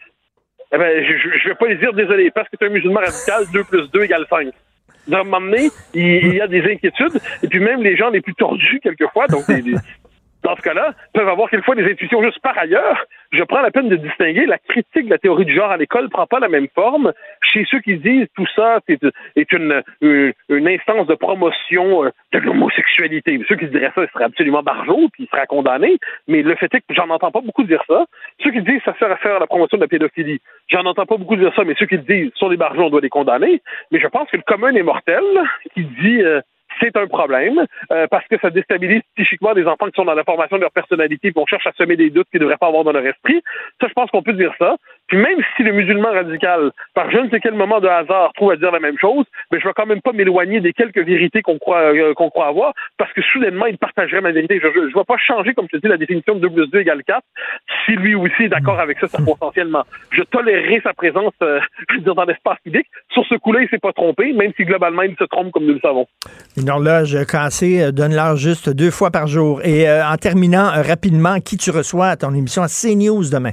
eh 0.73 0.77
ben, 0.77 1.03
je 1.03 1.27
ne 1.27 1.49
vais 1.49 1.55
pas 1.55 1.67
lui 1.67 1.77
dire 1.77 1.93
désolé, 1.93 2.31
parce 2.31 2.47
que 2.49 2.57
tu 2.57 2.65
es 2.65 2.67
un 2.67 2.71
musulman 2.71 2.99
radical, 2.99 3.45
2 3.51 3.63
plus 3.63 3.89
2 3.91 4.03
égale 4.03 4.25
5. 4.29 4.47
À 5.11 5.19
un 5.19 5.23
moment 5.23 5.41
donné, 5.41 5.69
il, 5.93 6.35
y 6.35 6.41
a 6.41 6.47
des 6.47 6.61
inquiétudes, 6.63 7.19
et 7.41 7.47
puis 7.47 7.59
même 7.59 7.81
les 7.81 7.97
gens 7.97 8.09
les 8.09 8.21
plus 8.21 8.35
tordus, 8.35 8.79
quelquefois, 8.83 9.25
donc 9.27 9.47
des, 9.47 9.73
dans 10.43 10.55
ce 10.55 10.61
cas-là, 10.61 10.93
peuvent 11.13 11.27
avoir 11.27 11.49
quelquefois 11.49 11.75
des 11.75 11.89
intuitions 11.89 12.23
juste 12.23 12.39
par 12.39 12.57
ailleurs. 12.57 13.05
Je 13.31 13.43
prends 13.43 13.61
la 13.61 13.71
peine 13.71 13.89
de 13.89 13.95
distinguer 13.95 14.45
la 14.45 14.57
critique 14.57 15.05
de 15.05 15.09
la 15.09 15.17
théorie 15.17 15.45
du 15.45 15.55
genre 15.55 15.71
à 15.71 15.77
l'école 15.77 16.09
prend 16.09 16.27
pas 16.27 16.39
la 16.39 16.49
même 16.49 16.67
forme 16.75 17.13
chez 17.41 17.65
ceux 17.69 17.79
qui 17.79 17.97
disent 17.97 18.27
tout 18.35 18.45
ça 18.55 18.79
est, 18.87 19.05
est 19.35 19.51
une, 19.53 19.81
une, 20.01 20.67
instance 20.67 21.07
de 21.07 21.15
promotion 21.15 22.05
euh, 22.05 22.09
de 22.33 22.39
l'homosexualité. 22.39 23.39
Ceux 23.47 23.55
qui 23.55 23.67
diraient 23.67 23.91
ça, 23.95 24.03
ils 24.03 24.09
seraient 24.13 24.25
absolument 24.25 24.63
barjots 24.63 25.09
puis 25.13 25.23
ils 25.23 25.27
seraient 25.27 25.47
condamnés. 25.47 25.97
Mais 26.27 26.41
le 26.41 26.55
fait 26.55 26.73
est 26.73 26.81
que 26.81 26.93
j'en 26.93 27.09
entends 27.09 27.31
pas 27.31 27.41
beaucoup 27.41 27.63
dire 27.63 27.83
ça. 27.87 28.05
Ceux 28.43 28.51
qui 28.51 28.61
disent 28.61 28.81
ça 28.83 28.95
sert 28.99 29.11
à 29.11 29.17
faire 29.17 29.39
la 29.39 29.47
promotion 29.47 29.77
de 29.77 29.83
la 29.83 29.87
pédophilie, 29.87 30.41
j'en 30.67 30.85
entends 30.85 31.05
pas 31.05 31.17
beaucoup 31.17 31.35
dire 31.35 31.53
ça. 31.55 31.63
Mais 31.63 31.75
ceux 31.79 31.85
qui 31.85 31.97
disent 31.99 32.31
sont 32.35 32.49
des 32.49 32.57
barjots, 32.57 32.83
on 32.83 32.89
doit 32.89 33.01
les 33.01 33.09
condamner. 33.09 33.61
Mais 33.91 33.99
je 33.99 34.07
pense 34.07 34.29
que 34.29 34.37
le 34.37 34.43
commun 34.43 34.73
est 34.75 34.83
mortel 34.83 35.23
qui 35.73 35.83
dit 35.83 36.21
euh, 36.21 36.41
c'est 36.79 36.95
un 36.95 37.07
problème 37.07 37.65
euh, 37.91 38.07
parce 38.07 38.27
que 38.27 38.37
ça 38.41 38.49
déstabilise 38.49 39.01
psychiquement 39.15 39.53
des 39.53 39.65
enfants 39.65 39.87
qui 39.87 39.95
sont 39.95 40.05
dans 40.05 40.13
la 40.13 40.23
formation 40.23 40.57
de 40.57 40.61
leur 40.61 40.71
personnalité 40.71 41.29
et 41.29 41.33
qu'on 41.33 41.45
cherche 41.45 41.67
à 41.67 41.71
semer 41.73 41.95
des 41.95 42.09
doutes 42.09 42.27
qu'ils 42.29 42.39
ne 42.39 42.45
devraient 42.45 42.57
pas 42.57 42.67
avoir 42.67 42.83
dans 42.83 42.91
leur 42.91 43.05
esprit. 43.05 43.41
Ça, 43.79 43.87
je 43.87 43.93
pense 43.93 44.09
qu'on 44.11 44.23
peut 44.23 44.33
dire 44.33 44.53
ça. 44.57 44.77
Puis 45.11 45.19
même 45.19 45.39
si 45.57 45.63
le 45.63 45.73
musulman 45.73 46.13
radical, 46.13 46.71
par 46.93 47.11
je 47.11 47.17
ne 47.17 47.29
sais 47.29 47.41
quel 47.41 47.53
moment 47.53 47.81
de 47.81 47.87
hasard, 47.87 48.31
trouve 48.33 48.51
à 48.51 48.55
dire 48.55 48.71
la 48.71 48.79
même 48.79 48.97
chose, 48.97 49.25
mais 49.51 49.59
je 49.59 49.65
ne 49.65 49.69
vais 49.69 49.73
quand 49.75 49.85
même 49.85 49.99
pas 49.99 50.13
m'éloigner 50.13 50.61
des 50.61 50.71
quelques 50.71 51.05
vérités 51.05 51.41
qu'on 51.41 51.59
croit 51.59 51.93
euh, 51.93 52.13
qu'on 52.13 52.29
croit 52.29 52.47
avoir 52.47 52.71
parce 52.97 53.11
que 53.11 53.21
soudainement, 53.21 53.65
il 53.65 53.77
partagerait 53.77 54.21
ma 54.21 54.31
vérité. 54.31 54.61
Je 54.63 54.67
ne 54.67 54.85
vais 54.85 55.03
pas 55.05 55.17
changer, 55.17 55.53
comme 55.53 55.67
je 55.69 55.77
te 55.77 55.81
dis, 55.81 55.89
la 55.89 55.97
définition 55.97 56.35
de 56.35 56.39
2 56.39 56.49
plus 56.49 56.67
2 56.67 56.79
égale 56.79 57.03
4 57.03 57.21
si 57.85 57.91
lui 57.91 58.15
aussi 58.15 58.43
est 58.43 58.47
d'accord 58.47 58.79
avec 58.79 58.99
ça 58.99 59.07
potentiellement. 59.25 59.83
Je 60.11 60.21
tolérerai 60.23 60.79
sa 60.81 60.93
présence, 60.93 61.33
euh, 61.43 61.59
je 61.89 61.95
veux 61.95 62.01
dire, 62.01 62.15
dans 62.15 62.23
l'espace 62.23 62.59
public. 62.63 62.87
Sur 63.11 63.25
ce 63.25 63.35
coup-là, 63.35 63.63
il 63.63 63.67
s'est 63.67 63.79
pas 63.79 63.91
trompé, 63.91 64.31
même 64.31 64.53
si 64.55 64.63
globalement, 64.63 65.01
il 65.01 65.17
se 65.19 65.25
trompe 65.25 65.51
comme 65.51 65.65
nous 65.65 65.73
le 65.73 65.81
savons 65.81 66.07
horloge 66.69 67.25
cassée, 67.25 67.81
euh, 67.81 67.91
donne-leur 67.91 68.37
juste 68.37 68.69
deux 68.69 68.91
fois 68.91 69.11
par 69.11 69.27
jour. 69.27 69.61
Et 69.63 69.89
euh, 69.89 70.05
en 70.05 70.15
terminant 70.15 70.71
rapidement, 70.71 71.39
qui 71.39 71.57
tu 71.57 71.69
reçois 71.69 72.07
à 72.07 72.15
ton 72.15 72.33
émission 72.33 72.63
à 72.63 72.67
CNews 72.67 73.29
demain? 73.29 73.51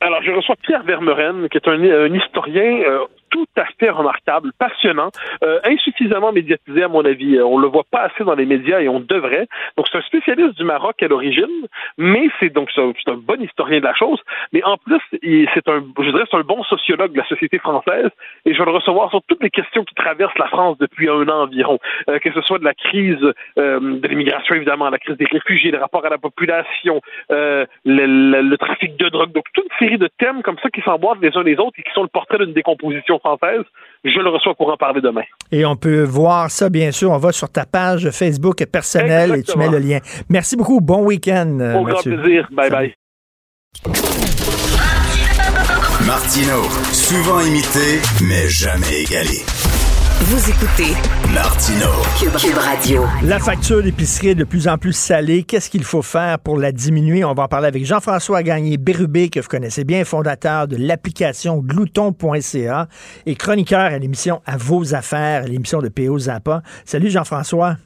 Alors, 0.00 0.22
je 0.22 0.30
reçois 0.30 0.56
Pierre 0.62 0.82
Vermeuren, 0.82 1.48
qui 1.48 1.58
est 1.58 1.68
un, 1.68 2.14
historien 2.14 2.82
tout 3.30 3.46
à 3.56 3.64
remarquable, 3.88 4.52
passionnant, 4.58 5.10
euh, 5.42 5.58
insuffisamment 5.64 6.32
médiatisé 6.32 6.82
à 6.82 6.88
mon 6.88 7.04
avis. 7.04 7.36
Euh, 7.36 7.44
on 7.44 7.58
le 7.58 7.68
voit 7.68 7.84
pas 7.90 8.02
assez 8.02 8.24
dans 8.24 8.34
les 8.34 8.46
médias 8.46 8.80
et 8.80 8.88
on 8.88 9.00
devrait. 9.00 9.46
Donc 9.76 9.86
c'est 9.90 9.98
un 9.98 10.02
spécialiste 10.02 10.56
du 10.56 10.64
Maroc 10.64 11.02
à 11.02 11.08
l'origine, 11.08 11.66
mais 11.96 12.28
c'est 12.38 12.50
donc 12.50 12.70
c'est 12.74 12.80
un, 12.80 13.14
bon 13.14 13.40
historien 13.42 13.78
de 13.78 13.84
la 13.84 13.94
chose. 13.94 14.20
Mais 14.52 14.62
en 14.64 14.76
plus, 14.76 15.00
c'est 15.10 15.68
un, 15.68 15.82
je 15.98 16.10
dirais, 16.10 16.24
c'est 16.30 16.36
un 16.36 16.42
bon 16.42 16.62
sociologue 16.64 17.12
de 17.12 17.18
la 17.18 17.26
société 17.26 17.58
française. 17.58 18.10
Et 18.44 18.52
je 18.52 18.58
vais 18.58 18.64
le 18.64 18.72
recevoir 18.72 19.10
sur 19.10 19.22
toutes 19.26 19.42
les 19.42 19.50
questions 19.50 19.84
qui 19.84 19.94
traversent 19.94 20.38
la 20.38 20.48
France 20.48 20.76
depuis 20.78 21.08
un 21.08 21.28
an 21.28 21.42
environ, 21.42 21.78
euh, 22.08 22.18
que 22.18 22.32
ce 22.32 22.40
soit 22.42 22.58
de 22.58 22.64
la 22.64 22.74
crise 22.74 23.20
de 23.56 24.08
l'immigration 24.08 24.54
évidemment, 24.54 24.90
la 24.90 24.98
crise 24.98 25.16
des 25.16 25.26
réfugiés, 25.26 25.70
les 25.70 25.78
rapports 25.78 26.04
à 26.04 26.10
la 26.10 26.18
population, 26.18 27.00
le, 27.30 27.66
le, 27.84 28.56
trafic 28.58 28.96
de 28.96 29.08
drogue, 29.08 29.32
donc 29.32 29.44
toute 29.52 29.64
une 29.64 29.86
série 29.86 29.98
de 29.98 30.08
thèmes 30.18 30.42
comme 30.42 30.58
ça 30.62 30.68
qui 30.70 30.80
s'emboîtent 30.82 31.20
les 31.22 31.36
uns 31.36 31.42
les 31.42 31.56
autres 31.56 31.78
et 31.78 31.82
qui 31.82 31.92
sont 31.92 32.02
le 32.02 32.08
portrait 32.08 32.38
d'une 32.38 32.52
décomposition 32.52 33.19
française. 33.20 33.62
Je 34.04 34.18
le 34.18 34.30
reçois 34.30 34.54
pour 34.54 34.72
en 34.72 34.76
parler 34.76 35.00
demain. 35.00 35.22
Et 35.52 35.64
on 35.64 35.76
peut 35.76 36.02
voir 36.02 36.50
ça, 36.50 36.68
bien 36.70 36.90
sûr. 36.90 37.10
On 37.10 37.18
va 37.18 37.32
sur 37.32 37.50
ta 37.50 37.66
page 37.66 38.10
Facebook 38.10 38.64
personnelle 38.66 39.36
et 39.36 39.42
tu 39.42 39.56
mets 39.58 39.68
le 39.68 39.78
lien. 39.78 39.98
Merci 40.28 40.56
beaucoup. 40.56 40.80
Bon 40.80 41.04
week-end. 41.04 41.58
Euh, 41.60 41.76
Au 41.76 41.84
grand 41.84 42.02
plaisir. 42.02 42.48
Bye 42.50 42.70
bye. 42.70 42.94
Martino, 46.06 46.62
souvent 46.92 47.40
imité, 47.40 48.00
mais 48.26 48.48
jamais 48.48 49.02
égalé. 49.02 49.44
Vous 50.22 50.50
écoutez 50.50 50.92
Martino 51.32 51.86
Cube, 52.18 52.54
Radio. 52.54 53.04
La 53.24 53.38
facture 53.38 53.82
d'épicerie 53.82 54.28
est 54.28 54.34
de 54.34 54.44
plus 54.44 54.68
en 54.68 54.76
plus 54.76 54.92
salée. 54.92 55.44
Qu'est-ce 55.44 55.70
qu'il 55.70 55.82
faut 55.82 56.02
faire 56.02 56.38
pour 56.38 56.58
la 56.58 56.72
diminuer? 56.72 57.24
On 57.24 57.32
va 57.32 57.44
en 57.44 57.48
parler 57.48 57.68
avec 57.68 57.86
Jean-François 57.86 58.42
Gagné-Bérubé, 58.42 59.30
que 59.30 59.40
vous 59.40 59.48
connaissez 59.48 59.82
bien, 59.84 60.04
fondateur 60.04 60.68
de 60.68 60.76
l'application 60.76 61.56
glouton.ca 61.56 62.86
et 63.24 63.34
chroniqueur 63.34 63.80
à 63.80 63.98
l'émission 63.98 64.42
À 64.44 64.58
vos 64.58 64.94
affaires, 64.94 65.44
l'émission 65.44 65.80
de 65.80 65.88
P.O. 65.88 66.18
Zappa. 66.18 66.62
Salut 66.84 67.08
Jean-François. 67.08 67.76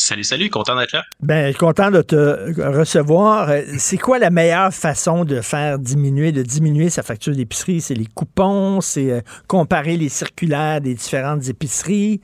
Salut, 0.00 0.24
salut, 0.24 0.48
content 0.48 0.76
d'être 0.76 0.92
là? 0.92 1.04
Ben, 1.20 1.54
content 1.54 1.90
de 1.90 2.00
te 2.00 2.60
recevoir. 2.62 3.50
C'est 3.78 3.98
quoi 3.98 4.18
la 4.18 4.30
meilleure 4.30 4.72
façon 4.72 5.26
de 5.26 5.42
faire 5.42 5.78
diminuer, 5.78 6.32
de 6.32 6.42
diminuer 6.42 6.88
sa 6.88 7.02
facture 7.02 7.34
d'épicerie? 7.36 7.82
C'est 7.82 7.94
les 7.94 8.06
coupons, 8.06 8.80
c'est 8.80 9.12
euh, 9.12 9.20
comparer 9.46 9.98
les 9.98 10.08
circulaires 10.08 10.80
des 10.80 10.94
différentes 10.94 11.46
épiceries. 11.48 12.22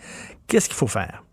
Qu'est-ce 0.49 0.69
qu'il 0.69 0.77
faut 0.77 0.87
faire? 0.87 1.26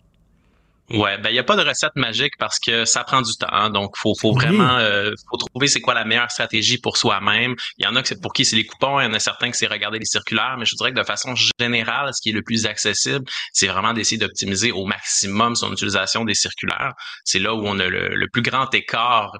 Ouais, 0.93 1.17
ben 1.17 1.29
il 1.31 1.35
y 1.35 1.39
a 1.39 1.43
pas 1.43 1.55
de 1.55 1.67
recette 1.67 1.95
magique 1.95 2.33
parce 2.37 2.59
que 2.59 2.85
ça 2.85 3.03
prend 3.03 3.23
du 3.23 3.33
temps. 3.33 3.47
Hein. 3.49 3.71
donc 3.71 3.97
faut 3.97 4.13
faut 4.13 4.31
vraiment 4.31 4.77
euh, 4.77 5.11
faut 5.27 5.37
trouver 5.37 5.67
c'est 5.67 5.81
quoi 5.81 5.95
la 5.95 6.05
meilleure 6.05 6.29
stratégie 6.29 6.77
pour 6.77 6.97
soi-même. 6.97 7.55
Il 7.79 7.85
y 7.85 7.87
en 7.87 7.95
a 7.95 8.03
que 8.03 8.07
c'est 8.07 8.21
pour 8.21 8.31
qui 8.31 8.45
c'est 8.45 8.55
les 8.55 8.65
coupons, 8.65 8.99
il 8.99 9.05
y 9.05 9.07
en 9.07 9.13
a 9.13 9.19
certains 9.19 9.49
que 9.49 9.57
c'est 9.57 9.65
regarder 9.65 9.97
les 9.97 10.05
circulaires, 10.05 10.55
mais 10.59 10.65
je 10.65 10.75
dirais 10.75 10.91
que 10.91 10.99
de 10.99 11.03
façon 11.03 11.33
générale, 11.59 12.11
ce 12.13 12.21
qui 12.21 12.29
est 12.29 12.33
le 12.33 12.43
plus 12.43 12.67
accessible, 12.67 13.25
c'est 13.53 13.65
vraiment 13.65 13.93
d'essayer 13.93 14.19
d'optimiser 14.19 14.71
au 14.71 14.85
maximum 14.85 15.55
son 15.55 15.73
utilisation 15.73 16.25
des 16.25 16.35
circulaires. 16.35 16.93
C'est 17.25 17.39
là 17.39 17.55
où 17.55 17.63
on 17.65 17.79
a 17.79 17.87
le, 17.87 18.27
plus 18.31 18.43
grand 18.43 18.71
écart 18.73 19.31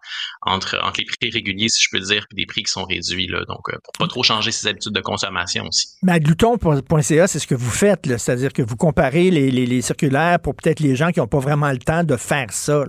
entre 0.41 0.79
entre 0.83 1.01
les 1.01 1.05
prix 1.05 1.29
réguliers 1.29 1.69
si 1.69 1.83
je 1.83 1.87
peux 1.91 1.99
dire 1.99 2.25
puis 2.29 2.35
des 2.35 2.45
prix 2.47 2.63
qui 2.63 2.71
sont 2.71 2.83
réduits 2.83 3.27
là. 3.27 3.43
Donc 3.47 3.69
euh, 3.69 3.77
pour 3.83 3.93
pas 3.99 4.07
trop 4.07 4.23
changer 4.23 4.51
ses 4.51 4.67
habitudes 4.67 4.93
de 4.93 5.01
consommation 5.01 5.65
aussi. 5.67 5.87
Glouton.ca, 6.01 7.27
c'est 7.27 7.39
ce 7.39 7.47
que 7.47 7.55
vous 7.55 7.71
faites, 7.71 8.17
c'est-à-dire 8.17 8.53
que 8.53 8.63
vous 8.63 8.75
comparez 8.75 9.29
les, 9.29 9.51
les, 9.51 9.67
les 9.67 9.81
circulaires 9.81 10.39
pour 10.39 10.55
peut-être 10.55 10.79
les 10.79 10.95
gens 10.95 11.11
qui 11.11 11.19
n'ont 11.19 11.27
pas 11.27 11.42
vraiment 11.43 11.71
le 11.71 11.79
temps 11.79 12.03
de 12.03 12.17
faire 12.17 12.51
ça. 12.51 12.85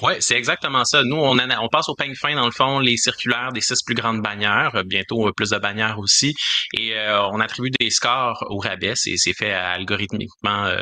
Oui, 0.00 0.12
c'est 0.20 0.36
exactement 0.36 0.84
ça. 0.84 1.02
Nous, 1.02 1.16
on, 1.16 1.36
on 1.36 1.68
passe 1.68 1.88
au 1.88 1.94
peigne 1.96 2.14
fin, 2.14 2.34
dans 2.36 2.46
le 2.46 2.52
fond, 2.52 2.78
les 2.78 2.96
circulaires 2.96 3.52
des 3.52 3.60
six 3.60 3.82
plus 3.82 3.96
grandes 3.96 4.22
bannières, 4.22 4.70
euh, 4.76 4.84
bientôt 4.84 5.26
euh, 5.26 5.32
plus 5.32 5.50
de 5.50 5.58
bannières 5.58 5.98
aussi, 5.98 6.36
et 6.78 6.96
euh, 6.96 7.26
on 7.32 7.40
attribue 7.40 7.70
des 7.80 7.90
scores 7.90 8.44
au 8.48 8.58
rabais. 8.58 8.92
C'est 8.94 9.16
fait 9.36 9.52
algorithmiquement 9.52 10.72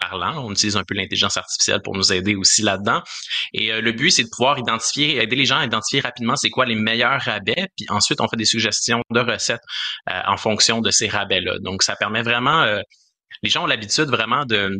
parlant. 0.00 0.44
On 0.44 0.52
utilise 0.52 0.76
un 0.76 0.82
peu 0.84 0.94
l'intelligence 0.94 1.36
artificielle 1.36 1.82
pour 1.82 1.94
nous 1.94 2.12
aider 2.12 2.34
aussi 2.34 2.62
là-dedans. 2.62 3.02
Et 3.52 3.80
le 3.80 3.92
but, 3.92 4.10
c'est 4.10 4.24
de 4.24 4.28
pouvoir 4.28 4.58
identifier, 4.58 5.20
aider 5.22 5.36
les 5.36 5.44
gens 5.44 5.58
à 5.58 5.64
identifier 5.64 6.00
rapidement 6.00 6.36
c'est 6.36 6.50
quoi 6.50 6.66
les 6.66 6.76
meilleurs 6.76 7.20
rabais, 7.20 7.66
puis 7.76 7.86
ensuite 7.88 8.20
on 8.20 8.28
fait 8.28 8.36
des 8.36 8.44
suggestions 8.44 9.02
de 9.10 9.20
recettes 9.20 9.62
en 10.06 10.36
fonction 10.36 10.80
de 10.80 10.90
ces 10.90 11.08
rabais-là. 11.08 11.58
Donc, 11.60 11.82
ça 11.82 11.96
permet 11.96 12.22
vraiment... 12.22 12.64
les 13.42 13.50
gens 13.50 13.64
ont 13.64 13.66
l'habitude 13.66 14.08
vraiment 14.08 14.44
de 14.44 14.70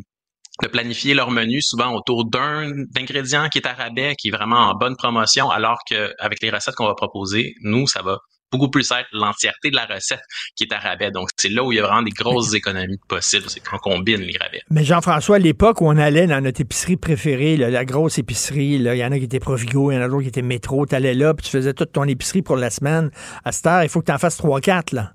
de 0.62 0.68
planifier 0.68 1.14
leur 1.14 1.30
menu 1.30 1.62
souvent 1.62 1.94
autour 1.94 2.28
d'un 2.28 2.72
ingrédient 2.98 3.48
qui 3.48 3.58
est 3.58 3.66
à 3.66 3.74
rabais, 3.74 4.14
qui 4.16 4.28
est 4.28 4.32
vraiment 4.32 4.70
en 4.70 4.74
bonne 4.74 4.96
promotion, 4.96 5.50
alors 5.50 5.78
qu'avec 5.88 6.42
les 6.42 6.50
recettes 6.50 6.74
qu'on 6.74 6.86
va 6.86 6.94
proposer, 6.94 7.54
nous, 7.62 7.86
ça 7.86 8.02
va 8.02 8.18
beaucoup 8.50 8.70
plus 8.70 8.90
être 8.92 9.06
l'entièreté 9.12 9.70
de 9.70 9.76
la 9.76 9.84
recette 9.84 10.22
qui 10.56 10.64
est 10.64 10.72
à 10.72 10.78
rabais. 10.78 11.10
Donc, 11.10 11.28
c'est 11.36 11.50
là 11.50 11.62
où 11.62 11.70
il 11.70 11.76
y 11.76 11.80
a 11.80 11.82
vraiment 11.82 12.00
des 12.00 12.10
grosses 12.10 12.54
économies 12.54 12.96
possibles. 13.06 13.44
C'est 13.48 13.60
qu'on 13.60 13.76
combine 13.76 14.22
les 14.22 14.38
rabais. 14.40 14.62
Mais 14.70 14.84
Jean-François, 14.84 15.36
à 15.36 15.38
l'époque 15.38 15.82
où 15.82 15.86
on 15.86 15.98
allait 15.98 16.26
dans 16.26 16.40
notre 16.40 16.62
épicerie 16.62 16.96
préférée, 16.96 17.58
la 17.58 17.84
grosse 17.84 18.18
épicerie, 18.18 18.76
il 18.76 18.82
y 18.82 19.04
en 19.04 19.12
a 19.12 19.18
qui 19.18 19.24
étaient 19.24 19.38
Provigo, 19.38 19.92
il 19.92 19.96
y 19.96 19.98
en 19.98 20.00
a 20.00 20.08
d'autres 20.08 20.22
qui 20.22 20.28
étaient 20.28 20.42
Métro, 20.42 20.86
tu 20.86 20.94
allais 20.94 21.14
là, 21.14 21.34
puis 21.34 21.44
tu 21.44 21.50
faisais 21.52 21.74
toute 21.74 21.92
ton 21.92 22.04
épicerie 22.04 22.40
pour 22.40 22.56
la 22.56 22.70
semaine. 22.70 23.10
À 23.44 23.52
cette 23.52 23.66
heure, 23.66 23.82
il 23.82 23.90
faut 23.90 24.00
que 24.00 24.06
tu 24.06 24.12
en 24.12 24.18
fasses 24.18 24.40
3-4, 24.40 24.94
là. 24.94 25.12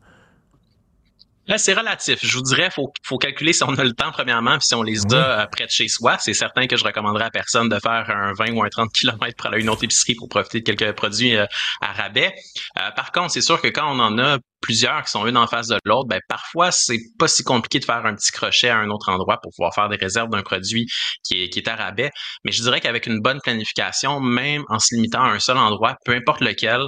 Là, 1.47 1.57
c'est 1.57 1.73
relatif. 1.73 2.19
Je 2.21 2.37
vous 2.37 2.43
dirais, 2.43 2.69
faut 2.69 2.93
faut 3.03 3.17
calculer 3.17 3.51
si 3.51 3.63
on 3.63 3.73
a 3.75 3.83
le 3.83 3.91
temps 3.91 4.11
premièrement, 4.11 4.57
puis 4.57 4.67
si 4.67 4.75
on 4.75 4.83
les 4.83 5.01
a 5.13 5.41
euh, 5.41 5.45
près 5.47 5.65
de 5.65 5.71
chez 5.71 5.89
soi. 5.89 6.17
C'est 6.17 6.33
certain 6.33 6.67
que 6.67 6.77
je 6.77 6.83
recommanderais 6.85 7.25
à 7.25 7.31
personne 7.31 7.67
de 7.67 7.77
faire 7.79 8.09
un 8.09 8.33
20 8.33 8.53
ou 8.53 8.63
un 8.63 8.69
30 8.69 8.91
km 8.93 9.35
pour 9.37 9.47
aller 9.47 9.57
à 9.57 9.59
une 9.59 9.69
autre 9.69 9.83
épicerie 9.83 10.15
pour 10.15 10.29
profiter 10.29 10.61
de 10.61 10.71
quelques 10.71 10.95
produits 10.95 11.35
euh, 11.35 11.45
à 11.81 11.91
rabais. 11.91 12.33
Euh, 12.77 12.91
par 12.95 13.11
contre, 13.11 13.31
c'est 13.31 13.41
sûr 13.41 13.61
que 13.61 13.67
quand 13.67 13.93
on 13.93 13.99
en 13.99 14.17
a 14.19 14.37
plusieurs 14.63 15.03
qui 15.03 15.11
sont 15.11 15.27
une 15.27 15.37
en 15.37 15.45
face 15.45 15.67
de 15.67 15.77
l'autre, 15.85 16.07
ben 16.07 16.19
parfois 16.27 16.71
c'est 16.71 16.97
pas 17.19 17.27
si 17.27 17.43
compliqué 17.43 17.79
de 17.79 17.85
faire 17.85 18.05
un 18.05 18.15
petit 18.15 18.31
crochet 18.31 18.69
à 18.69 18.77
un 18.77 18.89
autre 18.89 19.09
endroit 19.09 19.37
pour 19.43 19.51
pouvoir 19.55 19.75
faire 19.75 19.89
des 19.89 19.97
réserves 19.97 20.29
d'un 20.29 20.41
produit 20.41 20.87
qui 21.23 21.43
est, 21.43 21.49
qui 21.49 21.59
est 21.59 21.67
à 21.67 21.75
rabais. 21.75 22.09
Mais 22.45 22.51
je 22.51 22.61
dirais 22.61 22.79
qu'avec 22.79 23.05
une 23.05 23.19
bonne 23.19 23.39
planification, 23.43 24.21
même 24.21 24.63
en 24.69 24.79
se 24.79 24.95
limitant 24.95 25.23
à 25.23 25.29
un 25.29 25.39
seul 25.39 25.57
endroit, 25.57 25.97
peu 26.05 26.13
importe 26.13 26.41
lequel, 26.41 26.81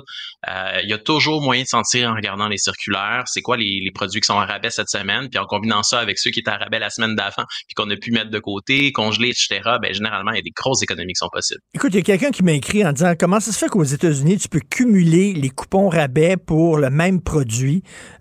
euh, 0.48 0.80
il 0.84 0.90
y 0.90 0.94
a 0.94 0.98
toujours 0.98 1.42
moyen 1.42 1.64
de 1.64 1.68
sentir 1.68 2.10
en 2.10 2.16
regardant 2.16 2.48
les 2.48 2.58
circulaires, 2.58 3.24
c'est 3.26 3.42
quoi 3.42 3.58
les, 3.58 3.82
les, 3.84 3.92
produits 3.92 4.22
qui 4.22 4.28
sont 4.28 4.40
à 4.40 4.46
rabais 4.46 4.70
cette 4.70 4.90
semaine, 4.90 5.28
puis 5.30 5.40
en 5.40 5.46
combinant 5.46 5.84
ça 5.84 6.00
avec 6.00 6.18
ceux 6.18 6.32
qui 6.32 6.40
étaient 6.40 6.52
à 6.52 6.58
rabais 6.58 6.80
la 6.80 6.90
semaine 6.90 7.16
d'avant, 7.16 7.44
puis 7.68 7.76
qu'on 7.76 7.90
a 7.90 7.96
pu 7.98 8.12
mettre 8.12 8.30
de 8.30 8.40
côté, 8.40 8.92
congeler, 8.94 9.30
etc. 9.30 9.78
Ben 9.82 9.94
généralement 9.94 10.32
il 10.32 10.38
y 10.38 10.40
a 10.40 10.44
des 10.44 10.54
grosses 10.56 10.82
économies 10.84 11.14
qui 11.14 11.20
sont 11.20 11.30
possibles. 11.32 11.60
Écoute, 11.74 11.94
il 11.94 11.98
y 11.98 12.00
a 12.00 12.04
quelqu'un 12.04 12.32
qui 12.32 12.44
m'a 12.44 12.54
écrit 12.54 12.86
en 12.86 12.94
disant 12.94 13.14
comment 13.20 13.40
ça 13.40 13.52
se 13.52 13.58
fait 13.58 13.68
qu'aux 13.68 13.84
États-Unis 13.84 14.38
tu 14.38 14.48
peux 14.48 14.62
cumuler 14.62 15.34
les 15.34 15.50
coupons 15.50 15.90
rabais 15.90 16.38
pour 16.38 16.78
le 16.78 16.90
même 16.90 17.22
produit 17.22 17.65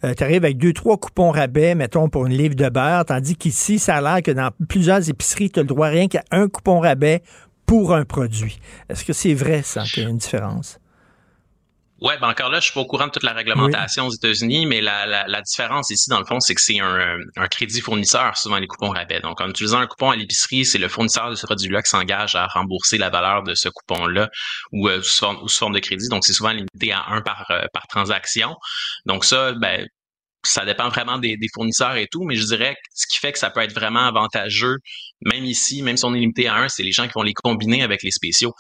euh, 0.05 0.15
tu 0.15 0.23
arrives 0.23 0.45
avec 0.45 0.59
deux, 0.59 0.73
trois 0.73 0.97
coupons 0.97 1.31
rabais, 1.31 1.75
mettons, 1.75 2.09
pour 2.09 2.27
une 2.27 2.35
livre 2.35 2.55
de 2.55 2.69
beurre, 2.69 3.05
tandis 3.05 3.37
qu'ici, 3.37 3.79
ça 3.79 3.97
a 3.97 4.01
l'air 4.01 4.23
que 4.23 4.31
dans 4.31 4.51
plusieurs 4.69 5.09
épiceries, 5.09 5.51
tu 5.51 5.61
as 5.61 5.63
le 5.63 5.69
droit 5.69 5.89
rien 5.89 6.09
qu'à 6.09 6.25
un 6.31 6.49
coupon 6.49 6.81
rabais 6.81 7.23
pour 7.67 7.95
un 7.95 8.05
produit. 8.05 8.61
Est-ce 8.89 9.05
que 9.05 9.13
c'est 9.13 9.35
vrai, 9.35 9.63
ça, 9.63 9.83
qu'il 9.83 10.03
y 10.03 10.07
a 10.07 10.09
une 10.09 10.19
différence? 10.19 10.79
Ouais, 12.05 12.19
ben 12.19 12.29
encore 12.29 12.51
là, 12.51 12.61
je 12.61 12.65
suis 12.67 12.75
pas 12.75 12.81
au 12.81 12.85
courant 12.85 13.07
de 13.07 13.13
toute 13.13 13.23
la 13.23 13.33
réglementation 13.33 14.07
aux 14.07 14.11
États-Unis, 14.11 14.67
mais 14.67 14.83
la, 14.83 15.27
la, 15.27 15.41
différence 15.41 15.89
ici, 15.89 16.11
dans 16.11 16.19
le 16.19 16.27
fond, 16.27 16.39
c'est 16.39 16.55
que 16.55 16.61
c'est 16.61 16.79
un, 16.79 17.17
un, 17.37 17.47
crédit 17.49 17.81
fournisseur, 17.81 18.37
souvent 18.37 18.59
les 18.59 18.67
coupons 18.67 18.91
rabais. 18.91 19.21
Donc, 19.21 19.41
en 19.41 19.49
utilisant 19.49 19.79
un 19.79 19.87
coupon 19.87 20.11
à 20.11 20.17
l'épicerie, 20.17 20.67
c'est 20.67 20.77
le 20.77 20.89
fournisseur 20.89 21.31
de 21.31 21.35
ce 21.35 21.47
produit-là 21.47 21.81
qui 21.81 21.89
s'engage 21.89 22.35
à 22.35 22.47
rembourser 22.47 22.99
la 22.99 23.09
valeur 23.09 23.43
de 23.43 23.55
ce 23.55 23.71
coupon-là 23.71 24.29
ou, 24.71 24.87
euh, 24.91 25.01
sous, 25.01 25.21
forme, 25.21 25.49
sous, 25.49 25.59
forme, 25.59 25.73
de 25.73 25.79
crédit. 25.79 26.09
Donc, 26.11 26.27
c'est 26.27 26.35
souvent 26.35 26.51
limité 26.51 26.93
à 26.93 27.07
un 27.09 27.23
par, 27.23 27.47
euh, 27.51 27.65
par 27.73 27.87
transaction. 27.87 28.55
Donc, 29.07 29.25
ça, 29.25 29.53
ben, 29.53 29.87
ça 30.43 30.67
dépend 30.67 30.91
vraiment 30.91 31.17
des, 31.17 31.39
des, 31.39 31.49
fournisseurs 31.55 31.97
et 31.97 32.07
tout, 32.13 32.25
mais 32.25 32.35
je 32.35 32.45
dirais 32.45 32.75
que 32.75 32.81
ce 32.93 33.07
qui 33.07 33.19
fait 33.19 33.33
que 33.33 33.39
ça 33.39 33.49
peut 33.49 33.61
être 33.61 33.73
vraiment 33.73 34.07
avantageux, 34.07 34.77
même 35.23 35.47
ici, 35.47 35.81
même 35.81 35.97
si 35.97 36.05
on 36.05 36.15
est 36.15 36.21
limité 36.21 36.49
à 36.49 36.57
un, 36.57 36.69
c'est 36.69 36.83
les 36.83 36.93
gens 36.93 37.07
qui 37.07 37.15
vont 37.15 37.23
les 37.23 37.33
combiner 37.33 37.83
avec 37.83 38.03
les 38.03 38.11
spéciaux. 38.11 38.53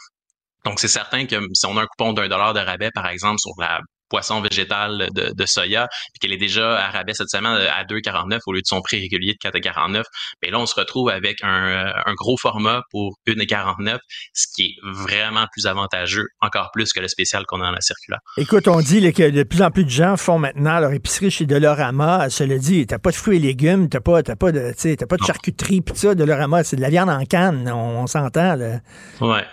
Donc, 0.64 0.80
c'est 0.80 0.88
certain 0.88 1.26
que 1.26 1.36
si 1.52 1.66
on 1.66 1.76
a 1.76 1.82
un 1.82 1.86
coupon 1.86 2.12
d'un 2.12 2.28
dollar 2.28 2.54
de 2.54 2.60
rabais, 2.60 2.90
par 2.94 3.06
exemple, 3.08 3.38
sur 3.38 3.52
la 3.58 3.80
poisson 4.08 4.40
végétal 4.40 5.08
de, 5.12 5.32
de 5.34 5.46
soya, 5.46 5.88
puis 6.12 6.20
qu'elle 6.20 6.32
est 6.32 6.38
déjà 6.38 6.78
à 6.78 6.90
rabais 6.90 7.14
cette 7.14 7.30
semaine 7.30 7.52
à 7.52 7.84
2,49 7.84 8.38
au 8.46 8.52
lieu 8.52 8.60
de 8.60 8.66
son 8.66 8.80
prix 8.80 9.00
régulier 9.00 9.32
de 9.32 9.48
4,49, 9.50 10.04
bien 10.40 10.52
là, 10.52 10.60
on 10.60 10.66
se 10.66 10.74
retrouve 10.74 11.08
avec 11.08 11.42
un, 11.42 11.66
euh, 11.66 11.92
un 12.06 12.14
gros 12.14 12.36
format 12.36 12.82
pour 12.90 13.16
1,49, 13.26 13.98
ce 14.32 14.46
qui 14.54 14.62
est 14.66 14.76
vraiment 14.84 15.46
plus 15.50 15.66
avantageux, 15.66 16.26
encore 16.40 16.70
plus 16.72 16.92
que 16.92 17.00
le 17.00 17.08
spécial 17.08 17.44
qu'on 17.46 17.60
a 17.60 17.64
dans 17.64 17.72
la 17.72 17.80
circulaire. 17.80 18.20
Écoute, 18.36 18.68
on 18.68 18.80
dit 18.80 19.12
que 19.12 19.30
de 19.30 19.42
plus 19.42 19.62
en 19.62 19.70
plus 19.70 19.84
de 19.84 19.90
gens 19.90 20.16
font 20.16 20.38
maintenant 20.38 20.78
leur 20.78 20.92
épicerie 20.92 21.30
chez 21.30 21.46
Dolorama. 21.46 22.30
Cela 22.30 22.58
dit, 22.58 22.86
t'as 22.86 22.98
pas 22.98 23.10
de 23.10 23.16
fruits 23.16 23.38
et 23.38 23.40
légumes, 23.40 23.88
t'as 23.88 24.00
pas, 24.00 24.22
t'as 24.22 24.36
pas 24.36 24.52
de, 24.52 24.72
t'as 24.72 25.06
pas 25.06 25.16
de 25.16 25.24
charcuterie, 25.24 25.80
puis 25.80 25.96
ça, 25.96 26.14
Dolorama, 26.14 26.62
c'est 26.62 26.76
de 26.76 26.82
la 26.82 26.90
viande 26.90 27.10
en 27.10 27.24
canne, 27.24 27.68
on, 27.68 28.02
on 28.02 28.06
s'entend, 28.06 28.54
là. 28.54 28.80
Ouais. 29.20 29.44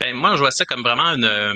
Ben, 0.00 0.14
moi, 0.14 0.34
je 0.34 0.40
vois 0.40 0.50
ça 0.50 0.64
comme 0.64 0.82
vraiment 0.82 1.06
une, 1.14 1.24
euh, 1.24 1.54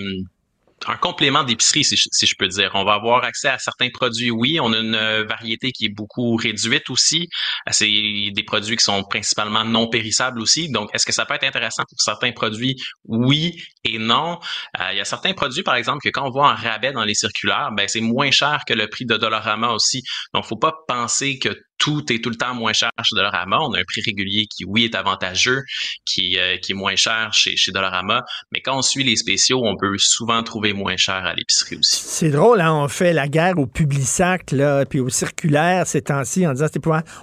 un 0.87 0.97
complément 0.97 1.45
d'épicerie, 1.45 1.85
si, 1.85 1.97
si, 1.97 2.27
je 2.27 2.35
peux 2.39 2.49
dire. 2.49 2.71
On 2.75 2.85
va 2.85 2.95
avoir 2.95 3.25
accès 3.25 3.49
à 3.49 3.59
certains 3.59 3.89
produits, 3.91 4.31
oui. 4.31 4.59
On 4.61 4.73
a 4.73 4.79
une 4.79 4.95
euh, 4.95 5.25
variété 5.25 5.73
qui 5.73 5.87
est 5.87 5.95
beaucoup 5.95 6.37
réduite 6.37 6.91
aussi. 6.91 7.29
C'est 7.71 7.87
des 7.87 8.43
produits 8.47 8.77
qui 8.77 8.85
sont 8.85 9.03
principalement 9.05 9.65
non 9.65 9.89
périssables 9.89 10.41
aussi. 10.41 10.69
Donc, 10.71 10.91
est-ce 10.95 11.07
que 11.07 11.13
ça 11.13 11.25
peut 11.25 11.35
être 11.35 11.45
intéressant 11.45 11.85
pour 11.89 12.01
certains 12.01 12.33
produits? 12.33 12.77
Oui 13.05 13.63
et 13.85 13.99
non? 13.99 14.39
Euh, 14.81 14.93
il 14.93 14.99
y 14.99 15.01
a 15.01 15.05
certains 15.05 15.33
produits, 15.33 15.63
par 15.63 15.77
exemple, 15.77 16.01
que 16.03 16.11
quand 16.11 16.27
on 16.27 16.31
voit 16.31 16.51
en 16.51 16.55
rabais 16.55 16.93
dans 16.93 17.05
les 17.05 17.15
circulaires, 17.15 17.71
ben 17.73 17.89
c'est 17.89 18.01
moins 18.01 18.31
cher 18.31 18.61
que 18.67 18.75
le 18.75 18.89
prix 18.89 19.07
de 19.07 19.17
Dollarama 19.17 19.71
aussi. 19.71 20.03
Donc, 20.35 20.45
faut 20.45 20.57
pas 20.57 20.75
penser 20.87 21.39
que 21.39 21.57
tout 21.85 22.11
est 22.11 22.25
tout 22.25 22.31
le 22.31 22.37
temps 22.37 22.55
moins 22.55 22.73
cher 22.73 22.91
chez 23.03 23.15
Dollarama. 23.15 23.59
On 23.61 23.75
a 23.75 23.81
un 23.81 23.85
prix 23.85 24.01
régulier 24.01 24.47
qui, 24.47 24.65
oui, 24.65 24.85
est 24.85 24.95
avantageux, 24.95 25.65
qui, 26.07 26.39
euh, 26.39 26.57
qui 26.57 26.73
est 26.73 26.75
moins 26.75 26.97
cher 26.97 27.29
chez, 27.35 27.57
chez 27.57 27.73
Dollarama. 27.73 28.25
Mais 28.53 28.63
quand 28.63 28.79
on 28.79 28.81
suit 28.81 29.05
les 29.05 29.17
spéciaux, 29.17 29.61
on 29.63 29.77
peut 29.77 29.95
souvent 29.99 30.43
trouver 30.43 30.73
moins 30.73 30.97
cher 30.97 31.17
à 31.17 31.35
l'épicerie 31.35 31.77
aussi. 31.77 32.01
C'est 32.03 32.31
drôle, 32.31 32.63
hein? 32.63 32.73
On 32.73 32.89
fait 32.89 33.13
la 33.13 33.29
guerre 33.29 33.59
au 33.59 33.67
Publisac, 33.67 34.51
là, 34.53 34.87
puis 34.87 34.99
au 34.99 35.11
circulaire 35.11 35.87
ces 35.87 36.01
temps-ci 36.01 36.47
en 36.47 36.55
disant, 36.55 36.69
c'est 36.73 36.81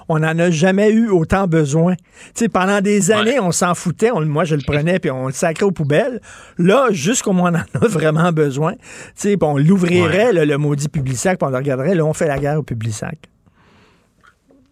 on 0.10 0.20
n'en 0.20 0.38
a 0.38 0.52
jamais 0.52 0.92
eu 0.92 1.10
autant 1.10 1.48
besoin. 1.48 1.96
Sais, 2.36 2.48
pendant 2.48 2.82
des 2.82 3.10
années, 3.10 3.40
on 3.40 3.52
s'en 3.52 3.74
foutait. 3.74 4.12
On, 4.12 4.22
moi, 4.22 4.44
je 4.44 4.56
le 4.56 4.62
prenais, 4.62 5.00
puis 5.00 5.10
on 5.10 5.26
le 5.26 5.34
sacrait 5.34 5.66
aux 5.66 5.72
poubelles. 5.72 6.22
Là, 6.60 6.90
jusqu'au 6.92 7.34
moment 7.34 7.50
on 7.52 7.80
en 7.80 7.82
a 7.82 7.88
vraiment 7.88 8.32
besoin. 8.32 8.76
Sais, 9.16 9.38
on 9.42 9.58
l'ouvrirait, 9.58 10.34
le 10.34 10.58
maudit 10.58 10.88
Publisac, 10.88 11.40
puis 11.40 11.48
on 11.48 11.50
le 11.50 11.58
regarderait. 11.58 11.96
Là, 11.96 12.06
on 12.06 12.14
fait 12.14 12.28
la 12.28 12.38
guerre 12.38 12.60
au 12.60 12.64
Publisac. 12.64 13.18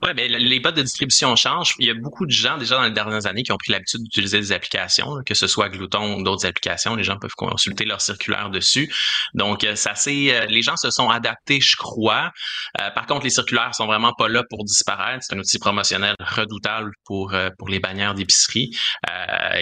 Oui, 0.02 0.12
mais 0.16 0.30
les 0.30 0.60
bottes 0.62 0.78
de 0.78 0.82
distribution 0.82 1.36
changent. 1.36 1.74
Il 1.78 1.88
y 1.88 1.90
a 1.90 1.94
beaucoup 1.94 2.26
de 2.26 2.32
gens 2.32 2.58
déjà 2.58 2.76
dans 2.76 2.84
les 2.84 2.92
dernières 2.92 3.26
années 3.26 3.44
qui 3.44 3.52
ont 3.52 3.58
pris 3.58 3.74
l'habitude 3.74 4.02
d'utiliser 4.02 4.40
des 4.40 4.52
applications, 4.54 5.18
que 5.26 5.34
ce 5.34 5.46
soit 5.46 5.68
Glouton 5.68 6.16
ou 6.16 6.24
d'autres 6.24 6.46
applications. 6.46 6.96
Les 6.96 7.04
gens 7.04 7.18
peuvent 7.18 7.36
consulter 7.36 7.84
leur 7.84 8.00
circulaire 8.00 8.50
dessus. 8.50 8.94
Donc, 9.34 9.66
euh, 9.66 9.76
ça 9.76 9.96
c'est, 9.96 10.34
euh, 10.34 10.46
les 10.46 10.62
gens 10.62 10.78
se 10.78 10.90
sont 10.90 11.10
adaptés, 11.10 11.60
je 11.60 11.76
crois. 11.76 12.32
Euh, 12.80 12.90
par 12.92 13.08
contre, 13.08 13.26
les 13.26 13.30
circulaires 13.30 13.76
sont 13.76 13.88
vraiment 13.88 14.14
pas 14.18 14.30
là 14.30 14.44
pour 14.50 14.64
disparaître. 14.64 15.26
C'est 15.28 15.36
un 15.36 15.40
outil 15.40 15.60
promotionnel 15.60 16.16
redoutable 16.20 16.92
pour 17.06 17.34
pour 17.58 17.70
les 17.70 17.80
bannières 17.80 18.14
d'épicerie 18.14 18.72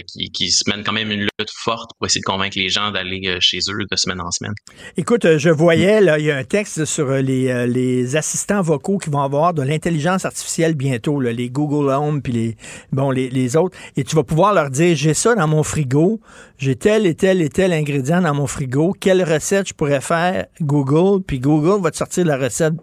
qui, 0.07 0.31
qui 0.31 0.51
se 0.51 0.69
mènent 0.69 0.84
quand 0.84 0.93
même 0.93 1.11
une 1.11 1.22
lutte 1.22 1.51
forte 1.51 1.91
pour 1.97 2.05
essayer 2.05 2.22
de 2.22 2.26
convaincre 2.26 2.57
les 2.57 2.69
gens 2.69 2.91
d'aller 2.91 3.38
chez 3.39 3.59
eux 3.69 3.85
de 3.89 3.95
semaine 3.95 4.22
en 4.22 4.31
semaine. 4.31 4.53
Écoute, 4.97 5.38
je 5.38 5.49
voyais 5.49 6.01
là, 6.01 6.19
il 6.19 6.26
y 6.26 6.31
a 6.31 6.38
un 6.38 6.43
texte 6.43 6.85
sur 6.85 7.09
les 7.11 7.68
les 7.68 8.15
assistants 8.15 8.61
vocaux 8.61 8.97
qui 8.97 9.09
vont 9.09 9.22
avoir 9.22 9.53
de 9.53 9.61
l'intelligence 9.61 10.26
artificielle 10.28 10.76
bientôt, 10.76 11.20
les 11.20 11.49
Google 11.49 11.91
Home 11.91 12.22
puis 12.22 12.34
les 12.34 12.58
bon 12.91 13.12
les, 13.12 13.30
les, 13.30 13.58
autres, 13.58 13.78
et 13.95 14.04
tu 14.04 14.16
vas 14.16 14.24
pouvoir 14.24 14.54
leur 14.54 14.70
dire 14.70 14.95
j'ai 14.95 15.14
ça 15.14 15.36
dans 15.36 15.48
mon 15.48 15.64
frigo, 15.64 16.20
j'ai 16.58 16.76
tel 16.76 17.06
et 17.06 17.16
tel 17.16 17.41
et 17.41 17.49
tel 17.49 17.74
ingrédient 17.74 18.22
dans 18.22 18.34
mon 18.34 18.48
frigo, 18.48 18.94
quelle 18.99 19.24
recette 19.24 19.70
je 19.70 19.74
pourrais 19.74 20.02
faire? 20.02 20.45
Google, 20.62 21.24
puis 21.24 21.40
Google 21.40 21.82
va 21.82 21.91
te 21.91 21.98
sortir 21.98 22.26
la 22.26 22.38
recette. 22.38 22.74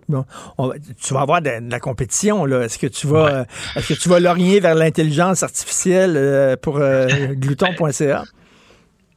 tu 1.03 1.15
vas 1.15 1.21
avoir 1.21 1.43
de, 1.43 1.51
la 1.71 1.81
compétition 1.81 2.45
là. 2.45 2.63
Est-ce 2.63 2.79
que 2.79 2.87
tu 2.87 3.07
vas 3.07 3.29
euh, 3.29 3.45
est-ce 3.77 3.95
que 3.95 3.99
tu 3.99 4.09
vas 4.09 4.21
lorgner 4.21 4.61
vers 4.61 4.75
l'intelligence 4.75 5.43
artificielle 5.43 6.15
euh, 6.17 6.57
pour 6.57 6.79
euh, 6.79 7.07
glouton.ca? 7.35 8.25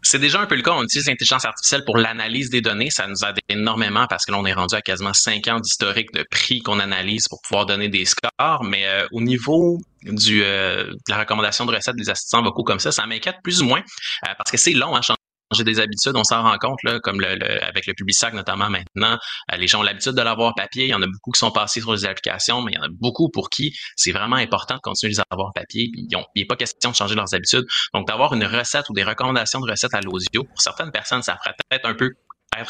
C'est 0.02 0.19
déjà 0.19 0.41
un 0.41 0.45
peu 0.45 0.56
le 0.56 0.61
cas. 0.61 0.72
On 0.72 0.84
utilise 0.84 1.07
l'intelligence 1.07 1.45
artificielle 1.45 1.84
pour 1.86 1.98
l'analyse 1.98 2.49
des 2.49 2.61
données. 2.61 2.90
Ça 2.90 3.07
nous 3.07 3.26
aide 3.28 3.40
énormément 3.49 4.06
parce 4.07 4.26
que 4.26 4.32
l'on 4.32 4.45
est 4.45 4.53
rendu 4.53 4.76
à 4.76 4.82
quasiment 4.82 5.14
cinq 5.14 5.48
ans 5.48 5.60
d'historique 5.60 6.14
de 6.14 6.24
prix 6.30 6.60
qu'on 6.61 6.80
analyse 6.80 7.28
pour 7.28 7.41
pouvoir 7.41 7.65
donner 7.65 7.90
des 7.90 8.06
scores. 8.06 8.64
Mais 8.64 8.86
euh, 8.86 9.07
au 9.11 9.22
niveau 9.22 9.80
euh, 10.06 10.14
de 10.14 10.94
la 11.10 11.19
recommandation 11.19 11.65
de 11.65 11.76
recettes 11.76 11.95
des 11.95 12.10
assistants 12.10 12.41
vocaux 12.41 12.64
comme 12.64 12.80
ça, 12.80 12.91
ça 12.91 13.06
m'inquiète 13.06 13.38
plus 13.44 13.61
ou 13.61 13.65
moins 13.65 13.82
euh, 13.82 14.34
parce 14.38 14.52
que 14.52 14.57
c'est 14.57 14.74
long 14.74 14.95
à 14.95 15.02
changer 15.02 15.18
des 15.64 15.80
habitudes, 15.80 16.15
on 16.15 16.24
s'en 16.24 16.44
rend 16.44 16.57
compte, 16.57 16.82
là, 16.84 16.99
comme 16.99 17.22
le, 17.22 17.64
avec 17.64 17.88
le 17.88 17.94
Publisac 17.94 18.34
notamment 18.34 18.69
maintenant. 18.69 19.18
Euh, 19.52 19.57
les 19.57 19.68
gens 19.68 19.80
ont 19.80 19.84
l'habitude 19.84 20.14
de 20.14 20.22
l'avoir 20.22 20.53
papier. 20.56 20.86
Il 20.86 20.90
y 20.90 20.94
en 20.94 21.02
a 21.02 21.07
beaucoup 21.07 21.32
qui 21.32 21.40
sont 21.40 21.52
passés 21.52 21.82
sur 21.82 21.94
les 21.94 22.06
applications, 22.06 22.61
mais 22.61 22.74
il 22.74 22.76
y 22.76 22.80
en 22.80 22.84
a 22.84 22.90
beaucoup 22.90 23.30
pour 23.30 23.49
qui 23.49 23.74
c'est 23.95 24.11
vraiment 24.11 24.36
important 24.36 24.76
de 24.76 24.82
continuer 24.82 25.14
à 25.14 25.15
les 25.15 25.24
avoir 25.30 25.53
papier. 25.53 25.90
Puis 25.91 26.07
il 26.10 26.18
n'est 26.36 26.45
pas 26.45 26.56
question 26.56 26.91
de 26.91 26.95
changer 26.95 27.15
leurs 27.15 27.34
habitudes. 27.34 27.65
Donc, 27.94 28.07
d'avoir 28.07 28.34
une 28.34 28.45
recette 28.45 28.90
ou 28.90 28.94
des 28.94 29.03
recommandations 29.03 29.60
de 29.60 29.69
recettes 29.69 29.94
à 29.94 30.02
l'audio, 30.02 30.44
pour 30.44 30.61
certaines 30.61 30.91
personnes, 30.91 31.22
ça 31.22 31.38
ferait 31.38 31.56
peut-être 31.69 31.86
un 31.86 31.94
peu 31.94 32.14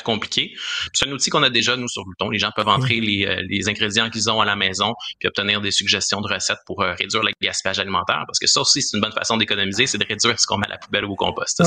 compliqué. 0.03 0.53
C'est 0.93 1.07
un 1.07 1.11
outil 1.11 1.29
qu'on 1.29 1.43
a 1.43 1.49
déjà, 1.49 1.75
nous, 1.75 1.87
sur 1.87 2.03
Glouton. 2.03 2.29
Les 2.29 2.39
gens 2.39 2.51
peuvent 2.55 2.67
entrer 2.67 2.99
les, 2.99 3.25
euh, 3.25 3.41
les 3.49 3.69
ingrédients 3.69 4.09
qu'ils 4.09 4.29
ont 4.29 4.41
à 4.41 4.45
la 4.45 4.55
maison 4.55 4.93
puis 5.19 5.27
obtenir 5.27 5.61
des 5.61 5.71
suggestions 5.71 6.21
de 6.21 6.33
recettes 6.33 6.59
pour 6.65 6.81
euh, 6.81 6.93
réduire 6.93 7.23
le 7.23 7.31
gaspillage 7.41 7.79
alimentaire. 7.79 8.23
Parce 8.27 8.39
que 8.39 8.47
ça 8.47 8.61
aussi, 8.61 8.81
c'est 8.81 8.97
une 8.97 9.01
bonne 9.01 9.13
façon 9.13 9.37
d'économiser, 9.37 9.87
c'est 9.87 9.97
de 9.97 10.05
réduire 10.07 10.39
ce 10.39 10.45
qu'on 10.45 10.57
met 10.57 10.67
à 10.67 10.71
la 10.71 10.77
poubelle 10.77 11.05
ou 11.05 11.13
au 11.13 11.15
compost. 11.15 11.61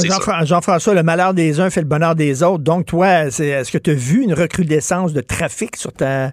Jean-François, 0.45 0.95
le 0.95 1.03
malheur 1.03 1.35
des 1.35 1.61
uns 1.61 1.71
fait 1.71 1.81
le 1.81 1.87
bonheur 1.87 2.15
des 2.15 2.43
autres. 2.43 2.65
Donc, 2.65 2.87
toi, 2.87 3.27
est-ce 3.27 3.71
que 3.71 3.79
tu 3.79 3.91
as 3.91 3.95
vu 3.95 4.23
une 4.23 4.35
recrudescence 4.35 5.13
de 5.13 5.21
trafic 5.21 5.77
sur 5.77 5.93
ta 5.93 6.33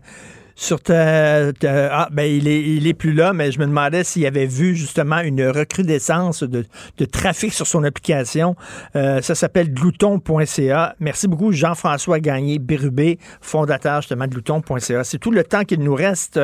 sur 0.59 0.81
ta, 0.81 1.51
ah 1.63 2.09
ben 2.11 2.23
il 2.23 2.87
est 2.87 2.93
plus 2.95 3.13
là 3.13 3.31
mais 3.31 3.51
je 3.51 3.59
me 3.59 3.67
demandais 3.67 4.03
s'il 4.03 4.25
avait 4.25 4.47
vu 4.47 4.75
justement 4.75 5.19
une 5.19 5.47
recrudescence 5.47 6.41
de, 6.41 6.65
trafic 7.05 7.53
sur 7.53 7.67
son 7.67 7.83
application. 7.83 8.55
Euh, 8.95 9.21
ça 9.21 9.35
s'appelle 9.35 9.71
glouton.ca 9.71 10.95
merci 10.99 11.27
beaucoup 11.27 11.51
Jean-François 11.51 12.19
Gagné 12.19 12.57
Bérubé 12.57 13.19
fondateur 13.39 14.01
justement 14.01 14.25
de 14.25 14.31
glouton.ca 14.31 15.03
c'est 15.03 15.19
tout 15.19 15.29
le 15.29 15.43
temps 15.43 15.63
qu'il 15.63 15.81
nous 15.81 15.93
reste. 15.93 16.39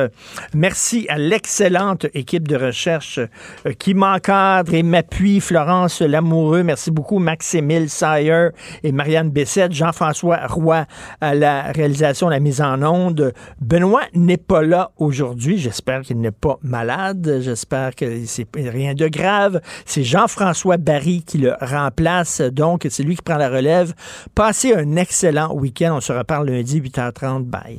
Merci 0.54 1.06
à 1.08 1.18
l'excellente 1.18 2.06
équipe 2.14 2.46
de 2.46 2.56
recherche 2.56 3.18
euh, 3.18 3.72
qui 3.72 3.94
m'encadre 3.94 4.74
et 4.74 4.84
m'appuie. 4.84 5.40
Florence 5.40 6.00
Lamoureux 6.00 6.62
merci 6.62 6.92
beaucoup. 6.92 7.18
Max-Émile 7.18 7.90
Sayer 7.90 8.50
et 8.84 8.92
Marianne 8.92 9.30
Bessette. 9.30 9.72
Jean-François 9.72 10.46
Roy 10.46 10.86
à 11.20 11.34
la 11.34 11.72
réalisation 11.72 12.28
la 12.28 12.38
mise 12.38 12.60
en 12.60 12.80
onde. 12.82 13.32
Benoît 13.60 14.03
n'est 14.14 14.36
pas 14.36 14.62
là 14.62 14.92
aujourd'hui. 14.98 15.58
J'espère 15.58 16.02
qu'il 16.02 16.20
n'est 16.20 16.30
pas 16.30 16.58
malade. 16.62 17.38
J'espère 17.40 17.94
que 17.94 18.24
c'est 18.26 18.46
rien 18.54 18.94
de 18.94 19.08
grave. 19.08 19.60
C'est 19.86 20.04
Jean-François 20.04 20.76
Barry 20.76 21.22
qui 21.22 21.38
le 21.38 21.54
remplace. 21.60 22.40
Donc, 22.40 22.86
c'est 22.90 23.02
lui 23.02 23.16
qui 23.16 23.22
prend 23.22 23.36
la 23.36 23.48
relève. 23.48 23.94
Passez 24.34 24.74
un 24.74 24.96
excellent 24.96 25.54
week-end. 25.54 25.96
On 25.96 26.00
se 26.00 26.12
reparle 26.12 26.50
lundi, 26.50 26.80
8h30. 26.80 27.44
Bye. 27.44 27.78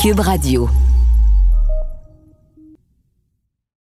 Cube 0.00 0.20
Radio. 0.20 0.68